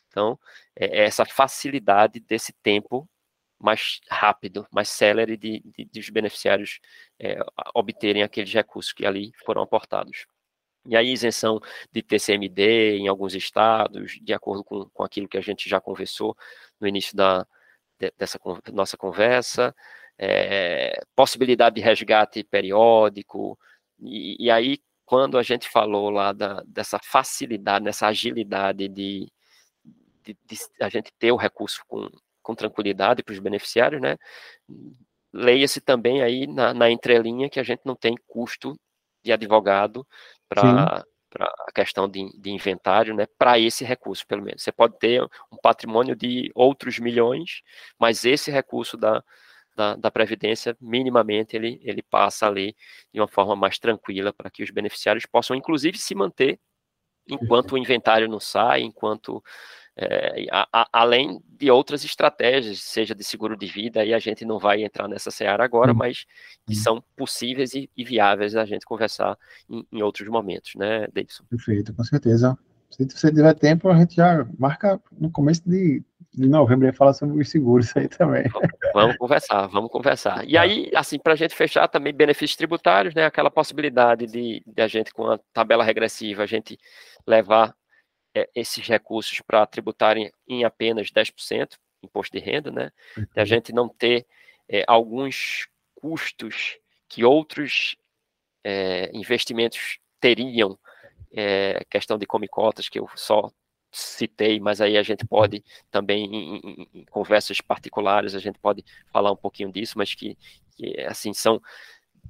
então, 0.09 0.39
é, 0.77 1.01
é 1.01 1.05
essa 1.05 1.25
facilidade 1.25 2.21
desse 2.21 2.53
tempo 2.63 3.09
mais 3.59 4.01
rápido, 4.11 4.67
mais 4.71 4.89
célere 4.89 5.37
de, 5.37 5.63
de, 5.65 5.85
de 5.85 6.01
os 6.01 6.11
beneficiários 6.11 6.81
é, 7.19 7.39
obterem 7.75 8.23
aqueles 8.23 8.53
recursos 8.53 8.93
que 8.93 9.07
ali 9.07 9.33
foram 9.45 9.63
aportados. 9.63 10.27
E 10.87 10.97
aí, 10.97 11.13
isenção 11.13 11.61
de 11.93 12.03
TCMD 12.03 12.99
em 12.99 13.09
alguns 13.09 13.35
estados, 13.35 14.19
de 14.21 14.33
acordo 14.33 14.65
com, 14.65 14.89
com 14.91 15.05
aquilo 15.05 15.29
que 15.29 15.39
a 15.39 15.41
gente 15.41 15.69
já 15.69 15.81
conversou 15.81 16.37
no 16.81 16.89
início 16.89 17.17
da, 17.17 17.47
de, 17.99 18.13
dessa 18.19 18.39
nossa 18.73 18.97
conversa, 18.97 19.75
é, 20.19 21.01
possibilidade 21.15 21.77
de 21.77 21.83
resgate 21.83 22.45
periódico, 22.45 23.59
e, 24.01 24.47
e, 24.47 24.51
aí, 24.51 24.79
quando 25.05 25.39
a 25.39 25.43
gente 25.43 25.69
falou 25.69 26.11
lá 26.11 26.33
da, 26.33 26.63
dessa 26.67 26.99
facilidade, 26.99 27.85
dessa 27.85 28.09
agilidade 28.09 28.89
de, 28.89 29.29
de, 30.25 30.37
de 30.45 30.59
a 30.81 30.89
gente 30.89 31.13
ter 31.19 31.33
o 31.33 31.37
recurso 31.37 31.83
com, 31.87 32.09
com 32.43 32.55
tranquilidade 32.55 33.23
para 33.23 33.33
os 33.33 33.39
beneficiários, 33.39 34.01
né? 34.03 34.17
Leia-se 35.33 35.81
também 35.81 36.23
aí 36.23 36.47
na, 36.47 36.75
na 36.75 36.91
entrelinha 36.91 37.49
que 37.49 37.61
a 37.61 37.63
gente 37.63 37.83
não 37.85 37.95
tem 37.95 38.15
custo 38.27 38.77
de 39.25 39.33
advogado 39.33 40.07
para 40.55 41.47
a 41.69 41.73
questão 41.73 42.09
de, 42.09 42.29
de, 42.39 42.51
inventário, 42.51 43.15
né, 43.15 43.27
para 43.39 43.59
esse 43.59 43.85
recurso, 43.85 44.27
pelo 44.27 44.43
menos. 44.43 44.62
Você 44.62 44.70
pode 44.70 44.99
ter 44.99 45.23
um 45.51 45.57
patrimônio 45.62 46.15
de 46.15 46.51
outros 46.55 46.99
milhões, 46.99 47.62
mas 47.99 48.24
esse 48.24 48.51
recurso 48.51 48.97
da, 48.97 49.24
da, 49.74 49.97
da, 49.97 50.11
Previdência, 50.11 50.77
minimamente, 50.81 51.57
ele, 51.57 51.81
ele 51.83 52.03
passa 52.03 52.47
ali 52.47 52.77
de 53.12 53.20
uma 53.20 53.29
forma 53.29 53.57
mais 53.57 53.79
tranquila 53.79 54.33
para 54.33 54.51
que 54.51 54.62
os 54.62 54.70
beneficiários 54.70 55.24
possam, 55.24 55.57
inclusive, 55.57 55.97
se 55.97 56.15
manter 56.15 56.61
enquanto 57.29 57.73
o 57.73 57.79
inventário 57.79 58.29
não 58.29 58.41
sai, 58.41 58.83
enquanto 58.83 59.43
é, 59.97 60.47
a, 60.51 60.66
a, 60.73 60.89
além 60.93 61.40
de 61.59 61.70
outras 61.70 62.05
estratégias, 62.05 62.81
seja 62.81 63.14
de 63.14 63.23
seguro 63.23 63.56
de 63.56 63.66
vida, 63.66 64.01
aí 64.01 64.14
a 64.14 64.19
gente 64.19 64.44
não 64.44 64.59
vai 64.59 64.82
entrar 64.82 65.06
nessa 65.06 65.31
seara 65.31 65.64
agora, 65.64 65.93
mas 65.93 66.24
que 66.66 66.74
são 66.74 67.02
possíveis 67.16 67.74
e, 67.74 67.90
e 67.97 68.05
viáveis 68.05 68.56
a 68.56 68.64
gente 68.64 68.86
conversar 68.86 69.36
em, 69.69 69.86
em, 69.93 70.02
outros 70.02 70.28
momentos, 70.28 70.74
né, 70.77 71.06
Davidson? 71.12 71.44
Perfeito, 71.44 71.93
com 71.94 72.05
certeza. 72.05 72.59
Se 72.90 73.05
você 73.06 73.32
tiver 73.32 73.55
tempo, 73.55 73.89
a 73.89 73.97
gente 73.97 74.16
já 74.16 74.47
marca 74.59 75.01
no 75.19 75.31
começo 75.31 75.62
de, 75.69 76.02
de 76.35 76.48
novembro 76.48 76.89
e 76.89 76.93
fala 76.93 77.12
sobre 77.12 77.40
os 77.40 77.48
seguros 77.51 77.94
aí 77.97 78.09
também. 78.09 78.44
Vamos 78.93 79.16
conversar, 79.16 79.66
vamos 79.66 79.90
conversar. 79.90 80.47
E 80.47 80.59
aí, 80.59 80.90
assim, 80.94 81.19
para 81.19 81.32
a 81.32 81.36
gente 81.36 81.55
fechar 81.55 81.89
também 81.89 82.12
benefícios 82.12 82.56
tributários, 82.56 83.14
né, 83.14 83.24
aquela 83.24 83.51
possibilidade 83.51 84.27
de, 84.27 84.62
de 84.66 84.82
a 84.82 84.86
gente, 84.86 85.12
com 85.12 85.31
a 85.31 85.39
tabela 85.52 85.85
regressiva, 85.85 86.43
a 86.43 86.47
gente 86.47 86.78
levar 87.27 87.74
é, 88.35 88.49
esses 88.55 88.87
recursos 88.87 89.41
para 89.41 89.67
tributarem 89.67 90.33
em 90.47 90.65
apenas 90.65 91.11
10% 91.11 91.79
imposto 92.03 92.37
de 92.37 92.43
renda, 92.45 92.71
né? 92.71 92.93
De 93.17 93.41
a 93.41 93.45
gente 93.45 93.73
não 93.73 93.89
ter 93.89 94.27
é, 94.69 94.85
alguns 94.87 95.69
custos 95.95 96.79
que 97.09 97.25
outros 97.25 97.97
é, 98.65 99.11
investimentos 99.15 99.99
teriam, 100.21 100.79
é, 101.33 101.85
questão 101.89 102.19
de 102.19 102.27
comicotas, 102.27 102.89
que 102.89 102.99
eu 102.99 103.09
só 103.15 103.51
citei, 103.91 104.59
mas 104.59 104.81
aí 104.81 104.97
a 104.97 105.03
gente 105.03 105.27
pode 105.27 105.63
também, 105.91 106.25
em, 106.25 106.57
em, 106.57 106.89
em, 106.95 107.05
conversas 107.05 107.61
particulares, 107.61 108.35
a 108.35 108.39
gente 108.39 108.59
pode 108.59 108.85
falar 109.13 109.31
um 109.31 109.37
pouquinho 109.37 109.71
disso, 109.71 109.99
mas 109.99 110.15
que, 110.15 110.37
que 110.75 110.99
assim, 111.03 111.33
são 111.35 111.61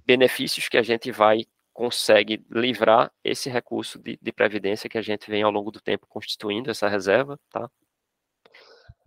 benefícios 0.04 0.68
que 0.68 0.76
a 0.76 0.82
gente 0.82 1.12
vai 1.12 1.46
consegue 1.72 2.44
livrar 2.50 3.10
esse 3.24 3.48
recurso 3.48 3.98
de, 3.98 4.18
de, 4.20 4.32
previdência 4.32 4.88
que 4.88 4.98
a 4.98 5.02
gente 5.02 5.30
vem 5.30 5.42
ao 5.42 5.50
longo 5.50 5.70
do 5.70 5.80
tempo 5.80 6.06
constituindo 6.06 6.70
essa 6.70 6.88
reserva, 6.88 7.38
tá? 7.50 7.70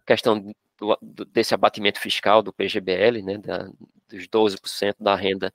Questão 0.06 0.40
do, 0.40 0.98
do, 1.02 1.26
desse 1.26 1.54
abatimento 1.54 2.00
fiscal 2.00 2.42
do 2.42 2.54
PGBL, 2.54 3.22
né, 3.22 3.38
da, 3.38 3.70
dos 4.08 4.28
12% 4.28 4.96
da 5.00 5.16
renda 5.16 5.54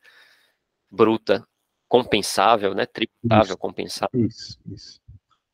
bruta 0.90 1.46
compensável, 1.88 2.74
né, 2.74 2.86
tributável 2.86 3.54
isso, 3.54 3.58
compensável. 3.58 4.26
Isso, 4.26 4.58
isso. 4.66 5.00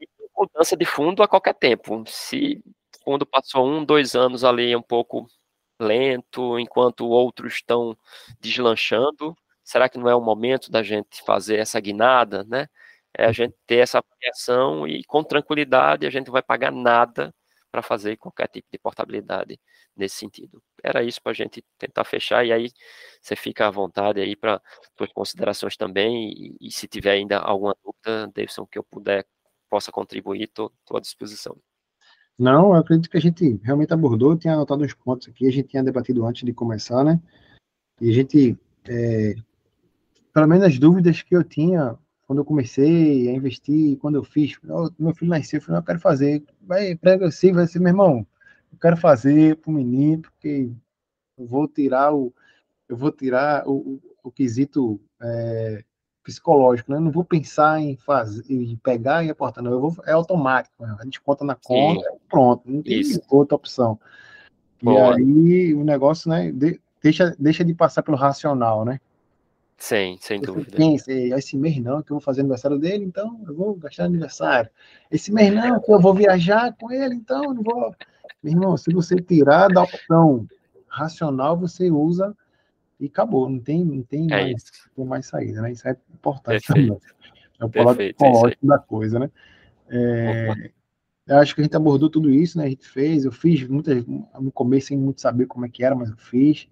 E 0.00 0.06
mudança 0.36 0.76
de 0.76 0.84
fundo 0.84 1.22
a 1.22 1.28
qualquer 1.28 1.54
tempo. 1.54 2.04
Se 2.06 2.62
o 3.00 3.04
fundo 3.04 3.26
passou 3.26 3.66
um, 3.66 3.84
dois 3.84 4.14
anos 4.14 4.44
ali 4.44 4.76
um 4.76 4.82
pouco 4.82 5.26
lento, 5.80 6.58
enquanto 6.58 7.06
outros 7.06 7.54
estão 7.54 7.96
deslanchando, 8.40 9.36
será 9.66 9.88
que 9.88 9.98
não 9.98 10.08
é 10.08 10.14
o 10.14 10.20
momento 10.20 10.70
da 10.70 10.82
gente 10.82 11.22
fazer 11.24 11.58
essa 11.58 11.80
guinada, 11.80 12.44
né? 12.44 12.68
É 13.18 13.26
a 13.26 13.32
gente 13.32 13.56
ter 13.66 13.78
essa 13.78 13.98
avaliação 13.98 14.86
e 14.86 15.02
com 15.04 15.24
tranquilidade 15.24 16.06
a 16.06 16.10
gente 16.10 16.26
não 16.28 16.32
vai 16.32 16.42
pagar 16.42 16.70
nada 16.70 17.34
para 17.70 17.82
fazer 17.82 18.16
qualquer 18.16 18.48
tipo 18.48 18.68
de 18.72 18.78
portabilidade 18.78 19.58
nesse 19.96 20.16
sentido. 20.16 20.62
Era 20.82 21.02
isso 21.02 21.20
para 21.20 21.32
a 21.32 21.34
gente 21.34 21.64
tentar 21.78 22.04
fechar 22.04 22.46
e 22.46 22.52
aí 22.52 22.70
você 23.20 23.34
fica 23.34 23.66
à 23.66 23.70
vontade 23.70 24.20
aí 24.20 24.36
para 24.36 24.62
suas 24.96 25.12
considerações 25.12 25.76
também 25.76 26.30
e, 26.32 26.68
e, 26.68 26.70
se 26.70 26.86
tiver 26.86 27.12
ainda 27.12 27.38
alguma 27.38 27.76
dúvida, 27.84 28.28
Davidson, 28.34 28.66
que 28.66 28.78
eu 28.78 28.84
puder 28.84 29.26
possa 29.68 29.90
contribuir, 29.90 30.44
estou 30.44 30.72
à 30.94 31.00
disposição. 31.00 31.56
Não, 32.38 32.68
eu 32.74 32.74
acredito 32.74 33.10
que 33.10 33.16
a 33.16 33.20
gente 33.20 33.60
realmente 33.64 33.92
abordou, 33.92 34.32
eu 34.32 34.38
tinha 34.38 34.54
anotado 34.54 34.84
uns 34.84 34.94
pontos 34.94 35.28
aqui, 35.28 35.46
a 35.48 35.50
gente 35.50 35.68
tinha 35.68 35.82
debatido 35.82 36.24
antes 36.24 36.44
de 36.44 36.52
começar, 36.52 37.02
né? 37.02 37.20
E 38.00 38.10
a 38.10 38.12
gente 38.12 38.56
é, 38.88 39.34
pelo 40.36 40.48
menos 40.48 40.66
as 40.66 40.78
dúvidas 40.78 41.22
que 41.22 41.34
eu 41.34 41.42
tinha 41.42 41.96
quando 42.26 42.40
eu 42.40 42.44
comecei 42.44 43.26
a 43.26 43.32
investir, 43.32 43.96
quando 43.96 44.16
eu 44.16 44.22
fiz, 44.22 44.54
meu 44.98 45.14
filho 45.14 45.30
nasceu, 45.30 45.56
eu 45.56 45.62
falei, 45.62 45.80
eu 45.80 45.82
quero 45.82 45.98
fazer, 45.98 46.44
vai 46.60 46.94
progressivo, 46.94 47.54
vai 47.54 47.66
ser, 47.66 47.78
meu 47.78 47.88
irmão, 47.88 48.26
eu 48.70 48.78
quero 48.78 48.98
fazer 48.98 49.56
para 49.56 49.70
o 49.70 49.72
menino, 49.72 50.20
porque 50.20 50.70
eu 51.38 51.46
vou 51.46 51.66
tirar 51.66 52.14
o, 52.14 52.34
eu 52.86 52.98
vou 52.98 53.10
tirar 53.10 53.66
o, 53.66 53.76
o, 53.76 54.02
o 54.24 54.30
quesito 54.30 55.00
é, 55.22 55.82
psicológico, 56.22 56.92
né? 56.92 56.98
Eu 56.98 57.02
não 57.02 57.10
vou 57.10 57.24
pensar 57.24 57.80
em 57.80 57.96
fazer, 57.96 58.44
em 58.50 58.76
pegar 58.76 59.24
e 59.24 59.30
aportar, 59.30 59.64
não, 59.64 59.72
eu 59.72 59.80
vou, 59.80 59.96
é 60.04 60.12
automático, 60.12 60.84
né? 60.84 60.94
a 61.00 61.04
gente 61.04 61.18
conta 61.18 61.46
na 61.46 61.54
conta, 61.54 62.10
Sim. 62.10 62.18
pronto, 62.28 62.70
não 62.70 62.82
tem 62.82 63.00
Isso. 63.00 63.22
outra 63.30 63.56
opção. 63.56 63.98
Boa. 64.82 65.18
E 65.18 65.22
aí 65.22 65.74
o 65.74 65.82
negócio, 65.82 66.28
né, 66.28 66.52
de, 66.52 66.78
deixa, 67.02 67.34
deixa 67.38 67.64
de 67.64 67.72
passar 67.72 68.02
pelo 68.02 68.18
racional, 68.18 68.84
né? 68.84 69.00
Sim, 69.76 70.16
sem 70.20 70.40
Você 70.40 70.46
dúvida. 70.46 70.76
Pensa, 70.76 71.12
esse 71.12 71.56
mês 71.56 71.78
não, 71.78 72.02
que 72.02 72.10
eu 72.10 72.16
vou 72.16 72.20
fazer 72.20 72.40
aniversário 72.40 72.78
dele, 72.78 73.04
então 73.04 73.40
eu 73.46 73.54
vou 73.54 73.74
gastar 73.74 74.04
aniversário. 74.04 74.70
Esse 75.10 75.32
mês 75.32 75.52
não, 75.54 75.80
que 75.80 75.92
eu 75.92 76.00
vou 76.00 76.14
viajar 76.14 76.74
com 76.80 76.90
ele, 76.90 77.14
então 77.14 77.44
eu 77.44 77.54
não 77.54 77.62
vou. 77.62 77.94
Meu 78.42 78.52
irmão, 78.52 78.76
se 78.76 78.92
você 78.92 79.16
tirar 79.16 79.68
da 79.68 79.82
opção 79.82 80.46
racional, 80.88 81.58
você 81.58 81.90
usa 81.90 82.34
e 82.98 83.06
acabou. 83.06 83.48
Não 83.50 83.60
tem, 83.60 83.84
não 83.84 84.02
tem, 84.02 84.26
é 84.32 84.42
mais, 84.44 84.64
tem 84.94 85.04
mais 85.04 85.26
saída, 85.26 85.60
né? 85.60 85.72
Isso 85.72 85.86
é 85.86 85.96
importante 86.14 86.66
Perfeito. 86.66 86.94
também. 86.94 87.00
É 87.58 87.64
o 87.64 87.94
psicológico 87.94 88.66
da 88.66 88.78
coisa, 88.78 89.18
né? 89.18 89.30
É, 89.88 90.70
eu 91.26 91.36
acho 91.38 91.54
que 91.54 91.60
a 91.60 91.64
gente 91.64 91.76
abordou 91.76 92.08
tudo 92.08 92.30
isso, 92.30 92.58
né? 92.58 92.64
A 92.64 92.68
gente 92.68 92.88
fez, 92.88 93.24
eu 93.24 93.32
fiz 93.32 93.66
muitas, 93.68 94.04
no 94.06 94.52
começo 94.52 94.88
sem 94.88 94.96
muito 94.96 95.20
saber 95.20 95.46
como 95.46 95.66
é 95.66 95.68
que 95.68 95.84
era, 95.84 95.94
mas 95.94 96.10
eu 96.10 96.16
fiz. 96.16 96.68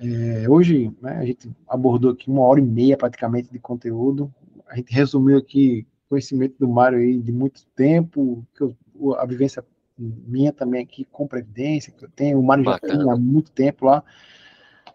É, 0.00 0.48
hoje, 0.48 0.92
né, 1.02 1.18
a 1.18 1.24
gente 1.24 1.50
abordou 1.66 2.12
aqui 2.12 2.30
uma 2.30 2.42
hora 2.42 2.60
e 2.60 2.62
meia 2.62 2.96
praticamente 2.96 3.50
de 3.50 3.58
conteúdo. 3.58 4.32
A 4.68 4.76
gente 4.76 4.92
resumiu 4.92 5.38
aqui 5.38 5.86
conhecimento 6.08 6.54
do 6.58 6.68
Mário 6.68 6.98
aí 6.98 7.18
de 7.18 7.32
muito 7.32 7.66
tempo, 7.74 8.46
que 8.56 8.62
eu, 8.62 8.74
a 9.16 9.26
vivência 9.26 9.64
minha 9.98 10.52
também 10.52 10.82
aqui 10.82 11.04
com 11.10 11.26
previdência, 11.26 11.92
que 11.92 12.04
eu 12.04 12.08
tenho, 12.10 12.38
o 12.38 12.42
Mário 12.42 12.64
já 12.64 12.78
tem 12.78 13.10
há 13.10 13.16
muito 13.16 13.50
tempo 13.50 13.86
lá. 13.86 14.02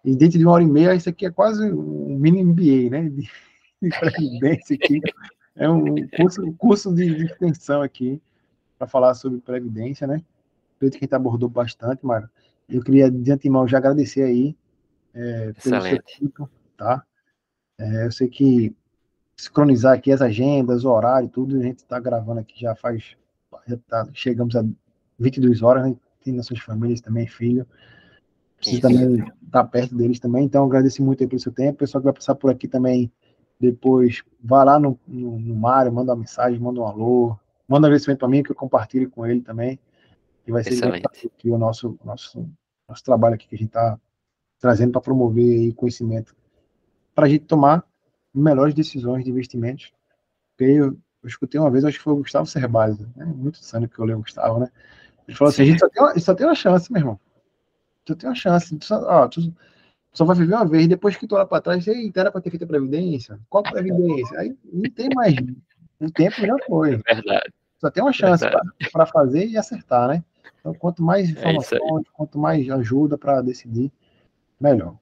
E 0.04 0.16
dentro 0.16 0.38
de 0.38 0.46
uma 0.46 0.54
hora 0.54 0.64
e 0.64 0.68
meia, 0.68 0.96
isso 0.96 1.10
aqui 1.10 1.26
é 1.26 1.32
quase 1.32 1.72
um 1.72 2.18
mini 2.18 2.44
MBA, 2.44 2.90
né? 2.90 3.10
De, 3.10 3.30
de 3.82 3.90
previdência 4.00 4.76
aqui. 4.76 5.02
É 5.56 5.70
um 5.70 5.96
curso, 6.08 6.44
um 6.44 6.54
curso 6.54 6.94
de, 6.94 7.14
de 7.16 7.26
extensão 7.26 7.82
aqui 7.82 8.22
para 8.78 8.88
falar 8.88 9.14
sobre 9.14 9.40
previdência, 9.40 10.08
né? 10.08 10.22
Acredito 10.76 11.00
que 11.00 11.06
a 11.06 11.08
gente 11.08 11.16
abordou 11.16 11.48
bastante, 11.48 12.06
Mário. 12.06 12.30
Eu 12.68 12.82
queria, 12.82 13.12
de 13.12 13.32
antemão, 13.32 13.68
já 13.68 13.78
agradecer 13.78 14.24
aí 14.24 14.56
é, 15.14 15.54
pelo 15.54 15.82
seu 15.82 16.04
tempo, 16.04 16.50
tá? 16.76 17.04
É, 17.78 18.06
eu 18.06 18.12
sei 18.12 18.28
que 18.28 18.76
sincronizar 19.36 19.94
aqui 19.94 20.12
as 20.12 20.22
agendas, 20.22 20.86
o 20.86 20.92
horário, 20.92 21.28
tudo, 21.30 21.58
a 21.58 21.64
gente 21.64 21.80
está 21.80 22.00
gravando 22.00 22.40
aqui 22.40 22.60
já 22.60 22.76
faz, 22.76 23.16
já 23.68 23.78
tá, 23.88 24.08
chegamos 24.14 24.56
a 24.56 24.64
22 25.20 25.62
horas, 25.62 25.86
né? 25.86 25.96
Tem 26.24 26.34
nossas 26.34 26.60
famílias 26.60 27.02
também, 27.02 27.28
filho. 27.28 27.68
Precisa 28.58 28.84
também 28.84 29.16
estar 29.16 29.34
tá 29.52 29.64
perto 29.64 29.96
deles 29.96 30.20
também, 30.20 30.46
então 30.46 30.64
agradeço 30.64 31.04
muito 31.04 31.22
aí 31.22 31.28
pelo 31.28 31.42
seu 31.42 31.52
tempo. 31.52 31.74
O 31.74 31.78
pessoal 31.80 32.02
que 32.02 32.06
vai 32.06 32.14
passar 32.14 32.36
por 32.36 32.50
aqui 32.50 32.68
também, 32.68 33.12
depois, 33.60 34.24
vá 34.42 34.64
lá 34.64 34.80
no, 34.80 34.98
no, 35.06 35.38
no 35.38 35.56
Mário, 35.56 35.92
manda 35.92 36.14
uma 36.14 36.20
mensagem, 36.20 36.60
manda 36.60 36.80
um 36.80 36.86
alô, 36.86 37.38
manda 37.68 37.86
um 37.86 37.90
agradecimento 37.90 38.20
para 38.20 38.28
mim, 38.30 38.42
que 38.42 38.52
eu 38.52 38.56
compartilho 38.56 39.10
com 39.10 39.26
ele 39.26 39.42
também. 39.42 39.78
E 40.48 40.52
vai 40.52 40.64
ser 40.64 40.86
aqui 40.86 41.50
o 41.50 41.58
nosso, 41.58 41.98
nosso, 42.04 42.50
nosso 42.88 43.04
trabalho 43.04 43.36
aqui 43.36 43.48
que 43.48 43.56
a 43.56 43.58
gente 43.58 43.68
está 43.68 44.00
trazendo 44.64 44.94
para 44.94 45.02
promover 45.02 45.74
conhecimento 45.74 46.34
para 47.14 47.26
a 47.26 47.30
gente 47.30 47.44
tomar 47.44 47.84
melhores 48.34 48.74
decisões 48.74 49.26
de 49.26 49.30
investimentos. 49.30 49.92
Porque 50.56 50.72
eu, 50.72 50.86
eu 51.22 51.28
escutei 51.28 51.60
uma 51.60 51.70
vez, 51.70 51.84
acho 51.84 51.98
que 51.98 52.04
foi 52.04 52.14
o 52.14 52.18
Gustavo 52.20 52.46
Cerbasi, 52.46 53.06
né? 53.14 53.26
muito 53.26 53.60
anos 53.74 53.90
que 53.94 54.00
eu 54.00 54.06
leio 54.06 54.20
o 54.20 54.22
Gustavo, 54.22 54.60
né? 54.60 54.70
Ele 55.28 55.36
falou 55.36 55.52
assim, 55.52 55.64
a 55.64 55.66
gente 55.66 55.80
só 55.80 55.90
tem, 55.90 56.02
uma, 56.02 56.18
só 56.18 56.34
tem 56.34 56.48
uma 56.48 56.56
chance, 56.56 56.90
meu 56.94 57.02
irmão. 57.02 57.20
Só 58.08 58.16
tem 58.16 58.30
uma 58.30 58.36
chance. 58.36 58.78
Tu 58.78 58.86
só, 58.86 59.02
ó, 59.02 59.28
tu 59.28 59.54
só 60.14 60.24
vai 60.24 60.38
viver 60.38 60.56
uma 60.56 60.66
vez, 60.66 60.88
depois 60.88 61.18
que 61.18 61.28
tu 61.28 61.36
olha 61.36 61.46
para 61.46 61.62
trás, 61.62 61.86
eita, 61.86 62.22
era 62.22 62.32
para 62.32 62.40
ter 62.40 62.50
feito 62.50 62.64
a 62.64 62.68
Previdência? 62.68 63.38
Qual 63.50 63.64
Previdência? 63.64 64.40
Aí 64.40 64.56
não 64.72 64.90
tem 64.90 65.10
mais. 65.14 65.36
O 66.00 66.10
tempo 66.10 66.40
já 66.40 66.56
foi. 66.66 67.02
É 67.06 67.16
verdade. 67.16 67.54
Só 67.82 67.92
tem 67.92 68.02
uma 68.02 68.14
chance 68.14 68.46
para 68.94 69.06
fazer 69.08 69.46
e 69.46 69.58
acertar, 69.58 70.08
né? 70.08 70.24
Então, 70.62 70.74
quanto 70.74 71.04
mais 71.04 71.28
é 71.28 71.32
informações, 71.34 72.06
é 72.08 72.10
quanto 72.14 72.40
mais 72.40 72.70
ajuda 72.70 73.18
para 73.18 73.42
decidir, 73.42 73.92
melhor. 74.64 74.96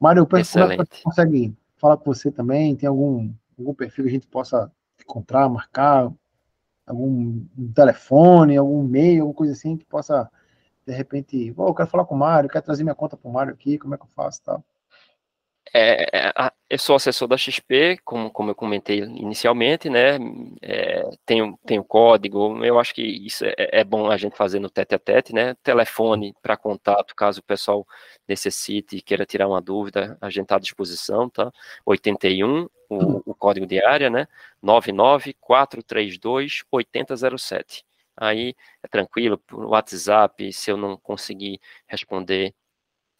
Mário, 0.00 0.26
como 0.26 0.38
é 0.40 0.86
que 0.86 1.02
consegue 1.02 1.54
falar 1.76 1.96
com 1.98 2.12
você 2.12 2.30
também? 2.30 2.74
Tem 2.74 2.88
algum, 2.88 3.32
algum 3.58 3.74
perfil 3.74 4.04
que 4.04 4.10
a 4.10 4.12
gente 4.12 4.26
possa 4.26 4.72
encontrar, 5.00 5.48
marcar? 5.48 6.10
Algum 6.86 7.44
telefone, 7.74 8.56
algum 8.56 8.84
e-mail, 8.84 9.22
alguma 9.22 9.36
coisa 9.36 9.52
assim 9.52 9.76
que 9.76 9.84
possa, 9.84 10.30
de 10.86 10.92
repente, 10.94 11.52
oh, 11.56 11.68
eu 11.68 11.74
quero 11.74 11.88
falar 11.90 12.06
com 12.06 12.14
o 12.14 12.18
Mário, 12.18 12.48
quero 12.48 12.64
trazer 12.64 12.82
minha 12.82 12.94
conta 12.94 13.16
para 13.16 13.28
o 13.28 13.32
Mário 13.32 13.52
aqui, 13.52 13.76
como 13.76 13.94
é 13.94 13.98
que 13.98 14.04
eu 14.04 14.08
faço 14.08 14.42
tal? 14.42 14.64
É, 15.74 16.28
é 16.28 16.47
eu 16.70 16.78
sou 16.78 16.96
assessor 16.96 17.26
da 17.26 17.36
XP, 17.36 17.98
como, 18.04 18.30
como 18.30 18.50
eu 18.50 18.54
comentei 18.54 18.98
inicialmente, 18.98 19.88
né? 19.88 20.18
É, 20.60 21.02
tenho, 21.24 21.58
tenho 21.64 21.82
código, 21.82 22.62
eu 22.64 22.78
acho 22.78 22.94
que 22.94 23.02
isso 23.02 23.44
é, 23.46 23.54
é, 23.56 23.82
bom 23.84 24.10
a 24.10 24.16
gente 24.18 24.36
fazer 24.36 24.60
no 24.60 24.68
tete 24.68 24.94
a 24.94 24.98
tete, 24.98 25.32
né? 25.34 25.54
Telefone 25.62 26.34
para 26.42 26.56
contato, 26.58 27.14
caso 27.16 27.40
o 27.40 27.42
pessoal 27.42 27.86
necessite 28.28 28.96
e 28.96 29.02
queira 29.02 29.24
tirar 29.24 29.48
uma 29.48 29.62
dúvida, 29.62 30.18
a 30.20 30.28
gente 30.28 30.42
está 30.42 30.56
à 30.56 30.58
disposição, 30.58 31.30
tá? 31.30 31.50
81, 31.86 32.68
o, 32.90 33.30
o 33.30 33.34
código 33.34 33.66
de 33.66 33.82
área, 33.82 34.10
né? 34.10 34.28
99432 34.62 36.64
8007. 36.70 37.84
Aí 38.16 38.54
é 38.82 38.88
tranquilo, 38.88 39.38
por 39.38 39.64
WhatsApp, 39.66 40.52
se 40.52 40.70
eu 40.70 40.76
não 40.76 40.96
conseguir 40.98 41.60
responder 41.86 42.54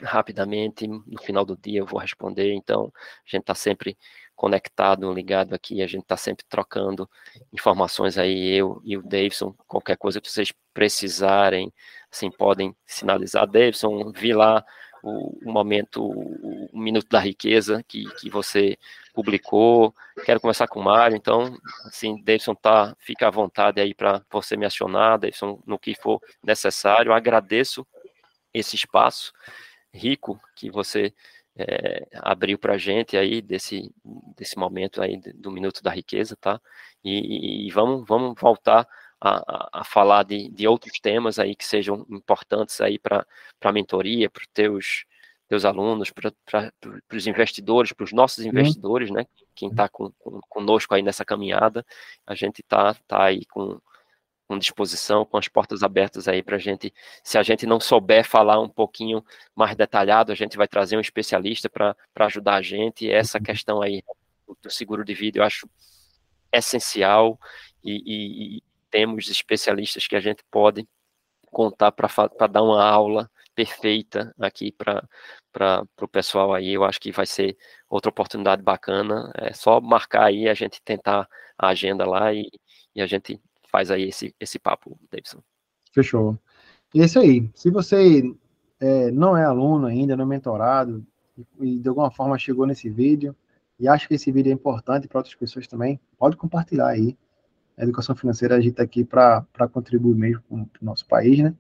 rapidamente, 0.01 0.87
no 0.87 1.21
final 1.23 1.45
do 1.45 1.57
dia 1.57 1.81
eu 1.81 1.87
vou 1.87 2.01
responder, 2.01 2.53
então 2.55 2.93
a 2.95 3.31
gente 3.31 3.43
está 3.43 3.55
sempre 3.55 3.97
conectado, 4.39 5.13
ligado 5.13 5.53
aqui, 5.53 5.83
a 5.83 5.87
gente 5.87 6.03
está 6.03 6.17
sempre 6.17 6.45
trocando 6.49 7.11
informações 7.53 8.17
aí, 8.17 8.55
eu 8.55 8.81
e 8.85 8.97
o 8.97 9.03
Davidson, 9.03 9.53
qualquer 9.67 9.97
coisa 9.97 10.21
que 10.21 10.31
vocês 10.31 10.53
precisarem, 10.73 11.73
assim, 12.11 12.31
podem 12.31 12.75
sinalizar, 12.87 13.49
Davidson, 13.49 14.13
vi 14.13 14.33
lá 14.33 14.65
o, 15.03 15.37
o 15.45 15.53
momento, 15.53 16.03
o, 16.05 16.69
o, 16.73 16.79
Minuto 16.79 17.09
da 17.09 17.19
Riqueza 17.19 17.83
que, 17.87 18.05
que 18.15 18.31
você 18.31 18.79
publicou, 19.13 19.93
quero 20.25 20.41
conversar 20.41 20.69
com 20.69 20.79
o 20.79 20.85
Mário, 20.85 21.17
então, 21.17 21.57
assim, 21.87 22.23
Davidson 22.23 22.55
tá, 22.55 22.95
fica 23.01 23.27
à 23.27 23.31
vontade 23.31 23.81
aí 23.81 23.93
para 23.93 24.23
você 24.31 24.57
me 24.57 24.67
acionar, 24.67 25.19
Davidson, 25.19 25.61
no 25.67 25.79
que 25.79 25.95
for 25.97 26.21
necessário, 26.45 27.13
agradeço 27.13 27.85
esse 28.55 28.77
espaço, 28.77 29.33
rico 29.99 30.41
que 30.57 30.71
você 30.71 31.13
é, 31.57 32.07
abriu 32.15 32.57
para 32.57 32.75
a 32.75 32.79
gente 32.79 33.17
aí 33.17 33.43
desse, 33.43 33.93
desse 34.37 34.57
momento 34.57 35.03
aí 35.03 35.17
do 35.35 35.51
Minuto 35.51 35.83
da 35.83 35.91
Riqueza, 35.91 36.37
tá? 36.37 36.61
E, 37.05 37.67
e 37.67 37.71
vamos, 37.73 38.07
vamos 38.07 38.35
voltar 38.41 38.89
a, 39.21 39.81
a, 39.81 39.85
falar 39.85 40.23
de, 40.23 40.49
de 40.51 40.69
outros 40.69 41.01
temas 41.01 41.39
aí 41.39 41.57
que 41.57 41.67
sejam 41.67 42.07
importantes 42.09 42.81
aí 42.81 42.99
para 42.99 43.27
a 43.61 43.73
mentoria, 43.73 44.31
para 44.31 44.41
os 44.41 44.47
teus, 44.55 45.05
teus 45.49 45.65
alunos, 45.65 46.11
para 46.11 46.33
os 47.13 47.27
investidores, 47.27 47.93
para 47.93 48.05
os 48.05 48.13
nossos 48.13 48.45
investidores, 48.45 49.11
né? 49.11 49.27
Quem 49.55 49.71
está 49.71 49.89
com, 49.89 50.13
com, 50.19 50.41
conosco 50.49 50.95
aí 50.95 51.03
nessa 51.03 51.25
caminhada, 51.25 51.85
a 52.27 52.35
gente 52.35 52.61
está 52.61 52.95
tá 53.09 53.25
aí 53.25 53.45
com, 53.47 53.81
com 54.49 54.59
disposição, 54.59 55.27
com 55.27 55.37
as 55.37 55.47
portas 55.47 55.83
abertas 55.83 56.27
aí 56.27 56.43
para 56.43 56.57
a 56.57 56.59
gente. 56.59 56.93
Se 57.23 57.37
a 57.37 57.43
gente 57.43 57.67
não 57.67 57.79
souber 57.79 58.25
falar 58.25 58.59
um 58.59 58.69
pouquinho 58.69 59.23
mais 59.55 59.77
detalhado, 59.77 60.33
a 60.33 60.35
gente 60.35 60.57
vai 60.57 60.67
trazer 60.67 60.97
um 60.97 61.01
especialista 61.01 61.69
para 61.69 61.95
ajudar 62.17 62.55
a 62.55 62.63
gente. 62.63 63.05
E 63.05 63.13
essa 63.13 63.37
uhum. 63.37 63.45
questão 63.45 63.83
aí 63.83 64.03
do 64.63 64.71
seguro 64.71 65.05
de 65.05 65.13
vida 65.13 65.39
eu 65.39 65.45
acho 65.45 65.69
essencial 66.51 67.39
e, 67.85 68.03
e, 68.07 68.57
e 68.57 68.63
temos 68.91 69.29
especialistas 69.29 70.07
que 70.07 70.17
a 70.17 70.21
gente 70.21 70.43
pode 70.51 70.89
contar 71.53 71.93
para 71.93 72.47
dar 72.47 72.63
uma 72.63 72.83
aula 72.83 73.31
perfeita 73.55 74.35
aqui 74.41 74.73
para 74.73 75.87
o 76.01 76.09
pessoal 76.09 76.55
aí. 76.55 76.73
Eu 76.73 76.85
acho 76.85 76.99
que 76.99 77.13
vai 77.13 77.27
ser 77.27 77.55
outra 77.89 78.09
oportunidade 78.09 78.63
bacana. 78.63 79.31
É 79.35 79.53
só 79.53 79.79
marcar 79.79 80.25
aí, 80.25 80.49
a 80.49 80.55
gente 80.55 80.81
tentar 80.83 81.29
a 81.59 81.69
agenda 81.69 82.07
lá 82.07 82.33
e, 82.33 82.51
e 82.95 83.03
a 83.03 83.07
gente 83.07 83.39
faz 83.71 83.91
aí 83.91 84.09
esse, 84.09 84.35
esse 84.41 84.59
papo, 84.59 84.99
Davidson. 85.11 85.43
Fechou. 85.93 86.39
E 86.95 87.01
é 87.03 87.05
isso 87.05 87.19
aí. 87.19 87.51
Se 87.55 87.71
você 87.71 88.23
é, 88.81 89.11
não 89.11 89.37
é 89.37 89.45
aluno 89.45 89.87
ainda, 89.87 90.17
não 90.17 90.25
é 90.25 90.29
mentorado, 90.29 91.05
e 91.61 91.79
de 91.79 91.89
alguma 91.89 92.11
forma 92.11 92.39
chegou 92.39 92.67
nesse 92.67 92.89
vídeo, 92.89 93.35
e 93.79 93.87
acha 93.87 94.09
que 94.09 94.15
esse 94.15 94.33
vídeo 94.33 94.51
é 94.51 94.53
importante 94.53 95.07
para 95.07 95.19
outras 95.19 95.35
pessoas 95.35 95.67
também, 95.69 96.01
pode 96.19 96.37
compartilhar 96.37 96.89
aí. 96.89 97.17
A 97.77 97.85
educação 97.85 98.17
financeira, 98.17 98.57
a 98.57 98.61
gente 98.61 98.73
está 98.73 98.83
aqui 98.83 99.05
para 99.05 99.47
contribuir 99.73 100.17
mesmo 100.17 100.43
para 100.51 100.83
o 100.83 100.85
nosso 100.85 101.07
país, 101.07 101.39
né? 101.39 101.55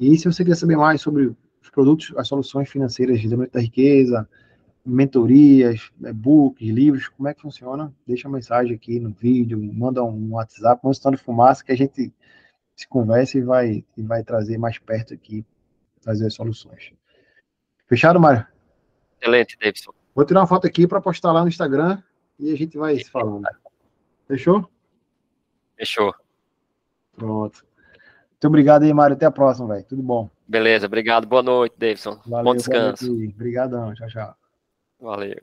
E 0.00 0.18
se 0.18 0.24
você 0.24 0.44
quer 0.44 0.56
saber 0.56 0.76
mais 0.76 1.00
sobre 1.00 1.26
os 1.62 1.70
produtos, 1.70 2.12
as 2.16 2.26
soluções 2.26 2.68
financeiras 2.68 3.20
de 3.20 3.28
da 3.28 3.60
riqueza, 3.60 4.28
mentorias, 4.84 5.90
e-books, 6.04 6.68
livros, 6.68 7.08
como 7.08 7.28
é 7.28 7.34
que 7.34 7.42
funciona? 7.42 7.92
Deixa 8.06 8.28
uma 8.28 8.36
mensagem 8.36 8.74
aqui 8.74 8.98
no 8.98 9.10
vídeo, 9.10 9.58
manda 9.72 10.02
um 10.02 10.34
WhatsApp, 10.34 10.80
um 10.84 10.92
sinal 10.92 11.12
de 11.12 11.22
fumaça 11.22 11.64
que 11.64 11.72
a 11.72 11.76
gente 11.76 12.12
se 12.74 12.88
conversa 12.88 13.38
e 13.38 13.42
vai, 13.42 13.84
e 13.96 14.02
vai 14.02 14.24
trazer 14.24 14.58
mais 14.58 14.78
perto 14.78 15.14
aqui, 15.14 15.44
trazer 16.00 16.26
as 16.26 16.34
soluções. 16.34 16.92
Fechado, 17.86 18.18
Mário? 18.18 18.46
Excelente, 19.20 19.56
Davidson. 19.60 19.92
Vou 20.14 20.24
tirar 20.24 20.40
uma 20.40 20.46
foto 20.46 20.66
aqui 20.66 20.86
para 20.86 21.00
postar 21.00 21.32
lá 21.32 21.42
no 21.42 21.48
Instagram 21.48 22.02
e 22.38 22.52
a 22.52 22.56
gente 22.56 22.76
vai 22.76 22.96
se 22.96 23.10
falando. 23.10 23.46
Fechou? 24.26 24.68
Fechou. 25.76 26.12
Pronto. 27.14 27.64
Muito 28.32 28.46
obrigado 28.48 28.82
aí, 28.82 28.92
Mário. 28.92 29.14
Até 29.14 29.26
a 29.26 29.30
próxima, 29.30 29.68
velho. 29.68 29.84
Tudo 29.84 30.02
bom. 30.02 30.28
Beleza, 30.48 30.86
obrigado. 30.86 31.26
Boa 31.26 31.42
noite, 31.42 31.76
Davidson. 31.78 32.20
Valeu, 32.26 32.44
bom 32.44 32.56
descanso. 32.56 33.12
Obrigadão. 33.12 33.94
Tchau, 33.94 34.08
tchau. 34.08 34.41
Valeu. 35.02 35.34